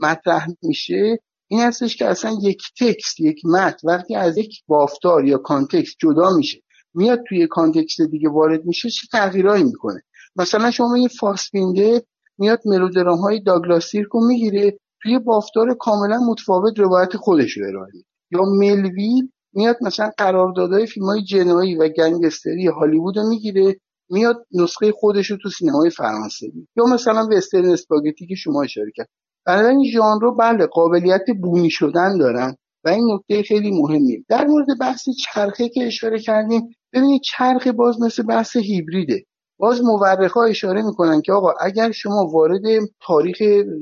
مطرح 0.00 0.46
میشه 0.62 1.18
این 1.48 1.60
هستش 1.60 1.96
که 1.96 2.06
اصلا 2.06 2.36
یک 2.42 2.62
text 2.80 3.20
یک 3.20 3.40
متن 3.44 3.88
وقتی 3.88 4.14
از 4.14 4.38
یک 4.38 4.62
بافتار 4.66 5.24
یا 5.24 5.38
context 5.38 5.96
جدا 5.98 6.30
میشه 6.36 6.62
میاد 6.94 7.20
توی 7.28 7.46
context 7.46 8.00
دیگه 8.00 8.28
وارد 8.28 8.64
میشه 8.64 8.90
چه 8.90 9.06
تغییرایی 9.12 9.64
می‌کنه؟ 9.64 10.02
مثلا 10.36 10.70
شما 10.70 10.94
این 10.94 11.08
فاسبیندر 11.08 12.02
میاد 12.38 12.60
ملودرام 12.64 13.18
های 13.18 13.40
داگلاس 13.40 13.86
سیرکو 13.86 14.26
می‌گیره 14.26 14.78
توی 15.02 15.18
بافتار 15.18 15.74
کاملا 15.74 16.18
متفاوت 16.18 16.78
روایت 16.78 17.16
خودش 17.16 17.56
رو 17.56 17.66
ارائه 17.68 17.92
یا 18.30 18.40
ملویل 18.42 19.28
میاد 19.52 19.76
مثلا 19.80 20.10
قراردادهای 20.18 20.86
فیلم 20.86 21.06
های 21.06 21.22
جنایی 21.22 21.76
و 21.76 21.88
گنگستری 21.88 22.66
هالیوود 22.66 23.16
رو 23.16 23.28
می‌گیره 23.28 23.76
میاد 24.10 24.46
نسخه 24.52 24.92
خودش 24.92 25.30
رو 25.30 25.36
تو 25.42 25.48
سینمای 25.50 25.90
فرانسه 25.90 26.46
یا 26.76 26.84
مثلا 26.84 27.28
وسترن 27.32 27.68
اسپاگتی 27.68 28.26
که 28.26 28.34
شما 28.34 28.62
اشاره 28.62 28.90
کرد. 28.96 29.08
بنابراین 29.46 29.78
این 29.78 29.92
ژانر 29.92 30.30
بله 30.30 30.66
قابلیت 30.66 31.24
بومی 31.42 31.70
شدن 31.70 32.18
دارن 32.18 32.56
و 32.84 32.88
این 32.88 33.14
نکته 33.14 33.42
خیلی 33.42 33.70
مهمیه. 33.70 34.24
در 34.28 34.46
مورد 34.46 34.66
بحث 34.80 35.08
چرخه 35.24 35.68
که 35.68 35.86
اشاره 35.86 36.18
کردیم 36.18 36.68
ببینید 36.92 37.22
چرخه 37.24 37.72
باز 37.72 38.00
مثل 38.00 38.22
بحث 38.22 38.56
هیبریده. 38.56 39.24
باز 39.58 39.80
مورخ 39.84 40.32
ها 40.32 40.44
اشاره 40.44 40.82
می‌کنن 40.82 41.22
که 41.22 41.32
آقا 41.32 41.52
اگر 41.60 41.90
شما 41.90 42.26
وارد 42.32 42.62
تاریخ 43.06 43.36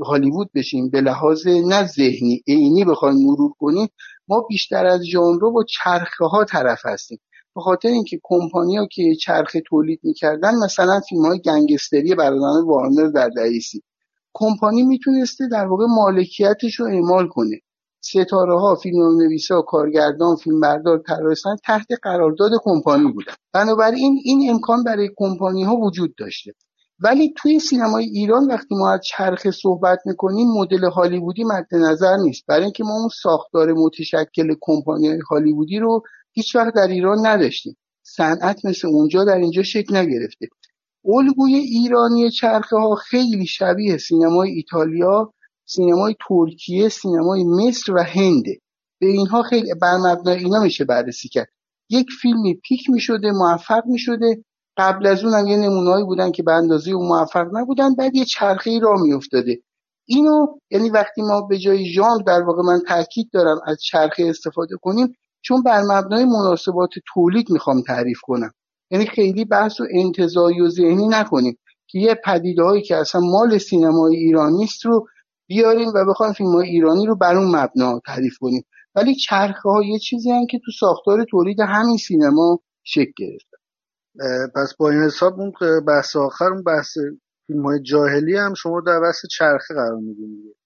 هالیوود 0.07 0.51
بشین 0.55 0.91
به 0.91 1.01
لحاظ 1.01 1.47
نه 1.47 1.87
ذهنی 1.87 2.43
عینی 2.49 2.85
بخوایم 2.85 3.17
مرور 3.17 3.53
کنیم 3.59 3.89
ما 4.29 4.47
بیشتر 4.49 4.87
از 4.87 5.01
ژانر 5.05 5.39
با 5.39 5.65
چرخه 5.69 6.25
ها 6.25 6.45
طرف 6.45 6.81
هستیم. 6.85 7.19
به 7.55 7.61
خاطر 7.61 7.89
اینکه 7.89 8.21
کمپانیا 8.23 8.87
که 8.87 9.15
چرخه 9.15 9.63
تولید 9.67 10.01
می‌کردن 10.03 10.55
مثلا 10.55 11.01
فیلم 11.09 11.27
های 11.27 11.41
گنگستری 11.41 12.15
برادران 12.15 12.67
وارنر 12.67 13.09
در 13.09 13.29
دهیسی 13.29 13.83
کمپانی 14.35 14.83
می‌تونسته 14.83 15.49
در 15.49 15.67
واقع 15.67 15.85
مالکیتش 15.89 16.75
رو 16.81 16.87
اعمال 16.87 17.29
کنه. 17.29 17.61
ستاره 18.01 18.61
ها 18.61 18.75
فیلم 18.75 19.23
نویسا 19.23 19.63
کارگردان 19.63 20.37
فیلمبردار 20.37 21.03
طراحان 21.07 21.57
تحت 21.67 21.87
قرارداد 22.03 22.51
کمپانی 22.65 23.13
بودن. 23.13 23.33
بنابراین 23.53 24.21
این 24.25 24.51
امکان 24.51 24.85
برای 24.85 25.11
کمپانی 25.17 25.65
ها 25.65 25.77
وجود 25.77 26.15
داشته. 26.19 26.53
ولی 26.99 27.35
توی 27.37 27.59
سینمای 27.59 28.05
ایران 28.05 28.47
وقتی 28.47 28.75
ما 28.75 28.93
از 28.93 29.01
چرخه 29.05 29.51
صحبت 29.51 29.99
می‌کنیم 30.07 30.47
مدل 30.49 30.85
هالیوودی 30.85 31.45
مد 31.45 31.67
نظر 31.73 32.17
نیست. 32.17 32.45
برای 32.49 32.63
اینکه 32.63 32.85
ما 32.85 32.95
اون 32.95 33.09
ساختار 33.23 33.73
متشکل 33.73 34.55
کمپانی 34.61 35.19
هالیوودی 35.31 35.79
رو 35.79 36.03
هیچ 36.33 36.57
وقت 36.57 36.75
در 36.75 36.89
ایران 36.89 37.27
نداشتیم. 37.27 37.77
صنعت 38.03 38.65
مثل 38.65 38.89
اونجا 38.89 39.25
در 39.25 39.37
اینجا 39.37 39.63
شکل 39.63 39.97
نگرفته. 39.97 40.49
الگوی 41.05 41.55
ایرانی 41.55 42.31
چرخه 42.31 42.77
ها 42.77 42.95
خیلی 42.95 43.47
شبیه 43.47 43.97
سینمای 43.97 44.51
ایتالیا 44.51 45.33
سینمای 45.65 46.15
ترکیه 46.29 46.89
سینمای 46.89 47.45
مصر 47.45 47.93
و 47.93 48.03
هنده 48.03 48.59
به 49.01 49.07
اینها 49.07 49.43
خیلی 49.43 49.75
بر 49.83 49.97
مبنای 49.97 50.39
اینا 50.39 50.61
میشه 50.61 50.85
بررسی 50.85 51.29
کرد. 51.29 51.49
یک 51.91 52.07
فیلمی 52.23 52.55
پیک 52.55 52.91
می‌شده 52.91 53.33
موفق 53.33 53.83
می‌شده. 53.87 54.45
قبل 54.77 55.07
از 55.07 55.25
اون 55.25 55.35
هم 55.35 55.47
یه 55.47 55.57
نمونهایی 55.57 56.05
بودن 56.05 56.33
که 56.33 56.43
به 56.43 56.53
اندازه 56.53 56.91
اون 56.91 57.09
موفق 57.09 57.47
نبودن 57.53 57.95
بعد 57.95 58.17
یه 58.17 58.25
چرخه 58.25 58.71
ای 58.71 58.81
را 58.81 58.95
میافتاده. 59.03 59.59
اینو 60.07 60.47
یعنی 60.71 60.91
وقتی 60.91 61.23
ما 61.23 61.41
به 61.41 61.59
جای 61.59 61.93
ژانر 61.95 62.23
در 62.27 62.43
واقع 62.43 62.63
من 62.63 62.81
تاکید 62.89 63.31
دارم 63.33 63.61
از 63.67 63.79
چرخه 63.83 64.25
استفاده 64.25 64.77
کنیم 64.83 65.17
چون 65.43 65.63
بر 65.63 65.83
مبنای 65.83 66.25
مناسبات 66.25 66.91
تولید 67.15 67.51
می‌خوام 67.51 67.83
تعریف 67.83 68.19
کنم. 68.23 68.53
یعنی 68.91 69.07
خیلی 69.07 69.45
بحث 69.45 69.81
و 69.81 69.85
انتظایی 69.91 70.61
و 70.61 70.69
ذهنی 70.69 71.09
نکنیم 71.09 71.59
که 71.87 71.99
یه 71.99 72.15
پدیده 72.25 72.63
هایی 72.63 72.83
که 72.83 72.97
اصلا 72.97 73.21
مال 73.21 73.59
سینمای 73.59 74.17
ایرانی 74.17 74.57
نیست 74.57 74.87
رو 74.87 75.07
بیاریم 75.47 75.89
و 75.89 76.05
بخوایم 76.09 76.33
فیلم 76.33 76.57
ایرانی 76.57 77.07
رو 77.07 77.17
بر 77.17 77.37
اون 77.37 77.57
مبنا 77.57 78.01
تعریف 78.07 78.39
کنیم. 78.41 78.65
ولی 78.95 79.15
چرخه 79.15 79.69
ها 79.69 79.83
یه 79.83 79.99
چیزی 79.99 80.31
هم 80.31 80.47
که 80.47 80.59
تو 80.65 80.73
ساختار 80.81 81.25
تولید 81.31 81.61
همین 81.61 81.97
سینما 81.97 82.59
شکل 82.85 83.13
گرفته. 83.17 83.57
پس 84.55 84.75
با 84.79 84.91
این 84.91 85.03
حساب 85.03 85.41
اون 85.41 85.53
بحث 85.89 86.17
آخر 86.17 86.45
اون 86.45 86.63
بحث 86.63 86.99
فیلم 87.47 87.67
های 87.67 87.83
جاهلی 87.83 88.37
هم 88.37 88.55
شما 88.55 88.81
در 88.87 89.01
بحث 89.01 89.21
چرخه 89.31 89.75
قرار 89.75 90.01
می‌دونید 90.01 90.57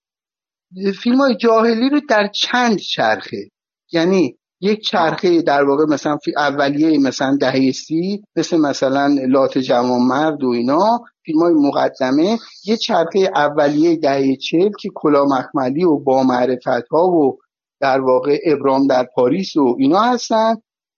فیلم 1.02 1.16
های 1.16 1.36
جاهلی 1.36 1.90
رو 1.90 2.00
در 2.08 2.30
چند 2.34 2.78
چرخه؟ 2.78 3.50
یعنی 3.92 4.38
یک 4.60 4.80
چرخه 4.80 5.42
در 5.42 5.64
واقع 5.64 5.84
مثلا 5.84 6.18
اولیه 6.36 6.98
مثلا 6.98 7.36
دهه 7.40 7.72
سی 7.72 8.24
مثل 8.36 8.56
مثلا 8.56 9.16
لات 9.28 9.58
جوان 9.58 10.02
مرد 10.02 10.44
و 10.44 10.48
اینا 10.48 11.00
فیلم 11.24 11.38
های 11.38 11.54
مقدمه. 11.54 12.38
یه 12.64 12.76
چرخه 12.76 13.30
اولیه 13.34 13.96
دهه 13.96 14.36
چل 14.36 14.70
که 14.80 14.88
کلا 14.94 15.24
مخملی 15.24 15.84
و 15.84 15.98
با 15.98 16.22
معرفت 16.22 16.88
ها 16.90 17.08
و 17.08 17.38
در 17.80 18.00
واقع 18.00 18.38
ابرام 18.44 18.86
در 18.86 19.06
پاریس 19.14 19.56
و 19.56 19.76
اینا 19.78 20.00
هستن. 20.00 20.54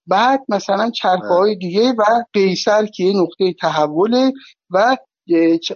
بعد 0.07 0.41
مثلا 0.49 0.91
چرخه 0.91 1.29
های 1.29 1.57
دیگه 1.57 1.93
و 1.93 2.05
قیصر 2.33 2.87
که 2.87 3.05
یه 3.05 3.17
نقطه 3.23 3.53
تحوله 3.61 4.33
و 4.71 4.97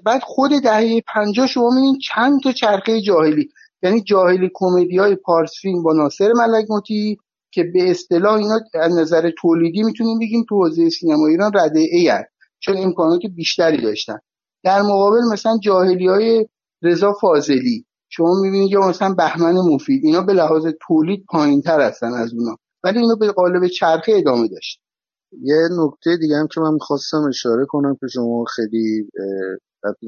بعد 0.04 0.22
خود 0.22 0.50
دهه 0.62 1.00
پنجاه 1.14 1.46
شما 1.46 1.70
می‌بینید 1.70 2.00
چند 2.00 2.40
تا 2.42 2.52
چرخه 2.52 3.00
جاهلی. 3.00 3.48
یعنی 3.82 4.00
جاهلی 4.00 4.50
کمدی 4.54 4.98
های 4.98 5.14
پارس 5.14 5.52
فیلم 5.60 5.82
با 5.82 5.92
ناصر 5.92 6.32
ملک 6.32 6.66
موتی 6.70 7.18
که 7.52 7.62
به 7.74 7.90
اصطلاح 7.90 8.34
اینا 8.34 8.60
از 8.74 8.98
نظر 8.98 9.30
تولیدی 9.38 9.82
می‌تونیم 9.82 10.18
بگیم 10.18 10.44
تو 10.48 10.54
حوزه 10.56 10.88
سینما 10.88 11.26
ایران 11.26 11.52
رده 11.54 11.80
ای 11.80 12.08
هست. 12.08 12.30
چون 12.60 12.76
امکانات 12.78 13.20
بیشتری 13.36 13.82
داشتن. 13.82 14.18
در 14.64 14.82
مقابل 14.82 15.20
مثلا 15.32 15.58
جاهلی 15.62 16.08
های 16.08 16.46
رضا 16.82 17.12
فاضلی. 17.20 17.86
شما 18.08 18.40
می‌بینید 18.42 18.72
یا 18.72 18.80
مثلا 18.80 19.14
بهمن 19.14 19.54
مفید. 19.54 20.04
اینا 20.04 20.22
به 20.22 20.32
لحاظ 20.32 20.66
تولید 20.88 21.24
پایین 21.28 21.62
تر 21.62 21.80
هستن 21.80 22.12
از 22.14 22.34
اونا. 22.34 22.56
ولی 22.84 22.98
اینا 22.98 23.14
به 23.14 23.32
قالب 23.32 23.66
چرخه 23.66 24.12
ادامه 24.16 24.48
داشت 24.48 24.80
یه 25.42 25.56
نکته 25.78 26.16
دیگه 26.16 26.36
هم 26.36 26.46
که 26.54 26.60
من 26.60 26.72
می‌خواستم 26.72 27.22
اشاره 27.28 27.66
کنم 27.68 27.96
که 28.00 28.06
شما 28.06 28.44
خیلی 28.56 29.08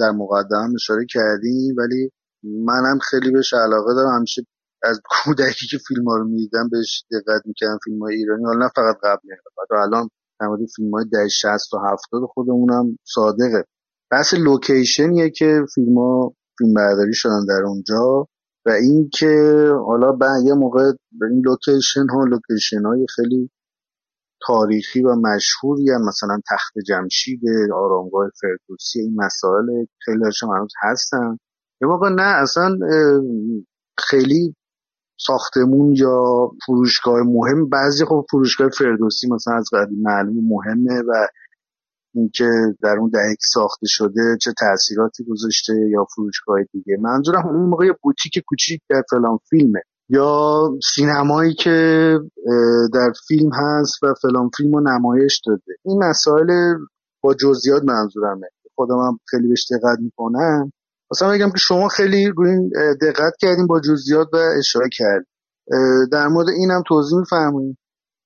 در 0.01 0.11
مقدمه 0.11 0.75
اشاره 0.75 1.07
کردیم 1.11 1.75
ولی 1.79 2.11
منم 2.45 2.99
خیلی 2.99 3.31
بهش 3.31 3.55
علاقه 3.55 3.95
دارم. 3.95 4.17
همیشه 4.17 4.43
از 4.85 5.01
کودکی 5.11 5.67
که 5.71 5.79
فیلم 5.89 6.09
ها 6.09 6.17
رو 6.17 6.25
می‌دیدم 6.25 6.69
بهش 6.69 7.05
دقت 7.13 7.47
می‌کردم 7.47 7.79
فیلم 7.85 8.03
های 8.03 8.15
ایرانی. 8.15 8.45
حالا 8.45 8.65
نه 8.65 8.71
فقط 8.77 8.97
قبل 9.03 9.29
و 9.71 9.75
الان 9.75 10.09
مورد 10.41 10.61
فیلم 10.77 10.91
های 10.95 11.05
ده 11.13 11.29
شست 11.29 11.75
و 11.75 11.79
هفتاد 11.79 12.23
خودمونم 12.35 12.99
صادقه. 13.05 13.65
بحث 14.11 14.35
لوکیشنیه 14.35 15.31
که 15.31 15.61
فیلم 15.75 15.99
ها 15.99 16.35
فیلم 16.59 16.75
برداری 16.75 17.15
شدن 17.15 17.45
در 17.49 17.63
اونجا 17.67 18.27
و 18.67 18.71
اینکه 18.71 19.35
حالا 19.87 20.13
بعد 20.13 20.43
یه 20.45 20.55
موقع 20.55 20.93
این 21.23 21.43
لوکیشن 21.45 22.07
ها 22.09 22.25
لوکیشن 22.25 22.85
های 22.85 23.07
خیلی 23.17 23.51
تاریخی 24.47 25.03
و 25.03 25.15
مشهوری 25.15 25.91
هم 25.91 26.09
مثلا 26.09 26.41
تخت 26.51 26.73
جمشید 26.87 27.41
آرامگاه 27.75 28.31
فردوسی 28.41 29.01
این 29.01 29.15
مسائل 29.17 29.85
خیلی 30.05 30.25
هاشم 30.25 30.47
هنوز 30.47 30.73
هستن. 30.83 31.39
یه 31.83 31.89
موقع 31.89 32.09
نه 32.09 32.43
اصلا 32.43 32.79
خیلی 33.99 34.55
ساختمون 35.17 35.93
یا 35.93 36.51
فروشگاه 36.67 37.23
مهم 37.23 37.69
بعضی 37.69 38.05
خب 38.05 38.27
فروشگاه 38.31 38.69
فردوسی 38.69 39.29
مثلا 39.31 39.55
از 39.55 39.69
قدیم 39.73 40.03
معلوم 40.03 40.49
مهمه 40.49 41.03
و 41.09 41.27
اینکه 42.15 42.51
در 42.83 42.97
اون 43.01 43.11
دهه 43.11 43.37
ساخته 43.41 43.87
شده 43.87 44.37
چه 44.41 44.53
تاثیراتی 44.59 45.25
گذاشته 45.25 45.73
یا 45.91 46.07
فروشگاه 46.15 46.59
دیگه. 46.73 46.97
منظورم 47.01 47.49
اون 47.49 47.69
موقع 47.69 47.87
بوتیک 48.03 48.45
کوچیک 48.47 48.81
در 48.91 49.03
فلان 49.11 49.39
فیلمه. 49.51 49.81
یا 50.09 50.71
سینمایی 50.95 51.55
که 51.55 52.19
در 52.95 53.13
فیلم 53.29 53.51
هست 53.53 54.03
و 54.03 54.15
فلان 54.23 54.51
فیلم 54.57 54.75
رو 54.75 54.81
نمایش 54.81 55.41
داده. 55.47 55.77
این 55.85 56.05
مسائل 56.05 56.75
با 57.23 57.35
جزئیات 57.35 57.83
منظورمه. 57.85 58.47
خودم 58.75 58.99
هم 58.99 59.19
خیلی 59.31 59.49
بهش 59.49 59.67
دقت 59.73 59.99
می‌کنم. 60.01 60.73
مثلا 61.15 61.31
بگم 61.31 61.51
که 61.51 61.59
شما 61.59 61.89
خیلی 61.89 62.29
روی 62.37 62.51
این 62.51 62.71
دقت 63.03 63.33
کردیم 63.41 63.67
با 63.67 63.81
جزئیات 63.81 64.29
و 64.33 64.37
اشاره 64.59 64.89
کردیم. 64.99 65.27
در 66.13 66.29
مورد 66.29 66.49
اینم 66.49 66.83
توضیح 66.89 67.19
میفرمایید. 67.19 67.77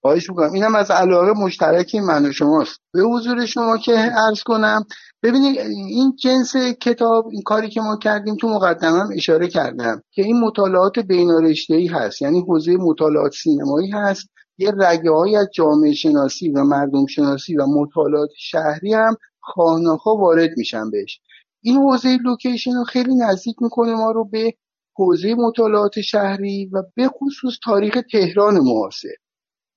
خواهش 0.00 0.30
می‌کنم. 0.30 0.52
اینم 0.52 0.74
از 0.74 0.90
علاقه 0.90 1.32
مشترک 1.32 1.94
من 1.94 2.26
و 2.26 2.32
شماست. 2.32 2.80
به 2.92 3.00
حضور 3.00 3.46
شما 3.46 3.76
که 3.76 3.92
عرض 3.92 4.42
کنم 4.42 4.84
ببینید 5.22 5.58
این 5.58 6.16
جنس 6.22 6.56
کتاب 6.82 7.26
این 7.32 7.42
کاری 7.42 7.70
که 7.70 7.80
ما 7.80 7.96
کردیم 7.96 8.36
تو 8.36 8.48
مقدمم 8.48 9.08
اشاره 9.14 9.48
کردم 9.48 10.02
که 10.10 10.22
این 10.22 10.40
مطالعات 10.40 10.98
بین 10.98 11.30
ای 11.68 11.86
هست. 11.86 12.22
یعنی 12.22 12.40
حوزه 12.40 12.76
مطالعات 12.76 13.32
سینمایی 13.32 13.90
هست. 13.90 14.28
یه 14.58 14.72
رگه 14.78 15.10
های 15.10 15.36
از 15.36 15.48
جامعه 15.54 15.92
شناسی 15.92 16.50
و 16.50 16.64
مردم 16.64 17.06
شناسی 17.06 17.56
و 17.56 17.66
مطالعات 17.66 18.30
شهری 18.38 18.94
هم 18.94 19.16
خانه‌ها 19.40 20.14
وارد 20.14 20.50
میشن 20.56 20.90
بهش. 20.90 21.20
این 21.62 21.76
حوزه 21.76 22.16
لوکیشن 22.24 22.70
رو 22.72 22.84
خیلی 22.84 23.14
نزدیک 23.14 23.56
می‌کنه 23.60 23.94
ما 23.94 24.10
رو 24.10 24.24
به 24.24 24.52
حوزه 24.96 25.34
مطالعات 25.34 26.00
شهری 26.00 26.70
و 26.72 26.82
به 26.94 27.08
خصوص 27.08 27.54
تاریخ 27.64 27.98
تهران 28.12 28.58
معاصر. 28.60 29.08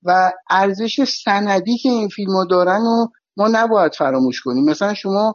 و 0.04 0.32
ارزش 0.50 1.04
سندی 1.24 1.76
که 1.78 1.88
این 1.88 2.08
فیلم 2.08 2.30
ها 2.32 2.44
دارن 2.44 2.80
و 2.80 3.06
ما 3.36 3.48
نباید 3.52 3.94
فراموش 3.94 4.40
کنیم. 4.40 4.64
مثلا 4.64 4.94
شما 4.94 5.34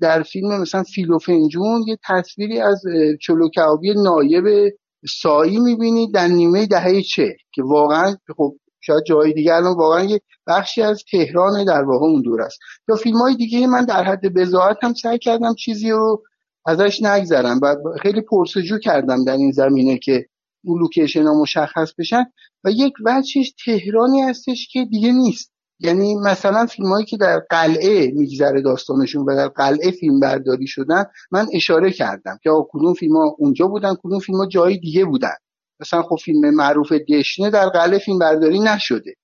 در 0.00 0.22
فیلم 0.22 0.60
مثلا 0.60 0.82
فیلوفنجون 0.82 1.84
یه 1.86 1.98
تصویری 2.08 2.60
از 2.60 2.82
چلوکعبی 3.20 3.94
نایب 3.94 4.44
سایی 5.08 5.58
می‌بینید 5.58 6.14
در 6.14 6.28
نیمه 6.28 6.66
دهه 6.66 7.02
چه 7.02 7.36
که 7.54 7.62
واقعا 7.62 8.16
خب 8.36 8.54
شاید 8.82 9.04
جای 9.04 9.32
دیگه. 9.32 9.54
الان 9.54 9.76
واقعا 9.76 10.04
یه 10.04 10.20
بخشی 10.46 10.82
از 10.82 11.02
تهران 11.10 11.64
در 11.64 11.84
واقع 11.84 12.06
اون 12.06 12.22
دور 12.22 12.42
است. 12.42 12.58
یا 12.88 12.96
فیلم 12.96 13.18
های 13.18 13.34
دیگه 13.36 13.66
من 13.66 13.84
در 13.84 14.04
حد 14.04 14.34
بزاعت 14.34 14.76
هم 14.82 14.94
سعی 14.94 15.18
کردم 15.18 15.54
چیزی 15.54 15.90
رو 15.90 16.22
ازش 16.66 17.02
نگذرم. 17.02 17.60
و 17.62 17.76
خیلی 18.02 18.20
پرسجو 18.20 18.78
کردم 18.78 19.24
در 19.24 19.36
این 19.36 19.52
زمینه 19.52 19.98
که 19.98 20.26
اون 20.64 20.80
لوکیشن 20.80 21.22
ها 21.22 21.40
مشخص 21.40 21.92
بشن. 21.98 22.24
و 22.64 22.70
یک 22.70 22.92
وجهش 23.06 23.54
تهرانی 23.64 24.20
هستش 24.20 24.68
که 24.72 24.84
دیگه 24.84 25.12
نیست. 25.12 25.52
یعنی 25.80 26.14
مثلا 26.14 26.66
فیلم 26.66 26.88
هایی 26.88 27.06
که 27.06 27.16
در 27.16 27.38
قلعه 27.50 28.10
میگذره 28.10 28.62
داستانشون 28.62 29.24
و 29.24 29.36
در 29.36 29.48
قلعه 29.48 29.90
فیلم 29.90 30.20
برداری 30.20 30.66
شدن 30.66 31.04
من 31.30 31.46
اشاره 31.52 31.90
کردم 31.90 32.38
که 32.42 32.50
کدوم 32.70 32.94
فیلم 32.94 33.16
ها 33.16 33.36
اونجا 33.38 33.66
بودن 33.66 33.94
کدوم 34.02 34.18
فیلم 34.18 34.38
ها 34.38 34.46
جای 34.46 34.78
دیگه 34.78 35.04
بودن. 35.04 35.34
مثلا 35.80 36.02
خب 36.02 36.16
فیلم 36.24 36.54
معروف 36.54 36.92
دشنه 36.92 37.50
در 37.50 37.68
قلعه 37.68 37.98
فیلم 37.98 38.18
برداری 38.18 38.58
نشده. 38.58 39.14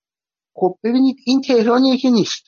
خب 0.55 0.77
ببینید 0.83 1.15
این 1.25 1.41
تهرانیه 1.41 1.97
که 1.97 2.09
نیست. 2.09 2.43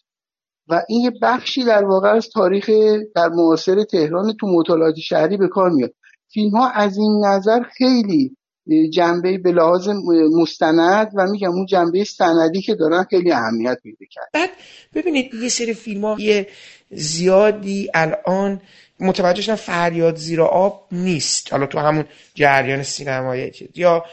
و 0.67 0.81
این 0.89 1.01
یه 1.01 1.11
بخشی 1.21 1.63
در 1.63 1.85
واقع 1.85 2.09
از 2.09 2.29
تاریخ 2.29 2.69
در 3.15 3.29
معاصر 3.29 3.83
تهران 3.83 4.33
تو 4.39 4.47
مطالعات 4.47 4.95
شهری 4.95 5.37
به 5.37 5.47
کار 5.47 5.69
میاد. 5.69 5.93
فیلم 6.33 6.49
ها 6.49 6.69
از 6.69 6.97
این 6.97 7.25
نظر 7.25 7.63
خیلی 7.63 8.37
جنبه 8.93 9.37
به 9.37 9.51
لحاظ 9.51 9.89
مستند 10.39 11.11
و 11.15 11.27
میگم 11.31 11.51
اون 11.51 11.65
جنبه 11.65 12.03
سندی 12.03 12.61
که 12.61 12.75
دارن 12.75 13.03
خیلی 13.09 13.31
اهمیت 13.31 13.77
پیدا 13.83 14.05
کرد. 14.11 14.29
بعد 14.33 14.49
ببینید 14.93 15.33
یه 15.33 15.49
سری 15.49 15.73
فیلم 15.73 16.05
ها 16.05 16.15
یه 16.19 16.47
زیادی 16.91 17.89
الان 17.93 18.61
متوجه 19.01 19.55
فریاد 19.55 20.15
زیر 20.15 20.41
آب 20.41 20.87
نیست. 20.91 21.51
حالا 21.53 21.65
تو 21.65 21.79
همون 21.79 22.05
جریان 22.35 22.83
سینمایی 22.83 23.51
یا 23.75 24.05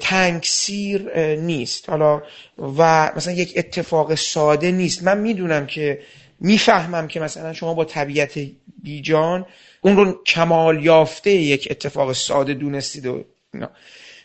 تنگسیر 0.00 1.20
نیست. 1.36 1.88
حالا 1.88 2.22
و 2.58 3.12
مثلا 3.16 3.32
یک 3.32 3.52
اتفاق 3.56 4.14
ساده 4.14 4.70
نیست. 4.70 5.02
من 5.02 5.18
می‌دونم 5.18 5.66
که 5.66 6.02
می‌فهمم 6.40 7.08
که 7.08 7.20
مثلا 7.20 7.52
شما 7.52 7.74
با 7.74 7.84
طبیعت 7.84 8.40
بیجان 8.82 9.46
اون 9.80 9.96
رو 9.96 10.22
کمال 10.24 10.84
یافته 10.84 11.30
یک 11.30 11.68
اتفاق 11.70 12.12
ساده 12.12 12.54
دونستید 12.54 13.06
و 13.06 13.24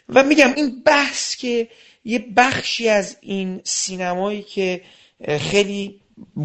و 0.10 0.24
میگم 0.24 0.54
این 0.56 0.82
بحث 0.86 1.36
که 1.36 1.68
یه 2.06 2.26
بخشی 2.36 2.90
از 2.90 3.18
این 3.22 3.62
سینمایی 3.64 4.42
که 4.42 4.82
خیلی 5.40 6.02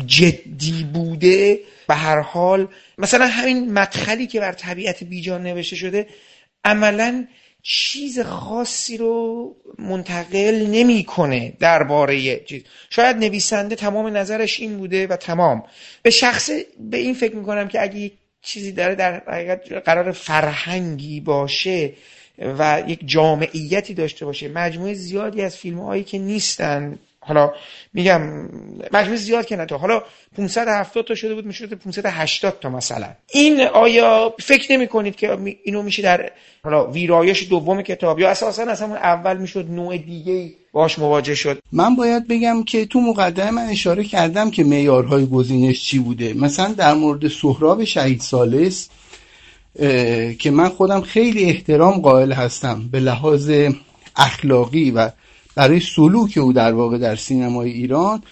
جدی 0.07 0.85
بوده 0.93 1.61
به 1.89 1.94
هر 1.94 2.20
حال. 2.20 2.69
مثلا 2.99 3.27
همین 3.27 3.73
مدخلی 3.73 4.27
که 4.27 4.40
بر 4.40 4.53
طبیعت 4.53 5.05
بیجان 5.05 5.43
نوشته 5.43 5.77
شده 5.77 6.07
عملا 6.65 7.27
چیز 7.62 8.20
خاصی 8.20 8.97
رو 8.97 9.57
منتقل 9.78 10.66
نمی‌کنه 10.70 11.53
درباره 11.61 12.39
چیز. 12.39 12.62
شاید 12.90 13.16
نویسنده 13.16 13.74
تمام 13.74 14.16
نظرش 14.16 14.61
این 14.61 14.78
بوده 14.78 15.07
و 15.07 15.16
تمام. 15.16 15.65
به 16.03 16.11
شخص 16.11 16.51
به 16.90 16.97
این 16.97 17.15
فکر 17.15 17.36
می‌کنم 17.36 17.69
که 17.69 17.82
اگه 17.82 17.99
یک 17.99 18.12
چیزی 18.43 18.73
داره 18.73 18.94
در 18.94 19.23
حقیقت 19.28 19.73
قرار 19.73 20.12
فرهنگی 20.12 21.20
باشه 21.20 21.93
و 22.39 22.82
یک 22.86 23.01
جامعیتی 23.05 23.94
داشته 23.94 24.24
باشه 24.24 24.49
مجموعه 24.49 24.94
زیادی 24.94 25.43
از 25.43 25.57
فیلم 25.57 25.81
هایی 25.81 26.05
که 26.05 26.19
نیستن 26.19 26.99
حالا 27.27 27.53
میگم 27.93 28.49
مجموع 28.93 29.16
زیاد 29.16 29.47
که 29.47 29.57
نتو 29.57 29.77
حالا 29.77 30.03
570 30.36 31.05
تا 31.05 31.15
شده 31.15 31.35
بود 31.35 31.47
می‌شد 31.47 31.74
580 31.74 32.59
تا 32.61 32.70
مثلا. 32.70 33.09
این 33.32 33.61
آیا 33.61 34.35
فکر 34.39 34.73
نمی 34.73 34.86
کنید 34.86 35.16
که 35.16 35.39
اینو 35.65 35.82
میشه 35.82 36.03
در 36.03 36.31
حالا 36.65 36.90
ویرایش 36.90 37.49
دوم 37.49 37.82
کتاب 37.82 38.19
یا 38.19 38.31
اساسا 38.31 38.62
از 38.62 38.82
همون 38.82 38.97
اول 38.97 39.36
می‌شد 39.36 39.70
نوع 39.70 39.97
دیگه 39.97 40.51
باش 40.73 40.99
مواجه 40.99 41.35
شد؟ 41.35 41.59
من 41.73 41.97
باید 41.97 42.28
بگم 42.28 42.65
که 42.65 42.86
تو 42.86 43.01
مقدمه 43.01 43.51
من 43.51 43.66
اشاره 43.69 44.05
کردم 44.05 44.51
که 44.51 44.65
معیارهای 44.65 45.27
گزینش 45.27 45.85
چی 45.85 45.99
بوده. 45.99 46.35
مثلا 46.35 46.73
در 46.73 46.94
مورد 46.94 47.28
سهراب 47.28 47.85
شهید 47.85 48.20
سالس 48.20 48.89
که 50.39 50.51
من 50.51 50.69
خودم 50.69 51.01
خیلی 51.01 51.44
احترام 51.44 52.01
قائل 52.01 52.32
هستم 52.32 52.89
به 52.93 53.01
لحاظ 53.01 53.53
اخلاقی 54.16 54.90
و 54.90 55.11
برای 55.55 55.81
سلوک 55.81 56.39
او 56.39 56.53
در 56.53 56.73
واقع 56.73 56.99
در 56.99 57.16
سینمای 57.16 57.70
ایران 57.70 58.23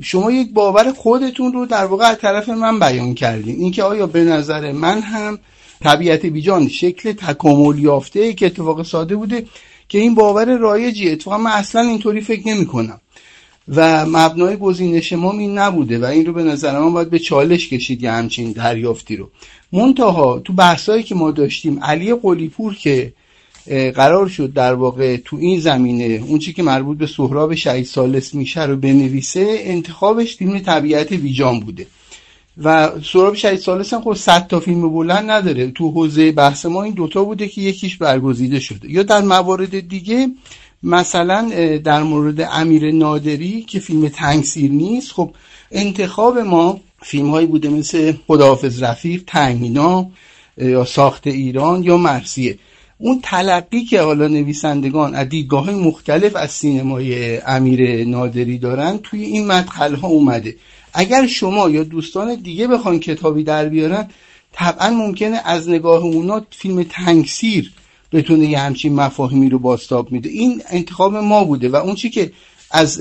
شما 0.00 0.30
یک 0.30 0.52
باور 0.52 0.92
خودتون 0.92 1.52
رو 1.52 1.66
در 1.66 1.84
واقع 1.84 2.04
از 2.04 2.18
طرف 2.18 2.48
من 2.48 2.78
بیان 2.78 3.14
کردین. 3.14 3.56
اینکه 3.56 3.82
آیا 3.82 4.06
به 4.06 4.24
نظر 4.24 4.72
من 4.72 5.00
هم 5.00 5.38
طبیعت 5.82 6.26
بیجان 6.26 6.68
شکل 6.68 7.12
تکامل 7.12 7.78
یافته 7.78 8.32
که 8.32 8.46
اتفاق 8.46 8.82
ساده 8.82 9.16
بوده 9.16 9.46
که 9.88 9.98
این 9.98 10.14
باور 10.14 10.56
رایجی؟ 10.56 11.10
اتفاقا 11.10 11.38
من 11.38 11.50
اصلا 11.50 11.80
اینطوری 11.80 12.20
فکر 12.20 12.48
نمی 12.48 12.66
کنم 12.66 13.00
و 13.68 14.06
مبنای 14.06 14.56
گزینش 14.56 15.12
ما 15.12 15.32
این 15.32 15.58
نبوده 15.58 15.98
و 15.98 16.04
این 16.04 16.26
رو 16.26 16.32
به 16.32 16.42
نظر 16.42 16.78
من 16.78 16.92
باید 16.92 17.10
به 17.10 17.18
چالش 17.18 17.68
کشید 17.68 18.02
یه 18.02 18.10
همچین 18.10 18.52
دریافتی 18.52 19.16
رو. 19.16 19.30
منتها 19.72 20.38
تو 20.38 20.52
بحثایی 20.52 21.02
که 21.02 21.14
ما 21.14 21.30
داشتیم 21.30 21.84
علی 21.84 22.14
قلیپور 22.14 22.74
که 22.74 23.12
قرار 23.94 24.28
شد 24.28 24.52
در 24.52 24.74
واقع 24.74 25.16
تو 25.16 25.36
این 25.36 25.60
زمینه 25.60 26.04
اون 26.04 26.38
چی 26.38 26.52
که 26.52 26.62
مربوط 26.62 26.98
به 26.98 27.06
سهراب 27.06 27.54
شهید 27.54 27.86
سالس 27.86 28.34
میشه 28.34 28.62
رو 28.62 28.76
بنویسه 28.76 29.58
انتخابش 29.60 30.36
فیلم 30.36 30.58
طبیعت 30.58 31.12
ویجان 31.12 31.60
بوده. 31.60 31.86
و 32.64 32.90
سهراب 33.04 33.34
شهید 33.34 33.58
سالس 33.58 33.94
هم 33.94 34.02
خب 34.02 34.14
صد 34.14 34.46
تا 34.46 34.60
فیلم 34.60 34.92
بلند 34.92 35.30
نداره. 35.30 35.70
تو 35.70 35.90
حوزه 35.90 36.32
بحث 36.32 36.66
ما 36.66 36.82
این 36.82 36.94
دوتا 36.94 37.24
بوده 37.24 37.48
که 37.48 37.60
یکیش 37.60 37.96
برگزیده 37.96 38.60
شده. 38.60 38.90
یا 38.90 39.02
در 39.02 39.22
موارد 39.22 39.88
دیگه 39.88 40.28
مثلا 40.82 41.50
در 41.84 42.02
مورد 42.02 42.40
امیر 42.40 42.92
نادری 42.92 43.62
که 43.62 43.78
فیلم 43.78 44.08
تنگسیر 44.08 44.70
نیست 44.70 45.12
خب 45.12 45.34
انتخاب 45.70 46.38
ما 46.38 46.80
فیلم 47.02 47.30
هایی 47.30 47.46
بوده 47.46 47.68
مثل 47.68 48.14
خداحافظ 48.26 48.82
رفیق 48.82 49.22
تنگینا 49.26 50.06
یا 50.56 50.84
ساخت 50.84 51.26
ایران 51.26 51.82
یا 51.82 51.96
مرسیه 51.96 52.58
اون 53.02 53.20
تلقی 53.22 53.84
که 53.84 54.00
حالا 54.00 54.28
نویسندگان 54.28 55.14
از 55.14 55.28
دیدگاه 55.28 55.70
مختلف 55.70 56.36
از 56.36 56.50
سینمای 56.50 57.38
امیر 57.38 58.04
نادری 58.04 58.58
دارن 58.58 58.98
توی 59.02 59.22
این 59.22 59.46
مدخل 59.46 59.94
ها 59.94 60.08
اومده. 60.08 60.56
اگر 60.94 61.26
شما 61.26 61.70
یا 61.70 61.84
دوستان 61.84 62.34
دیگه 62.34 62.66
بخوان 62.66 63.00
کتابی 63.00 63.44
در 63.44 63.68
بیارن 63.68 64.08
طبعا 64.52 64.90
ممکنه 64.90 65.40
از 65.44 65.68
نگاه 65.68 66.02
اونا 66.02 66.42
فیلم 66.50 66.82
تنگسیر 66.82 67.72
بتونه 68.12 68.46
یه 68.46 68.58
همچین 68.58 68.94
مفاهیمی 68.94 69.48
رو 69.48 69.58
باستاب 69.58 70.12
میده. 70.12 70.28
این 70.30 70.62
انتخاب 70.70 71.16
ما 71.16 71.44
بوده 71.44 71.68
و 71.68 71.76
اون 71.76 71.94
چی 71.94 72.10
که 72.10 72.32
از 72.70 73.00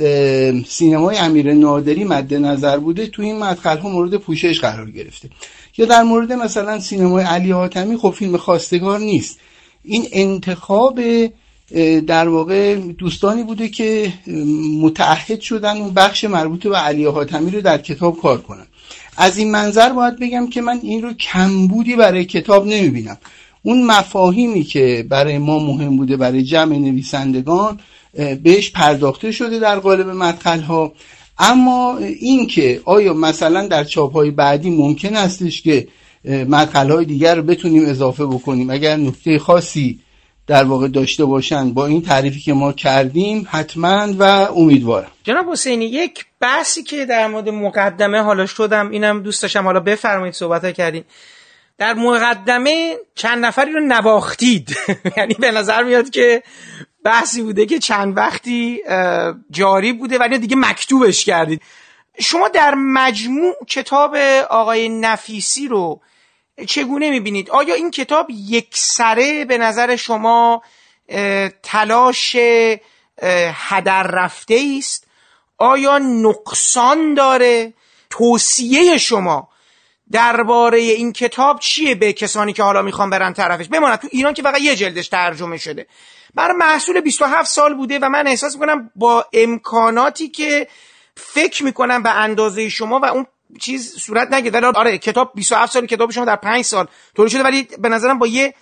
سینمای 0.68 1.18
امیر 1.18 1.54
نادری 1.54 2.04
مد 2.04 2.34
نظر 2.34 2.78
بوده 2.78 3.08
توی 3.08 3.26
این 3.26 3.40
مدخل 3.40 3.78
ها 3.78 3.90
مورد 3.90 4.16
پوشش 4.16 4.60
قرار 4.60 4.92
گرفته. 4.92 5.30
یا 5.78 5.86
در 5.86 6.04
مورد 6.04 6.34
مثلا 6.34 6.80
سینمای 6.80 7.24
علی 7.24 7.52
حاتمی 7.52 7.98
خب 7.98 8.10
فیلم 8.10 8.38
خواستگار 8.38 9.00
نیست. 9.00 9.40
این 9.84 10.08
انتخاب 10.12 11.00
در 12.08 12.28
واقع 12.28 12.76
دوستانی 12.76 13.44
بوده 13.44 13.70
که 13.70 14.14
متعهد 14.82 15.40
شدن 15.40 15.78
اون 15.78 15.94
بخش 15.94 16.24
مربوط 16.24 16.68
به 16.68 16.78
علی 16.78 17.06
حاتمی 17.06 17.52
رو 17.52 17.62
در 17.62 17.78
کتاب 17.78 18.22
کار 18.22 18.42
کنن. 18.42 18.66
از 19.18 19.38
این 19.38 19.52
منظر 19.52 19.90
باید 19.90 20.20
بگم 20.20 20.50
که 20.50 20.62
من 20.62 20.80
این 20.84 21.02
رو 21.02 21.14
کمبودی 21.14 21.96
برای 21.96 22.26
کتاب 22.26 22.68
نمی‌بینم. 22.68 23.18
اون 23.64 23.86
مفاهیمی 23.86 24.64
که 24.64 25.06
برای 25.10 25.38
ما 25.38 25.60
مهم 25.60 25.98
بوده 25.98 26.18
برای 26.18 26.44
جمع 26.44 26.78
نویسندگان 26.78 27.80
بهش 28.44 28.72
پرداخته 28.72 29.32
شده 29.32 29.60
در 29.60 29.80
قالب 29.80 30.10
مدخل 30.10 30.62
ها 30.62 30.94
اما 31.40 31.98
این 31.98 32.48
که 32.48 32.82
آیا 32.86 33.14
مثلا 33.14 33.68
در 33.68 33.84
چاپ 33.84 34.14
های 34.14 34.32
بعدی 34.32 34.70
ممکن 34.70 35.16
استش 35.16 35.62
که 35.62 35.88
مدخل 36.26 36.92
های 36.92 37.06
دیگر 37.06 37.36
رو 37.36 37.44
بتونیم 37.44 37.90
اضافه 37.90 38.26
بکنیم. 38.26 38.70
اگر 38.70 38.96
نکته 38.96 39.40
خاصی 39.40 40.00
در 40.48 40.64
واقع 40.64 40.88
داشته 40.88 41.26
باشن 41.26 41.74
با 41.74 41.86
این 41.86 42.02
تعریفی 42.02 42.40
که 42.40 42.54
ما 42.54 42.74
کردیم 42.74 43.48
حتما 43.52 44.14
و 44.20 44.24
امیدوارم. 44.56 45.12
جناب 45.24 45.50
حسینی 45.50 45.86
یک 45.86 46.26
بحثی 46.40 46.84
که 46.84 47.06
در 47.06 47.28
مورد 47.28 47.50
مقدمه 47.50 48.22
حالا 48.22 48.46
شدم 48.46 48.90
اینم 48.90 49.24
دوست 49.24 49.42
داشتم 49.42 49.64
حالا 49.64 49.80
بفرمایید 49.80 50.34
صحبت 50.34 50.74
کردین. 50.74 51.04
در 51.78 51.94
مقدمه 51.94 52.96
چند 53.16 53.46
نفری 53.46 53.72
رو 53.72 53.80
نواختید. 53.80 54.78
یعنی 55.18 55.34
به 55.34 55.52
نظر 55.52 55.84
میاد 55.84 56.10
که 56.10 56.44
بحثی 57.04 57.42
بوده 57.42 57.66
که 57.66 57.80
چند 57.80 58.18
وقتی 58.18 58.80
جاری 59.52 59.94
بوده 59.94 60.18
ولی 60.18 60.38
دیگه 60.38 60.56
مکتوبش 60.56 61.26
کردید. 61.26 61.62
شما 62.20 62.48
در 62.48 62.76
مجموع 62.76 63.56
کتاب 63.68 64.16
آقای 64.50 64.90
نفیسی 64.90 65.68
رو 65.68 66.02
چگونه 66.68 67.10
می‌بینید؟ 67.10 67.50
آیا 67.50 67.76
این 67.76 67.92
کتاب 67.92 68.28
یک 68.30 68.68
سره 68.72 69.46
به 69.46 69.58
نظر 69.58 69.96
شما 69.96 70.64
تلاش 71.64 72.36
هدر 73.54 74.04
رفته 74.04 74.76
است؟ 74.78 75.08
آیا 75.58 75.98
نقصان 75.98 77.14
داره؟ 77.14 77.74
توصیه 78.10 78.98
شما 78.98 79.50
درباره 80.12 80.78
این 80.78 81.14
کتاب 81.14 81.60
چیه 81.60 81.96
به 81.96 82.14
کسانی 82.14 82.54
که 82.54 82.64
حالا 82.64 82.82
می‌خوان 82.82 83.10
برن 83.10 83.34
طرفش؟ 83.34 83.68
بماند 83.68 84.00
تو 84.00 84.08
ایران 84.12 84.34
که 84.34 84.42
فقط 84.42 84.62
یه 84.62 84.76
جلدش 84.76 85.08
ترجمه 85.08 85.58
شده. 85.58 85.88
بر 86.36 86.52
محصول 86.52 87.02
27 87.02 87.50
سال 87.50 87.74
بوده 87.74 88.00
و 88.00 88.10
من 88.10 88.28
احساس 88.28 88.54
می‌کنم 88.54 88.92
با 88.96 89.26
امکاناتی 89.34 90.30
که 90.30 90.68
فکر 91.16 91.64
می‌کنم 91.64 92.04
به 92.04 92.10
اندازه 92.10 92.70
شما 92.70 93.00
و 93.00 93.06
اون 93.06 93.26
چیز 93.60 93.96
صورت 93.96 94.34
نگید 94.34 94.54
ولی 94.54 94.66
آره 94.66 94.98
کتاب 94.98 95.32
27 95.36 95.74
سال 95.74 95.86
کتاب 95.86 96.12
شما 96.12 96.26
در 96.26 96.36
5 96.36 96.66
سال 96.66 96.88
تولید 97.16 97.32
شده. 97.32 97.44
ولی 97.44 97.68
به 97.80 97.90
نظرم 97.90 98.20
با 98.20 98.28
یه 98.28 98.54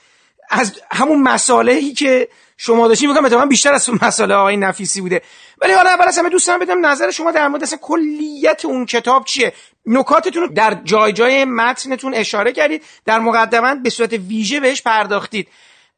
از 0.49 0.81
همون 0.91 1.21
مسائلی 1.21 1.93
که 1.93 2.29
شما 2.57 2.87
داشتین 2.87 3.09
میگم 3.09 3.25
اتفاقا 3.25 3.45
بیشتر 3.45 3.73
از 3.73 3.89
مسائل 4.01 4.31
آقای 4.31 4.57
نفیسی 4.57 5.01
بوده. 5.01 5.21
ولی 5.61 5.73
حالا 5.73 5.89
اول 5.89 6.07
از 6.07 6.17
همه 6.17 6.29
دوستان 6.29 6.59
بدم 6.59 6.85
نظر 6.85 7.11
شما 7.11 7.31
در 7.31 7.47
مورد 7.47 7.63
کلیت 7.81 8.65
اون 8.65 8.85
کتاب 8.85 9.25
چیه؟ 9.25 9.53
نکاتتون 9.85 10.43
رو 10.43 10.47
در 10.47 10.73
جای 10.83 11.13
جای 11.13 11.45
متنتون 11.45 12.13
اشاره 12.13 12.51
کردید. 12.51 12.83
در 13.05 13.19
مقدمه 13.19 13.75
به 13.75 13.89
صورت 13.89 14.13
ویژه 14.13 14.59
بهش 14.59 14.81
پرداختید. 14.81 15.47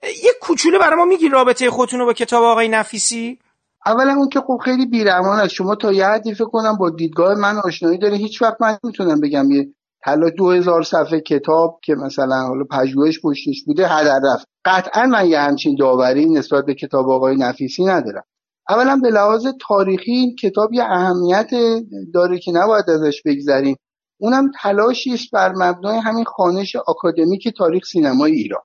یه 0.04 0.32
کوچولو 0.42 0.80
برای 0.80 0.96
ما 0.96 1.06
میگی 1.06 1.30
رابطه 1.30 1.70
خودتون 1.70 2.00
رو 2.00 2.06
با 2.06 2.14
کتاب 2.14 2.44
آقای 2.44 2.68
نفیسی؟ 2.68 3.40
اولا 3.86 4.14
اون 4.14 4.30
که 4.30 4.40
خب 4.40 4.58
خیلی 4.66 4.86
بیرحمان 4.86 5.40
است. 5.40 5.54
شما 5.54 5.76
تا 5.76 5.92
یه 5.92 6.06
حدی 6.06 6.34
فکر 6.34 6.46
کنم 6.46 6.78
با 6.78 6.90
دیدگاه 6.90 7.36
من 7.36 7.58
آشنایی 7.58 7.98
داره 7.98 8.18
هیچ 8.18 8.42
وقت 8.42 8.62
من 8.62 8.78
می‌تونم 8.84 9.20
بگم 9.22 9.52
یه 9.52 9.68
حالا 10.06 10.30
دو 10.30 10.52
هزار 10.52 10.84
صفحه 10.84 11.20
کتاب 11.20 11.80
که 11.84 11.96
مثلا 11.96 12.48
حالا 12.48 12.64
پژوهش 12.72 13.20
پشتش 13.24 13.64
بوده 13.66 13.88
هدر 13.88 14.20
رفت. 14.34 14.48
قطعا 14.66 15.06
من 15.06 15.28
یه 15.28 15.40
همچین 15.40 15.76
داوری 15.80 16.26
نسبت 16.26 16.66
به 16.66 16.76
کتاب 16.76 17.10
آقای 17.10 17.36
نفیسی 17.36 17.86
ندارم. 17.86 18.24
اولا 18.70 19.00
به 19.04 19.10
لحاظ 19.10 19.48
تاریخی 19.68 20.12
این 20.12 20.36
کتاب 20.36 20.74
یه 20.74 20.84
اهمیت 20.84 21.50
داره 22.14 22.40
که 22.40 22.52
نباید 22.52 22.90
ازش 22.90 23.22
بگذریم. 23.26 23.76
اونم 24.22 24.52
تلاشی 24.62 25.14
است 25.14 25.32
بر 25.34 25.54
مبنای 25.56 25.98
همین 25.98 26.26
خانش 26.26 26.76
آکادمیک 26.76 27.58
تاریخ 27.58 27.86
سینمای 27.86 28.32
ایران. 28.32 28.62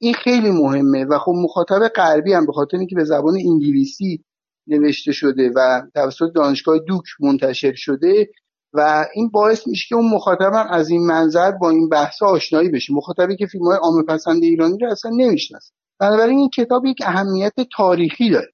این 0.00 0.14
خیلی 0.14 0.50
مهمه 0.50 1.04
و 1.04 1.18
خب 1.18 1.32
مخاطب 1.44 1.88
غربی 1.88 2.32
هم 2.32 2.46
به 2.46 2.52
خاطر 2.52 2.76
اینکه 2.76 2.96
به 2.96 3.04
زبان 3.04 3.34
انگلیسی 3.34 4.24
نوشته 4.68 5.12
شده 5.12 5.50
و 5.56 5.82
توسط 5.94 6.32
دانشگاه 6.34 6.78
دوک 6.78 7.04
منتشر 7.20 7.74
شده 7.74 8.28
و 8.72 9.06
این 9.14 9.28
باعث 9.28 9.66
میشه 9.66 9.86
که 9.88 9.94
اون 9.94 10.10
مخاطبم 10.10 10.66
از 10.70 10.90
این 10.90 11.06
منظر 11.06 11.50
با 11.50 11.70
این 11.70 11.88
بحث 11.88 12.22
آشنایی 12.22 12.68
بشه. 12.68 12.94
مخاطبی 12.94 13.36
که 13.36 13.46
فیلم 13.46 13.64
های 13.64 13.76
عامه 13.76 14.02
پسند 14.02 14.42
ایرانی 14.42 14.78
رو 14.78 14.90
اصلا 14.90 15.10
نمی‌شناسه. 15.16 15.72
بنابراین 16.00 16.38
این 16.38 16.48
کتاب 16.48 16.86
یک 16.86 16.98
اهمیت 17.02 17.52
تاریخی 17.76 18.30
داره. 18.30 18.52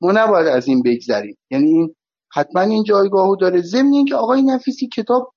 ما 0.00 0.12
نباید 0.12 0.46
از 0.46 0.68
این 0.68 0.82
بگذریم. 0.82 1.36
یعنی 1.50 1.66
این 1.66 1.94
حتما 2.32 2.60
این 2.60 2.84
جایگاهو 2.84 3.36
داره. 3.36 3.62
ضمن 3.62 3.92
اینکه 3.92 4.14
آقای 4.14 4.42
نفیسی 4.42 4.88
کتاب 4.88 5.32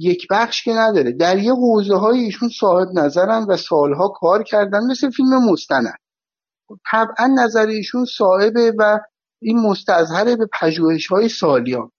یک 0.00 0.26
بخش 0.30 0.64
که 0.64 0.72
نداره. 0.72 1.12
در 1.12 1.38
یه 1.38 1.52
حوزه 1.52 1.94
های 1.94 2.18
ایشون 2.18 2.48
صاحب 2.60 2.88
نظرن 2.94 3.46
و 3.48 3.56
سالها 3.56 4.08
کار 4.08 4.42
کردن. 4.42 4.80
مثل 4.90 5.10
فیلم 5.10 5.50
مستند. 5.50 5.98
طبعا 6.90 7.26
نظر 7.38 7.66
ایشون 7.66 8.04
صاحبه 8.04 8.72
و 8.78 8.98
این 9.42 9.60
مستظهر 9.60 10.36
به 10.36 10.48
پژوهش 10.60 11.06
های 11.06 11.28
سالیان. 11.28 11.90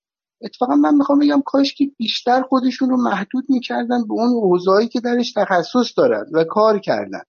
اتفاقا 0.42 0.76
من 0.76 0.96
می‌خوام 0.96 1.20
بگم 1.20 1.42
کاش 1.46 1.74
که 1.74 1.86
بیشتر 1.98 2.42
خودشون 2.42 2.90
رو 2.90 2.98
محدود 2.98 3.46
می‌کردن 3.50 4.08
به 4.08 4.14
اون 4.14 4.30
حوزه‌ای 4.30 4.88
که 4.88 5.00
درش 5.00 5.34
تخصص 5.36 5.94
دارن 5.98 6.26
و 6.34 6.44
کار 6.44 6.80
کردن. 6.80 7.22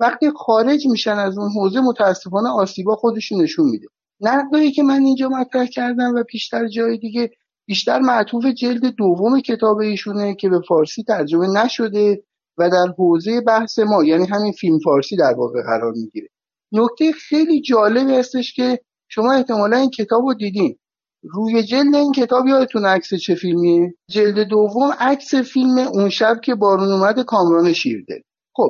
وقتی 0.00 0.30
خارج 0.36 0.86
میشن 0.86 1.18
از 1.18 1.38
اون 1.38 1.50
حوزه 1.50 1.80
متاسفانه 1.80 2.48
آسیبا 2.48 2.96
خودشون 2.96 3.42
نشون 3.42 3.70
میده. 3.70 3.86
نقدایی 4.20 4.72
که 4.72 4.82
من 4.82 5.02
اینجا 5.02 5.28
مطرح 5.28 5.66
کردم 5.66 6.14
و 6.14 6.22
بیشتر 6.32 6.68
جای 6.68 6.98
دیگه 6.98 7.30
بیشتر 7.66 7.98
معطوف 7.98 8.46
جلد 8.46 8.84
دوم 8.84 9.40
کتاب 9.40 9.78
ایشونه 9.78 10.34
که 10.34 10.48
به 10.48 10.60
فارسی 10.68 11.02
ترجمه 11.02 11.46
نشده 11.48 12.22
و 12.58 12.70
در 12.70 12.94
حوزه 12.98 13.40
بحث 13.40 13.78
ما 13.78 14.04
یعنی 14.04 14.26
همین 14.26 14.52
فیلم 14.52 14.78
فارسی 14.84 15.16
در 15.16 15.34
واقع 15.38 15.62
قرار 15.62 15.92
می‌گیره. 15.92 16.28
نکته 16.72 17.12
خیلی 17.12 17.60
جالب 17.60 18.10
هستش 18.10 18.54
که 18.54 18.80
شما 19.14 19.32
احتمالا 19.32 19.76
این 19.76 19.90
کتاب 19.90 20.22
رو 20.22 20.34
دیدین. 20.34 20.76
روی 21.22 21.62
جلد 21.62 21.94
این 21.94 22.12
کتاب 22.12 22.46
یادتون 22.46 22.86
عکس 22.86 23.14
چه 23.14 23.34
فیلمیه؟ 23.34 23.94
جلد 24.10 24.48
دوم 24.48 24.92
عکس 25.00 25.34
فیلم 25.34 25.78
اون 25.78 26.08
شب 26.08 26.40
که 26.44 26.54
بارون 26.54 26.92
اومد 26.92 27.20
کامران 27.20 27.72
شیرده. 27.72 28.22
خب 28.54 28.68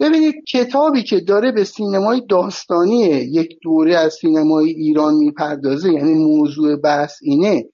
ببینید 0.00 0.34
کتابی 0.52 1.02
که 1.02 1.20
داره 1.20 1.52
به 1.52 1.64
سینمای 1.64 2.22
داستانی 2.28 3.00
یک 3.08 3.58
دوره 3.62 3.96
از 3.96 4.14
سینمای 4.20 4.70
ایران 4.70 5.14
می‌پردازه 5.14 5.92
یعنی 5.92 6.14
موضوع 6.14 6.76
بحث 6.76 7.18
اینه. 7.22 7.64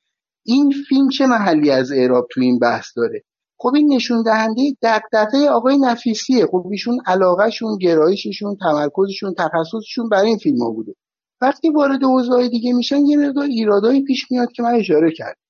این 0.46 0.72
فیلم 0.88 1.08
چه 1.08 1.26
محلی 1.26 1.70
از 1.70 1.92
اعراب 1.92 2.26
تو 2.32 2.40
این 2.40 2.58
بحث 2.58 2.86
داره؟ 2.96 3.22
خب 3.58 3.72
این 3.74 3.94
نشون 3.94 4.22
دهنده 4.22 4.62
دغدغه 4.82 5.48
آقای 5.50 5.78
نفیسیه. 5.78 6.46
خب 6.46 6.66
ایشون 6.70 6.98
علاقهشون 7.06 7.78
گرایششون 7.78 8.56
تمرکزشون 8.60 9.34
تخصصشون 9.38 10.08
برای 10.08 10.28
این 10.28 10.38
فیلم 10.38 10.62
ها 10.62 10.70
بوده. 10.70 10.94
وقتی 11.40 11.70
وارد 11.70 12.02
حوزه‌های 12.02 12.48
دیگه 12.48 12.72
میشن 12.72 13.06
یه 13.06 13.16
مقدار 13.16 13.44
ایرادایی 13.44 14.02
پیش 14.02 14.30
میاد 14.30 14.52
که 14.52 14.62
من 14.62 14.74
اشاره 14.74 15.12
کردم. 15.12 15.40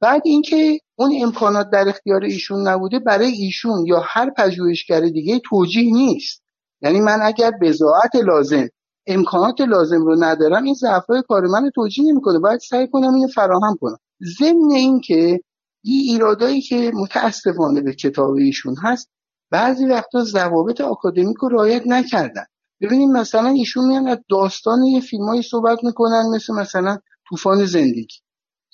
بعد 0.00 0.22
اینکه 0.24 0.80
اون 0.98 1.12
امکانات 1.22 1.70
در 1.70 1.88
اختیار 1.88 2.24
ایشون 2.24 2.68
نبوده 2.68 2.98
برای 2.98 3.32
ایشون 3.32 3.86
یا 3.86 4.02
هر 4.04 4.30
پژوهشگر 4.30 5.00
دیگه 5.00 5.38
توجیه 5.38 5.92
نیست. 5.92 6.42
یعنی 6.82 7.00
من 7.00 7.18
اگر 7.22 7.50
بزاعت 7.62 8.16
لازم 8.16 8.68
امکانات 9.06 9.60
لازم 9.60 10.02
رو 10.04 10.16
ندارم 10.24 10.64
این 10.64 10.74
ضعف‌های 10.74 11.22
کار 11.28 11.42
من 11.46 11.70
توجیه 11.74 12.12
نمی‌کنه. 12.12 12.38
باید 12.38 12.60
سعی 12.60 12.88
کنم 12.88 13.14
اینو 13.14 13.28
فراهم 13.28 13.76
کنم. 13.80 13.98
ضمن 14.38 14.70
اینکه 14.70 15.40
این 15.84 16.10
ایرادایی 16.10 16.60
که 16.60 16.92
متاسفانه 16.94 17.80
به 17.80 17.94
کتاب 17.94 18.34
ایشون 18.34 18.76
هست 18.82 19.10
بعضی 19.50 19.86
وقتا 19.86 20.24
ضوابط 20.24 20.80
آکادمیک 20.80 21.36
رو 21.36 21.48
رعایت 21.48 21.82
نکردن. 21.86 22.44
ببینید 22.80 23.10
مثلا 23.10 23.48
ایشون 23.48 23.88
میان 23.88 24.08
از 24.08 24.18
داستان 24.30 24.82
یه 24.82 25.00
فیلمایی 25.00 25.42
صحبت 25.42 25.84
می‌کنن 25.84 26.24
مثل 26.34 26.54
مثلا 26.54 26.98
طوفان 27.28 27.64
زندگی 27.64 28.20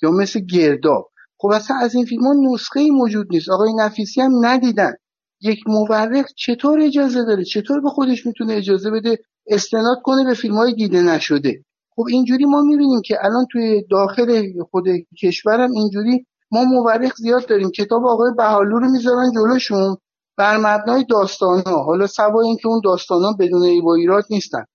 یا 0.01 0.11
مثل 0.11 0.39
گرداب. 0.39 1.09
خب 1.37 1.47
اصلا 1.47 1.77
از 1.77 1.95
این 1.95 2.05
فیلم 2.05 2.23
ها 2.23 2.33
نسخه 2.53 2.91
موجود 2.91 3.27
نیست. 3.29 3.49
آقای 3.49 3.73
نفیسی 3.73 4.21
هم 4.21 4.31
ندیدن. 4.45 4.93
یک 5.41 5.59
مورخ 5.67 6.25
چطور 6.37 6.79
اجازه 6.81 7.23
داره؟ 7.23 7.43
چطور 7.43 7.81
به 7.81 7.89
خودش 7.89 8.25
می‌تونه 8.25 8.53
اجازه 8.53 8.91
بده 8.91 9.17
استناد 9.47 9.97
کنه 10.03 10.23
به 10.23 10.33
فیلم 10.33 10.55
های 10.55 10.73
دیده 10.73 11.01
نشده؟ 11.01 11.63
خب 11.95 12.03
اینجوری 12.09 12.45
ما 12.45 12.61
می‌بینیم 12.61 13.01
که 13.05 13.17
الان 13.21 13.45
توی 13.51 13.83
داخل 13.91 14.43
خود 14.71 14.85
کشورم 15.21 15.71
اینجوری 15.71 16.25
ما 16.51 16.63
مورخ 16.63 17.15
زیاد 17.15 17.47
داریم. 17.47 17.71
کتاب 17.71 18.05
آقای 18.05 18.31
بهالو 18.37 18.79
رو 18.79 18.91
می‌ذارن 18.91 19.31
جلوشون. 19.35 19.97
بر 20.37 20.57
مبنای 20.57 21.05
داستان 21.09 21.63
ها 21.65 21.83
حالا 21.83 22.07
سوای 22.07 22.47
اینکه 22.47 22.67
اون 22.67 22.81
داستان 22.83 23.23
ها 23.23 23.33
بدون 23.39 23.63
ای 23.63 23.81
با 23.81 23.95
ایراد 23.95 24.23
نیستن. 24.29 24.65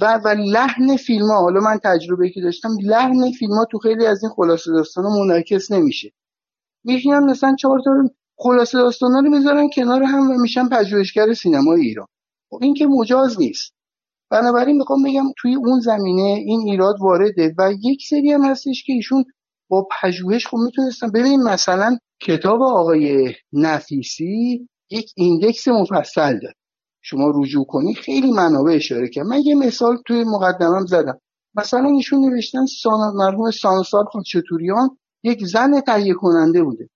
و 0.00 0.20
و 0.24 0.28
لحن 0.28 0.96
فیلم 0.96 1.30
ها 1.30 1.40
حالا 1.40 1.60
من 1.60 1.78
تجربه 1.84 2.30
که 2.30 2.40
داشتم 2.40 2.68
لحن 2.82 3.30
فیلم 3.38 3.52
ها 3.52 3.64
تو 3.70 3.78
خیلی 3.78 4.06
از 4.06 4.22
این 4.22 4.32
خلاصه 4.36 4.72
داستان 4.72 5.04
ها 5.04 5.24
منعکس 5.24 5.70
نمیشه. 5.70 6.12
میشینن 6.84 7.18
مثلا 7.18 7.56
چهار 7.58 7.80
تا 7.84 7.90
خلاصه 8.36 8.78
داستان 8.78 9.12
ها 9.12 9.20
رو 9.20 9.30
می‌ذارن 9.30 9.68
کنار 9.74 10.02
هم 10.02 10.30
و 10.30 10.34
میشن 10.40 10.68
پژوهشگر 10.68 11.32
سینمای 11.34 11.80
ایران. 11.80 12.06
خب 12.50 12.58
این 12.62 12.74
که 12.74 12.86
مجاز 12.86 13.40
نیست. 13.40 13.72
بنابراین 14.30 14.76
می‌خوام 14.76 15.02
بگم 15.02 15.24
توی 15.38 15.54
اون 15.54 15.80
زمینه 15.80 16.22
این 16.22 16.60
ایراد 16.60 16.96
وارده 17.00 17.54
و 17.58 17.72
یک 17.82 18.06
سری 18.10 18.32
هم 18.32 18.44
هستش 18.44 18.84
که 18.84 18.92
ایشون 18.92 19.24
با 19.68 19.88
پژوهش 20.02 20.46
خب 20.46 20.56
می‌تونستن 20.56 21.10
ببینیم 21.10 21.42
مثلا 21.42 21.98
کتاب 22.20 22.62
آقای 22.62 23.34
نفیسی 23.52 24.68
یک 24.90 25.12
ایندکس 25.16 25.68
مفصل 25.68 26.38
داره. 26.38 26.54
شما 27.02 27.32
رجوع 27.34 27.64
کنی 27.64 27.94
خیلی 27.94 28.30
منابع 28.30 28.72
اشاره 28.72 29.08
کرد. 29.08 29.26
من 29.26 29.40
یه 29.44 29.54
مثال 29.54 29.96
توی 30.06 30.24
مقدمم 30.24 30.86
زدم. 30.86 31.20
مثلا 31.54 31.88
ایشون 31.88 32.20
نوشتن 32.20 32.66
سان 32.82 33.14
مرحوم 33.14 33.50
سانسار 33.50 34.04
خودشتوریان 34.04 34.98
یک 35.22 35.46
زن 35.46 35.80
تهیه 35.80 36.14
کننده 36.14 36.62
بوده. 36.62 36.88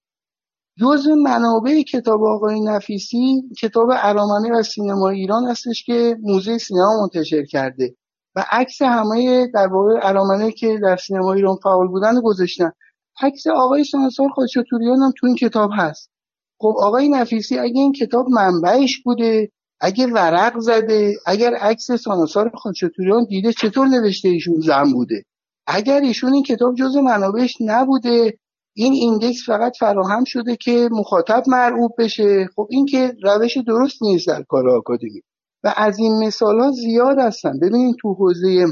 جز 0.78 1.08
منابع 1.08 1.82
کتاب 1.82 2.24
آقای 2.24 2.60
نفیسی 2.60 3.42
کتاب 3.60 3.88
ارامنه 3.92 4.58
و 4.58 4.62
سینما 4.62 5.08
ایران 5.08 5.44
هستش 5.44 5.84
که 5.84 6.16
موزه 6.22 6.58
سینما 6.58 7.00
منتشر 7.00 7.44
کرده. 7.44 7.94
و 8.36 8.44
عکس 8.50 8.82
همه 8.82 9.46
در 9.46 9.66
واقع 9.66 10.08
ارامنه 10.08 10.52
که 10.52 10.78
در 10.82 10.96
سینما 10.96 11.32
ایران 11.32 11.56
فعال 11.62 11.88
بودن 11.88 12.20
گذاشتن. 12.20 12.70
عکس 13.22 13.46
آقای 13.46 13.84
سانسار 13.84 14.28
خودشتوریان 14.34 15.02
هم 15.02 15.12
تو 15.18 15.26
این 15.26 15.36
کتاب 15.36 15.70
هست. 15.74 16.10
خب 16.60 16.74
آقای 16.78 17.08
نفیسی 17.08 17.58
اگه 17.58 17.80
این 17.80 17.92
کتاب 17.92 18.28
منبعش 18.28 19.02
بوده 19.02 19.50
اگه 19.80 20.06
ورق 20.06 20.58
زده 20.58 21.14
اگر 21.26 21.54
عکس 21.54 21.92
سانسار 21.92 22.50
خودشتوریان 22.54 23.24
دیده 23.28 23.52
چطور 23.52 23.86
نوشته 23.86 24.28
ایشون 24.28 24.60
زن 24.60 24.92
بوده؟ 24.92 25.24
اگر 25.66 26.00
ایشون 26.00 26.32
این 26.32 26.42
کتاب 26.42 26.74
جز 26.74 26.96
منابعش 26.96 27.54
نبوده 27.60 28.38
این 28.74 28.92
ایندکس 28.92 29.46
فقط 29.46 29.76
فراهم 29.76 30.24
شده 30.24 30.56
که 30.56 30.88
مخاطب 30.92 31.42
مرعوب 31.46 31.92
بشه. 31.98 32.48
خب 32.56 32.66
این 32.70 32.86
که 32.86 33.12
روش 33.22 33.56
درست 33.66 34.02
نیست 34.02 34.28
در 34.28 34.42
کار 34.42 34.68
آکادمی. 34.68 35.22
و 35.64 35.74
از 35.76 35.98
این 35.98 36.26
مثال 36.26 36.60
ها 36.60 36.70
زیاد 36.70 37.18
هستن. 37.18 37.58
ببینید 37.58 37.96
تو 38.00 38.14
حوزه 38.14 38.66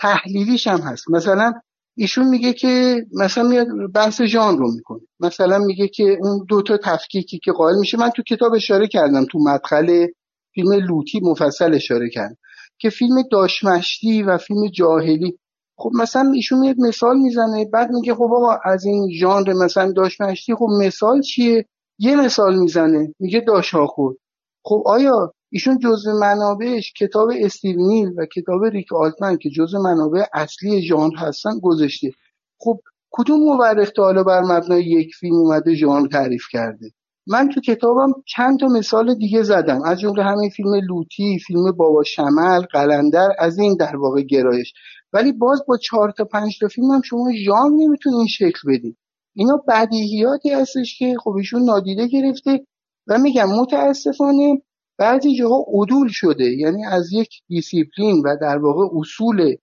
تحلیلیش 0.00 0.66
هم 0.66 0.80
هست. 0.80 1.10
مثلا 1.10 1.52
ایشون 1.96 2.28
میگه 2.28 2.52
که 2.52 3.06
مثلا 3.12 3.48
میاد 3.48 3.66
بحث 3.94 4.22
ژانر 4.22 4.58
رو 4.58 4.72
می‌کنه. 4.74 5.00
مثلا 5.20 5.58
میگه 5.58 5.88
که 5.88 6.18
اون 6.20 6.46
دوتا 6.48 6.76
تفکیکی 6.84 7.38
که 7.38 7.52
قائل 7.52 7.74
میشه 7.80 7.98
من 7.98 8.10
تو 8.10 8.22
کتاب 8.22 8.54
اشاره 8.54 8.88
کردم 8.88 9.24
تو 9.24 9.38
مدخل 9.38 10.06
فیلم 10.54 10.72
لوتی 10.72 11.20
مفصل 11.22 11.74
اشاره 11.74 12.10
کردم 12.10 12.36
که 12.78 12.90
فیلم 12.90 13.22
داشمشتی 13.32 14.22
و 14.22 14.38
فیلم 14.38 14.68
جاهلی. 14.68 15.38
خب 15.76 15.90
مثلا 15.94 16.32
ایشون 16.34 16.58
میاد 16.58 16.76
مثال 16.78 17.18
می‌زنه 17.18 17.64
بعد 17.72 17.90
میگه 17.90 18.14
خب 18.14 18.22
آقا 18.22 18.58
از 18.64 18.84
این 18.84 19.10
ژانر 19.20 19.52
مثلا 19.52 19.92
داشمشتی 19.92 20.54
خب 20.54 20.68
مثال 20.80 21.20
چیه؟ 21.20 21.66
یه 21.98 22.16
مثال 22.16 22.58
می‌زنه 22.58 23.14
میگه 23.20 23.40
داش 23.40 23.74
خود 23.74 24.18
خب 24.64 24.82
آیا 24.86 25.34
ایشون 25.54 25.78
جزء 25.78 26.12
منابعش 26.12 26.92
کتاب 26.92 27.28
استیو 27.40 27.78
و 28.16 28.26
کتاب 28.26 28.64
ریک 28.64 28.92
آلتمن 28.92 29.36
که 29.36 29.50
جزء 29.50 29.78
منابع 29.78 30.24
اصلی 30.34 30.82
ژانر 30.82 31.16
هستن 31.16 31.58
گذاشته 31.62 32.10
خب 32.58 32.80
کدوم 33.10 33.40
مورخ 33.40 33.90
تا 33.90 34.02
حالا 34.02 34.22
بر 34.22 34.40
مبنای 34.40 34.84
یک 34.84 35.14
فیلم 35.14 35.34
اومده 35.34 35.74
ژانر 35.74 36.08
تعریف 36.08 36.42
کرده؟ 36.52 36.90
من 37.26 37.48
تو 37.48 37.60
کتابم 37.60 38.12
چند 38.26 38.60
تا 38.60 38.66
مثال 38.66 39.14
دیگه 39.14 39.42
زدم. 39.42 39.82
از 39.82 40.00
جمله 40.00 40.24
همین 40.24 40.50
فیلم 40.50 40.74
لوتی 40.74 41.38
فیلم 41.46 41.72
بابا 41.72 42.02
شمل 42.02 42.60
قلندر 42.72 43.28
از 43.38 43.58
این 43.58 43.76
در 43.76 43.96
واقع 43.96 44.22
گرایش. 44.22 44.72
ولی 45.12 45.32
باز 45.32 45.62
با 45.68 45.76
چهار 45.76 46.10
تا 46.10 46.24
پنج 46.24 46.58
تا 46.60 46.68
فیلم 46.68 46.90
هم 46.90 47.02
شما 47.02 47.32
ژانر 47.44 47.74
نمی‌تونید 47.74 48.18
این 48.18 48.26
شکل 48.26 48.72
بدید 48.72 48.96
اینا 49.34 49.64
بدیهیاتی 49.68 50.50
هستش 50.50 50.98
که 50.98 51.16
خب 51.24 51.30
ایشون 51.30 51.64
نادیده 51.64 52.06
گرفته 52.06 52.66
و 53.06 53.18
میگم 53.18 53.48
متاسفانه 53.48 54.62
بعضی 54.98 55.36
جاها 55.36 55.64
عدول 55.68 56.08
شده. 56.10 56.44
یعنی 56.44 56.84
از 56.86 57.12
یک 57.12 57.28
دیسیپلین 57.48 58.22
و 58.24 58.36
در 58.40 58.58
واقع 58.58 58.98
اصول 58.98 59.56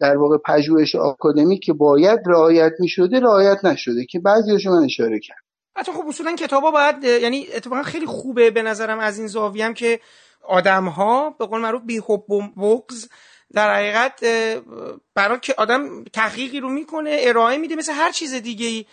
در 0.00 0.16
واقع 0.16 0.36
پژوهش 0.46 0.94
آکادمی 0.94 1.58
که 1.58 1.72
باید 1.72 2.20
رعایت 2.26 2.72
می 2.78 2.88
شده 2.88 3.20
رعایت 3.20 3.64
نشده 3.64 4.04
که 4.04 4.18
بعضی 4.18 4.68
من 4.68 4.84
اشاره 4.84 5.20
کرد 5.20 5.38
حتی 5.76 5.92
خب 5.92 6.04
اصولا 6.08 6.36
کتابا 6.36 6.70
باید 6.70 7.04
یعنی 7.04 7.46
اتفاقا 7.54 7.82
خیلی 7.82 8.06
خوبه 8.06 8.50
به 8.50 8.62
نظرم 8.62 8.98
از 8.98 9.18
این 9.18 9.26
زاویه 9.26 9.64
هم 9.64 9.74
که 9.74 10.00
آدم 10.48 10.84
ها 10.84 11.30
به 11.30 11.46
قول 11.46 11.60
معروف 11.60 11.82
بی 11.82 11.98
حب 11.98 12.24
بغض 12.56 13.08
در 13.54 13.74
حقیقت 13.74 14.24
برای 15.14 15.38
که 15.42 15.54
آدم 15.58 16.04
تحقیقی 16.04 16.60
رو 16.60 16.68
می‌کنه 16.68 17.16
ارائه 17.20 17.58
میده 17.58 17.76
مثل 17.76 17.92
هر 17.92 18.12
چیز 18.12 18.34
دیگه 18.34 18.66
ای 18.66 18.84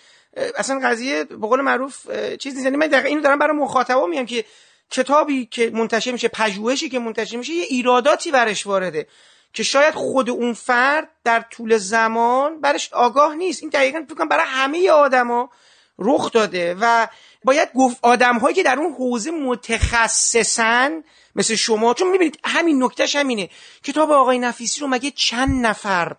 اصلا 0.58 0.80
قضیه 0.84 1.24
به 1.24 1.48
قول 1.48 1.62
معروف 1.62 2.12
چیز 2.38 2.54
نیست. 2.54 2.66
یعنی 2.66 2.78
من 2.78 2.88
دقیقا 2.88 3.08
اینو 3.08 3.22
دارم 3.22 3.40
برای 3.40 3.58
مخاطبا 3.58 4.08
میگم 4.08 4.26
که 4.26 4.46
کتابی 4.92 5.46
که 5.46 5.70
منتشر 5.70 6.12
میشه 6.12 6.28
پژوهشی 6.28 6.90
که 6.90 7.00
منتشر 7.00 7.38
میشه 7.38 7.54
یه 7.54 7.64
ایراداتی 7.64 8.32
برش 8.32 8.68
وارده 8.68 9.08
که 9.54 9.64
شاید 9.64 9.94
خود 9.94 10.30
اون 10.30 10.54
فرد 10.54 11.10
در 11.24 11.46
طول 11.52 11.78
زمان 11.78 12.62
برش 12.62 12.94
آگاه 12.94 13.36
نیست. 13.36 13.64
این 13.64 13.70
دقیقا 13.70 14.06
فکر 14.10 14.26
برای 14.26 14.46
همه 14.48 14.90
آدما 14.90 15.50
رخ 16.00 16.32
داده 16.32 16.76
و 16.80 17.08
باید 17.44 17.70
گفت 17.76 17.98
آدم 18.02 18.38
هایی 18.38 18.56
که 18.56 18.64
در 18.64 18.80
اون 18.80 18.94
حوزه 18.94 19.32
متخصصن 19.32 21.04
مثل 21.36 21.56
شما 21.56 21.94
چون 21.94 22.12
می‌بینید 22.12 22.40
همین 22.44 22.84
نکتهش 22.84 23.16
همینه. 23.16 23.50
کتاب 23.84 24.12
آقای 24.12 24.40
نفیسی 24.40 24.82
رو 24.82 24.88
مگه 24.88 25.12
چند 25.12 25.66
نفر 25.66 26.16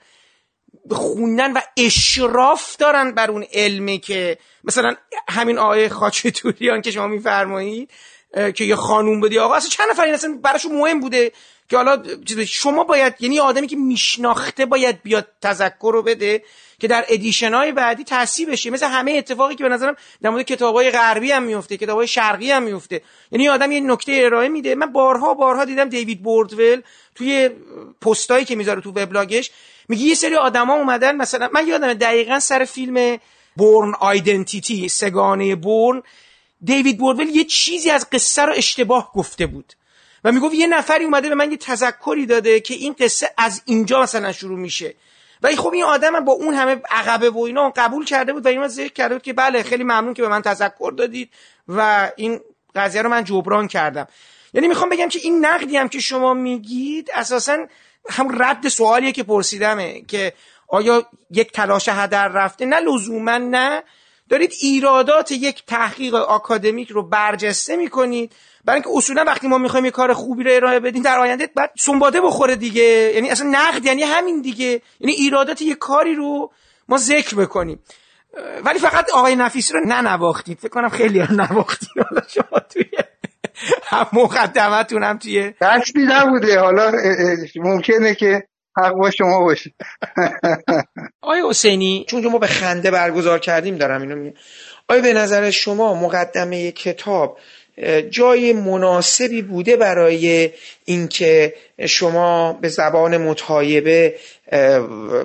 خوندن 0.91 1.53
و 1.53 1.61
اشراف 1.77 2.77
دارن 2.77 3.13
بر 3.13 3.31
اون 3.31 3.47
علمی 3.53 3.99
که 3.99 4.39
مثلا 4.65 4.97
همین 5.29 5.59
آقای 5.59 5.89
خاچتوریان 5.89 6.83
که 6.83 6.91
شما 6.91 7.07
میفرمایید؟ 7.07 7.91
که 8.55 8.65
یه 8.65 8.77
خانوم 8.77 9.20
بدی. 9.20 9.39
آقا 9.39 9.55
اصلا 9.55 9.69
چند 9.69 9.90
نفر 9.90 10.05
این 10.05 10.15
اصلا 10.15 10.39
براشون 10.43 10.73
مهم 10.73 11.01
بوده 11.01 11.32
که 11.69 11.77
حالا 11.77 12.03
شما 12.47 12.85
باید 12.85 13.15
یعنی 13.20 13.40
آدمی 13.40 13.66
که 13.66 13.77
میشناخته 13.77 14.66
باید 14.66 15.03
بیاد 15.03 15.28
تذکر 15.43 15.90
رو 15.93 16.03
بده 16.03 16.43
که 16.78 16.89
در 16.89 17.05
ادیشن 17.09 17.55
های 17.55 17.73
بعدی 17.73 18.05
تصحیح 18.05 18.51
بشه. 18.51 18.70
مثل 18.70 18.86
همه 18.86 19.12
اتفاقی 19.12 19.55
که 19.55 19.65
به 19.65 19.70
نظرم 19.70 19.97
در 20.23 20.31
مورد 20.31 20.44
کتاب 20.44 20.74
های 20.74 20.90
غربی 20.90 21.32
هم 21.32 21.43
میفته 21.43 21.77
کتاب 21.77 21.97
های 21.97 22.07
شرقی 22.07 22.51
هم 22.51 22.62
میفته. 22.62 23.03
یعنی 23.32 23.48
آدم 23.48 23.73
یه 23.73 23.81
نکته 23.81 24.20
ارائه 24.24 24.48
میده. 24.48 24.74
من 24.74 24.93
بارها 24.93 25.35
بارها 25.35 25.65
دیدم 25.65 25.89
دیوید 25.89 26.23
بوردول 26.23 26.82
توی 27.15 27.51
پستایی 28.01 28.44
که 28.44 28.57
می‌ذاره 28.57 28.81
تو 28.81 28.90
وبلاگش 28.90 29.51
میگه 29.89 30.03
یه 30.03 30.15
سری 30.15 30.35
آدما 30.35 30.74
اومدن 30.74 31.16
مثلا 31.16 31.51
من 31.53 31.69
یادم 31.69 31.94
دقیقا 31.94 32.40
سر 32.40 32.65
فیلم 32.65 33.19
بورن 33.57 33.94
آیدنتیتی 34.01 34.89
سگانه 34.89 35.55
بورن 35.55 36.03
دیوید 36.65 36.99
بوردول 36.99 37.28
یه 37.28 37.45
چیزی 37.45 37.91
از 37.91 38.11
قصه 38.11 38.43
رو 38.43 38.53
اشتباه 38.57 39.12
گفته 39.12 39.47
بود. 39.47 39.73
و 40.24 40.33
می‌گفت 40.33 40.55
یه 40.55 40.66
نفری 40.66 41.05
اومده 41.05 41.28
به 41.28 41.35
من 41.35 41.51
یه 41.51 41.57
تذکری 41.57 42.27
داده 42.27 42.61
که 42.61 42.74
این 42.74 42.97
قصه 42.99 43.31
از 43.39 43.62
اینجا 43.65 44.03
مثلا 44.03 44.33
شروع 44.33 44.59
میشه. 44.59 44.95
ولی 45.43 45.57
خب 45.57 45.73
این 45.73 45.85
آدم 45.85 46.24
با 46.24 46.33
اون 46.33 46.55
همه 46.55 46.81
عقبه 46.91 47.31
و 47.31 47.39
اینا 47.39 47.73
قبول 47.77 48.05
کرده 48.05 48.33
بود 48.33 48.47
و 48.47 48.49
این 48.49 48.69
ذکر 48.69 48.93
کرده 48.93 49.15
بود 49.15 49.23
که 49.23 49.33
بله 49.33 49.62
خیلی 49.62 49.85
ممنون 49.85 50.15
که 50.15 50.23
به 50.23 50.28
من 50.28 50.43
تذکر 50.43 50.93
دادید 50.97 51.31
و 51.69 52.11
این 52.16 52.41
قضیه 52.74 53.03
رو 53.03 53.09
من 53.09 53.24
جبران 53.24 53.69
کردم. 53.69 54.09
یعنی 54.55 54.69
می‌خوام 54.69 54.89
بگم 54.89 55.09
که 55.09 55.19
این 55.23 55.47
نقدی 55.47 55.77
هم 55.77 55.89
که 55.89 56.01
شما 56.01 56.35
میگید 56.35 57.11
اساسا 57.15 57.57
هم 58.11 58.43
رد 58.43 58.69
سوالیه 58.69 59.12
که 59.12 59.23
پرسیدمه 59.23 60.01
که 60.01 60.33
آیا 60.69 61.07
یک 61.31 61.53
تلاش 61.53 61.89
هدر 61.89 62.28
رفته؟ 62.28 62.66
نه 62.66 62.81
لزوما 62.81 63.39
نه. 63.39 63.83
دارید 64.28 64.53
ایرادات 64.61 65.32
یک 65.32 65.65
تحقیق 65.66 66.15
آکادمیک 66.15 66.90
رو 66.90 67.09
برجسته 67.09 67.77
می‌کنید. 67.77 68.32
برای 68.65 68.81
اینکه 68.81 68.98
اصولا 68.98 69.24
وقتی 69.24 69.48
ما 69.48 69.59
می‌خوایم 69.59 69.85
یه 69.85 69.90
کار 69.90 70.12
خوبی 70.12 70.44
رو 70.44 70.51
ارائه 70.55 70.81
بدیم 70.81 71.03
در 71.03 71.19
آینده 71.19 71.48
بعد 71.57 71.70
سنباده 71.78 72.20
بخوره 72.20 72.57
دیگه. 72.57 73.12
یعنی 73.15 73.31
اصلا 73.31 73.48
نقد 73.51 73.85
یعنی 73.85 74.03
همین 74.03 74.40
دیگه. 74.40 74.82
یعنی 75.01 75.12
ایرادات 75.12 75.62
یه 75.62 75.74
کاری 75.74 76.15
رو 76.15 76.53
ما 76.89 76.98
ذکر 76.98 77.36
بکنیم. 77.36 77.78
ولی 78.65 78.78
فقط 78.78 79.11
آقای 79.11 79.36
نفیسی 79.36 79.74
رو 79.74 79.81
ننواختید. 79.86 80.59
فکر 80.59 80.69
کنم 80.69 80.89
خیلی 80.89 81.20
هم 81.20 81.40
نواختید. 81.40 81.89
حالا 82.11 82.23
شما 82.28 82.59
توی 82.70 82.85
هم 83.90 84.07
مقدمتون 84.12 85.03
هم 85.03 85.19
توی 85.19 85.55
دستی 85.61 86.03
نبوده. 86.03 86.61
حالا 86.61 86.93
ممکنه 87.57 88.15
که 88.15 88.48
حق 88.77 88.93
با 88.93 89.11
شما 89.11 89.40
باشه. 89.40 89.70
آیا 91.20 91.48
حسینی 91.51 92.07
چون 92.09 92.27
ما 92.27 92.39
به 92.39 92.47
خنده 92.47 92.90
برگزار 92.90 93.39
کردیم 93.39 93.77
دارم 93.77 94.01
اینو 94.01 94.16
می... 94.16 94.35
آیا 94.89 95.03
به 95.03 95.12
نظر 95.12 95.51
شما 95.51 95.94
مقدمه 95.94 96.73
کتاب 96.73 97.39
جای 98.11 98.53
مناسبی 98.53 99.43
بوده 99.43 99.77
برای 99.77 100.51
اینکه 100.85 101.55
شما 101.86 102.53
به 102.53 102.69
زبان 102.69 103.16
متایبه 103.16 104.15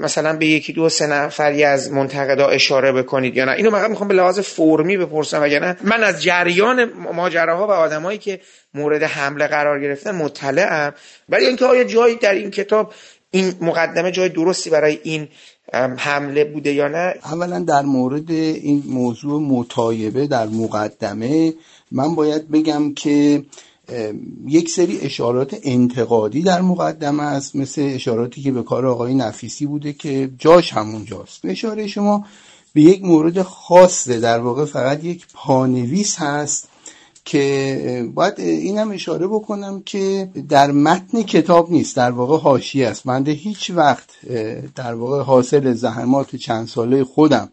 مثلا 0.02 0.38
به 0.38 0.46
یکی 0.46 0.74
دو 0.74 0.90
سه 0.90 1.08
نفری 1.08 1.64
از 1.64 1.92
منتقدا 1.92 2.48
اشاره 2.48 2.92
بکنید 2.92 3.38
یا 3.38 3.46
نه؟ 3.46 3.52
اینو 3.52 3.72
فقط 3.72 3.90
می‌خوام 3.90 4.08
به 4.08 4.14
لحاظ 4.14 4.40
فرمی 4.40 4.98
بپرسم 4.98 5.42
وگرنه 5.42 5.78
من 5.84 6.04
از 6.04 6.24
جریان 6.24 6.94
ماجراها 7.14 7.68
و 7.68 7.72
آدمایی 7.72 8.18
که 8.18 8.40
مورد 8.74 9.04
حمله 9.04 9.48
قرار 9.48 9.80
گرفتن 9.82 10.12
مطلعم. 10.16 10.94
ولی 11.30 11.46
اینکه 11.46 11.66
آیا 11.66 11.84
جایی 11.84 12.16
در 12.16 12.34
این 12.34 12.52
کتاب 12.52 12.94
این 13.32 13.54
مقدمه 13.62 14.12
جای 14.12 14.30
درستی 14.30 14.70
برای 14.70 15.00
این 15.04 15.28
حمله 15.98 16.46
بوده 16.46 16.74
یا 16.74 16.88
نه؟ 16.88 17.14
اولا 17.24 17.60
در 17.60 17.82
مورد 17.82 18.32
این 18.32 18.84
موضوع 18.88 19.42
مطایبه 19.42 20.28
در 20.28 20.48
مقدمه 20.48 21.54
من 21.92 22.16
باید 22.16 22.52
بگم 22.52 22.94
که 22.94 23.44
یک 24.48 24.70
سری 24.70 25.00
اشارات 25.00 25.58
انتقادی 25.64 26.42
در 26.42 26.62
مقدمه 26.62 27.24
است 27.24 27.56
مثل 27.56 27.82
اشاراتی 27.82 28.42
که 28.42 28.52
به 28.52 28.64
کار 28.64 28.86
آقای 28.86 29.14
نفیسی 29.14 29.66
بوده 29.66 29.94
که 29.94 30.30
جاش 30.40 30.74
همونجاست 30.74 31.46
اشاره 31.46 31.88
شما 31.88 32.26
به 32.74 32.82
یک 32.82 33.04
مورد 33.04 33.42
خاصه 33.42 34.20
در 34.20 34.40
واقع 34.40 34.66
فقط 34.66 35.04
یک 35.04 35.26
پانویس 35.34 36.16
هست 36.20 36.68
که 37.26 38.10
باید 38.16 38.40
اینم 38.40 38.92
اشاره 38.92 39.28
بکنم 39.28 39.82
که 39.86 40.30
در 40.50 40.72
متن 40.72 41.22
کتاب 41.22 41.72
نیست 41.72 41.96
در 41.96 42.12
واقع 42.12 42.38
حاشیه 42.38 42.88
است. 42.88 43.06
من 43.06 43.28
هیچ 43.28 43.72
وقت 43.76 44.10
در 44.76 44.94
واقع 44.94 45.22
حاصل 45.22 45.74
زحمات 45.74 46.36
چند 46.36 46.68
ساله 46.68 47.04
خودم 47.04 47.50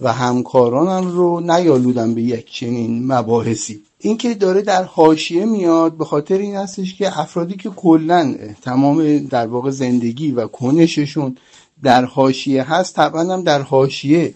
و 0.00 0.12
همکارانم 0.12 1.10
رو 1.10 1.40
نیالودم 1.40 2.14
به 2.14 2.22
یک 2.22 2.52
چنین 2.52 3.12
مباحثی. 3.12 3.80
این 3.98 4.16
که 4.16 4.34
داره 4.34 4.62
در 4.62 4.82
حاشیه 4.82 5.44
میاد 5.44 5.92
به 5.92 6.04
خاطر 6.04 6.38
این 6.38 6.56
هستش 6.56 6.94
که 6.94 7.20
افرادی 7.20 7.56
که 7.56 7.68
کلا 7.68 8.34
تمام 8.62 9.18
در 9.18 9.46
واقع 9.46 9.70
زندگی 9.70 10.32
و 10.32 10.46
کنششون 10.46 11.36
در 11.82 12.04
حاشیه 12.04 12.62
هست 12.62 12.96
طبعا 12.96 13.32
هم 13.32 13.42
در 13.42 13.62
حاشیه 13.62 14.34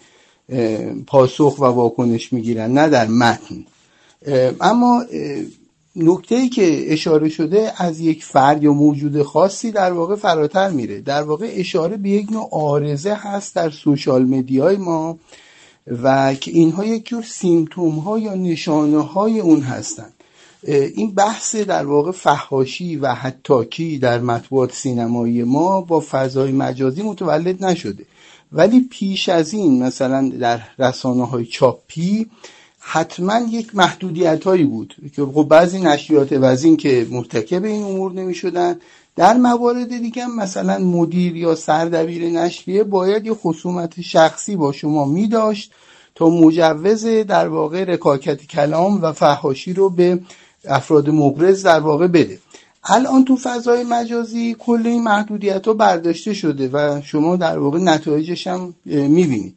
پاسخ 1.07 1.59
و 1.59 1.65
واکنش 1.65 2.33
می‌گیرن 2.33 2.73
نه 2.73 2.89
در 2.89 3.07
متن. 3.07 3.65
اما 4.61 5.05
نکته 5.97 6.35
ای 6.35 6.49
که 6.49 6.93
اشاره 6.93 7.29
شده 7.29 7.73
از 7.77 8.01
یک 8.01 8.25
فرد 8.25 8.63
یا 8.63 8.73
موجود 8.73 9.23
خاصی 9.23 9.73
در 9.73 9.93
واقع 9.93 10.17
فراتر 10.17 10.71
میره. 10.71 11.01
در 11.01 11.23
واقع 11.23 11.53
اشاره 11.55 11.97
به 11.97 12.09
یک 12.09 12.33
نوع 12.33 12.49
آرزه 12.53 13.15
هست 13.15 13.55
در 13.55 13.71
سوشال 13.71 14.25
مدیای 14.25 14.77
ما 14.77 15.19
و 15.87 16.35
که 16.35 16.51
اینها 16.51 16.85
یک 16.85 17.07
جور 17.07 17.23
سیمتوم 17.23 17.99
ها 17.99 18.19
یا 18.19 18.35
نشانه 18.35 19.01
های 19.01 19.41
اون 19.41 19.61
هستند. 19.61 20.13
این 20.67 21.15
بحث 21.15 21.57
در 21.57 21.87
واقع 21.87 22.11
فحاشی 22.13 22.97
و 22.97 23.15
حتاکی 23.15 23.99
در 23.99 24.21
مطبوعات 24.21 24.73
سینمایی 24.73 25.43
ما 25.43 25.81
با 25.81 26.05
فضای 26.11 26.53
مجازی 26.53 27.03
متولد 27.03 27.65
نشده. 27.65 28.05
ولی 28.53 28.81
پیش 28.81 29.29
از 29.29 29.53
این 29.53 29.83
مثلا 29.83 30.29
در 30.41 30.61
رسانه 30.79 31.27
های 31.27 31.45
چاپی 31.45 32.27
حتما 32.87 33.39
یک 33.51 33.77
محدودیت 33.77 34.45
هایی 34.45 34.65
بود 34.65 34.95
که 35.17 35.23
خب 35.23 35.47
بعضی 35.51 35.81
نشریات 35.81 36.29
وزین 36.33 36.77
که 36.77 37.07
مرتکب 37.11 37.65
این 37.65 37.83
امور 37.83 38.13
نمی 38.13 38.35
شدن 38.35 38.77
در 39.17 39.35
موارد 39.35 39.89
دیگه 39.89 40.27
مثلا 40.27 40.79
مدیر 40.79 41.37
یا 41.37 41.55
سردبیر 41.55 42.31
نشریه 42.31 42.85
باید 42.85 43.27
یه 43.27 43.35
خصومت 43.35 44.01
شخصی 44.01 44.57
با 44.57 44.73
شما 44.73 45.05
می 45.05 45.29
داشت 45.29 45.73
تا 46.15 46.29
مجوز 46.29 47.07
در 47.07 47.49
واقع 47.49 47.85
رکاکت 47.85 48.47
کلام 48.47 49.03
و 49.03 49.13
فحاشی 49.13 49.73
رو 49.73 49.91
به 49.91 50.21
افراد 50.65 51.11
مبرز 51.11 51.63
در 51.63 51.81
واقع 51.81 52.07
بده. 52.07 52.39
الان 52.85 53.25
تو 53.25 53.37
فضای 53.37 53.85
مجازی 53.85 54.57
کل 54.59 54.87
این 54.87 55.03
محدودیت 55.03 55.67
ها 55.67 55.73
برداشته 55.73 56.35
شده 56.35 56.69
و 56.69 57.01
شما 57.03 57.37
در 57.37 57.59
واقع 57.59 57.79
نتایجش 57.79 58.47
هم 58.47 58.75
می‌بینید. 58.87 59.55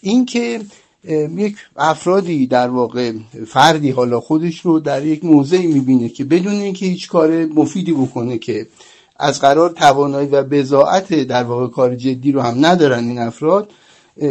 این 0.00 0.26
که 0.26 0.60
یک 1.08 1.56
افرادی 1.76 2.46
در 2.46 2.68
واقع 2.68 3.12
فردی 3.46 3.90
حالا 3.90 4.20
خودش 4.20 4.60
رو 4.60 4.80
در 4.80 5.06
یک 5.06 5.24
موضعی 5.24 5.66
می‌بینه 5.66 6.08
که 6.08 6.24
بدون 6.24 6.52
اینکه 6.52 6.86
هیچ 6.86 7.08
کار 7.08 7.46
مفیدی 7.46 7.92
بکنه 7.92 8.38
که 8.38 8.66
از 9.16 9.40
قرار 9.40 9.70
توانایی 9.70 10.28
و 10.28 10.42
بزاعت 10.42 11.14
در 11.14 11.42
واقع 11.44 11.66
کار 11.66 11.94
جدی 11.94 12.32
رو 12.32 12.40
هم 12.40 12.66
ندارن 12.66 13.08
این 13.08 13.18
افراد 13.18 13.70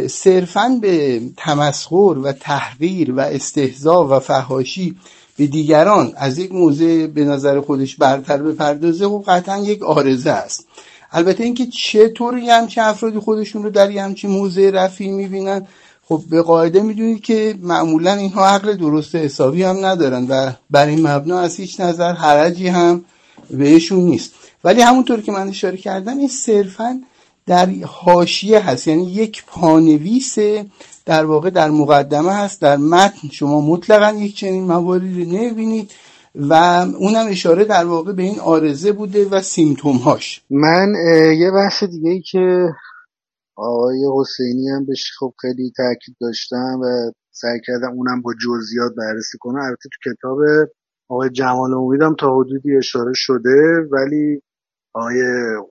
صرفا 0.06 0.78
به 0.80 1.20
تمسخر 1.36 2.18
و 2.22 2.32
تحقیر 2.32 3.12
و 3.12 3.20
استهزا 3.20 4.06
و 4.06 4.18
فهاشی 4.18 4.96
به 5.36 5.46
دیگران 5.46 6.12
از 6.16 6.38
یک 6.38 6.52
موضع 6.52 7.06
به 7.06 7.24
نظر 7.24 7.60
خودش 7.60 7.96
برتر 7.96 8.42
بپردازه 8.42 9.06
و 9.06 9.22
قطعا 9.26 9.58
یک 9.58 9.82
آرزه 9.82 10.30
است. 10.30 10.66
البته 11.12 11.44
اینکه 11.44 11.66
چطور 11.66 12.38
یه 12.38 12.54
همچین 12.54 12.82
افرادی 12.82 13.18
خودشون 13.18 13.62
رو 13.62 13.70
در 13.70 13.90
یه 13.90 14.02
همچین 14.02 14.30
موضع 14.30 14.70
رفی 14.70 15.10
می‌بینن 15.10 15.66
خب 16.08 16.22
به 16.30 16.42
قاعده 16.42 16.82
می‌دونید 16.82 17.20
که 17.20 17.54
معمولا 17.62 18.12
اینها 18.12 18.46
عقل 18.46 18.72
درست 18.76 19.14
حسابی 19.14 19.62
هم 19.62 19.86
ندارن 19.86 20.26
و 20.28 20.52
بر 20.70 20.86
این 20.86 21.06
مبنا 21.06 21.38
از 21.38 21.56
هیچ 21.56 21.80
نظر 21.80 22.12
حرجی 22.12 22.68
هم 22.68 23.04
بهشون 23.50 23.98
نیست. 23.98 24.34
ولی 24.64 24.80
همونطور 24.80 25.20
که 25.20 25.32
من 25.32 25.48
اشاره 25.48 25.76
کردم 25.76 26.18
این 26.18 26.28
صرفا 26.28 27.00
در 27.46 27.68
حاشیه 27.86 28.60
هست. 28.60 28.88
یعنی 28.88 29.12
یک 29.12 29.44
پانویس 29.46 30.38
در 31.06 31.24
واقع 31.24 31.50
در 31.50 31.70
مقدمه 31.70 32.32
هست. 32.32 32.60
در 32.60 32.76
متن 32.76 33.28
شما 33.30 33.60
مطلقا 33.60 34.18
یک 34.18 34.36
چنین 34.36 34.64
مواردی 34.64 35.24
رو 35.24 35.30
نمی‌بینید 35.30 35.90
و 36.34 36.54
اونم 36.98 37.26
اشاره 37.28 37.64
در 37.64 37.84
واقع 37.84 38.12
به 38.12 38.22
این 38.22 38.40
آرزه 38.40 38.92
بوده 38.92 39.28
و 39.28 39.40
سیمتوم 39.40 39.96
هاش 39.96 40.40
من 40.50 40.94
یه 41.38 41.50
بحث 41.50 41.84
دیگه 41.84 42.10
ای 42.10 42.20
که 42.20 42.68
آقای 43.56 44.06
حسینی 44.20 44.68
هم 44.68 44.86
بهش 44.86 45.12
خب 45.18 45.34
خیلی 45.40 45.72
تاکید 45.76 46.16
داشتم 46.20 46.80
و 46.82 47.12
سعی 47.30 47.60
کردم 47.66 47.92
اونم 47.92 48.22
با 48.22 48.34
جزئیات 48.44 48.92
بررسی 48.98 49.38
کنم 49.38 49.60
البته 49.62 49.88
تو 49.92 50.10
کتاب 50.12 50.38
آقای 51.08 51.30
جمال 51.30 51.74
امیدم 51.74 52.14
تا 52.14 52.36
حدودی 52.40 52.76
اشاره 52.76 53.12
شده 53.14 53.88
ولی 53.92 54.42
آقای 54.94 55.22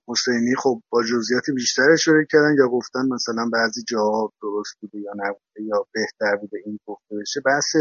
حسینی 0.08 0.54
خب 0.58 0.82
با 0.90 1.02
جزئیات 1.02 1.44
بیشتر 1.54 1.90
اشاره 1.92 2.26
کردن 2.30 2.54
یا 2.58 2.68
گفتن 2.68 3.06
مثلا 3.08 3.50
بعضی 3.52 3.82
جاها 3.88 4.32
درست 4.42 4.74
بوده 4.80 4.98
یا 4.98 5.12
نبوده 5.16 5.62
یا 5.62 5.86
بهتر 5.94 6.36
بوده 6.36 6.58
این 6.66 6.78
گفته 6.86 7.16
بشه. 7.16 7.40
بحث 7.46 7.76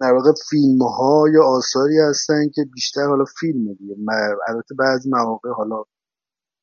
در 0.00 0.12
واقع 0.12 0.32
فیلم 0.50 0.82
ها 0.82 1.24
یا 1.34 1.44
آثاری 1.44 1.98
هستن 1.98 2.48
که 2.54 2.64
بیشتر 2.74 3.06
حالا 3.06 3.24
فیلم 3.40 3.74
دیگه. 3.74 3.96
البته 4.48 4.74
بعضی 4.78 5.10
مواقع 5.10 5.50
حالا 5.50 5.84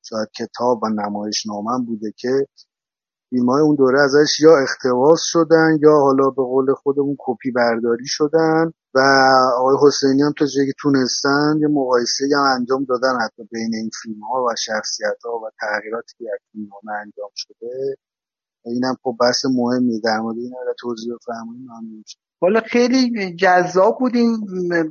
شاید 0.10 0.30
کتاب 0.40 0.84
و 0.84 0.90
نمایش 0.90 1.46
نامن 1.48 1.86
بوده 1.86 2.14
که 2.18 2.48
فیلم 3.32 3.50
های 3.50 3.62
اون 3.62 3.76
دوره 3.76 4.02
ازش 4.02 4.40
یا 4.40 4.58
اختواس 4.58 5.22
شدن 5.24 5.78
یا 5.82 5.92
حالا 5.92 6.30
به 6.30 6.44
قول 6.44 6.74
خودمون 6.74 7.16
کپی 7.20 7.52
برداری 7.52 8.06
شدن 8.06 8.72
و 8.94 9.00
آقای 9.58 9.76
حسینی 9.88 10.22
هم 10.22 10.34
تا 10.38 10.46
جایی 10.46 10.68
که 10.68 10.74
تونستن 10.80 11.58
یه 11.62 11.68
مقایسه 11.68 12.26
هم 12.36 12.60
انجام 12.60 12.84
دادن 12.84 13.20
حتی 13.22 13.44
بین 13.52 13.76
این 13.76 13.90
فیلم 14.04 14.20
ها 14.24 14.44
و 14.44 14.56
شخصیت 14.56 15.18
ها 15.26 15.40
و 15.40 15.50
تغییراتی 15.62 16.14
که 16.18 16.24
در 16.24 16.38
فیلم 16.52 16.68
ها 16.70 16.80
انجام 17.02 17.30
شده. 17.36 17.98
اینم 18.66 18.96
خب 19.04 19.16
بحث 19.20 19.46
مهمی 19.46 20.02
در 20.02 20.20
مورد 20.20 20.38
این 20.38 20.54
توضیح 20.80 21.14
فرمایید 21.26 21.62
ممنون 21.62 22.04
حالا 22.42 22.62
خیلی 22.62 23.36
جذاب 23.36 23.98
بود 24.00 24.16
این 24.16 24.38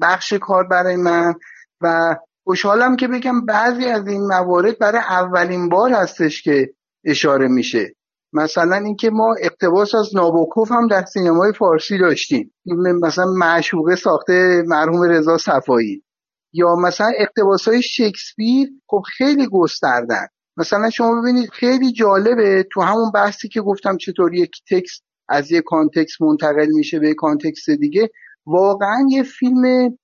بخش 0.02 0.32
کار 0.32 0.66
برای 0.66 0.96
من 0.96 1.34
و 1.80 2.16
خوشحالم 2.44 2.96
که 2.96 3.08
بگم 3.08 3.46
بعضی 3.46 3.84
از 3.84 4.06
این 4.06 4.26
موارد 4.26 4.78
برای 4.78 5.00
اولین 5.00 5.68
بار 5.68 5.92
هستش 5.92 6.42
که 6.42 6.74
اشاره 7.04 7.48
میشه. 7.48 7.94
مثلا 8.32 8.76
اینکه 8.76 9.10
ما 9.10 9.34
اقتباس 9.40 9.94
از 9.94 10.16
نابوکوف 10.16 10.72
هم 10.72 10.86
در 10.86 11.04
سینمای 11.04 11.52
فارسی 11.52 11.98
داشتیم. 11.98 12.54
مثلا 13.02 13.24
معشوقه 13.24 13.96
ساخته 13.96 14.62
مرحوم 14.66 15.02
رضا 15.02 15.38
صفایی. 15.38 16.04
یا 16.52 16.74
مثلا 16.74 17.10
اقتباس 17.18 17.68
های 17.68 17.82
شکسپیر 17.82 18.68
خب 18.86 19.02
خیلی 19.16 19.48
گستردن. 19.52 20.26
مثلا 20.56 20.90
شما 20.90 21.20
ببینید 21.20 21.50
خیلی 21.50 21.92
جالبه 21.92 22.66
تو 22.72 22.80
همون 22.80 23.10
بحثی 23.14 23.48
که 23.48 23.60
گفتم 23.60 23.96
چطور 23.96 24.34
یک 24.34 24.50
text 24.70 25.04
از 25.28 25.52
یک 25.52 25.64
context 25.66 26.22
منتقل 26.22 26.66
میشه 26.74 26.98
به 26.98 27.14
context 27.14 27.70
دیگه 27.70 28.10
واقعا 28.46 29.06
یه 29.10 29.22
فیلم 29.22 29.96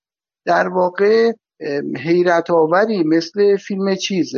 در 0.45 0.69
واقع 0.69 1.33
حیرت 1.97 2.51
آوری 2.51 3.05
مثل 3.05 3.57
فیلم 3.57 3.95
چیز 3.95 4.33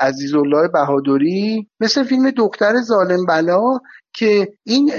عزیزالله 0.00 0.68
بهادری 0.68 1.68
مثل 1.80 2.02
فیلم 2.02 2.30
دختر 2.30 2.82
ظالم 2.82 3.26
بلا 3.26 3.78
که 4.12 4.48
این 4.64 4.90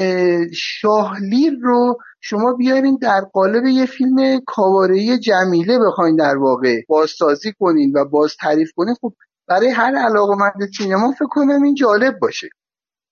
شاه 0.53 1.03
لیر 1.03 1.53
رو 1.61 1.97
شما 2.21 2.53
بیارین 2.53 2.97
در 3.01 3.21
قالب 3.33 3.65
یه 3.65 3.85
فیلم 3.85 4.41
کاباره‌ای 4.47 5.17
جمیله 5.17 5.79
بخواین 5.87 6.15
در 6.15 6.37
واقع 6.37 6.81
بازسازی 6.87 7.53
کنین 7.59 7.93
و 7.95 8.05
باز 8.05 8.35
تعریف 8.39 8.71
کنین. 8.75 8.95
خب 9.01 9.13
برای 9.47 9.69
هر 9.69 9.95
علاقه 9.95 10.35
سینما 10.77 11.11
فکر 11.11 11.27
کنم 11.29 11.63
این 11.63 11.75
جالب 11.75 12.19
باشه 12.19 12.49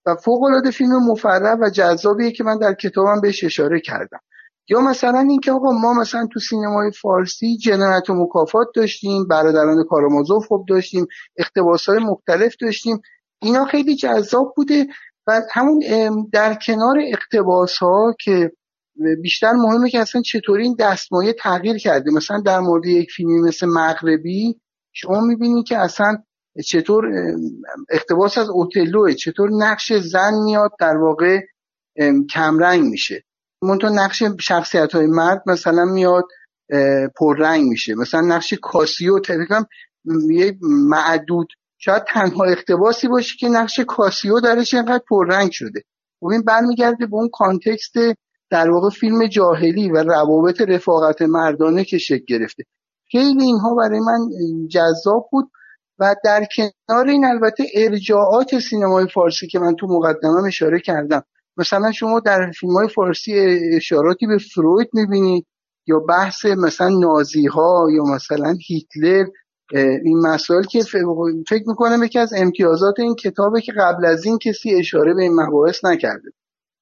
و 0.06 0.16
فوق 0.16 0.44
العاده 0.44 0.72
فیلم 0.72 1.11
مفرح 1.11 1.57
و 1.61 1.70
جذابیه 1.70 2.32
که 2.32 2.44
من 2.44 2.57
در 2.57 2.74
کتابم 2.74 3.22
بهش 3.22 3.44
اشاره 3.44 3.80
کردم. 3.80 4.20
یا 4.69 4.79
مثلا 4.79 5.19
اینکه 5.19 5.51
آقا 5.51 5.71
ما 5.71 5.93
مثلا 5.93 6.27
تو 6.33 6.39
سینمای 6.39 6.91
فارسی 7.01 7.57
جنایت 7.57 8.09
و 8.09 8.13
مکافات 8.13 8.67
داشتیم 8.75 9.27
برادران 9.27 9.83
کارامازوف 9.89 10.47
خوب 10.47 10.65
داشتیم 10.69 11.07
اقتباس 11.37 11.89
های 11.89 11.99
مختلف 11.99 12.55
داشتیم 12.61 13.01
اینا 13.41 13.65
خیلی 13.65 13.95
جذاب 13.95 14.53
بوده 14.55 14.87
و 15.27 15.41
همون 15.51 15.79
در 16.33 16.53
کنار 16.53 16.97
اقتباس 17.07 17.77
ها 17.77 18.15
که 18.19 18.51
بیشتر 19.21 19.51
مهمه 19.51 19.89
که 19.89 19.99
اصلا 19.99 20.21
چطوری 20.21 20.63
این 20.63 20.75
دستمایه 20.79 21.33
تغییر 21.33 21.77
کرده. 21.77 22.11
مثلا 22.11 22.39
در 22.39 22.59
مورد 22.59 22.85
یک 22.85 23.11
فیلمی 23.11 23.41
مثل 23.41 23.67
مغربی 23.67 24.61
شما 24.91 25.21
می‌بینید 25.21 25.65
که 25.65 25.77
اصلا 25.77 26.17
چطور 26.65 27.05
اقتباس 27.89 28.37
از 28.37 28.49
اتللوئه 28.49 29.14
چطور 29.13 29.49
نقش 29.51 29.93
زن 29.93 30.33
میاد 30.43 30.71
در 30.79 30.97
واقع 30.97 31.39
کمرنگ 32.29 32.83
میشه. 32.83 33.23
منتها 33.61 33.90
نقش 33.90 34.23
شخصیت 34.41 34.91
های 34.95 35.07
مرد 35.07 35.44
مثلا 35.45 35.86
میاد 35.86 36.26
پررنگ 37.15 37.64
میشه. 37.64 37.95
مثلا 37.95 38.22
نقش 38.22 38.53
کاسیو 38.61 39.19
طبقا 39.19 39.64
یه 40.30 40.57
معدود. 40.61 41.48
شاید 41.77 42.03
تنها 42.03 42.44
اقتباسی 42.44 43.07
باشه 43.07 43.38
که 43.40 43.49
نقش 43.49 43.80
کاسیو 43.80 44.40
درش 44.40 44.73
اینقدر 44.73 45.03
پررنگ 45.10 45.52
شده. 45.52 45.84
خب 46.19 46.27
این 46.27 46.41
برمیگرده 46.41 47.06
به 47.06 47.15
اون 47.15 47.30
context 47.34 47.93
در 48.49 48.72
واقع 48.72 48.90
فیلم 48.90 49.27
جاهلی 49.27 49.91
و 49.91 50.03
روابط 50.03 50.61
رفاقت 50.61 51.22
مردانه 51.22 51.84
که 51.84 51.98
شکل 51.98 52.26
گرفته. 52.27 52.64
خیلی 53.11 53.44
اینها 53.44 53.76
برای 53.76 53.99
من 53.99 54.30
جذاب 54.68 55.27
بود 55.31 55.52
و 55.99 56.15
در 56.23 56.48
کنار 56.56 57.07
این 57.07 57.26
البته 57.26 57.64
ارجاعات 57.76 58.60
سینمای 58.60 59.07
فارسی 59.14 59.48
که 59.48 59.60
من 59.60 59.76
تو 59.76 59.88
مقدمه 59.88 60.48
اشاره 60.48 60.80
کردم. 60.80 61.23
مثلا 61.60 61.91
شما 61.91 62.19
در 62.19 62.52
فیلم 62.60 62.73
های 62.73 62.88
فارسی 62.88 63.34
اشاراتی 63.76 64.27
به 64.27 64.38
فروید 64.38 64.90
می‌بینید 64.94 65.45
یا 65.88 65.99
بحث 65.99 66.45
مثلا 66.45 66.90
نازی 66.90 67.45
ها 67.48 67.88
یا 67.95 68.03
مثلا 68.03 68.56
هیتلر 68.68 69.26
این 70.03 70.19
مسائل 70.27 70.64
که 70.64 70.84
فکر 71.49 71.64
می‌کنم 71.68 72.03
یکی 72.03 72.19
از 72.19 72.34
امتیازات 72.36 72.99
این 72.99 73.15
کتابه 73.15 73.61
که 73.61 73.72
قبل 73.72 74.06
از 74.06 74.26
این 74.26 74.38
کسی 74.38 74.76
اشاره 74.76 75.14
به 75.14 75.22
این 75.22 75.34
مباحث 75.41 75.86
نکرده. 75.86 76.30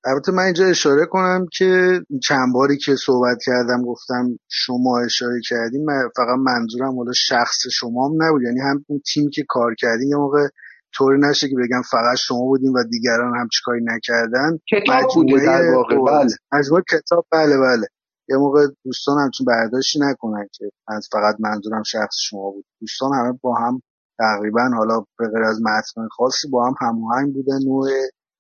البته 0.06 0.32
من 0.32 0.44
اینجا 0.44 0.66
اشاره 0.66 1.06
کنم 1.06 1.46
که 1.58 2.02
چند 2.24 2.54
باری 2.54 2.78
که 2.78 2.96
صحبت 2.96 3.38
کردم 3.46 3.82
گفتم 3.86 4.40
شما 4.50 5.00
اشاره 5.06 5.40
کردیم 5.50 5.86
فقط 6.16 6.38
منظورم 6.40 6.98
حالا 6.98 7.12
شخص 7.14 7.58
شما 7.72 8.08
هم 8.08 8.24
نبود 8.24 8.42
یعنی 8.42 8.60
هم 8.60 8.86
اون 8.88 9.02
تیم 9.14 9.30
که 9.34 9.44
کار 9.48 9.76
کردیم 9.76 10.10
یه 10.10 10.16
موقع 10.16 10.48
طوری 10.94 11.20
نشه 11.20 11.50
که 11.50 11.56
بگم 11.56 11.82
فقط 11.82 12.18
شما 12.18 12.42
بودیم 12.42 12.74
و 12.74 12.84
دیگران 12.84 13.38
هم 13.38 13.48
چیکاری 13.52 13.82
نکردن. 13.84 14.60
کتاب 14.70 15.10
بوده 15.16 15.46
در 15.46 15.76
واقع. 15.76 15.96
بله. 15.96 16.30
مجموعه 16.52 16.84
کتاب 16.92 17.26
بله 17.32 17.58
بله. 17.58 17.88
یه 18.30 18.38
موقع 18.38 18.68
دوستان 18.86 19.18
همچون 19.20 19.46
برداشتی 19.46 20.00
نکنن 20.00 20.48
که 20.54 20.72
از 20.88 21.10
فقط 21.12 21.36
منظورم 21.40 21.84
شخص 21.84 22.16
شما 22.30 22.52
بود. 22.52 22.66
دوستان 22.82 23.14
همه 23.14 23.40
با 23.42 23.56
هم 23.56 23.82
تقریبا 24.20 24.70
حالا 24.78 25.06
به 25.20 25.28
غیر 25.28 25.44
از 25.44 25.62
متن 25.62 26.08
خاصی 26.12 26.48
با 26.50 26.68
هم 26.68 26.76
هماهنگ 26.82 27.34
بودن 27.34 27.60
نوع 27.66 27.90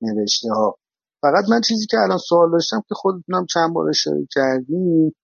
نوشته 0.01 0.49
ها 0.49 0.77
فقط 1.21 1.49
من 1.49 1.61
چیزی 1.61 1.85
که 1.85 1.97
الان 1.97 2.17
سوال 2.17 2.51
داشتم 2.51 2.81
که 2.87 2.95
خودتونم 2.95 3.45
چند 3.45 3.73
بار 3.73 3.89
اشاره 3.89 4.27
کردیم 4.31 5.15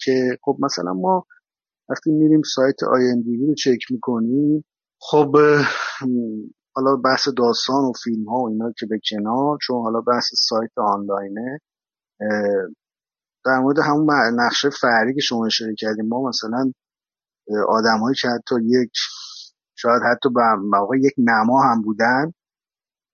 که 0.00 0.38
خب 0.42 0.56
مثلا 0.60 0.92
ما 0.92 1.26
وقتی 1.88 2.10
میریم 2.10 2.42
سایت 2.54 2.82
آی 2.82 3.02
رو 3.46 3.54
چک 3.54 3.78
می‌کنیم 3.90 4.64
خب 5.00 5.36
حالا 6.78 6.96
بحث 6.96 7.28
داستان 7.36 7.84
و 7.84 7.92
فیلم 8.04 8.28
ها 8.28 8.36
و 8.36 8.48
اینا 8.48 8.72
که 8.78 8.86
به 8.86 9.00
کنار 9.10 9.58
چون 9.66 9.82
حالا 9.82 10.00
بحث 10.00 10.24
سایت 10.48 10.70
آنلاینه 10.76 11.60
در 13.44 13.58
مورد 13.58 13.78
همون 13.78 14.10
نقشه 14.40 14.70
فرعی 14.80 15.14
که 15.14 15.20
شما 15.20 15.46
اشاره 15.46 15.74
کردیم 15.78 16.08
ما 16.08 16.28
مثلا 16.28 16.72
آدمهایی 17.68 18.16
که 18.22 18.28
حتی 18.28 18.54
یک 18.64 18.92
شاید 19.74 20.02
حتی 20.12 20.28
به 20.28 20.40
موقع 20.62 20.96
یک 20.98 21.14
نما 21.18 21.62
هم 21.62 21.82
بودن 21.82 22.32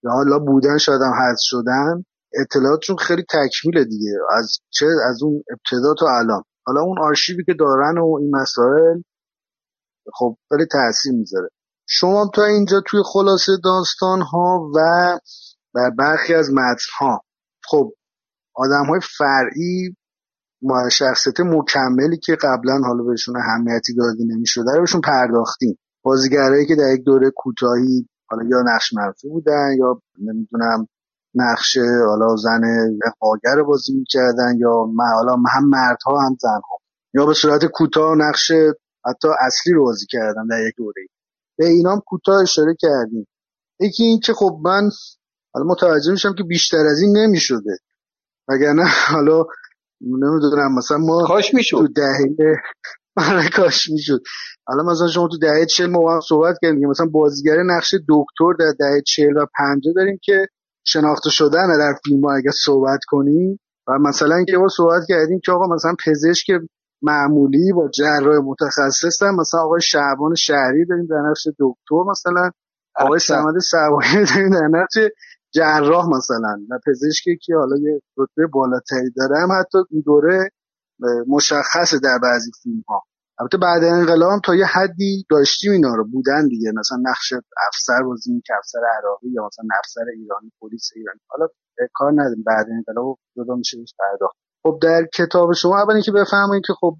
یا 0.05 0.11
حالا 0.11 0.39
بودن 0.39 0.79
شاید 0.79 1.03
هم 1.03 1.13
حذف 1.13 1.41
شدن 1.41 2.05
اطلاعاتشون 2.41 2.97
خیلی 2.97 3.25
تکمیله 3.31 3.85
دیگه. 3.85 4.13
از 4.31 4.59
چه 4.71 4.87
از 5.09 5.23
اون 5.23 5.43
ابتدا 5.51 5.95
تا 5.99 6.07
الان. 6.19 6.43
حالا 6.67 6.81
اون 6.81 6.99
آرشیوی 6.99 7.45
که 7.45 7.55
دارن 7.59 7.99
و 7.99 8.19
این 8.21 8.37
مسائل 8.37 9.03
خب 10.13 10.37
خیلی 10.49 10.67
تاثیر 10.73 11.13
می‌ذاره. 11.13 11.49
شما 11.87 12.31
تا 12.35 12.45
اینجا 12.45 12.81
توی 12.87 13.01
خلاصه 13.05 13.53
داستان 13.65 14.23
ها 14.23 14.71
و 14.75 14.79
در 15.75 15.91
برخی 15.99 16.35
از 16.35 16.51
متن 16.53 16.87
ها 16.99 17.25
خب 17.65 17.93
آدم 18.55 18.85
های 18.85 19.01
فرعی 19.19 19.97
شخصیت 20.91 21.41
مکملی 21.41 22.19
که 22.19 22.37
قبلا 22.37 22.81
حالا 22.87 23.03
بهشون 23.03 23.37
اهمیتی 23.37 23.95
داده 23.95 24.25
نمی‌شده 24.25 24.73
رو 24.75 24.81
بهشون 24.81 25.01
پرداختیم. 25.01 25.79
بازیگرایی 26.03 26.67
که 26.67 26.75
در 26.77 26.95
یک 26.95 27.05
دوره 27.05 27.31
کوتاهی 27.31 28.09
حالا 28.29 28.45
یا 28.45 28.63
نقش 28.75 28.93
منفی 28.93 29.29
بودن 29.29 29.75
یا 29.79 30.01
نمی‌دونم 30.19 30.89
نقش 31.35 31.79
حالا 32.09 32.37
زن 32.37 32.61
اقاگر 33.07 33.55
رو 33.57 33.67
بازی 33.67 33.93
می‌کردن 33.93 34.57
یا 34.59 34.87
حالا 35.15 35.33
هم 35.33 35.69
مردها 35.69 36.21
هم 36.21 36.37
زنها. 36.41 36.79
یا 37.15 37.27
به 37.27 37.35
صورت 37.35 37.65
کوتاه 37.65 38.15
نقش 38.17 38.53
حتی 39.07 39.29
اصلی 39.41 39.73
رو 39.73 39.85
بازی 39.85 40.07
کردن 40.07 40.47
در 40.47 40.67
یک 40.69 40.75
دوره. 40.77 41.07
به 41.59 41.67
اینام 41.67 42.01
کوتاه 42.07 42.43
اشاره 42.43 42.77
کردیم. 42.81 43.27
یکی 43.81 44.03
این 44.03 44.21
که 44.21 44.33
خب 44.33 44.61
من 44.65 44.91
حالا 45.55 45.67
متوجه 45.67 46.13
میشم 46.13 46.35
که 46.39 46.45
بیشتر 46.45 46.87
از 46.87 47.01
این 47.03 47.17
نمی‌شده. 47.17 47.79
وگرنه 48.49 48.85
حالا 49.09 49.45
نمی‌دونم 50.01 50.75
مثلا 50.79 50.99
ما 50.99 51.25
کاش 51.27 51.55
می‌شد. 51.55 51.77
تو 51.77 51.89
دهه 51.89 52.57
آره 53.31 53.49
کاش 53.49 53.91
می‌شد. 53.91 54.21
حالا 54.67 54.83
مثلا 54.83 55.09
شما 55.09 55.29
تو 55.29 55.39
دهه 55.39 55.67
40 55.67 55.87
ما 55.91 56.15
هم 56.15 56.21
صحبت 56.21 56.57
کردیم 56.63 56.89
مثلا 56.89 57.07
بازیگر 57.07 57.63
نقش 57.63 57.95
دکتر 57.95 58.53
در 58.59 58.73
دهه 58.79 59.01
40 59.07 59.37
و 59.37 59.47
50 59.59 59.95
داریم 59.97 60.19
که 60.23 60.47
شناخته 60.87 61.31
شدن 61.31 61.79
در 61.79 61.95
فیلم 62.05 62.25
ها 62.25 62.35
اگه 62.37 62.51
صحبت 62.65 63.01
کنیم. 63.09 63.61
و 63.89 63.99
مثلا 63.99 64.37
اینکه 64.37 64.57
ما 64.57 64.69
صحبت 64.69 65.03
کردیم 65.09 65.41
که 65.45 65.53
آقا 65.53 65.75
مثلا 65.75 65.95
پزشک 66.07 66.47
معمولی 67.05 67.73
با 67.73 67.89
جراح 67.89 68.37
متخصص 68.45 69.23
هم. 69.23 69.37
مثلا 69.41 69.61
آقای 69.61 69.81
شعبان 69.81 70.35
شهری 70.35 70.85
داریم 70.89 71.07
در 71.07 71.23
نقش 71.31 71.47
دکتر 71.47 72.03
مثلا. 72.11 72.51
آقای 72.97 73.19
سمد 73.19 73.59
سوایی 73.59 74.25
داریم 74.35 74.51
در 74.51 74.69
نقش 74.79 74.99
جراح 75.55 76.09
مثلا. 76.09 76.55
و 76.71 76.79
پزشکی 76.87 77.39
که 77.43 77.55
حالا 77.55 77.77
یه 77.77 78.01
رتبه 78.19 78.47
بالاتری 78.53 79.11
داره 79.17 79.37
هم 79.43 79.53
حتی 79.61 79.79
این 79.91 80.03
دوره 80.07 80.51
مشخصه 81.29 81.99
در 81.99 82.19
بعضی 82.23 82.51
فیلم 82.63 82.85
ها 82.89 83.03
البته 83.41 83.59
بعد 83.59 83.85
انقلاب 83.85 84.41
تا 84.45 84.55
یه 84.55 84.67
حدی 84.67 85.27
داشتیم 85.31 85.73
اینا 85.73 85.95
رو. 85.95 86.05
بودن 86.05 86.49
دیگه. 86.49 86.73
مثلا 86.79 86.99
نقش 87.11 87.33
افسر 87.69 88.03
بازی 88.03 88.43
که 88.47 88.55
افسر 88.59 88.79
عراقی 88.99 89.29
یا 89.29 89.47
مثلا 89.47 89.65
افسر 89.79 90.05
ایرانی 90.17 90.53
پلیس 90.61 90.91
ایرانی. 90.97 91.21
حالا 91.29 91.47
کار 91.93 92.13
نداریم. 92.13 92.45
بعد 92.47 92.67
انقلاب 92.71 93.19
جدا 93.37 93.55
میشه 93.55 93.77
پرداخت. 93.99 94.37
خب 94.67 94.79
در 94.83 95.07
کتاب 95.15 95.53
شما 95.53 95.83
اول 95.83 95.93
اینکه 95.93 96.13
بفهمید 96.13 96.63
که 96.67 96.73
خب 96.81 96.97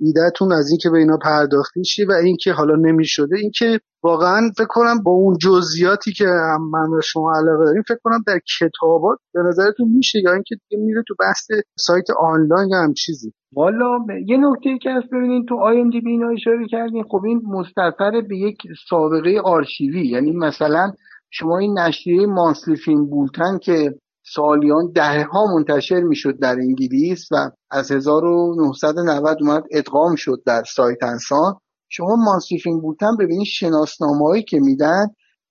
ایدهتون 0.00 0.52
از 0.52 0.70
اینکه 0.70 0.90
به 0.90 0.98
اینا 0.98 1.18
پرداختی 1.22 1.82
چیه 1.82 2.06
و 2.08 2.12
اینکه 2.12 2.52
حالا 2.52 2.74
نمی‌شده 2.76 3.36
اینکه 3.36 3.80
واقعا 4.02 4.50
فکر 4.56 4.66
کنم 4.66 5.02
با 5.02 5.12
اون 5.12 5.36
جزئیاتی 5.42 6.12
که 6.12 6.24
هم 6.24 6.70
من 6.72 6.90
به 6.90 7.00
شما 7.04 7.32
علاقه 7.36 7.64
داریم 7.64 7.82
فکر 7.82 7.98
کنم 8.04 8.22
در 8.26 8.38
کتابات 8.58 9.18
به 9.34 9.40
نظرتون 9.48 9.88
میشه 9.88 10.18
یا 10.24 10.32
اینکه 10.32 10.54
دیگه 10.54 10.82
میره 10.84 11.02
تو 11.08 11.14
بحث 11.20 11.46
سایت 11.78 12.10
آنلاین 12.18 12.68
یا 12.68 12.78
هم 12.78 12.94
چیزی؟ 12.94 13.32
والا 13.52 13.98
یه 14.26 14.36
نکته 14.36 14.78
که 14.82 14.90
هست 14.90 15.06
ببینید 15.12 15.48
تو 15.48 15.54
آی 15.54 15.80
ام 15.80 15.90
دی 15.90 16.00
بی 16.00 16.10
اینا 16.10 16.28
اشاره 16.28 16.66
کردین 16.70 17.04
خب 17.04 17.20
این 17.24 17.42
مستطر 17.46 18.20
به 18.28 18.36
یک 18.36 18.56
سابقه 18.88 19.40
آرشیوی 19.44 20.08
یعنی 20.08 20.32
مثلا 20.32 20.92
شما 21.30 21.58
این 21.58 21.78
نشریه 21.78 22.26
مانسلی 22.26 22.76
فیلم 22.76 23.06
بولتن 23.10 23.58
که 23.58 23.94
سالیان 24.32 24.92
دهه 24.94 25.26
ها 25.32 25.46
منتشر 25.54 26.00
می‌شد 26.00 26.38
در 26.38 26.56
انگلیس 26.56 27.28
و 27.30 27.50
از 27.70 27.92
1990 27.92 29.38
اومد 29.40 29.64
ادغام 29.70 30.16
شد 30.16 30.42
در 30.46 30.64
سایت 30.64 31.02
انسان. 31.02 31.54
شما 31.88 32.16
مانسیفینگ 32.16 32.82
بودن 32.82 33.16
ببینید 33.20 33.46
شناسنامه 33.46 34.26
هایی 34.26 34.42
که 34.42 34.60
میدن 34.60 35.06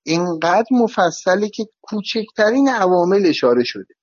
اینقدر 0.05 0.65
مفصله 0.71 1.49
که 1.49 1.65
کوچکترین 1.81 2.69
عوامل 2.69 3.25
اشاره 3.25 3.63
شده. 3.63 3.93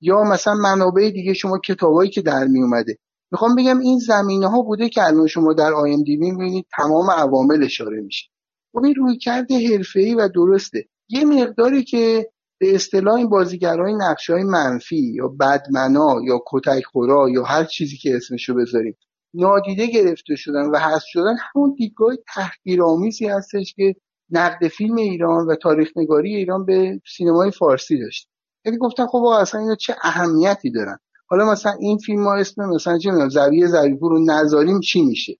یا 0.00 0.22
مثلا 0.22 0.54
منابع 0.54 1.10
دیگه 1.10 1.34
شما 1.34 1.58
کتابایی 1.58 2.10
که 2.10 2.22
در 2.22 2.44
می 2.44 2.62
اومده. 2.62 2.98
می‌خوام 3.32 3.56
بگم 3.56 3.78
این 3.78 3.98
زمینه 3.98 4.48
ها 4.48 4.62
بوده 4.62 4.88
که 4.88 5.02
الان 5.02 5.26
شما 5.26 5.52
در 5.52 5.72
آی 5.72 5.94
ام 5.94 6.02
دی 6.02 6.16
می‌بینید 6.16 6.66
تمام 6.76 7.10
عوامل 7.10 7.64
اشاره 7.64 8.00
میشه. 8.00 8.28
خب 8.72 8.84
این 8.84 8.94
روی 8.94 9.18
کرده 9.18 9.68
حرفه‌ای 9.68 10.14
و 10.14 10.28
درسته. 10.28 10.84
یه 11.08 11.24
مقداری 11.24 11.84
که 11.84 12.31
به 12.62 12.74
اصطلاح 12.74 13.14
این 13.14 13.28
بازیگرای 13.28 13.94
های 14.28 14.42
منفی 14.42 15.12
یا 15.14 15.28
بدمنا 15.28 16.20
یا 16.24 16.40
کتک 16.46 16.84
خورا 16.84 17.30
یا 17.30 17.42
هر 17.42 17.64
چیزی 17.64 17.96
که 17.96 18.16
اسمشو 18.16 18.54
بذاریم 18.54 18.96
نادیده 19.34 19.86
گرفته 19.86 20.36
شدن 20.36 20.70
و 20.70 20.78
هست 20.78 21.04
شدن 21.06 21.34
همون 21.40 21.74
دیدگاه 21.78 22.16
تحقیرآمیزی 22.34 23.26
هستش 23.26 23.74
که 23.74 23.94
نقد 24.30 24.68
فیلم 24.68 24.96
ایران 24.96 25.46
و 25.46 25.54
تاریخ 25.54 25.88
نگاری 25.96 26.36
ایران 26.36 26.64
به 26.64 27.00
سینمای 27.16 27.50
فارسی 27.50 27.98
داشت. 27.98 28.28
یعنی 28.64 28.78
گفتن 28.78 29.06
خب 29.06 29.24
اصلا 29.24 29.60
اینا 29.60 29.74
چه 29.74 29.96
اهمیتی 30.02 30.70
دارن؟ 30.70 30.98
حالا 31.26 31.52
مثلا 31.52 31.72
این 31.80 31.98
فیلم 31.98 32.24
ها 32.24 32.34
اسم 32.34 32.62
مثلا 32.64 32.98
چه 32.98 33.10
می‌دونم 33.10 33.28
زویه 33.28 33.66
رو 34.00 34.24
نذاریم 34.24 34.80
چی 34.80 35.02
میشه؟ 35.02 35.32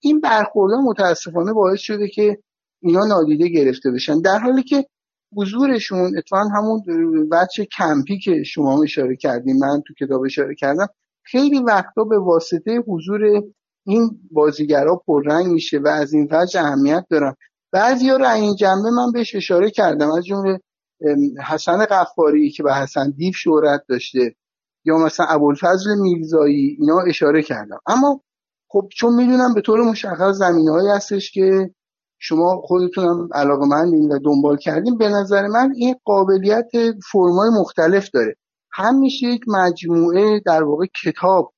این 0.00 0.20
برخوردها 0.20 0.80
متاسفانه 0.80 1.52
باعث 1.52 1.80
شده 1.80 2.08
که 2.08 2.38
اینا 2.82 3.04
نادیده 3.04 3.48
گرفته 3.48 3.90
بشن. 3.90 4.20
در 4.20 4.38
حالی 4.38 4.62
که 4.62 4.86
حضورشون 5.36 6.18
اتفاقا 6.18 6.48
همون 6.48 6.82
بچه 7.32 7.64
کمپی 7.78 8.18
که 8.18 8.42
شما 8.42 8.82
اشاره 8.82 9.16
کردیم 9.16 9.56
من 9.56 9.82
تو 9.86 9.94
کتاب 9.94 10.22
اشاره 10.22 10.54
کردم 10.54 10.86
خیلی 11.22 11.58
وقتا 11.58 12.04
به 12.04 12.18
واسطه 12.18 12.78
حضور 12.86 13.20
این 13.86 14.10
بازیگرا 14.30 15.02
پررنگ 15.06 15.46
میشه 15.46 15.78
و 15.78 15.88
از 15.88 16.12
این 16.12 16.28
وجه 16.30 16.60
اهمیت 16.60 17.06
دارن 17.10 17.34
بعضی 17.72 18.08
ها 18.08 18.32
این 18.32 18.56
جنبه 18.56 18.90
من 18.90 19.12
بهش 19.12 19.34
اشاره 19.34 19.70
کردم 19.70 20.10
از 20.10 20.24
جمله 20.24 20.60
حسن 21.46 21.84
قفاری 21.84 22.50
که 22.50 22.62
به 22.62 22.74
حسن 22.74 23.10
دیو 23.10 23.32
شهرت 23.32 23.82
داشته 23.88 24.34
یا 24.84 24.98
مثلا 24.98 25.26
ابوالفضل 25.26 25.94
میرزایی 26.00 26.76
اینا 26.80 27.00
اشاره 27.08 27.42
کردم. 27.42 27.78
اما 27.86 28.20
خب 28.68 28.88
چون 28.96 29.14
می‌دونم 29.14 29.54
به 29.54 29.60
طور 29.60 29.80
مشخص 29.80 30.34
زمینه 30.34 30.94
هستش 30.94 31.30
که 31.30 31.74
شما 32.22 32.60
خودتونم 32.64 33.28
علاقه 33.34 33.66
من 33.66 33.88
و 33.88 34.18
دنبال 34.24 34.56
کردیم 34.56 34.98
به 34.98 35.08
نظر 35.08 35.46
من 35.46 35.72
این 35.76 35.94
قابلیت 36.04 36.70
فرمای 37.12 37.50
مختلف 37.60 38.10
داره. 38.10 38.36
هم 38.72 38.98
میشه 38.98 39.26
یک 39.26 39.40
مجموعه 39.48 40.40
در 40.46 40.64
واقع 40.64 40.86
کتاب 41.04 41.52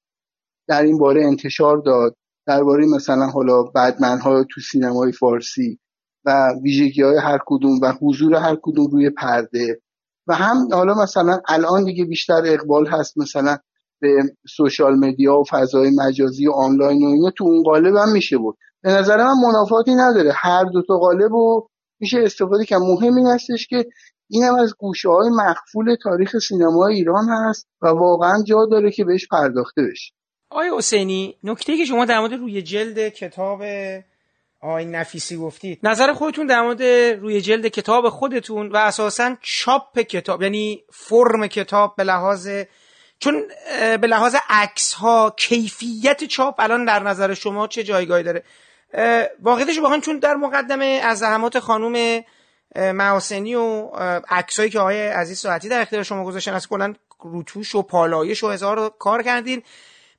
در 0.68 0.82
این 0.82 0.98
باره 0.98 1.24
انتشار 1.26 1.78
داد 1.78 2.16
درباره 2.46 2.86
مثلا 2.86 3.26
حالا 3.26 3.62
بدمن 3.62 4.18
ها 4.18 4.44
تو 4.44 4.60
سینمای 4.60 5.12
فارسی 5.12 5.78
و 6.24 6.52
ویژگی 6.62 7.02
های 7.02 7.18
هر 7.18 7.38
کدوم 7.46 7.80
و 7.82 7.92
حضور 8.00 8.34
هر 8.34 8.58
کدوم 8.62 8.86
روی 8.86 9.10
پرده. 9.10 9.80
و 10.26 10.34
هم 10.34 10.68
حالا 10.72 10.94
مثلا 10.94 11.40
الان 11.48 11.84
دیگه 11.84 12.04
بیشتر 12.04 12.42
اقبال 12.44 12.86
هست 12.86 13.18
مثلا 13.18 13.58
به 14.00 14.22
سوشال 14.56 14.98
مدیا 14.98 15.38
و 15.38 15.44
فضای 15.50 15.90
مجازی 15.90 16.46
و 16.46 16.52
آنلاین 16.52 17.06
و 17.06 17.08
اینا 17.08 17.30
تو 17.30 17.44
اون 17.44 17.62
قالب 17.62 17.96
هم 17.96 18.12
میشه 18.12 18.38
بود 18.38 18.58
به 18.82 18.90
نظر 18.90 19.16
من 19.16 19.34
منافاتی 19.46 19.94
نداره. 19.94 20.32
هر 20.36 20.64
دو 20.64 20.82
تا 20.82 20.98
قالب 20.98 21.32
و 21.32 21.66
میشه 22.00 22.18
استفاده 22.18 22.64
که 22.64 22.76
مهم 22.76 23.16
این 23.16 23.26
هستش 23.26 23.66
که 23.66 23.86
این 24.30 24.44
هم 24.44 24.54
از 24.54 24.74
گوشه 24.78 25.08
های 25.08 25.28
مخفول 25.28 25.96
تاریخ 26.02 26.38
سینما 26.38 26.86
ایران 26.86 27.28
هست 27.28 27.66
و 27.82 27.86
واقعا 27.86 28.42
جا 28.42 28.66
داره 28.70 28.90
که 28.90 29.04
بهش 29.04 29.28
پرداخته 29.28 29.82
بشه. 29.82 30.12
آقای 30.50 30.70
حسینی 30.76 31.36
نکته 31.44 31.76
که 31.76 31.84
شما 31.84 32.04
در 32.04 32.20
مورد 32.20 32.32
روی 32.32 32.62
جلد 32.62 33.08
کتاب 33.08 33.62
آقای 34.62 34.84
نفیسی 34.84 35.36
گفتید 35.36 35.78
نظر 35.82 36.12
خودتون 36.12 36.46
در 36.46 36.62
مورد 36.62 36.82
روی 37.22 37.40
جلد 37.40 37.66
کتاب 37.66 38.08
خودتون 38.08 38.68
و 38.68 38.76
اساسا 38.76 39.36
چاپ 39.40 39.98
کتاب 39.98 40.42
یعنی 40.42 40.84
فرم 40.92 41.46
کتاب 41.46 41.94
به 41.96 42.04
لحاظ 42.04 42.48
چون 43.18 43.42
به 44.00 44.06
لحاظ 44.06 44.36
عکس 44.48 44.92
ها 44.92 45.34
کیفیت 45.36 46.24
چاپ 46.24 46.54
الان 46.58 46.84
در 46.84 47.02
نظر 47.02 47.34
شما 47.34 47.66
چه 47.66 47.82
جایگاهی 47.82 48.22
داره؟ 48.22 48.44
واقعیتش 49.42 49.78
بخوام 49.78 50.00
چون 50.00 50.18
در 50.18 50.34
مقدمه 50.34 51.00
از 51.04 51.18
زحمات 51.18 51.58
خانم 51.58 52.24
محاسنی 52.76 53.54
و 53.54 53.88
عکسایی 54.28 54.70
که 54.70 54.78
آقای 54.78 55.08
عزیز 55.08 55.38
ساعتی 55.38 55.68
در 55.68 55.80
اختیار 55.80 56.02
شما 56.02 56.24
گذاشتن 56.24 56.54
از 56.54 56.68
کلا 56.68 56.94
روتوش 57.20 57.74
و 57.74 57.82
پالایش 57.82 58.44
و 58.44 58.50
هزار 58.50 58.94
کار 58.98 59.22
کردین. 59.22 59.62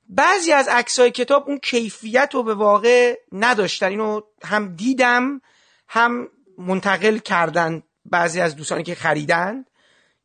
بعضی 0.08 0.52
از 0.52 0.68
عکسای 0.68 1.10
کتاب 1.10 1.44
اون 1.48 1.58
کیفیت 1.58 2.30
رو 2.34 2.42
به 2.42 2.54
واقع 2.54 3.18
نداشتن 3.32 3.86
اینو 3.86 4.20
هم 4.44 4.76
دیدم 4.76 5.40
هم 5.88 6.28
منتقل 6.58 7.18
کردن 7.18 7.82
بعضی 8.04 8.40
از 8.40 8.56
دوستانی 8.56 8.82
که 8.82 8.94
خریدن 8.94 9.64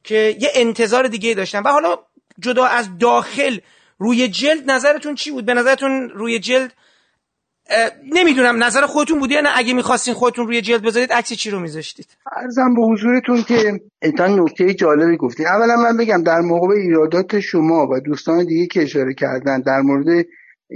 که 0.04 0.38
یه 0.40 0.52
انتظار 0.54 1.08
دیگه 1.08 1.34
داشتن. 1.34 1.64
و 1.64 1.70
حالا 1.70 2.00
جدا 2.40 2.66
از 2.66 2.98
داخل 2.98 3.60
روی 3.98 4.28
جلد 4.28 4.72
نظرتون 4.72 5.16
چی 5.16 5.32
بود؟ 5.32 5.46
به 5.46 5.54
نظرتون 5.54 6.10
روی 6.10 6.40
جلد 6.40 6.74
نمی‌دونم 8.14 8.64
نظر 8.64 8.82
خودتون 8.82 9.20
بودی 9.20 9.34
یا 9.34 9.42
نه؟ 9.42 9.50
اگه 9.56 9.74
می‌خواستین 9.74 10.14
خودتون 10.14 10.48
روی 10.48 10.62
جلد 10.62 10.82
بذارید 10.82 11.14
عکس 11.14 11.34
چی 11.34 11.50
رو 11.50 11.60
میذاشتید؟ 11.60 12.08
ارزم 12.36 12.74
به 12.76 12.82
حضورتون 12.82 13.44
که 13.44 13.82
ایتا 14.02 14.28
نکته 14.28 14.74
جالبی 14.74 15.18
گفتین 15.18 15.48
اولا 15.48 15.76
من 15.76 15.98
بگم 15.98 16.24
در 16.24 16.40
موقع 16.40 16.76
ایرادات 16.76 17.40
شما 17.40 17.88
و 17.88 18.00
دوستان 18.00 18.46
دیگه 18.46 18.68
که 18.68 18.84
اشاره 18.84 19.14
کردن 19.14 19.62
در 19.62 19.82
مورد 19.82 20.26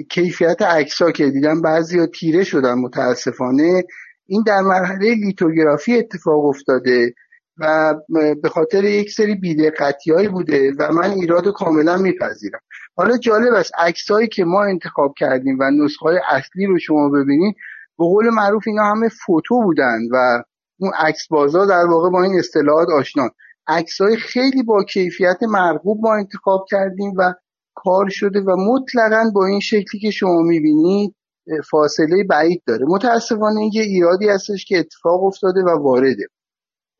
کیفیت 0.10 0.62
عکسا 0.62 1.12
که 1.12 1.30
دیدم 1.30 1.62
بعضی 1.62 2.00
ها 2.00 2.06
تیره 2.06 2.44
شدن 2.44 2.74
متاسفانه. 2.74 3.84
این 4.28 4.44
در 4.48 4.62
مرحله 4.62 5.16
لیتوگرافی 5.16 5.98
اتفاق 5.98 6.46
افتاده 6.46 7.14
و 7.58 7.96
به 8.42 8.50
خاطر 8.50 8.84
یک 8.84 9.12
سری 9.12 9.36
بیدقتی 9.36 10.28
بوده 10.28 10.72
و 10.80 10.94
من 10.94 11.12
ایراد 11.12 11.54
کاملا 11.54 11.98
میپذیرم. 11.98 12.60
حالا 12.96 13.18
جالب 13.18 13.54
است. 13.54 13.72
عکسایی 13.78 14.28
که 14.28 14.46
ما 14.46 14.64
انتخاب 14.64 15.14
کردیم 15.18 15.58
و 15.60 15.72
نسخه 15.72 16.06
های 16.06 16.20
اصلی 16.30 16.66
رو 16.66 16.80
شما 16.80 17.10
ببینید 17.10 17.56
به 17.98 18.06
قول 18.06 18.30
معروف 18.30 18.64
اینا 18.68 18.84
همه 18.84 19.10
فوتو 19.26 19.62
بودن 19.62 20.00
و 20.12 20.44
اون 20.80 20.92
عکس 20.98 21.28
بازا 21.28 21.66
در 21.66 21.86
واقع 21.90 22.10
با 22.10 22.24
این 22.24 22.40
اصطلاحات 22.40 22.88
آشنان. 22.90 23.30
عکسای 23.68 24.18
خیلی 24.18 24.64
با 24.64 24.84
کیفیت 24.84 25.38
مرغوب 25.42 26.00
ما 26.02 26.16
انتخاب 26.16 26.66
کردیم 26.70 27.14
و 27.18 27.34
کار 27.76 28.10
شده 28.10 28.40
و 28.40 28.56
مطلقا 28.56 29.32
با 29.36 29.46
این 29.46 29.60
شکلی 29.60 30.02
که 30.02 30.12
شما 30.12 30.42
می‌بینید 30.42 31.16
فاصله 31.72 32.24
بعید 32.30 32.64
داره. 32.68 32.86
متاسفانه 32.86 33.70
یه 33.74 33.82
ایرادی 33.82 34.30
هستش 34.30 34.66
که 34.66 34.80
اتفاق 34.80 35.24
افتاده 35.24 35.64
و 35.64 35.70
وارده. 35.70 36.28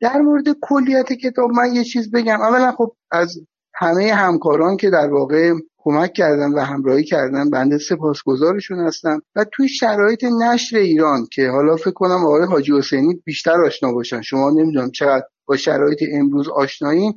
در 0.00 0.20
مورد 0.20 0.44
کلیت 0.62 1.12
کتاب 1.12 1.50
من 1.50 1.74
یه 1.74 1.84
چیز 1.84 2.10
بگم. 2.10 2.40
اولا 2.40 2.72
خب 2.72 2.92
از 3.10 3.40
همه 3.74 4.12
همکاران 4.12 4.76
که 4.76 4.90
در 4.90 5.12
واقع 5.12 5.52
کمک 5.84 6.12
کردن 6.12 6.52
و 6.52 6.60
همراهی 6.60 7.04
کردن 7.04 7.50
بنده 7.50 7.78
سپاسگزارشون 7.78 8.86
هستم 8.86 9.22
و 9.36 9.44
توی 9.52 9.68
شرایط 9.68 10.24
نشر 10.24 10.76
ایران 10.76 11.26
که 11.32 11.48
حالا 11.48 11.76
فکر 11.76 11.90
کنم 11.90 12.24
آقای 12.26 12.46
حاجی 12.46 12.72
حسینی 12.78 13.22
بیشتر 13.24 13.64
آشنا 13.66 13.92
باشن. 13.92 14.22
شما 14.22 14.50
نمی‌دونم 14.50 14.90
چقدر 14.90 15.24
با 15.46 15.56
شرایط 15.56 15.98
امروز 16.12 16.48
آشنایین. 16.48 17.14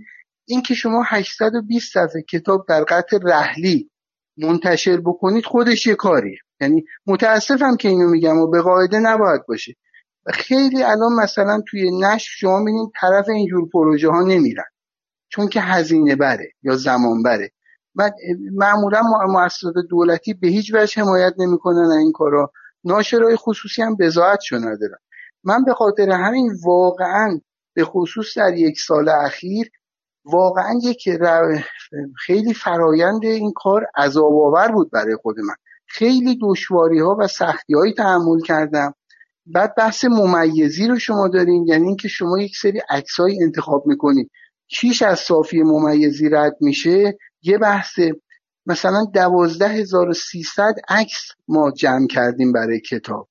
این 0.47 0.61
که 0.61 0.73
شما 0.73 1.03
820 1.07 1.93
صفحه 1.93 2.21
کتاب 2.29 2.65
در 2.69 2.83
قطع 2.83 3.17
رحلی 3.23 3.89
منتشر 4.37 4.97
بکنید 4.97 5.45
خودش 5.45 5.87
یه 5.87 5.95
کاریه. 5.95 6.37
یعنی 6.61 6.83
متاسفم 7.07 7.75
که 7.75 7.89
اینو 7.89 8.09
میگم 8.09 8.37
و 8.37 8.47
به 8.47 8.61
قاعده 8.61 8.99
نباید 8.99 9.41
باشه. 9.47 9.73
خیلی 10.33 10.83
الان 10.83 11.13
مثلا 11.23 11.61
توی 11.67 11.99
نشر 11.99 12.29
شما 12.37 12.59
می‌بینید 12.59 12.89
طرف 13.01 13.29
اینجور 13.29 13.69
پروژه 13.73 14.09
ها 14.09 14.21
نمیرن. 14.21 14.63
چون 15.29 15.47
که 15.47 15.61
هزینه 15.61 16.15
بره 16.15 16.51
یا 16.63 16.75
زمان 16.75 17.23
بره. 17.23 17.51
و 17.97 18.11
معمولا 18.53 19.01
مؤسسات 19.27 19.73
دولتی 19.89 20.33
به 20.33 20.47
هیچ 20.47 20.73
وجه 20.73 21.01
حمایت 21.01 21.33
نمی‌کنن 21.37 21.91
این 21.91 22.11
کارا. 22.11 22.51
ناشرای 22.83 23.35
خصوصی 23.35 23.81
هم 23.81 23.95
بزاعتشو 23.95 24.55
ندارن. 24.55 24.97
من 25.43 25.63
به 25.63 25.73
خاطر 25.73 26.09
همین 26.09 26.51
واقعا 26.65 27.39
به 27.73 27.85
خصوص 27.85 28.37
در 28.37 28.53
یک 28.53 28.79
سال 28.79 29.09
اخیر 29.09 29.69
واقعا 30.25 30.79
یک 30.83 31.09
خیلی 32.25 32.53
فرایند 32.53 33.25
این 33.25 33.53
کار 33.55 33.85
عذاب 33.97 34.33
آور 34.33 34.71
بود 34.71 34.91
برای 34.91 35.15
خود 35.15 35.39
من. 35.39 35.55
خیلی 35.87 36.39
دشواری 36.41 36.99
ها 36.99 37.17
و 37.19 37.27
سختی 37.27 37.73
هایی 37.73 37.93
تحمل 37.93 38.41
کردم. 38.41 38.93
بعد 39.45 39.75
بحث 39.75 40.05
ممیزی 40.05 40.87
رو 40.87 40.99
شما 40.99 41.27
دارین 41.27 41.67
یعنی 41.67 41.87
اینکه 41.87 42.07
شما 42.07 42.39
یک 42.39 42.57
سری 42.57 42.81
عکسایی 42.89 43.43
انتخاب 43.43 43.83
می‌کنید. 43.87 44.31
چیش 44.67 45.01
از 45.01 45.19
صافی 45.19 45.63
ممیزی 45.63 46.29
رد 46.29 46.57
میشه؟ 46.61 47.17
یه 47.41 47.57
بحث 47.57 47.99
مثلا 48.65 49.05
دوازده 49.13 49.67
هزار 49.67 50.13
عکس 50.89 51.31
ما 51.47 51.71
جمع 51.71 52.07
کردیم 52.07 52.51
برای 52.51 52.79
کتاب. 52.79 53.29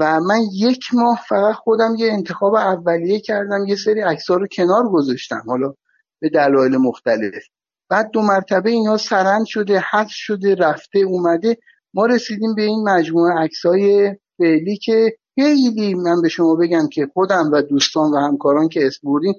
و 0.00 0.20
من 0.20 0.40
یک 0.54 0.94
ماه 0.94 1.20
فقط 1.28 1.54
خودم 1.54 1.94
یه 1.98 2.12
انتخاب 2.12 2.54
اولیه 2.54 3.20
کردم 3.20 3.66
یه 3.66 3.76
سری 3.76 4.00
ها 4.00 4.34
رو 4.34 4.46
کنار 4.46 4.88
گذاشتم 4.88 5.42
حالا 5.46 5.74
به 6.20 6.28
دلایل 6.28 6.76
مختلف. 6.76 7.44
بعد 7.88 8.10
دو 8.10 8.22
مرتبه 8.22 8.70
اینا 8.70 8.96
سرند 8.96 9.46
شده 9.46 9.84
حذف 9.92 10.10
شده 10.10 10.54
رفته 10.54 10.98
اومده. 10.98 11.56
ما 11.94 12.06
رسیدیم 12.06 12.54
به 12.54 12.62
این 12.62 12.88
مجموعه 12.88 13.48
های 13.64 14.16
فعلی 14.38 14.76
که 14.76 15.16
خیلی 15.34 15.94
من 15.94 16.22
به 16.22 16.28
شما 16.28 16.54
بگم 16.54 16.88
که 16.92 17.06
خودم 17.14 17.50
و 17.52 17.62
دوستان 17.62 18.10
و 18.10 18.16
همکاران 18.16 18.68
که 18.68 18.86
اسپوردین 18.86 19.34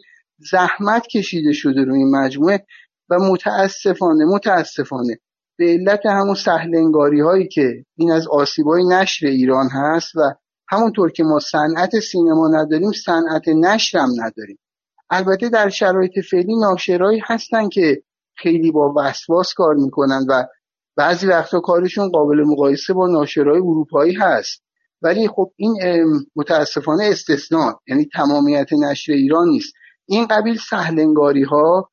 زحمت 0.52 1.08
کشیده 1.08 1.54
شده 1.54 1.84
روی 1.84 1.98
این 1.98 2.16
مجموعه. 2.16 2.66
و 3.10 3.20
متاسفانه 3.20 4.26
متاسفانه 4.26 5.20
به 5.58 5.66
علت 5.66 6.06
همون 6.06 6.36
سهلنگاری 6.36 7.22
هایی 7.22 7.48
که 7.48 7.86
این 7.96 8.12
از 8.12 8.28
آسیبای 8.28 8.84
نشر 8.84 9.28
ایران 9.28 9.70
هست 9.70 10.16
و 10.16 10.20
همونطور 10.70 11.12
که 11.12 11.24
ما 11.24 11.40
صنعت 11.40 12.00
سینما 12.00 12.48
نداریم 12.48 12.92
صنعت 12.92 13.48
نشر 13.48 13.98
هم 13.98 14.10
نداریم. 14.18 14.60
البته 15.10 15.50
در 15.50 15.70
شرایط 15.70 16.20
فعلی 16.32 16.56
ناشرایی 16.56 17.22
هستن 17.26 17.70
که 17.70 18.04
خیلی 18.36 18.72
با 18.72 18.94
وسواس 18.98 19.54
کار 19.54 19.76
می‌کنن 19.76 20.26
و 20.30 20.44
بعضی 20.96 21.28
وقتا 21.28 21.60
کارشون 21.60 22.10
قابل 22.10 22.44
مقایسه 22.44 22.94
با 22.94 23.08
ناشرهای 23.08 23.58
اروپایی 23.58 24.14
هست. 24.14 24.64
ولی 25.02 25.28
خب 25.28 25.52
این 25.56 25.76
متاسفانه 26.36 27.04
استثناء 27.04 27.74
یعنی 27.88 28.10
تمامیت 28.14 28.74
نشر 28.74 29.12
ایران 29.12 29.48
نیست. 29.48 29.74
این 30.06 30.28
قبیل 30.28 30.58
سهلنگاری 30.70 31.44
ها 31.44 31.90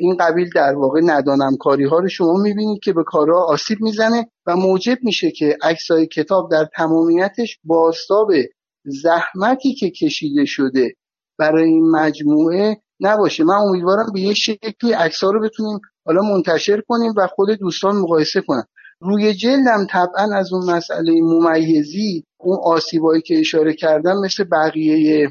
این 0.00 0.16
قبیل 0.20 0.50
در 0.54 0.74
واقع 0.74 1.00
ندانم 1.04 1.56
کاری 1.60 1.84
ها 1.84 1.98
رو 1.98 2.08
شما 2.08 2.32
می‌بینید 2.32 2.80
که 2.82 2.92
به 2.92 3.04
کارها 3.06 3.44
آسیب 3.44 3.78
می‌زنه 3.80 4.30
و 4.46 4.56
موجب 4.56 4.98
میشه 5.02 5.30
که 5.30 5.56
عکسای 5.62 6.06
کتاب 6.06 6.50
در 6.50 6.68
تمامیتش 6.76 7.58
باستاب 7.64 8.28
زحمتی 8.84 9.74
که 9.74 9.90
کشیده 9.90 10.44
شده 10.44 10.94
برای 11.38 11.64
این 11.64 11.90
مجموعه 11.90 12.76
نباشه. 13.00 13.44
من 13.44 13.54
امیدوارم 13.54 14.06
به 14.14 14.20
یه 14.20 14.34
شکلی 14.34 14.92
عکس‌ها 14.92 15.30
رو 15.30 15.40
بتونیم 15.40 15.80
حالا 16.06 16.22
منتشر 16.22 16.80
کنیم 16.88 17.12
و 17.16 17.26
خود 17.26 17.50
دوستان 17.50 17.96
مقایسه 17.96 18.40
کنن. 18.40 18.64
روی 19.00 19.34
جلدم 19.34 19.86
طبعا 19.90 20.36
از 20.36 20.52
اون 20.52 20.70
مسئله 20.70 21.20
ممیزی 21.22 22.24
اون 22.40 22.58
آسیبایی 22.64 23.22
که 23.22 23.38
اشاره 23.38 23.74
کردم 23.74 24.20
مثل 24.24 24.44
بقیه 24.44 25.28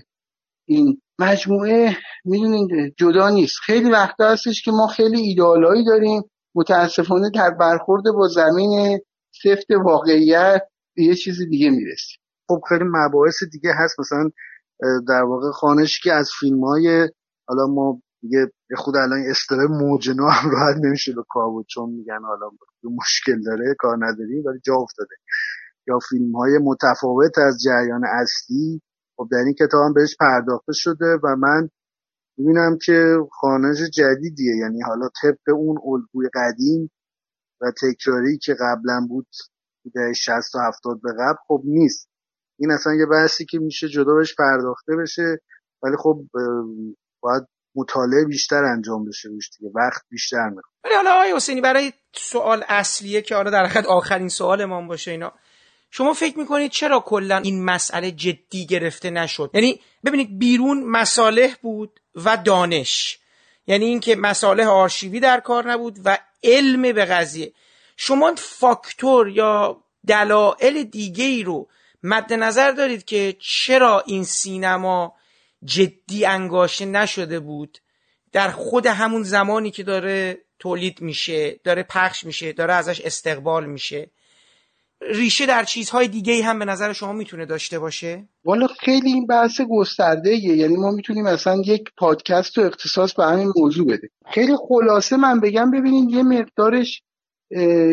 این 0.68 1.02
مجموعه 1.20 1.98
می‌دونید 2.26 2.96
جدا 2.98 3.30
نیست. 3.30 3.58
خیلی 3.66 3.90
وقتا 3.90 4.30
هستش 4.30 4.64
که 4.64 4.72
ما 4.72 4.88
خیلی 4.88 5.22
ایدئالایی 5.22 5.86
داریم. 5.86 6.24
متاسفانه 6.56 7.30
در 7.30 7.50
برخورد 7.60 8.04
با 8.14 8.28
زمین 8.28 9.00
سفت 9.44 9.72
واقعیت 9.86 10.62
به 10.96 11.04
یه 11.04 11.16
چیز 11.16 11.42
دیگه 11.50 11.70
می‌رسیم. 11.70 12.18
خب 12.48 12.62
خیلی 12.70 12.84
مباحث 12.88 13.44
دیگه 13.52 13.72
هست. 13.76 14.00
مثلا 14.00 14.30
در 15.08 15.24
واقع 15.24 15.52
خانش 15.52 16.00
که 16.00 16.14
از 16.14 16.32
فیلم 16.40 16.64
های 16.64 17.10
حالا 17.48 17.68
ما 17.68 18.02
دیگه 18.22 18.52
خود 18.76 18.96
الان 18.96 19.24
استرای 19.30 19.68
موجنو 19.68 20.28
هم 20.28 20.50
راحت 20.52 20.78
نمیشه 20.84 21.14
به 21.14 21.24
کار 21.30 21.64
چون 21.68 21.90
میگن 21.90 22.20
حالا 22.24 22.50
مشکل 22.84 23.42
داره 23.44 23.76
کار 23.80 23.98
نداریم 24.00 24.44
ولی 24.46 24.60
جا 24.66 24.76
افتاده. 24.76 25.16
یا 25.88 26.00
فیلم 26.10 26.36
های 26.36 26.58
متفاوت 26.58 27.38
از 27.38 27.58
جریان 27.66 28.02
اصلی 28.06 28.82
خب 29.18 29.28
در 29.32 29.38
این 29.38 29.54
کتاب 29.54 29.86
هم 29.86 29.94
بهش 29.94 30.16
پرداخته 30.20 30.74
شده 30.74 31.20
و 31.24 31.36
من 31.36 31.70
می‌بینم 32.38 32.78
که 32.86 33.18
خانش 33.32 33.78
جدیدیه. 33.94 34.56
یعنی 34.56 34.82
حالا 34.82 35.10
طبق 35.22 35.56
اون 35.56 35.78
الگوی 35.86 36.30
قدیم 36.34 36.92
و 37.62 37.72
تکراری 37.82 38.38
که 38.38 38.54
قبلا 38.54 39.06
بود 39.10 39.28
ده 39.96 40.14
60 40.14 40.56
و 40.56 40.60
70 40.60 41.02
به 41.02 41.10
قبل 41.20 41.38
خب 41.48 41.62
نیست. 41.66 42.10
این 42.60 42.72
اصلا 42.72 42.94
یه 42.94 43.06
بحثی 43.06 43.46
که 43.46 43.60
میشه 43.60 43.90
جدا 43.90 44.14
بهش 44.14 44.36
پرداخته 44.36 44.96
بشه 44.96 45.42
ولی 45.84 45.96
خب 45.98 46.22
باید 47.22 47.44
مطالعه 47.76 48.26
بیشتر 48.26 48.64
انجام 48.64 49.06
بشه 49.06 49.30
روش 49.30 49.50
دیگه. 49.58 49.72
وقت 49.76 50.02
بیشتر 50.10 50.50
می‌خواد. 50.50 50.74
ولی 50.84 50.94
حالا 50.96 51.12
آقای 51.12 51.36
حسینی 51.36 51.62
برای 51.62 51.94
سوال 52.16 52.64
اصلیه 52.68 53.22
که 53.22 53.36
حالا 53.36 53.52
در 53.52 53.88
آخرین 53.88 54.30
سوال 54.30 54.66
ما 54.66 54.88
باشه 54.88 55.12
اینا. 55.12 55.34
شما 55.98 56.14
فکر 56.14 56.38
می‌کنید 56.38 56.72
چرا 56.72 57.00
کلا 57.00 57.38
این 57.38 57.66
مسئله 57.66 58.12
جدی 58.12 58.66
گرفته 58.66 59.10
نشد؟ 59.10 59.52
یعنی 59.54 59.80
ببینید 60.06 60.40
بیرون 60.40 60.84
مصالح 60.84 61.56
بود 61.62 62.00
و 62.16 62.38
دانش. 62.38 63.20
یعنی 63.68 63.86
اینکه 63.86 64.16
مصالح 64.16 64.68
آرشیوی 64.68 65.20
در 65.20 65.40
کار 65.40 65.72
نبود 65.72 66.00
و 66.06 66.18
علم 66.44 66.82
به 66.82 67.06
قضیه. 67.06 67.54
شما 67.96 68.36
فاکتور 68.38 69.30
یا 69.30 69.84
دلایل 70.08 70.84
دیگه 70.84 71.26
ای 71.26 71.44
رو 71.44 71.68
مد 72.04 72.34
نظر 72.34 72.72
دارید 72.72 73.06
که 73.06 73.36
چرا 73.40 74.04
این 74.08 74.24
سینما 74.24 75.16
جدی 75.64 76.26
انگاشته 76.26 76.86
نشده 76.86 77.40
بود؟ 77.40 77.78
در 78.32 78.52
خود 78.52 78.86
همون 78.86 79.24
زمانی 79.24 79.72
که 79.72 79.84
داره 79.84 80.38
تولید 80.60 81.02
میشه 81.02 81.60
داره 81.64 81.84
پخش 81.84 82.24
میشه 82.24 82.54
داره 82.54 82.74
ازش 82.74 83.02
استقبال 83.02 83.66
میشه. 83.66 84.10
ریشه 85.02 85.46
در 85.46 85.64
چیزهای 85.64 86.08
دیگه 86.08 86.44
هم 86.44 86.60
به 86.60 86.66
نظر 86.66 86.94
شما 86.94 87.14
می‌تونه 87.14 87.46
داشته 87.46 87.80
باشه؟ 87.80 88.28
والا 88.46 88.68
خیلی 88.68 89.14
این 89.14 89.28
بحث 89.28 89.62
گسترده 89.70 90.36
یعنی 90.36 90.76
ما 90.76 90.92
می‌تونیم 90.92 91.24
مثلا 91.24 91.62
یک 91.66 91.90
پادکست 91.98 92.58
و 92.58 92.62
اختصاص 92.62 93.14
به 93.14 93.26
همین 93.26 93.54
موضوع 93.58 93.88
بده 93.88 94.10
خیلی 94.26 94.56
خلاصه 94.68 95.18
من 95.18 95.40
بگم 95.40 95.72
ببینید 95.72 96.10
یه 96.10 96.24
مقدارش 96.24 97.02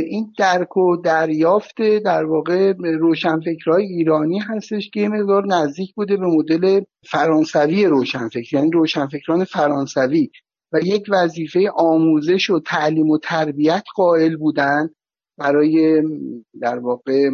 این 0.07 0.33
درک 0.39 0.77
و 0.77 0.97
دریافت 0.97 1.75
در 2.05 2.25
واقع 2.25 2.73
روشنفکرهای 2.79 3.85
ایرانی 3.85 4.39
هستش 4.39 4.91
که 4.91 5.01
یه 5.01 5.09
مقدار 5.09 5.47
نزدیک 5.47 5.95
بوده 5.95 6.17
به 6.17 6.27
مدل 6.27 6.81
فرانسوی 7.11 7.87
روشنفکر. 7.87 8.55
یعنی 8.55 8.71
روشنفکران 8.71 9.45
فرانسوی. 9.45 10.31
و 10.73 10.79
یک 10.83 11.05
وظیفه 11.09 11.71
آموزش 11.77 12.51
و 12.51 12.61
تعلیم 12.61 13.11
و 13.11 13.19
تربیت 13.19 13.85
قائل 13.95 14.37
بودن. 14.37 14.91
برای 15.39 16.03
در 16.61 16.79
واقع 16.79 17.31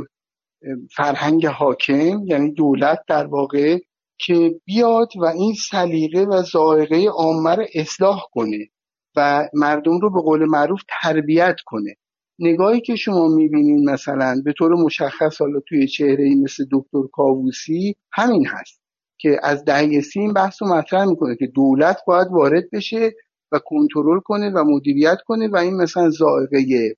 فرهنگ 0.97 1.47
حاکم 1.47 2.27
یعنی 2.27 2.53
دولت 2.53 2.99
در 3.09 3.27
واقع 3.27 3.79
که 4.19 4.61
بیاد 4.65 5.09
و 5.17 5.25
این 5.25 5.55
سلیقه 5.71 6.21
و 6.21 6.43
ذائقه 6.43 7.07
عامه 7.09 7.55
رو 7.55 7.65
اصلاح 7.75 8.23
کنه 8.33 8.69
و 9.17 9.49
مردم 9.55 9.99
رو 9.99 10.11
به 10.11 10.21
قول 10.21 10.45
معروف 10.45 10.81
تربیت 11.03 11.57
کنه. 11.67 11.95
نگاهی 12.39 12.81
که 12.81 12.97
شما 12.97 13.29
می‌بینین 13.29 13.91
مثلا 13.91 14.43
به 14.45 14.53
طور 14.59 14.75
مشخص 14.75 15.41
حالا 15.41 15.61
توی 15.69 15.89
چهره 15.89 16.25
ای 16.25 16.35
مثل 16.35 16.65
دکتر 16.73 17.03
کاووسی 17.13 17.97
همین 18.13 18.47
هست 18.47 18.81
که 19.19 19.41
از 19.43 19.65
دهه 19.65 20.01
سی 20.01 20.21
این 20.21 20.33
بحث 20.33 20.63
رو 20.63 20.69
مطرح 20.69 21.05
می‌کنه 21.05 21.37
که 21.37 21.47
دولت 21.47 21.97
باید 22.07 22.29
وارد 22.31 22.65
بشه 22.73 23.13
و 23.53 23.59
کنترل 23.65 24.21
کنه 24.21 24.51
و 24.51 24.65
مدیریت 24.65 25.19
کنه 25.27 25.49
و 25.49 25.57
این 25.57 25.77
مثلا 25.77 26.11
ذائقه 26.11 26.97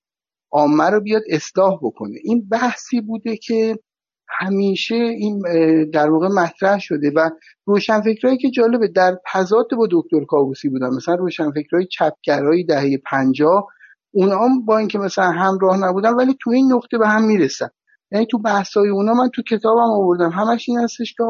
عامه 0.52 0.90
رو 0.90 1.00
بیاد 1.00 1.22
اصلاح 1.30 1.78
بکنه. 1.82 2.14
این 2.24 2.48
بحثی 2.48 3.00
بوده 3.00 3.36
که 3.36 3.78
همیشه 4.28 4.94
این 4.94 5.42
در 5.90 6.10
واقع 6.10 6.28
مطرح 6.28 6.78
شده 6.78 7.12
و 7.16 7.30
روشنفکرهایی 7.66 8.38
که 8.38 8.50
جالبه 8.50 8.88
در 8.88 9.16
تضاد 9.32 9.66
با 9.78 9.88
دکتر 9.90 10.24
کاووسی 10.24 10.68
بودن. 10.68 10.86
مثلا 10.96 11.14
روشنفکرهای 11.14 11.86
چپگرایی 11.86 12.64
دهه 12.64 12.96
پنجاه 13.10 13.66
اونا 14.14 14.48
با 14.66 14.78
اینکه 14.78 14.98
مثلا 14.98 15.30
همراه 15.30 15.78
نبودن 15.78 16.14
ولی 16.14 16.36
تو 16.40 16.50
این 16.50 16.72
نقطه 16.72 16.98
به 16.98 17.08
هم 17.08 17.24
می‌رسن. 17.24 17.68
یعنی 18.10 18.26
تو 18.26 18.38
بحثای 18.38 18.88
اونا 18.88 19.14
من 19.14 19.30
تو 19.34 19.42
کتابم 19.42 19.90
آوردم. 19.90 20.30
همش 20.30 20.68
این 20.68 20.78
هستش 20.78 21.14
که 21.14 21.24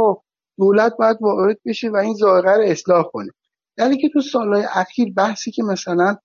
دولت 0.58 0.92
باید 0.98 1.16
وارد 1.20 1.58
بشه 1.66 1.90
و 1.90 1.96
این 1.96 2.14
ظاهره 2.14 2.56
رو 2.56 2.62
اصلاح 2.62 3.04
کنه. 3.12 3.30
در 3.76 3.94
که 3.94 4.08
تو 4.12 4.20
سالهای 4.20 4.64
اخیر 4.74 5.12
بحثی 5.16 5.50
که 5.50 5.62
مثلا 5.62 6.16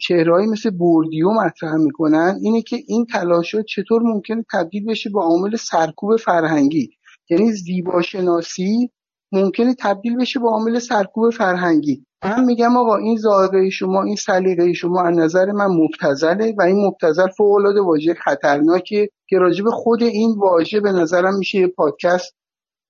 چهرهایی 0.00 0.46
مثل 0.46 0.70
بوردیو 0.70 1.30
مطرح 1.30 1.74
می‌کنن 1.74 2.38
اینه 2.42 2.62
که 2.62 2.76
این 2.86 3.06
تلاشات 3.06 3.64
چطور 3.64 4.02
ممکنه 4.02 4.44
تبدیل 4.52 4.86
بشه 4.86 5.10
با 5.10 5.22
عامل 5.22 5.56
سرکوب 5.56 6.16
فرهنگی. 6.16 6.90
یعنی 7.30 7.52
زیباشناسی 7.52 8.90
ممکنه 9.32 9.74
تبدیل 9.74 10.16
بشه 10.16 10.40
با 10.40 10.50
عامل 10.50 10.78
سرکوب 10.78 11.30
فرهنگی. 11.30 12.04
من 12.24 12.44
میگم 12.44 12.76
آقا 12.76 12.96
این 12.96 13.16
ذائقه 13.16 13.70
شما 13.70 14.02
این 14.02 14.16
سلیقه 14.16 14.72
شما 14.72 15.02
از 15.02 15.18
نظر 15.18 15.52
من 15.52 15.66
مبتذله 15.66 16.54
و 16.58 16.62
این 16.62 16.86
مبتذل 16.86 17.28
فوق 17.36 17.52
العاده 17.52 17.80
واژه 17.80 18.14
خطرناکه 18.14 19.08
که 19.28 19.38
راجب 19.38 19.64
خود 19.70 20.02
این 20.02 20.34
واژه 20.38 20.80
به 20.80 20.92
نظرم 20.92 21.38
میشه 21.38 21.58
یه 21.58 21.66
پادکست 21.66 22.36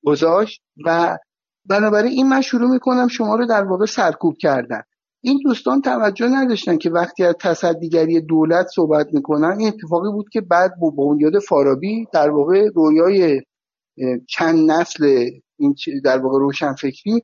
گذاشت 0.06 0.62
و 0.86 1.18
بنابراین 1.64 2.12
این 2.12 2.28
من 2.28 2.40
شروع 2.40 2.70
می‌کنم 2.70 3.09
شما 3.09 3.36
رو 3.36 3.46
در 3.46 3.64
واقع 3.64 3.86
سرکوب 3.86 4.36
کردن. 4.36 4.82
این 5.20 5.40
دوستان 5.44 5.80
توجه 5.80 6.28
نداشتن 6.28 6.78
که 6.78 6.90
وقتی 6.90 7.24
از 7.24 7.34
تصدیگری 7.40 8.20
دولت 8.20 8.66
صحبت 8.74 9.06
می‌کنن 9.12 9.56
این 9.58 9.68
اتفاقی 9.68 10.10
بود 10.12 10.28
که 10.32 10.40
بعد 10.40 10.72
با 10.80 10.90
بنیاد 10.90 11.38
فارابی 11.38 12.06
در 12.12 12.30
واقع 12.30 12.68
رویای 12.74 13.42
چند 14.28 14.70
نسل 14.70 15.26
این 15.58 15.74
در 16.04 16.18
واقع 16.18 16.38
روشنفکری 16.38 17.22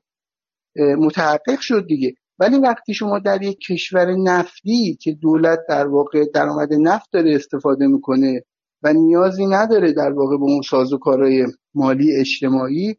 متحقق 0.75 1.59
شد 1.59 1.85
دیگه. 1.87 2.13
ولی 2.39 2.57
وقتی 2.57 2.93
شما 2.93 3.19
در 3.19 3.43
یک 3.43 3.59
کشور 3.59 4.15
نفتی 4.15 4.97
که 5.01 5.11
دولت 5.11 5.59
در 5.69 5.87
واقع 5.87 6.25
درآمد 6.33 6.73
نفت 6.73 7.11
داره 7.11 7.35
استفاده 7.35 7.87
می‌کنه 7.87 8.41
و 8.83 8.93
نیازی 8.93 9.45
نداره 9.45 9.93
در 9.93 10.11
واقع 10.11 10.37
به 10.37 10.43
اون 10.43 10.61
سازوکارهای 10.69 11.45
مالی 11.73 12.15
اجتماعی 12.19 12.95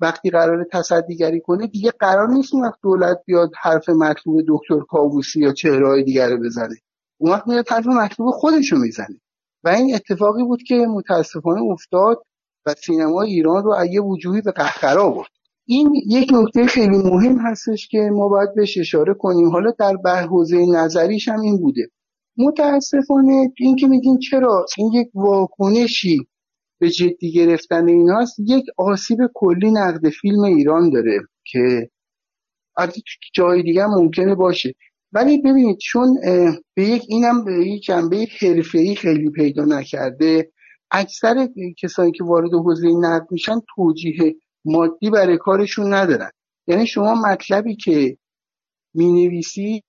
وقتی 0.00 0.30
قرار 0.30 0.66
تصدیگری 0.72 1.40
کنه 1.40 1.66
دیگه 1.66 1.90
قرار 1.90 2.28
نیست 2.28 2.54
اون 2.54 2.64
وقت 2.64 2.78
دولت 2.82 3.18
بیاد 3.26 3.50
حرف 3.60 3.88
مطلوب 3.88 4.40
دکتر 4.48 4.80
کاووسی 4.88 5.40
یا 5.40 5.52
چهرهای 5.52 6.04
دیگر 6.04 6.30
رو 6.30 6.38
بزنه. 6.44 6.76
اون 7.18 7.32
وقت 7.32 7.48
میاد 7.48 7.68
حرف 7.68 7.86
مطلوب 7.86 8.30
خودش 8.30 8.72
می‌زنه. 8.72 9.20
و 9.64 9.68
این 9.68 9.94
اتفاقی 9.94 10.44
بود 10.44 10.62
که 10.62 10.74
متاسفانه 10.74 11.62
افتاد 11.62 12.22
و 12.66 12.74
سینما 12.74 13.22
ایران 13.22 13.64
رو 13.64 13.86
یه 13.90 14.00
وجوهی 14.00 14.40
به 14.40 14.52
قهقرا 14.52 15.10
برد 15.10 15.30
این 15.66 15.94
یک 16.06 16.30
نکته 16.32 16.66
خیلی 16.66 16.98
مهم 16.98 17.38
هستش 17.38 17.88
که 17.88 18.10
ما 18.12 18.28
باید 18.28 18.54
بهش 18.54 18.78
اشاره 18.78 19.14
کنیم. 19.14 19.50
حالا 19.50 19.70
در 19.78 20.26
حوزه 20.26 20.66
نظریش 20.74 21.28
هم 21.28 21.40
این 21.40 21.60
بوده. 21.60 21.88
متاسفانه 22.36 23.52
این 23.56 23.76
که 23.76 23.86
میگیم 23.86 24.18
چرا؟ 24.18 24.66
این 24.78 24.92
یک 24.92 25.08
واکنشی 25.14 26.26
به 26.80 26.90
جدی 26.90 27.32
گرفتن 27.32 27.88
ایناست 27.88 28.38
یک 28.38 28.64
آسیب 28.76 29.18
کلی 29.34 29.70
نقد 29.70 30.08
فیلم 30.08 30.42
ایران 30.42 30.90
داره 30.90 31.20
که 31.44 31.90
از 32.76 32.94
جای 33.34 33.62
دیگه 33.62 33.86
ممکنه 33.86 34.34
باشه. 34.34 34.74
ولی 35.12 35.38
ببینید 35.42 35.78
چون 35.78 36.16
به 36.74 36.84
یک 36.84 37.02
اینم 37.08 37.44
به 37.44 37.66
یک 37.66 37.82
جنبه 37.82 38.26
حرفه‌ای 38.40 38.94
خیلی 38.94 39.30
پیدا 39.30 39.64
نکرده. 39.64 40.52
اکثر 40.90 41.48
کسانی 41.78 42.12
که 42.12 42.24
وارد 42.24 42.52
حوزه 42.52 42.88
نقد 43.00 43.26
میشن 43.30 43.60
توجیه 43.74 44.36
مادی 44.64 45.10
برای 45.10 45.38
کارشون 45.38 45.94
ندارن. 45.94 46.30
یعنی 46.66 46.86
شما 46.86 47.14
مطلبی 47.14 47.76
که 47.76 48.16
می‌نویسی 48.94 49.82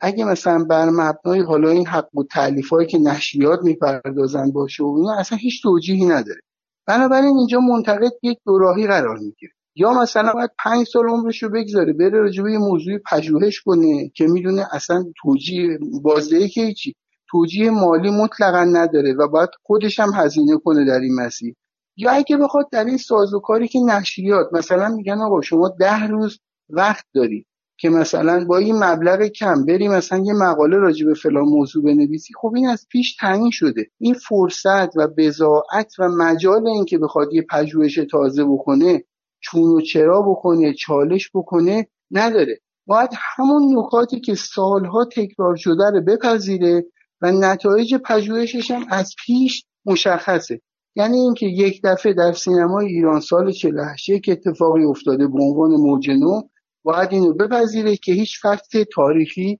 اگه 0.00 0.24
مثلا 0.24 0.64
بر 0.64 0.90
مبنای 0.90 1.40
حالا 1.40 1.70
این 1.70 1.86
حق 1.86 2.16
و 2.16 2.22
تعلیف 2.22 2.68
هایی 2.68 2.86
که 2.86 2.98
نشریات 2.98 3.60
می‌پردازن 3.62 4.50
باشه 4.50 4.84
و 4.84 5.08
اصلا 5.18 5.38
هیچ 5.38 5.62
توجیهی 5.62 6.06
نداره. 6.06 6.40
بنابراین 6.86 7.36
اینجا 7.36 7.60
منتقد 7.60 8.12
یک 8.22 8.38
دوراهی 8.46 8.86
قرار 8.86 9.18
می‌گیره. 9.18 9.52
یا 9.76 9.92
مثلا 9.92 10.32
باید 10.32 10.50
پنج 10.64 10.86
سال 10.86 11.08
عمرش 11.08 11.42
رو 11.42 11.48
بگذاره 11.48 11.92
بره 11.92 12.10
راجع 12.10 12.42
به 12.42 12.52
یه 12.52 12.58
موضوع 12.58 12.98
پژوهش 13.10 13.60
کنه 13.60 14.08
که 14.14 14.26
می‌دونه 14.26 14.66
اصلا 14.72 15.04
توجیه 15.22 15.78
بازدهی 16.02 16.48
که 16.48 16.60
هیچی. 16.60 16.94
توجیه 17.30 17.70
مالی 17.70 18.10
مطلقا 18.10 18.64
نداره 18.64 19.14
و 19.14 19.28
باید 19.28 19.48
خودش 19.62 20.00
هم 20.00 20.10
هزینه 20.14 20.58
کنه 20.64 20.84
در 20.84 21.00
این 21.00 21.14
مسیر. 21.14 21.54
یا 21.96 22.10
اگه 22.10 22.36
بخواد 22.36 22.68
در 22.72 22.84
این 22.84 22.96
سازوکاری 22.96 23.68
که 23.68 23.78
نشریات 23.80 24.46
مثلا 24.52 24.88
میگن 24.88 25.20
آقا 25.20 25.40
شما 25.40 25.68
ده 25.68 26.06
روز 26.06 26.38
وقت 26.68 27.04
داری 27.14 27.46
که 27.80 27.90
مثلا 27.90 28.44
با 28.44 28.58
این 28.58 28.84
مبلغ 28.84 29.22
کم 29.22 29.64
بری 29.64 29.88
مثلا 29.88 30.18
یه 30.18 30.32
مقاله 30.32 30.76
راجع 30.76 31.06
به 31.06 31.14
فلان 31.14 31.44
موضوع 31.44 31.84
بنویسی 31.84 32.34
خب 32.40 32.52
این 32.56 32.68
از 32.68 32.86
پیش 32.90 33.16
تعیین 33.16 33.50
شده. 33.50 33.86
این 33.98 34.14
فرصت 34.14 34.96
و 34.96 35.08
بزاعت 35.16 35.92
و 35.98 36.08
مجال 36.08 36.66
اینکه 36.66 36.98
بخواد 36.98 37.32
یه 37.32 37.42
پژوهش 37.50 37.98
تازه 38.10 38.44
بکنه 38.44 39.04
چون 39.40 39.62
و 39.62 39.80
چرا 39.80 40.22
بکنه 40.22 40.74
چالش 40.74 41.30
بکنه 41.34 41.88
نداره. 42.10 42.60
باید 42.86 43.10
همون 43.36 43.78
نکاتی 43.78 44.20
که 44.20 44.34
سالها 44.34 45.04
تکرار 45.04 45.56
شده 45.56 45.90
رو 45.90 46.00
بپذیره 46.00 46.84
و 47.22 47.32
نتایج 47.32 47.94
پژوهشش 47.94 48.70
هم 48.70 48.86
از 48.90 49.14
پیش 49.26 49.64
مشخصه. 49.86 50.60
یعنی 50.96 51.18
اینکه 51.18 51.46
یک 51.46 51.80
دفعه 51.84 52.12
در 52.12 52.32
سینمای 52.32 52.86
ایران 52.86 53.20
سال 53.20 53.52
48 53.52 54.08
یک 54.08 54.28
اتفاقی 54.28 54.84
افتاده 54.84 55.26
به 55.26 55.42
عنوان 55.42 55.70
موج 55.70 56.10
نو 56.10 56.40
باید 56.82 57.12
اینو 57.12 57.34
بپذیره 57.34 57.96
که 57.96 58.12
هیچ 58.12 58.40
فکت 58.42 58.88
تاریخی 58.92 59.58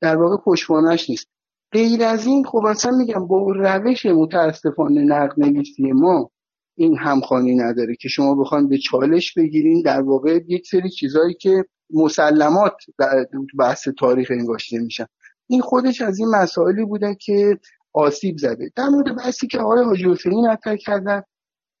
در 0.00 0.16
واقع 0.16 0.36
پشتوانش 0.44 1.10
نیست. 1.10 1.26
غیر 1.72 2.04
از 2.04 2.26
این 2.26 2.44
خب 2.44 2.64
اصلا 2.64 2.96
میگم 2.96 3.26
با 3.26 3.52
روش 3.52 4.06
متاسفانه 4.06 5.00
نقد 5.00 5.40
نویسی 5.40 5.92
ما 5.92 6.30
این 6.76 6.98
همخوانی 6.98 7.54
نداره 7.54 7.96
که 8.00 8.08
شما 8.08 8.34
بخوان 8.34 8.68
به 8.68 8.78
چالش 8.78 9.34
بگیرین 9.34 9.82
در 9.82 10.02
واقع 10.02 10.40
یک 10.48 10.66
سری 10.66 10.90
چیزهایی 10.90 11.34
که 11.34 11.64
مسلمات 11.90 12.76
در 12.98 13.26
بحث 13.58 13.88
تاریخ 13.98 14.28
انگاشته 14.30 14.78
میشن. 14.78 15.06
این 15.46 15.60
خودش 15.60 16.00
از 16.00 16.18
این 16.18 16.28
مسائلی 16.28 16.84
بوده 16.84 17.14
که 17.14 17.58
آسیب 17.92 18.38
زده. 18.38 18.70
در 18.76 18.88
مورد 18.88 19.16
بحثی 19.16 19.46
که 19.46 19.58
آقای 19.58 19.84
حاجی 19.84 20.10
حسینی 20.10 20.40
مطرح 20.40 20.76
کردن 20.76 21.22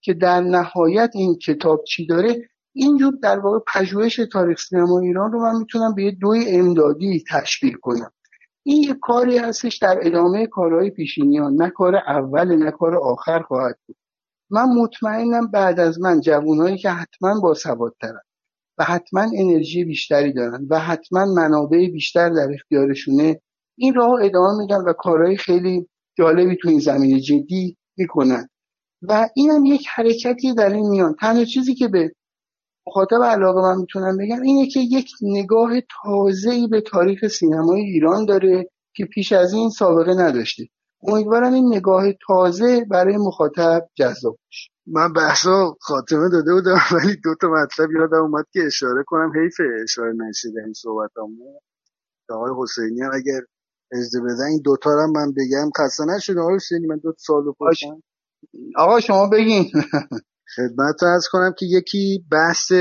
که 0.00 0.14
در 0.14 0.40
نهایت 0.40 1.10
این 1.14 1.38
کتاب 1.38 1.84
چی 1.84 2.06
داره 2.06 2.49
اینجور 2.72 3.14
در 3.22 3.38
واقع 3.38 3.58
پژوهش 3.74 4.20
تاریخ 4.32 4.60
سینما 4.60 5.00
ایران 5.00 5.32
رو 5.32 5.42
من 5.42 5.58
می‌تونم 5.58 5.94
به 5.94 6.04
یه 6.04 6.10
دوی 6.10 6.48
امدادی 6.48 7.24
تشبیه 7.30 7.74
کنم. 7.82 8.12
این 8.62 8.82
یه 8.82 8.94
کاری 9.02 9.38
هستش 9.38 9.76
در 9.76 9.98
ادامه 10.02 10.46
کارهای 10.46 10.90
پیشینیان 10.90 11.54
نه 11.54 11.70
کار 11.70 11.96
اول 11.96 12.56
نه 12.56 12.70
کار 12.70 12.96
آخر 12.96 13.42
خواهد 13.42 13.78
بود. 13.86 13.96
من 14.50 14.64
مطمئنم 14.64 15.50
بعد 15.50 15.80
از 15.80 16.00
من 16.00 16.20
جوانایی 16.20 16.78
که 16.78 16.90
حتما 16.90 17.40
با 17.40 17.54
دارن 18.00 18.20
و 18.78 18.84
حتما 18.84 19.26
انرژی 19.36 19.84
بیشتری 19.84 20.32
دارن 20.32 20.66
و 20.70 20.78
حتما 20.78 21.24
منابع 21.24 21.88
بیشتر 21.88 22.28
در 22.28 22.48
اختیارشونه 22.54 23.40
این 23.78 23.94
راه 23.94 24.20
ادامه 24.22 24.58
میدن 24.58 24.80
و 24.80 24.92
کارهای 24.92 25.36
خیلی 25.36 25.88
جالبی 26.18 26.56
تو 26.62 26.68
این 26.68 26.78
زمینه 26.78 27.20
جدی 27.20 27.76
می‌کنن. 27.96 28.48
و 29.02 29.28
اینم 29.34 29.64
یک 29.64 29.86
حرکتی 29.94 30.54
در 30.54 30.70
این 30.70 30.88
میان. 30.88 31.14
تنها 31.20 31.44
چیزی 31.44 31.74
که 31.74 31.88
به 31.88 32.12
مخاطب 32.90 33.24
علاقه 33.24 33.62
من 33.62 33.78
می‌تونم 33.78 34.18
بگم 34.18 34.42
اینه 34.42 34.68
که 34.68 34.80
یک 34.80 35.10
نگاه 35.22 35.72
تازه‌ای 36.02 36.68
به 36.68 36.82
تاریخ 36.82 37.28
سینمای 37.28 37.82
ایران 37.82 38.26
داره 38.26 38.70
که 38.96 39.06
پیش 39.06 39.32
از 39.32 39.54
این 39.54 39.70
سابقه 39.70 40.14
نداشته. 40.14 40.64
امیدوارم 41.08 41.54
این 41.54 41.74
نگاه 41.76 42.04
تازه 42.28 42.86
برای 42.90 43.18
مخاطب 43.18 43.88
جذاب 43.96 44.38
بشه 44.50 44.70
من 44.88 45.14
بحثا 45.14 45.76
خاتمه 45.80 46.30
داده 46.30 46.54
بودم 46.54 46.78
ولی 46.92 47.16
دو 47.24 47.36
تا 47.42 47.48
مطلب 47.48 47.90
یادم 47.92 48.22
اومد 48.22 48.46
که 48.52 48.60
اشاره 48.66 49.04
کنم. 49.06 49.32
حیف 49.36 49.56
اشاره 49.84 50.12
نشده 50.12 50.62
این 50.64 50.74
صحبتامو. 50.74 51.60
آقای 52.30 52.52
حسینی 52.62 53.02
هم 53.02 53.10
اگر 53.14 53.40
اجازه 53.92 54.20
بدن 54.20 54.46
این 54.50 54.62
دوتا 54.64 54.90
رو 54.90 55.12
من 55.12 55.32
بگم. 55.32 55.70
خسته 55.78 56.04
نشد 56.16 56.38
آقای 56.38 56.56
حسینی 56.56 56.88
من 56.88 56.98
دو 56.98 57.14
سال 57.18 57.44
پشتم 57.60 58.02
آقا 58.76 59.00
شما 59.00 59.28
بگین. 59.28 59.72
خدمت 60.56 61.02
ارز 61.02 61.26
کنم 61.32 61.52
که 61.58 61.66
یکی 61.66 62.24
بحث 62.32 62.72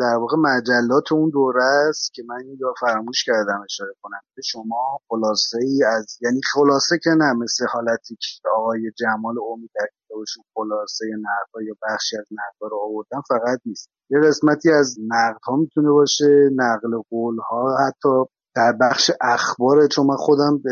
در 0.00 0.16
واقع 0.20 0.36
مجلات 0.36 1.12
اون 1.12 1.30
دوره 1.30 1.64
است 1.64 2.14
که 2.14 2.22
من 2.28 2.40
اینجا 2.44 2.74
فراموش 2.80 3.24
کردم 3.24 3.60
اشاره 3.64 3.92
کنم. 4.02 4.20
که 4.34 4.42
شما 4.44 5.00
خلاصه 5.08 5.58
ای 5.62 5.84
از 5.84 6.18
یعنی 6.20 6.40
خلاصه 6.54 6.98
که 7.02 7.10
نه 7.10 7.32
مثل 7.32 7.66
حالتی 7.66 8.16
که 8.20 8.48
آقای 8.56 8.90
جمال 8.98 9.34
امید 9.52 9.70
در 9.74 9.86
کتابشون 9.98 10.44
خلاصه 10.54 11.04
نقدها 11.06 11.62
یا 11.62 11.74
بخشی 11.82 12.16
از 12.16 12.26
نقدها 12.30 12.68
رو 12.68 12.78
آوردن 12.84 13.20
فقط 13.28 13.60
نیست. 13.66 13.88
یه 14.10 14.18
قسمتی 14.20 14.70
از 14.70 14.96
نقدها 15.08 15.56
می‌تونه 15.56 15.90
باشه 15.90 16.50
نقل 16.52 17.02
قول 17.10 17.36
ها 17.50 17.76
حتی 17.86 18.24
در 18.56 18.72
بخش 18.80 19.10
اخبار 19.20 19.86
چون 19.86 20.06
من 20.06 20.16
خودم 20.16 20.62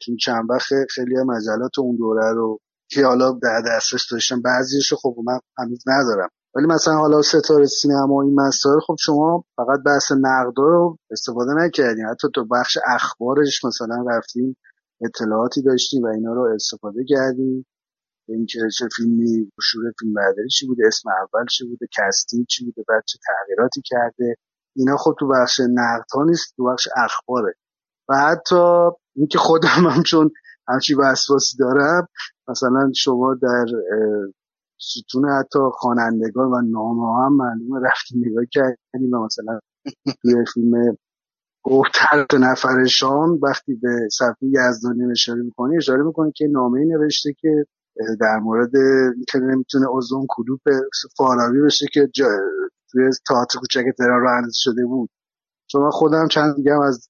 تو 0.00 0.16
چند 0.16 0.50
وقت 0.50 0.68
خیلی 0.90 1.14
مجلات 1.26 1.78
اون 1.78 1.96
دوره 1.96 2.32
رو 2.32 2.58
که 2.92 3.06
حالا 3.06 3.32
در 3.42 3.62
دسترس 3.66 4.06
داشتم 4.10 4.42
بعضیش 4.42 4.92
خب 4.94 5.16
من 5.24 5.40
هنوز 5.58 5.84
ندارم. 5.86 6.28
ولی 6.54 6.66
مثلا 6.66 6.94
حالا 6.94 7.22
ستاره 7.22 7.66
سینما 7.66 8.22
این 8.22 8.34
مسائل 8.34 8.80
خب 8.86 8.96
شما 8.98 9.44
فقط 9.56 9.80
بحث 9.86 10.12
نقد 10.12 10.52
رو 10.56 10.98
استفاده 11.10 11.54
نکردین. 11.54 12.04
حتی 12.06 12.28
تو 12.34 12.44
بخش 12.44 12.78
اخبارش 12.86 13.64
مثلا 13.64 14.04
رفتیم 14.08 14.56
اطلاعاتی 15.00 15.62
داشتیم 15.62 16.02
و 16.02 16.06
اینا 16.06 16.32
رو 16.32 16.42
استفاده 16.54 17.04
کردیم 17.08 17.66
اینکه 18.28 18.58
چه 18.78 18.88
فیلمی 18.96 19.52
شروع 19.62 19.92
فیلم 19.98 20.14
برداری 20.14 20.48
چی 20.48 20.66
بوده 20.66 20.82
اسم 20.86 21.08
اول 21.08 21.46
چی 21.46 21.64
بوده 21.64 21.86
کستینگ 21.98 22.46
چی 22.46 22.64
بوده 22.64 22.84
بعد 22.88 23.02
چه 23.06 23.18
تغییراتی 23.26 23.82
کرده. 23.84 24.36
اینا 24.76 24.96
خب 24.96 25.16
تو 25.18 25.28
بخش 25.28 25.60
نقد 25.60 26.06
ها 26.14 26.24
نیست 26.24 26.54
تو 26.56 26.64
بخش 26.64 26.88
اخباره. 26.96 27.54
و 28.08 28.16
حتی 28.16 28.88
اینکه 29.16 29.38
خودم 29.38 29.86
هم 29.90 30.02
چون 30.02 30.30
همچی 30.68 30.94
وسواسی 30.94 31.56
دارم 31.56 32.08
مثلا 32.48 32.92
شما 32.94 33.34
در 33.34 33.66
ستون 34.80 35.28
حتی 35.28 35.58
خوانندگان 35.72 36.50
و 36.50 36.60
نامه 36.60 37.24
هم 37.24 37.32
معلومه 37.36 37.80
رفتیم 37.88 38.22
نگاه 38.26 38.44
کردیم 38.50 39.14
و 39.14 39.24
مثلا 39.24 39.60
توی 40.22 40.44
فیلم 40.54 40.96
گفتر 41.64 42.26
نفرشان 42.40 43.38
وقتی 43.42 43.74
به 43.74 44.08
صفحه 44.12 44.48
یزدانی 44.48 45.10
اشاره 45.10 45.42
می‌کنی 45.42 45.76
اشاره 45.76 46.02
می‌کنی 46.02 46.32
که 46.32 46.46
نامه 46.46 46.84
نوشته 46.84 47.32
که 47.40 47.64
در 48.20 48.38
مورد 48.38 48.70
که 49.28 49.38
نمی‌تونه 49.38 49.96
ازون 49.96 50.26
کلوپ 50.28 50.60
فاراوی 51.16 51.62
بشه 51.62 51.86
که 51.92 52.10
توی 52.90 53.10
تئاتر 53.28 53.58
کوچک 53.58 53.84
تهران 53.98 54.44
رو 54.44 54.50
شده 54.52 54.86
بود. 54.86 55.10
چون 55.66 55.90
خودم 55.90 56.28
چند 56.28 56.56
دیگه 56.56 56.72
از 56.82 57.08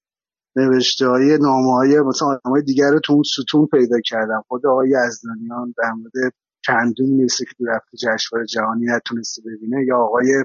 نوشته 0.55 1.07
های 1.07 1.37
نامه 1.37 1.73
های 1.73 2.01
مثلا 2.01 2.27
آدم 2.27 2.61
دیگر 2.61 2.91
رو 2.91 2.99
تو 2.99 3.13
اون 3.13 3.23
ستون 3.23 3.67
پیدا 3.67 3.99
کردم. 4.05 4.43
خود 4.47 4.65
آقای 4.65 4.89
یزدانیان 4.89 5.73
در 5.77 5.91
مورد 5.91 6.33
کندون 6.67 7.09
نیسته 7.09 7.45
که 7.45 7.51
تو 7.57 7.65
رفت 7.65 7.87
جشنواره 7.95 8.45
جهانی 8.45 8.85
نتونسته 8.85 9.41
ببینه 9.45 9.85
یا 9.87 9.97
آقای 9.97 10.43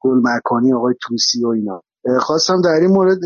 گل 0.00 0.20
مکانی 0.22 0.72
آقای 0.72 0.94
توسی 1.02 1.44
و 1.44 1.48
اینا. 1.48 1.82
خواستم 2.20 2.60
در 2.60 2.70
این 2.80 2.90
مورد 2.90 3.18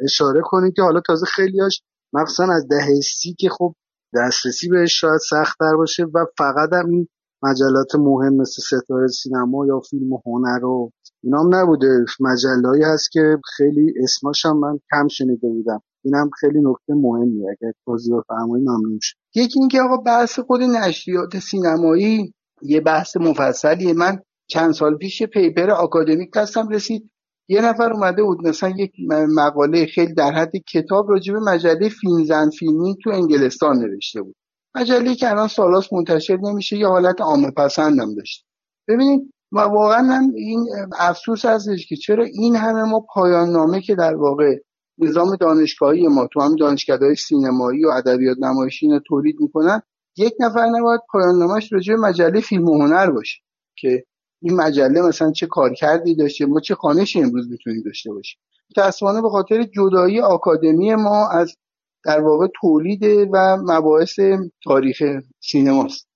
اشاره 0.00 0.40
کنیم 0.44 0.72
که 0.76 0.82
حالا 0.82 1.00
تازه 1.00 1.26
خیلیاش 1.26 1.82
مخصوصا 2.12 2.52
از 2.52 2.68
دهه 2.68 3.00
سی 3.00 3.34
که 3.38 3.48
خب 3.48 3.74
دسترسی 4.14 4.68
بهش 4.68 5.00
شاید 5.00 5.20
سخت 5.30 5.58
باشه 5.76 6.04
و 6.04 6.26
فقط 6.38 6.72
هم 6.72 6.90
این 6.90 7.08
مجلات 7.42 7.94
مهم 7.94 8.34
مثل 8.34 8.62
ستاره 8.62 9.08
سینما 9.08 9.66
یا 9.66 9.80
فیلم 9.80 10.10
هنر 10.26 10.64
و 10.64 10.90
اینا 11.26 11.40
هم 11.40 11.54
نبوده. 11.54 12.04
مجلهایی 12.20 12.82
هست 12.82 13.12
که 13.12 13.38
خیلی 13.56 13.94
اسماش 14.02 14.46
هم 14.46 14.58
من 14.58 14.78
کم 14.90 15.08
شنیده 15.08 15.48
بودم. 15.48 15.82
اینم 16.04 16.30
خیلی 16.40 16.58
نکته 16.62 16.94
مهمیه. 16.94 17.50
اگر 17.50 17.72
توضیح 17.84 18.14
بفرمایی 18.16 18.64
ممنون 18.64 18.98
شد 19.02 19.16
یکی 19.34 19.60
اینکه 19.60 19.80
آقا 19.80 19.96
بحث 19.96 20.38
خود 20.38 20.62
نشریات 20.62 21.38
سینمایی 21.38 22.34
یه 22.62 22.80
بحث 22.80 23.16
مفصلیه. 23.16 23.92
من 23.92 24.18
چند 24.46 24.72
سال 24.72 24.96
پیش 24.96 25.22
پیپر 25.22 25.70
آکادمیک 25.70 26.32
دستم 26.32 26.68
رسید. 26.68 27.10
یه 27.48 27.60
نفر 27.60 27.92
اومده 27.92 28.22
بود 28.22 28.46
مثلا 28.46 28.74
یک 28.78 28.92
مقاله 29.36 29.86
خیلی 29.86 30.14
در 30.14 30.32
حد 30.32 30.52
کتاب 30.72 31.10
راجع 31.10 31.32
به 31.32 31.40
مجله 31.40 31.88
فیلم 31.88 32.24
زن 32.24 32.50
فیلمی 32.50 32.96
تو 33.02 33.10
انگلستان 33.10 33.78
نوشته 33.78 34.22
بود. 34.22 34.34
مجله 34.74 35.14
که 35.14 35.30
الان 35.30 35.48
سالاس 35.48 35.92
منتشر 35.92 36.36
نمیشه 36.36 36.76
یه 36.76 36.86
حالت 36.86 37.20
عامه 37.20 37.50
پسندم 37.50 38.14
داشت. 38.14 38.46
ببینید 38.88 39.32
و 39.52 39.60
واقعا 39.60 40.30
این 40.34 40.66
افسوس 40.98 41.44
هستش 41.44 41.86
که 41.86 41.96
چرا 41.96 42.24
این 42.24 42.56
همه 42.56 42.82
ما 42.82 43.06
پایان 43.14 43.50
نامه 43.50 43.80
که 43.80 43.94
در 43.94 44.14
واقع 44.14 44.56
نظام 44.98 45.36
دانشگاهی 45.36 46.08
ما 46.08 46.26
تو 46.26 46.40
هم 46.40 46.56
دانشگاه 46.56 47.14
سینمایی 47.14 47.84
و 47.84 47.88
ادبیات 47.88 48.36
نمایشی 48.40 48.88
رو 48.88 49.00
تولید 49.06 49.36
می‌کنن 49.40 49.82
یک 50.16 50.34
نفر 50.40 50.66
نباید 50.66 51.00
پایان 51.10 51.38
نامش 51.38 51.72
راجع 51.72 51.94
مجله 51.94 52.40
فیلم 52.40 52.68
و 52.68 52.82
هنر 52.82 53.10
باشه 53.10 53.38
که 53.78 54.04
این 54.42 54.56
مجله 54.56 55.02
مثلا 55.02 55.32
چه 55.32 55.46
کارکردی 55.46 56.14
داشته 56.14 56.46
ما 56.46 56.60
چه 56.60 56.74
خانشی 56.74 57.22
امروز 57.22 57.50
می‌تونیم 57.50 57.82
داشته 57.84 58.12
باشیم. 58.12 58.40
متاسفانه 58.70 59.22
به 59.22 59.28
خاطر 59.28 59.62
جدایی 59.62 60.20
آکادمی 60.20 60.94
ما 60.94 61.28
از 61.28 61.56
در 62.04 62.20
واقع 62.20 62.46
تولید 62.60 63.02
و 63.32 63.56
مباحث 63.56 64.18
تاریخ 64.64 65.02
سینماست. 65.40 66.08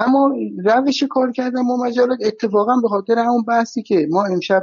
اما 0.00 0.34
روش 0.64 1.02
کار 1.10 1.32
کردن 1.32 1.66
با 1.68 1.76
مجلات 1.76 2.18
اتفاقا 2.24 2.76
به 2.82 2.88
خاطر 2.88 3.18
همون 3.18 3.42
بحثی 3.48 3.82
که 3.82 4.06
ما 4.10 4.24
امشب 4.24 4.62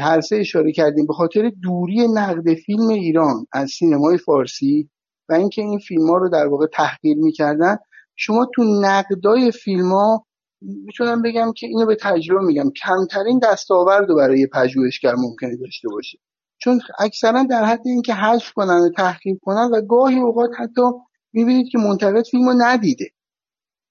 هر 0.00 0.20
سه 0.20 0.36
اشاره 0.36 0.72
کردیم 0.72 1.06
به 1.06 1.12
خاطر 1.12 1.52
دوری 1.62 2.08
نقد 2.08 2.54
فیلم 2.54 2.88
ایران 2.88 3.46
از 3.52 3.70
سینمای 3.70 4.18
فارسی 4.18 4.90
و 5.28 5.32
اینکه 5.32 5.62
این 5.62 5.78
فیلم 5.78 6.06
ها 6.10 6.16
رو 6.16 6.28
در 6.28 6.46
واقع 6.46 6.66
تحقیر 6.66 7.16
می‌کردن 7.16 7.76
شما 8.16 8.48
تو 8.54 8.64
نقدای 8.82 9.50
فیلم 9.50 9.92
ها 9.92 10.26
می‌تونم 10.62 11.22
بگم 11.22 11.52
که 11.56 11.66
اینو 11.66 11.86
به 11.86 11.96
تجربه 12.00 12.46
میگم 12.46 12.70
کمترین 12.84 13.40
دستاورد 13.42 14.08
رو 14.08 14.16
برای 14.16 14.46
پژوهشگر 14.46 15.14
ممکنه 15.14 15.56
داشته 15.56 15.88
باشه. 15.88 16.18
چون 16.58 16.80
اکثرا 16.98 17.42
در 17.42 17.64
حد 17.64 17.82
اینکه 17.84 18.14
حذف 18.14 18.52
کنن 18.52 18.80
و 18.80 18.90
تحقیق 18.96 19.36
کنن 19.42 19.70
و 19.72 19.80
گاهی 19.80 20.18
اوقات 20.18 20.50
حتی 20.58 20.82
می‌بینید 21.32 21.68
که 21.72 21.78
منتقد 21.78 22.24
فیلم 22.30 22.48
رو 22.48 22.54
ندیده. 22.58 23.04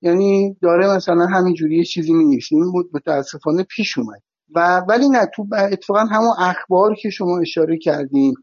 یعنی 0.02 0.58
داره 0.62 0.96
مثلا 0.96 1.26
همینجوری 1.26 1.78
یه 1.78 1.84
چیزی 1.84 2.14
می 2.14 2.40
این 2.52 2.72
بود 2.72 2.90
متاسفانه 2.94 3.64
پیش 3.64 3.98
اومد. 3.98 4.22
و 4.56 4.82
ولی 4.90 5.10
نه 5.10 5.26
تو 5.36 5.46
اتفاقا 5.72 6.00
همون 6.00 6.34
اخبار 6.40 6.96
که 6.96 7.10
شما 7.10 7.40
اشاره 7.40 7.78
کردیم 7.78 8.34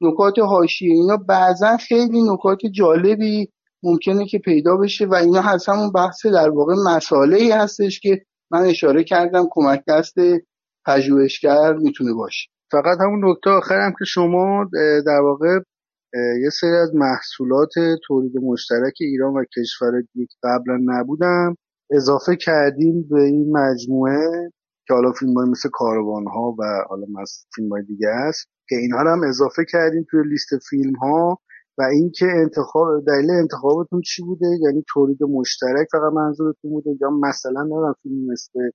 نکات 0.00 0.38
حاشیه 0.38 0.92
اینا 0.92 1.16
بعضا 1.16 1.76
خیلی 1.76 2.22
نکات 2.32 2.58
جالبی 2.74 3.48
ممکنه 3.82 4.26
که 4.26 4.38
پیدا 4.38 4.76
بشه 4.76 5.06
و 5.06 5.14
اینا 5.14 5.40
هست 5.40 5.68
همون 5.68 5.92
بحث 5.92 6.26
در 6.26 6.50
واقع 6.50 6.74
مسائله 6.96 7.36
ای 7.36 7.50
هستش 7.50 8.00
که 8.00 8.22
من 8.50 8.60
اشاره 8.60 9.04
کردم 9.04 9.46
کمک 9.50 9.82
دست 9.88 10.14
پژوهشگر 10.86 11.72
می‌تونه 11.72 12.14
باشه. 12.14 12.48
فقط 12.70 12.98
همون 13.00 13.30
نکته 13.30 13.50
آخرم 13.50 13.92
که 13.98 14.04
شما 14.04 14.66
در 15.06 15.20
واقع 15.22 15.58
یه 16.14 16.50
سری 16.60 16.70
از 16.70 16.94
محصولات 16.94 17.72
تولید 18.06 18.36
مشترک 18.36 18.94
ایران 19.00 19.34
و 19.34 19.44
کشور 19.56 20.00
دیگه 20.00 20.26
قبلا 20.42 20.78
نبودم 20.84 21.56
اضافه 21.90 22.36
کردیم 22.36 23.08
به 23.10 23.22
این 23.22 23.56
مجموعه 23.56 24.50
که 24.86 24.94
حالا 24.94 25.12
فیلم 25.12 25.34
های 25.34 25.48
مثل 25.48 25.68
کاروان 25.72 26.26
ها 26.26 26.56
و 26.58 26.62
حالا 26.88 27.06
فیلم 27.54 27.68
های 27.68 27.82
دیگه 27.82 28.08
است 28.08 28.46
که 28.68 28.76
اینها 28.76 29.02
رو 29.02 29.10
هم 29.10 29.22
اضافه 29.28 29.64
کردیم 29.64 30.06
توی 30.10 30.22
لیست 30.28 30.48
فیلم 30.70 30.94
ها 30.94 31.38
و 31.78 31.82
اینکه 31.82 32.26
انتخاب 32.26 33.04
دلیل 33.06 33.30
انتخابتون 33.30 34.00
چی 34.00 34.22
بوده؟ 34.22 34.46
یعنی 34.60 34.84
تولید 34.88 35.22
مشترک 35.22 35.88
فقط 35.92 36.12
منظورتون 36.12 36.70
بوده 36.70 36.90
یا 37.00 37.10
مثلا 37.10 37.62
نمی‌دونم 37.62 37.94
فیلم 38.02 38.32
مثل 38.32 38.70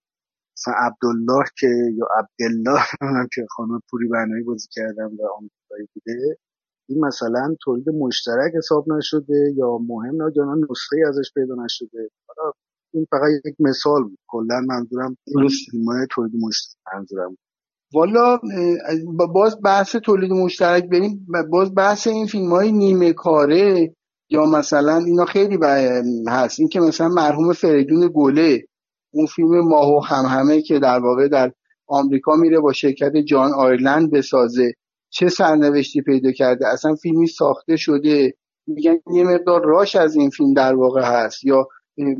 مثلا 0.57 0.73
عبدالله 0.77 1.43
که 1.59 1.67
یا 1.97 2.07
عبدالله 2.19 2.81
که 3.33 3.45
خانم 3.49 3.81
پوری 3.89 4.07
بنایی 4.07 4.43
بازی 4.43 4.67
کردن 4.71 5.05
و 5.05 5.21
آمریکایی 5.37 5.87
بوده؟ 5.93 6.37
این 6.89 7.05
مثلا 7.05 7.55
تولید 7.61 7.89
مشترک 7.89 8.53
حساب 8.57 8.91
نشده 8.91 9.53
یا 9.57 9.77
مهم 9.77 10.23
نه 10.23 10.31
یا 10.35 10.55
نسخه 10.69 10.97
ازش 11.07 11.31
پیدا 11.33 11.55
نشده. 11.65 12.09
این 12.93 13.07
فقط 13.11 13.29
یک 13.45 13.55
مثال 13.59 14.03
بود. 14.03 14.17
کلا 14.27 14.61
منظورم 14.67 15.17
فیلم 15.71 16.05
تولید 16.11 16.31
مشترک. 16.41 16.75
منظورم. 16.93 17.37
والا 17.93 18.39
باز 19.33 19.61
بحث 19.63 19.95
تولید 19.95 20.31
مشترک 20.31 20.89
بریم. 20.89 21.27
باز 21.51 21.75
بحث 21.75 22.07
این 22.07 22.27
فیلم 22.27 22.49
های 22.49 22.71
نیمه 22.71 23.13
کاره 23.13 23.95
یا 24.29 24.45
مثلا 24.45 24.97
اینا 24.97 25.25
خیلی 25.25 25.59
هست. 26.27 26.59
این 26.59 26.69
که 26.69 26.79
مثلا 26.79 27.07
مرحوم 27.07 27.53
فریدون 27.53 28.11
گله 28.13 28.65
اون 29.13 29.25
فیلم 29.25 29.59
ماه 29.59 29.89
و 29.89 29.99
همه 29.99 30.61
که 30.61 30.79
در 30.79 30.99
واقع 30.99 31.27
در 31.27 31.51
آمریکا 31.87 32.35
میره 32.35 32.59
با 32.59 32.73
شرکت 32.73 33.17
جان 33.17 33.53
آیرلند 33.53 34.11
بسازه. 34.11 34.73
چه 35.15 35.29
سرنوشتی 35.29 36.01
پیدا 36.01 36.31
کرده؟ 36.31 36.67
اصلا 36.67 36.95
فیلمی 36.95 37.27
ساخته 37.27 37.75
شده. 37.75 38.33
میگن 38.67 38.97
یه 39.13 39.23
مقدار 39.23 39.65
راش 39.65 39.95
از 39.95 40.15
این 40.15 40.29
فیلم 40.29 40.53
در 40.53 40.75
واقع 40.75 41.01
هست. 41.01 41.43
یا 41.43 41.67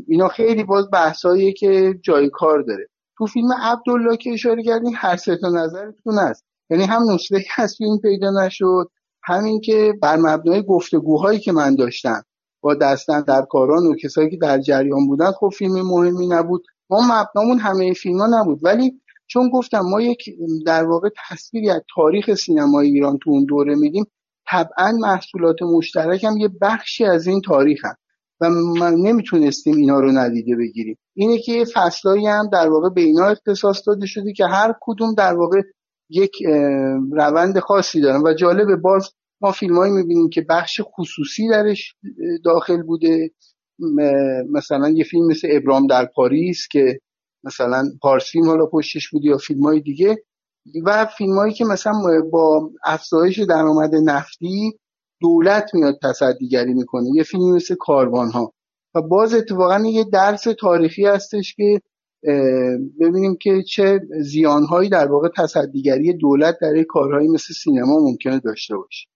اینا 0.08 0.28
خیلی 0.28 0.64
باز 0.64 0.90
بحثاییه 0.92 1.52
که 1.52 1.94
جای 2.02 2.30
کار 2.32 2.62
داره. 2.62 2.88
تو 3.18 3.26
فیلم 3.26 3.48
عبدالله 3.62 4.16
که 4.16 4.32
اشاره 4.32 4.62
کردین 4.62 4.94
هر 4.96 5.16
سه 5.16 5.36
تا 5.36 5.48
نظرتون 5.48 6.18
است 6.18 6.44
یعنی 6.70 6.84
هم 6.84 7.02
نسخه 7.10 7.44
هست 7.56 7.76
فیلم 7.76 7.98
پیدا 7.98 8.30
نشد 8.30 8.90
همین 9.22 9.60
که 9.60 9.94
بر 10.02 10.16
مبنای 10.16 10.62
گفتگوهایی 10.62 11.38
که 11.38 11.52
من 11.52 11.74
داشتم 11.74 12.22
با 12.60 12.74
دستن 12.74 13.20
در 13.20 13.42
کاران 13.50 13.86
و 13.86 13.94
کسایی 13.94 14.30
که 14.30 14.36
در 14.36 14.58
جریان 14.58 15.06
بودن 15.06 15.30
خب 15.30 15.48
فیلم 15.48 15.72
مهمی 15.72 16.26
نبود. 16.28 16.64
ما 16.90 17.00
مبنامون 17.00 17.58
همه 17.58 17.92
فیلم 17.92 18.18
ها 18.18 18.40
نبود. 18.40 18.60
ولی 18.62 19.00
چون 19.26 19.50
گفتم 19.50 19.80
ما 19.80 20.00
یک 20.00 20.30
در 20.66 20.84
واقع 20.84 21.08
تصویری 21.28 21.70
از 21.70 21.80
تاریخ 21.94 22.34
سینمای 22.34 22.86
ایران 22.86 23.18
تو 23.18 23.30
اون 23.30 23.44
دوره 23.44 23.74
میدیم 23.74 24.04
طبعا 24.50 24.92
محصولات 25.00 25.62
مشترک 25.62 26.24
هم 26.24 26.36
یه 26.36 26.48
بخشی 26.62 27.04
از 27.04 27.26
این 27.26 27.40
تاریخ 27.40 27.84
هم. 27.84 27.94
و 28.40 28.50
ما 28.50 28.90
نمی‌تونستیم 28.90 29.76
اینا 29.76 30.00
رو 30.00 30.12
ندیده 30.12 30.56
بگیریم 30.56 30.98
اینه 31.14 31.38
که 31.38 31.64
فصلایی 31.74 32.26
هم 32.26 32.48
در 32.52 32.68
واقع 32.68 32.88
به 32.88 33.00
اینا 33.00 33.26
اختصاص 33.26 33.82
داده 33.86 34.06
شده 34.06 34.32
که 34.32 34.46
هر 34.46 34.74
کدوم 34.80 35.14
در 35.14 35.34
واقع 35.34 35.62
یک 36.10 36.42
روند 37.12 37.58
خاصی 37.58 38.00
دارن 38.00 38.22
و 38.22 38.34
جالب 38.34 38.80
باز 38.80 39.10
ما 39.40 39.52
فیلمایی 39.52 39.92
می‌بینیم 39.92 40.28
که 40.28 40.46
بخش 40.48 40.80
خصوصی 40.84 41.48
درش 41.48 41.94
داخل 42.44 42.82
بوده 42.82 43.30
مثلا 44.52 44.88
یه 44.88 45.04
فیلم 45.04 45.26
مثل 45.26 45.48
ابرام 45.50 45.86
در 45.86 46.04
پاریس 46.04 46.68
که 46.70 47.00
مثلا 47.46 47.84
پارس 48.02 48.24
فیلم 48.30 48.46
حالا 48.46 48.66
پشتش 48.66 49.08
بود 49.10 49.24
یا 49.24 49.36
فیلم 49.38 49.62
های 49.62 49.80
دیگه. 49.80 50.16
و 50.84 51.06
فیلم 51.18 51.34
هایی 51.34 51.54
که 51.54 51.64
مثلا 51.64 51.92
با 52.32 52.70
افزایش 52.84 53.38
درآمد 53.38 53.94
نفتی 53.94 54.78
دولت 55.20 55.70
میاد 55.74 55.98
تصدیگری 56.02 56.74
می‌کنه. 56.74 57.08
یه 57.14 57.22
فیلم 57.22 57.54
مثل 57.54 57.74
کاروان 57.74 58.30
ها 58.30 58.52
و 58.94 59.02
باز 59.02 59.34
اتفاقا 59.34 59.82
یه 59.86 60.04
درس 60.04 60.44
تاریخی 60.60 61.06
هستش 61.06 61.54
که 61.54 61.80
ببینیم 63.00 63.36
که 63.40 63.62
چه 63.62 64.00
زیانهایی 64.20 64.88
در 64.88 65.12
واقع 65.12 65.28
تصدیگری 65.36 66.12
دولت 66.12 66.58
در 66.60 66.82
کارهایی 66.82 67.28
مثل 67.28 67.54
سینما 67.54 67.98
ممکنه 68.00 68.38
داشته 68.38 68.76
باشه. 68.76 69.06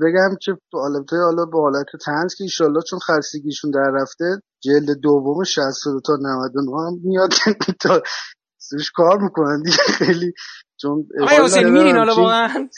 بگم 0.00 0.36
که 0.40 0.52
البته 0.74 1.16
حالا 1.16 1.44
به 1.44 1.58
حالت 1.58 1.86
تنز 2.04 2.34
که 2.34 2.44
ایشالله 2.44 2.80
چون 2.90 2.98
خستگیشون 2.98 3.70
در 3.70 3.90
رفته 3.94 4.42
جلد 4.60 4.98
دوم 5.02 5.44
62 5.44 6.00
تا 6.00 6.16
99 6.16 6.70
هم 6.86 6.98
میاد 7.04 7.30
تا 7.80 8.02
سوش 8.58 8.90
کار 8.90 9.18
می‌کنن 9.22 9.62
دیگه. 9.62 9.76
خیلی 9.76 10.32
چون 10.80 11.06
آقای 11.22 11.36
حسین 11.36 11.68
میرین 11.68 11.96
حالا 11.96 12.14
واقعا؟ 12.14 12.68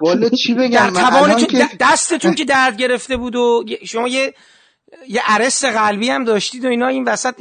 والا 0.00 0.28
چی 0.42 0.54
بگم؟ 0.54 1.36
که... 1.46 1.68
دستتون 1.80 2.34
که 2.34 2.44
درد 2.44 2.76
گرفته 2.76 3.16
بود 3.16 3.36
و 3.36 3.64
شما 3.84 4.08
یه 4.08 4.34
یه 5.08 5.22
عرس 5.26 5.64
قلبی 5.64 6.10
هم 6.10 6.24
داشتید 6.24 6.64
و 6.64 6.68
اینا 6.68 6.86
این 6.86 7.04
وسط 7.04 7.34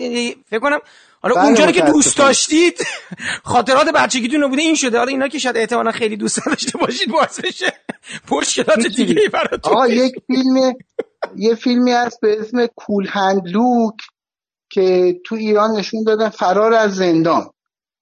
فکر 0.49 0.59
کنم 0.59 0.79
حالا 1.21 1.35
بله، 1.35 1.45
اونجا 1.45 1.71
که 1.71 1.81
دوست 1.81 2.17
داشتید 2.17 2.77
خاطرات 3.43 3.87
بچگیتون 3.87 4.41
رو 4.41 4.49
بوده 4.49 4.61
این 4.61 4.75
شده. 4.75 4.97
حالا 4.97 5.09
اینا 5.09 5.27
که 5.27 5.39
شاید 5.39 5.57
احتمالا 5.57 5.91
خیلی 5.91 6.17
دوست 6.17 6.39
داشته 6.45 6.77
باشید 6.77 7.11
باعث 7.11 7.39
بشه. 7.39 7.73
مشکلات 8.31 8.87
دیگه 8.95 9.15
براتون 9.33 9.73
آقا 9.73 9.87
یک 9.87 10.13
فیلم 10.27 10.73
یه 11.35 11.55
فیلمی 11.55 11.91
هست 11.91 12.19
به 12.21 12.39
اسم 12.39 12.65
کول 12.75 13.07
هند 13.09 13.41
لوک 13.45 13.95
که 14.71 15.15
تو 15.25 15.35
ایران 15.35 15.71
نشون 15.71 16.03
دادن 16.03 16.29
فرار 16.29 16.73
از 16.73 16.95
زندان. 16.95 17.49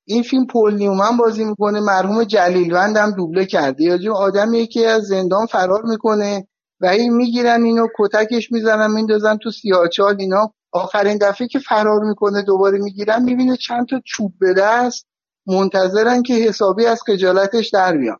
این 0.06 0.24
فیلم 0.24 0.48
پول 0.48 0.74
نیومن 0.76 1.18
بازی 1.18 1.46
می‌کنه 1.46 1.80
مرحوم 1.80 2.24
جلیلوند 2.24 2.98
هم 2.98 3.12
دوبله 3.12 3.46
کرده. 3.46 3.84
یا 3.84 4.14
آدمی 4.14 4.68
که 4.68 4.88
از 4.88 5.04
زندان 5.04 5.46
فرار 5.46 5.82
می‌کنه 5.84 6.48
و 6.82 6.86
این 6.86 7.14
می‌گیرن 7.14 7.64
اینو 7.64 7.88
کتکش 7.98 8.52
می‌زنن 8.52 8.92
میندازن 8.92 9.38
تو 9.38 9.52
سیاچال 9.52 10.16
اینا. 10.20 10.54
آخرین 10.72 11.18
دفعه 11.18 11.48
که 11.48 11.60
فرار 11.60 12.00
می‌کنه 12.00 12.42
دوباره 12.42 12.80
می‌گیرن 12.80 13.24
می‌بینه 13.24 13.58
چند 13.58 13.88
تا 13.88 14.02
چوب 14.06 14.34
به 14.40 14.54
دست 14.58 15.08
منتظرن 15.48 16.24
که 16.24 16.34
حسابی 16.34 16.86
از 16.86 17.02
خجالتش 17.08 17.70
در 17.70 17.98
بیان. 17.98 18.18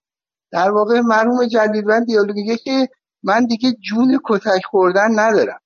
در 0.54 0.72
واقع 0.72 1.00
مرحوم 1.00 1.48
جلیلوند 1.48 2.06
دیالوگ 2.06 2.56
که 2.64 2.90
من 3.24 3.46
دیگه 3.46 3.72
جون 3.72 4.20
کتک 4.26 4.62
خوردن 4.66 5.20
ندارم. 5.20 5.60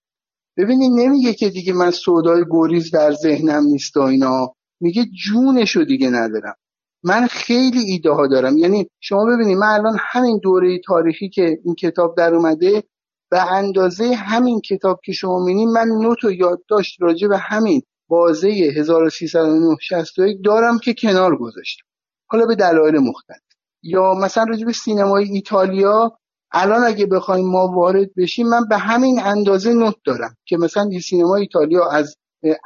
ببینید 0.58 0.92
نمیگه 0.96 1.34
که 1.34 1.50
دیگه 1.50 1.74
من 1.74 1.92
سودای 1.92 2.44
گریز 2.52 2.92
در 2.92 3.14
ذهنم 3.14 3.64
نیست 3.64 3.98
و 3.98 4.02
اینا. 4.02 4.56
میگه 4.80 5.06
جونشو 5.26 5.84
دیگه 5.84 6.10
ندارم. 6.10 6.56
من 7.04 7.28
خیلی 7.28 7.80
ایده 7.80 8.12
ها 8.12 8.28
دارم. 8.28 8.58
یعنی 8.58 8.90
شما 9.00 9.26
ببینید 9.26 9.58
من 9.58 9.68
الان 9.68 9.98
همین 10.00 10.40
دوره 10.44 10.80
تاریخی 10.86 11.30
که 11.30 11.60
این 11.66 11.76
کتاب 11.76 12.18
در 12.18 12.34
اومده 12.34 12.84
به 13.32 13.52
اندازه 13.52 14.14
همین 14.14 14.62
کتاب 14.62 15.00
که 15.06 15.12
شما 15.12 15.40
می‌بینید 15.40 15.70
من 15.70 15.88
نوت 15.88 16.24
و 16.24 16.32
یادداشت 16.32 17.02
راجع 17.02 17.28
به 17.28 17.38
همین 17.38 17.82
بازه 18.08 18.50
1361 18.50 20.38
دارم 20.46 20.80
که 20.80 20.94
کنار 20.94 21.38
گذاشتم. 21.38 21.84
حالا 22.28 22.46
به 22.46 22.56
دلایل 22.56 22.98
مختلف. 22.98 23.47
یا 23.84 24.14
مثلا 24.14 24.44
راجع 24.44 24.66
به 24.66 24.74
سینمای 24.74 25.24
ایتالیا 25.24 26.18
الان 26.52 26.84
اگه 26.84 27.06
بخوایم 27.06 27.46
ما 27.46 27.68
وارد 27.68 28.10
بشیم 28.18 28.48
من 28.48 28.66
به 28.70 28.78
همین 28.78 29.20
اندازه 29.20 29.74
نوت 29.74 29.96
دارم 30.06 30.36
که 30.46 30.58
مثلا 30.58 30.90
سینما 31.04 31.36
ایتالیا 31.36 31.90
از 31.90 32.16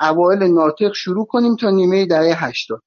اوایل 0.01 0.43
ناطق 0.43 0.93
شروع 0.93 1.25
کنیم 1.25 1.55
تا 1.55 1.69
نیمه 1.69 2.05
دهه 2.05 2.45
80 2.45 2.81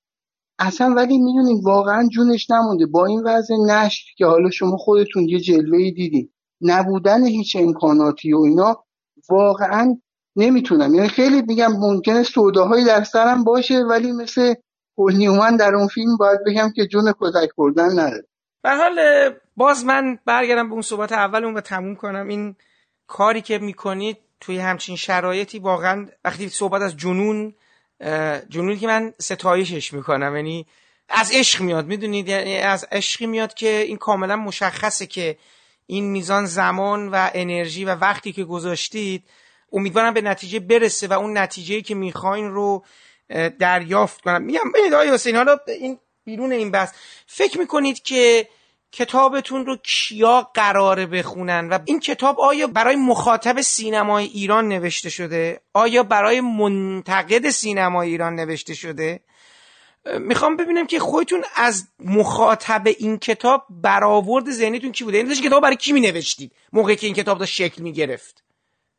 اصلا 0.58 0.94
ولی 0.96 1.18
می‌دونیم 1.18 1.60
واقعا 1.64 2.08
جونش 2.08 2.50
نمونده. 2.50 2.86
با 2.86 3.06
این 3.06 3.22
وضع 3.24 3.54
نشت 3.68 4.06
که 4.16 4.26
حالا 4.26 4.50
شما 4.50 4.76
خودتون 4.76 5.28
یه 5.28 5.40
جلوه 5.40 5.90
دیدین. 5.90 6.30
نبودن 6.60 7.26
هیچ 7.26 7.56
امکاناتی 7.56 8.32
و 8.32 8.38
اینا 8.38 8.84
واقعا 9.30 9.96
نمی‌تونم. 10.36 10.94
یعنی 10.94 11.08
خیلی 11.08 11.42
میگم 11.42 11.72
ممکنه 11.72 12.22
سوداهایی 12.22 12.84
در 12.84 13.04
سرم 13.04 13.44
باشه 13.44 13.82
ولی 13.82 14.12
مثل 14.12 14.54
نیومن 14.98 15.56
در 15.56 15.74
اون 15.74 15.88
فیلم 15.88 16.16
باید 16.16 16.40
بگم 16.46 16.72
که 16.76 16.86
جون 16.86 17.14
کتک 17.20 17.54
بردن 17.56 17.90
نداره 17.90 18.26
به 18.62 18.70
حال 18.70 19.00
باز 19.56 19.84
من 19.84 20.18
برگردم 20.24 20.68
به 20.68 20.72
اون 20.72 20.82
صحبت 20.82 21.12
اولمون 21.12 21.54
و 21.54 21.60
تموم 21.60 21.96
کنم. 21.96 22.28
این 22.28 22.56
کاری 23.06 23.42
که 23.42 23.58
می‌کنید 23.58 24.16
توی 24.40 24.58
همچین 24.58 24.96
شرایطی 24.96 25.58
واقعا 25.58 26.06
وقتی 26.24 26.48
صحبت 26.48 26.82
از 26.82 26.96
جنون 26.96 27.54
جنونی 28.48 28.76
که 28.76 28.86
من 28.86 29.12
ستایشش 29.18 29.92
می‌کنم 29.92 30.36
یعنی 30.36 30.66
از 31.08 31.30
عشق 31.34 31.60
میاد 31.60 31.86
می‌دونید؟ 31.86 32.28
یعنی 32.28 32.56
از 32.56 32.86
عشقی 32.92 33.26
میاد 33.26 33.54
که 33.54 33.68
این 33.68 33.96
کاملا 33.96 34.36
مشخصه 34.36 35.06
که 35.06 35.36
این 35.86 36.10
میزان 36.10 36.46
زمان 36.46 37.08
و 37.08 37.30
انرژی 37.34 37.84
و 37.84 37.94
وقتی 37.94 38.32
که 38.32 38.44
گذاشتید 38.44 39.24
امیدوارم 39.72 40.14
به 40.14 40.20
نتیجه 40.20 40.60
برسه 40.60 41.08
و 41.08 41.12
اون 41.12 41.38
نتیجه 41.38 41.80
که 41.80 41.94
می‌خواین 41.94 42.50
رو 42.50 42.84
دریافت 43.58 44.20
کنم. 44.20 44.42
میگم 44.42 44.72
ببینید 44.74 44.94
آقای 44.94 45.10
حسین 45.10 45.36
حالا 45.36 45.58
این 45.66 45.98
بیرون 46.24 46.52
این 46.52 46.70
بحث. 46.70 46.92
فکر 47.26 47.58
می‌کنید 47.58 48.02
که 48.02 48.48
کتابتون 48.92 49.66
رو 49.66 49.76
کیا 49.76 50.50
قراره 50.54 51.06
بخونن؟ 51.06 51.68
و 51.68 51.78
این 51.84 52.00
کتاب 52.00 52.40
آیا 52.40 52.66
برای 52.66 52.96
مخاطب 52.96 53.60
سینمای 53.60 54.24
ایران 54.24 54.68
نوشته 54.68 55.10
شده؟ 55.10 55.60
آیا 55.72 56.02
برای 56.02 56.40
منتقد 56.40 57.50
سینمای 57.50 58.08
ایران 58.08 58.34
نوشته 58.34 58.74
شده؟ 58.74 59.20
می‌خوام 60.18 60.56
ببینم 60.56 60.86
که 60.86 60.98
خودتون 60.98 61.44
از 61.54 61.88
مخاطب 61.98 62.82
این 62.86 63.18
کتاب 63.18 63.66
برآورد 63.70 64.50
ذهنیتون 64.50 64.92
کی 64.92 65.04
بوده؟ 65.04 65.16
این 65.16 65.26
یعنی 65.26 65.40
کتاب 65.40 65.62
برای 65.62 65.76
کی 65.76 65.92
می 65.92 66.00
نوشتید 66.00 66.52
موقعی 66.72 66.96
که 66.96 67.06
این 67.06 67.16
کتاب 67.16 67.38
داشت 67.38 67.54
شکل 67.54 67.82
می 67.82 67.92
گرفت 67.92 68.44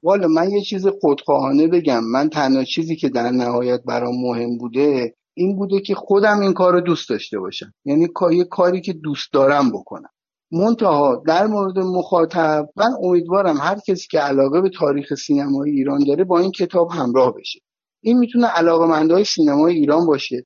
والا 0.05 0.27
من 0.27 0.49
یه 0.49 0.61
چیز 0.61 0.87
خودخواهانه 0.87 1.67
بگم. 1.67 2.03
من 2.03 2.29
تنها 2.29 2.63
چیزی 2.63 2.95
که 2.95 3.09
در 3.09 3.31
نهایت 3.31 3.81
برام 3.83 4.15
مهم 4.21 4.57
بوده 4.57 5.15
این 5.33 5.55
بوده 5.55 5.79
که 5.79 5.95
خودم 5.95 6.39
این 6.39 6.53
کار 6.53 6.73
رو 6.73 6.81
دوست 6.81 7.09
داشته 7.09 7.39
باشم. 7.39 7.73
یعنی 7.85 8.07
یه 8.31 8.43
کاری 8.43 8.81
که 8.81 8.93
دوست 8.93 9.33
دارم 9.33 9.71
بکنم. 9.71 10.09
منتها 10.51 11.23
در 11.27 11.47
مورد 11.47 11.79
مخاطب 11.79 12.69
من 12.75 12.91
امیدوارم 13.03 13.57
هر 13.57 13.79
کسی 13.87 14.07
که 14.11 14.19
علاقه 14.19 14.61
به 14.61 14.69
تاریخ 14.69 15.13
سینمای 15.13 15.71
ایران 15.71 16.03
داره 16.03 16.23
با 16.23 16.39
این 16.39 16.51
کتاب 16.51 16.91
همراه 16.91 17.33
بشه. 17.39 17.59
این 18.01 18.17
می‌تونه 18.17 18.47
علاقه 18.47 19.23
سینمای 19.23 19.75
ایران 19.75 20.05
باشه. 20.05 20.45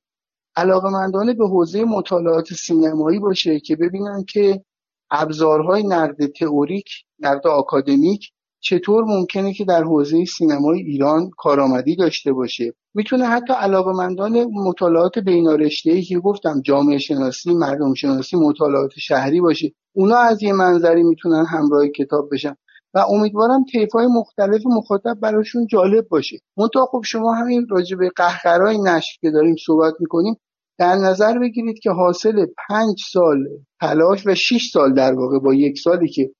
علاقمندانه 0.56 1.34
به 1.34 1.48
حوزه 1.48 1.84
مطالعات 1.84 2.52
سینمایی 2.54 3.18
باشه 3.18 3.60
که 3.60 3.76
ببینن 3.76 4.24
که 4.28 4.64
ابزارهای 5.10 5.82
نقد 5.82 6.26
تئوریک 6.26 6.88
نقد 7.18 7.46
آکادمیک 7.46 8.30
چطور 8.60 9.04
ممکنه 9.04 9.52
که 9.52 9.64
در 9.64 9.84
حوزه 9.84 10.24
سینمای 10.24 10.82
ایران 10.82 11.30
کارآمدی 11.36 11.96
داشته 11.96 12.32
باشه؟ 12.32 12.74
می‌تونه 12.94 13.26
حتی 13.26 13.52
علاقمندان 13.52 14.44
مطالعات 14.44 15.18
بینارشته 15.18 16.02
که 16.02 16.18
گفتم 16.18 16.60
جامعه 16.60 16.98
شناسی 16.98 17.54
مردم 17.54 17.94
شناسی 17.94 18.36
مطالعات 18.36 18.90
شهری 18.98 19.40
باشه 19.40 19.72
اونا 19.92 20.16
از 20.16 20.42
یه 20.42 20.52
منظری 20.52 21.02
می‌تونن 21.02 21.46
همراه 21.46 21.88
کتاب 21.88 22.28
بشن. 22.32 22.54
و 22.94 22.98
امیدوارم 22.98 23.64
های 23.94 24.06
مختلف 24.06 24.62
مخاطب 24.66 25.18
براشون 25.22 25.66
جالب 25.66 26.08
باشه. 26.08 26.38
منتها 26.56 26.86
خب 26.86 27.02
شما 27.04 27.34
همین 27.34 27.66
راجع 27.70 27.96
به 27.96 28.10
قهقرای 28.16 28.78
نشر 28.78 29.18
که 29.20 29.30
داریم 29.30 29.56
صحبت 29.66 29.94
می‌کنیم 30.00 30.36
در 30.78 30.94
نظر 30.94 31.38
بگیرید 31.38 31.78
که 31.78 31.90
حاصل 31.90 32.46
پنج 32.68 33.02
سال 33.12 33.48
تلاش 33.80 34.26
و 34.26 34.34
شش 34.34 34.70
سال 34.72 34.94
در 34.94 35.14
واقع 35.14 35.38
با 35.38 35.54
یک 35.54 35.78
سالی 35.78 36.08
که 36.08 36.30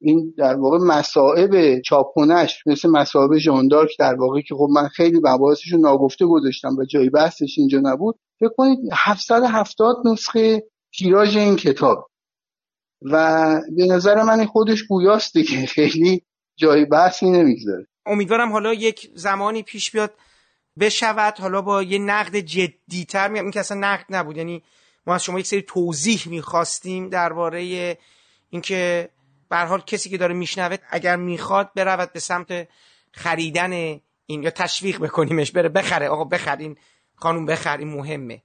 این 0.00 0.34
در 0.38 0.54
واقع 0.54 0.78
مسائب 0.78 1.80
چاپخونهش 1.80 2.62
مثل 2.66 2.88
مسائب 2.88 3.38
ژاندارک 3.38 3.90
در 3.98 4.14
واقع 4.14 4.40
که 4.40 4.54
خب 4.54 4.68
من 4.70 4.88
خیلی 4.88 5.20
مباحثش 5.24 5.72
ناگفته 5.72 6.26
گذاشتم 6.26 6.76
و 6.76 6.84
جای 6.84 7.10
بحثش 7.10 7.58
اینجا 7.58 7.80
نبود. 7.82 8.18
فکر 8.40 8.50
کنید 8.56 8.78
770 8.92 9.96
نسخه 10.04 10.62
تیراژ 10.98 11.36
این 11.36 11.56
کتاب. 11.56 12.10
و 13.02 13.60
به 13.76 13.86
نظر 13.86 14.22
من 14.22 14.46
خودش 14.46 14.82
گویاست 14.82 15.32
دیگه 15.32 15.66
خیلی 15.66 16.22
جای 16.56 16.84
بحثی 16.84 17.30
نمی‌گذاره. 17.30 17.86
امیدوارم 18.06 18.52
حالا 18.52 18.74
یک 18.74 19.10
زمانی 19.14 19.62
پیش 19.62 19.90
بیاد 19.90 20.14
بشود 20.80 21.38
حالا 21.38 21.62
با 21.62 21.82
یه 21.82 21.98
نقد 21.98 22.36
جدیتر 22.36 23.28
میگم. 23.28 23.42
این 23.42 23.52
که 23.52 23.60
اصلا 23.60 23.78
نقد 23.80 24.04
نبود 24.10 24.36
یعنی 24.36 24.62
ما 25.06 25.14
از 25.14 25.24
شما 25.24 25.38
یک 25.38 25.46
سری 25.46 25.62
توضیح 25.62 26.22
می‌خواستیم 26.26 27.08
درباره 27.08 27.96
اینکه 28.50 29.08
به 29.50 29.56
حال 29.56 29.80
کسی 29.80 30.10
که 30.10 30.18
داره 30.18 30.34
میشنوه 30.34 30.76
اگر 30.90 31.16
می‌خواد 31.16 31.70
برود 31.76 32.12
به 32.12 32.20
سمت 32.20 32.68
خریدن 33.12 34.00
این 34.26 34.42
یا 34.42 34.50
تشویق 34.50 34.98
بکنیمش 34.98 35.52
بره 35.52 35.68
بخره. 35.68 36.08
آقا 36.08 36.24
بخرین 36.24 36.76
قانون 37.20 37.46
بخرین 37.46 37.88
مهمه. 37.88 38.42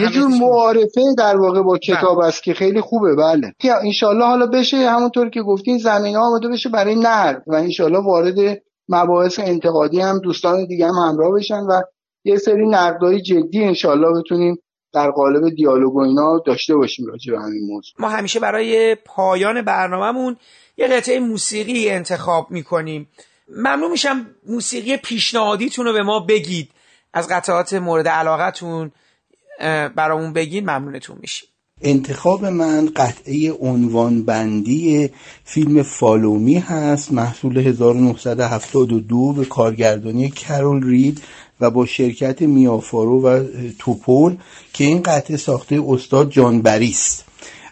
یه 0.00 0.08
جور 0.12 0.28
معارفه 0.40 1.00
در 1.18 1.36
واقع 1.36 1.62
با 1.62 1.78
کتاب 1.78 2.18
بله. 2.18 2.26
است 2.26 2.42
که 2.42 2.54
خیلی 2.54 2.80
خوبه. 2.80 3.16
بله. 3.16 3.52
انشالله 3.82 4.24
حالا 4.24 4.46
بشه 4.46 4.76
همونطور 4.76 5.30
که 5.30 5.42
گفتین 5.42 5.78
زمین 5.78 6.16
ها 6.16 6.26
آماده 6.26 6.48
بشه 6.48 6.68
برای 6.68 6.94
نرد 6.94 7.42
و 7.46 7.54
انشالله 7.54 8.04
وارد 8.04 8.62
مباحث 8.88 9.38
انتقادی 9.38 10.00
هم 10.00 10.18
دوستان 10.18 10.66
دیگه 10.66 10.86
هم 10.86 10.94
همراه 10.94 11.34
بشن 11.34 11.60
و 11.60 11.82
یه 12.24 12.36
سری 12.36 12.68
نقدای 12.68 13.22
جدی 13.22 13.64
انشالله 13.64 14.20
بتونیم 14.20 14.58
در 14.92 15.10
قالب 15.10 15.54
دیالوگ 15.54 15.94
و 15.94 15.98
اینا 15.98 16.42
داشته 16.46 16.76
باشیم 16.76 17.06
راجع 17.06 17.32
به 17.32 17.40
همین 17.40 17.66
موضوع. 17.66 17.94
ما 17.98 18.08
همیشه 18.08 18.40
برای 18.40 18.94
پایان 18.94 19.62
برنامهمون 19.62 20.36
یه 20.76 20.86
قطعه 20.86 21.20
موسیقی 21.20 21.90
انتخاب 21.90 22.50
می‌کنیم. 22.50 23.08
ممنون 23.56 23.90
میشم 23.90 24.26
موسیقی 24.46 24.96
پیشنهادیتون 24.96 25.86
رو 25.86 25.92
به 25.92 26.02
ما 26.02 26.20
بگید. 26.20 26.70
از 27.12 27.28
قطعات 27.28 27.74
مورد 27.74 28.08
علاقتون 28.08 28.92
برامون 29.96 30.32
بگین 30.32 30.64
ممنونتون 30.64 31.16
میشیم. 31.20 31.48
انتخاب 31.82 32.44
من 32.44 32.92
قطعه 32.96 33.52
عنوان 33.52 34.22
بندی 34.22 35.10
فیلم 35.44 35.82
فالومی 35.82 36.58
هست 36.58 37.12
محصول 37.12 37.58
1972 37.58 39.32
به 39.32 39.44
کارگردانی 39.44 40.30
کرول 40.30 40.86
رید. 40.86 41.22
و 41.60 41.70
با 41.70 41.86
شرکت 41.86 42.42
میافارو 42.42 43.22
و 43.22 43.44
توپول 43.78 44.36
که 44.72 44.84
این 44.84 45.02
قطعه 45.02 45.36
ساخته 45.36 45.82
استاد 45.88 46.30
جان 46.30 46.62
بریست 46.62 47.24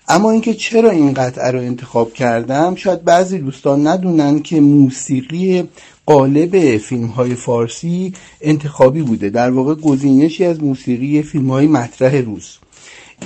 اما 0.08 0.30
اینکه 0.30 0.54
چرا 0.54 0.90
این 0.90 1.14
قطعه 1.14 1.50
رو 1.50 1.58
انتخاب 1.58 2.12
کردم 2.12 2.74
شاید 2.74 3.04
بعضی 3.04 3.38
دوستان 3.38 3.86
ندونن 3.86 4.42
که 4.42 4.60
موسیقی 4.60 5.68
قالب 6.06 6.76
فیلم 6.76 7.06
های 7.06 7.34
فارسی 7.34 8.12
انتخابی 8.40 9.02
بوده 9.02 9.30
در 9.30 9.50
واقع 9.50 9.74
گزینشی 9.74 10.44
از 10.44 10.62
موسیقی 10.62 11.22
فیلم 11.22 11.50
های 11.50 11.66
مطرح 11.66 12.14
روز. 12.14 12.58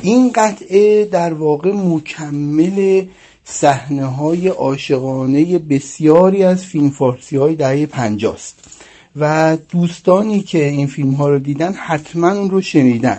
این 0.02 0.32
قطعه 0.34 1.04
در 1.04 1.34
واقع 1.34 1.72
مکمل 1.72 3.06
صحنه 3.44 4.06
های 4.06 4.48
عاشقانه 4.48 5.58
بسیاری 5.58 6.44
از 6.44 6.64
فیلم 6.64 6.90
فارسی 6.90 7.36
های 7.36 7.54
دهه 7.54 7.86
پنجاست 7.86 8.71
و 9.16 9.56
دوستانی 9.68 10.40
که 10.40 10.68
این 10.68 10.86
فیلم 10.86 11.10
ها 11.10 11.28
رو 11.28 11.38
دیدن 11.38 11.72
حتما 11.72 12.30
اون 12.32 12.50
رو 12.50 12.60
شنیدن. 12.60 13.18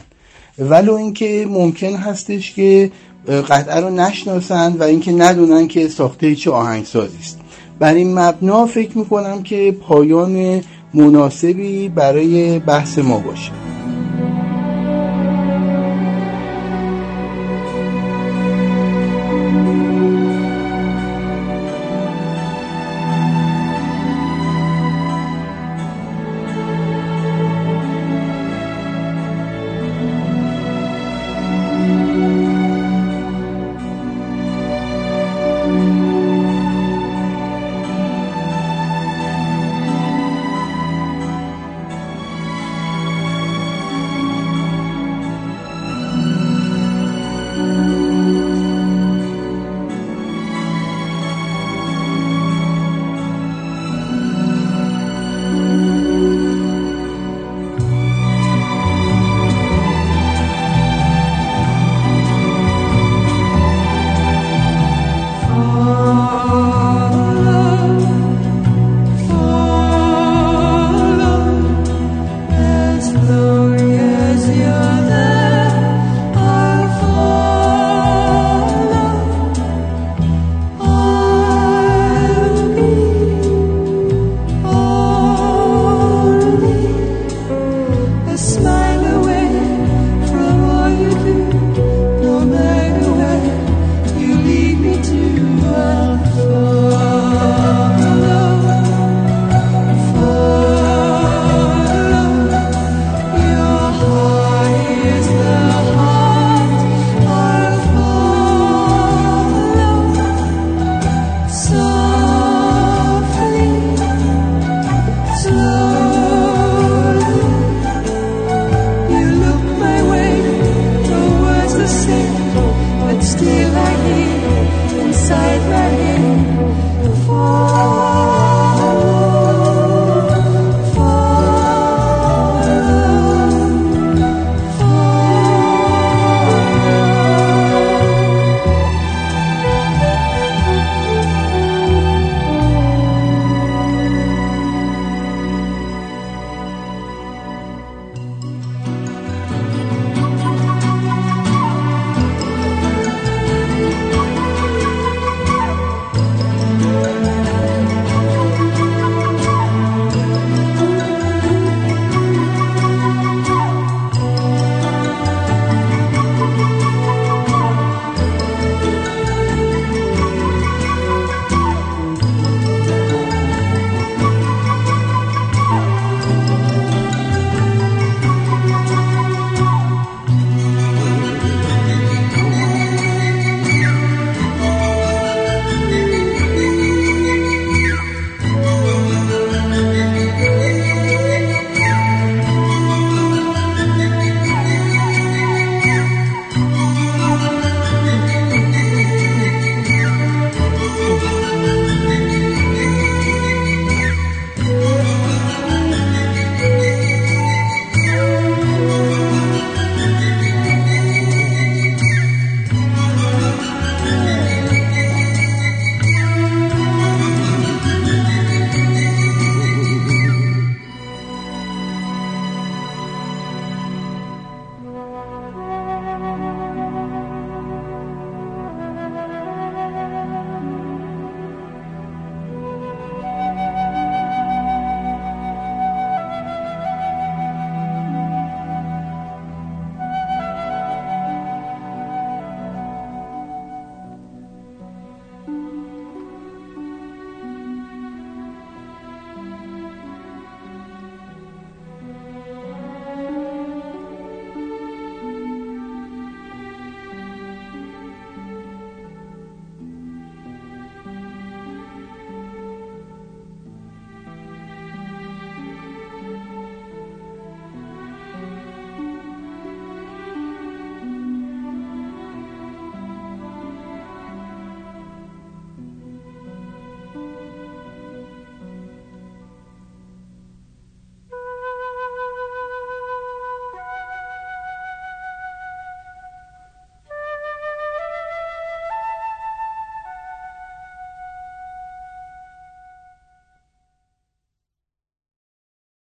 ولو 0.60 0.94
اینکه 0.94 1.48
ممکن 1.49 1.95
هستش 1.95 2.52
که 2.53 2.91
قطعه 3.28 3.80
رو 3.80 3.90
نشناسند 3.90 4.80
و 4.80 4.84
اینکه 4.84 5.11
ندونن 5.11 5.68
که 5.68 5.88
ساخته 5.88 6.36
چه 6.36 6.52
آهنگسازی 6.52 7.18
است. 7.20 7.40
بر 7.80 7.94
این 7.94 8.20
مبنا 8.20 8.65
فکر 8.65 8.98
می‌کنم 8.98 9.44
که 9.44 9.76
پایان 9.82 10.61
مناسبی 10.94 11.90
برای 11.90 12.60
بحث 12.60 12.98
ما 12.98 13.20
باشه. 13.20 13.52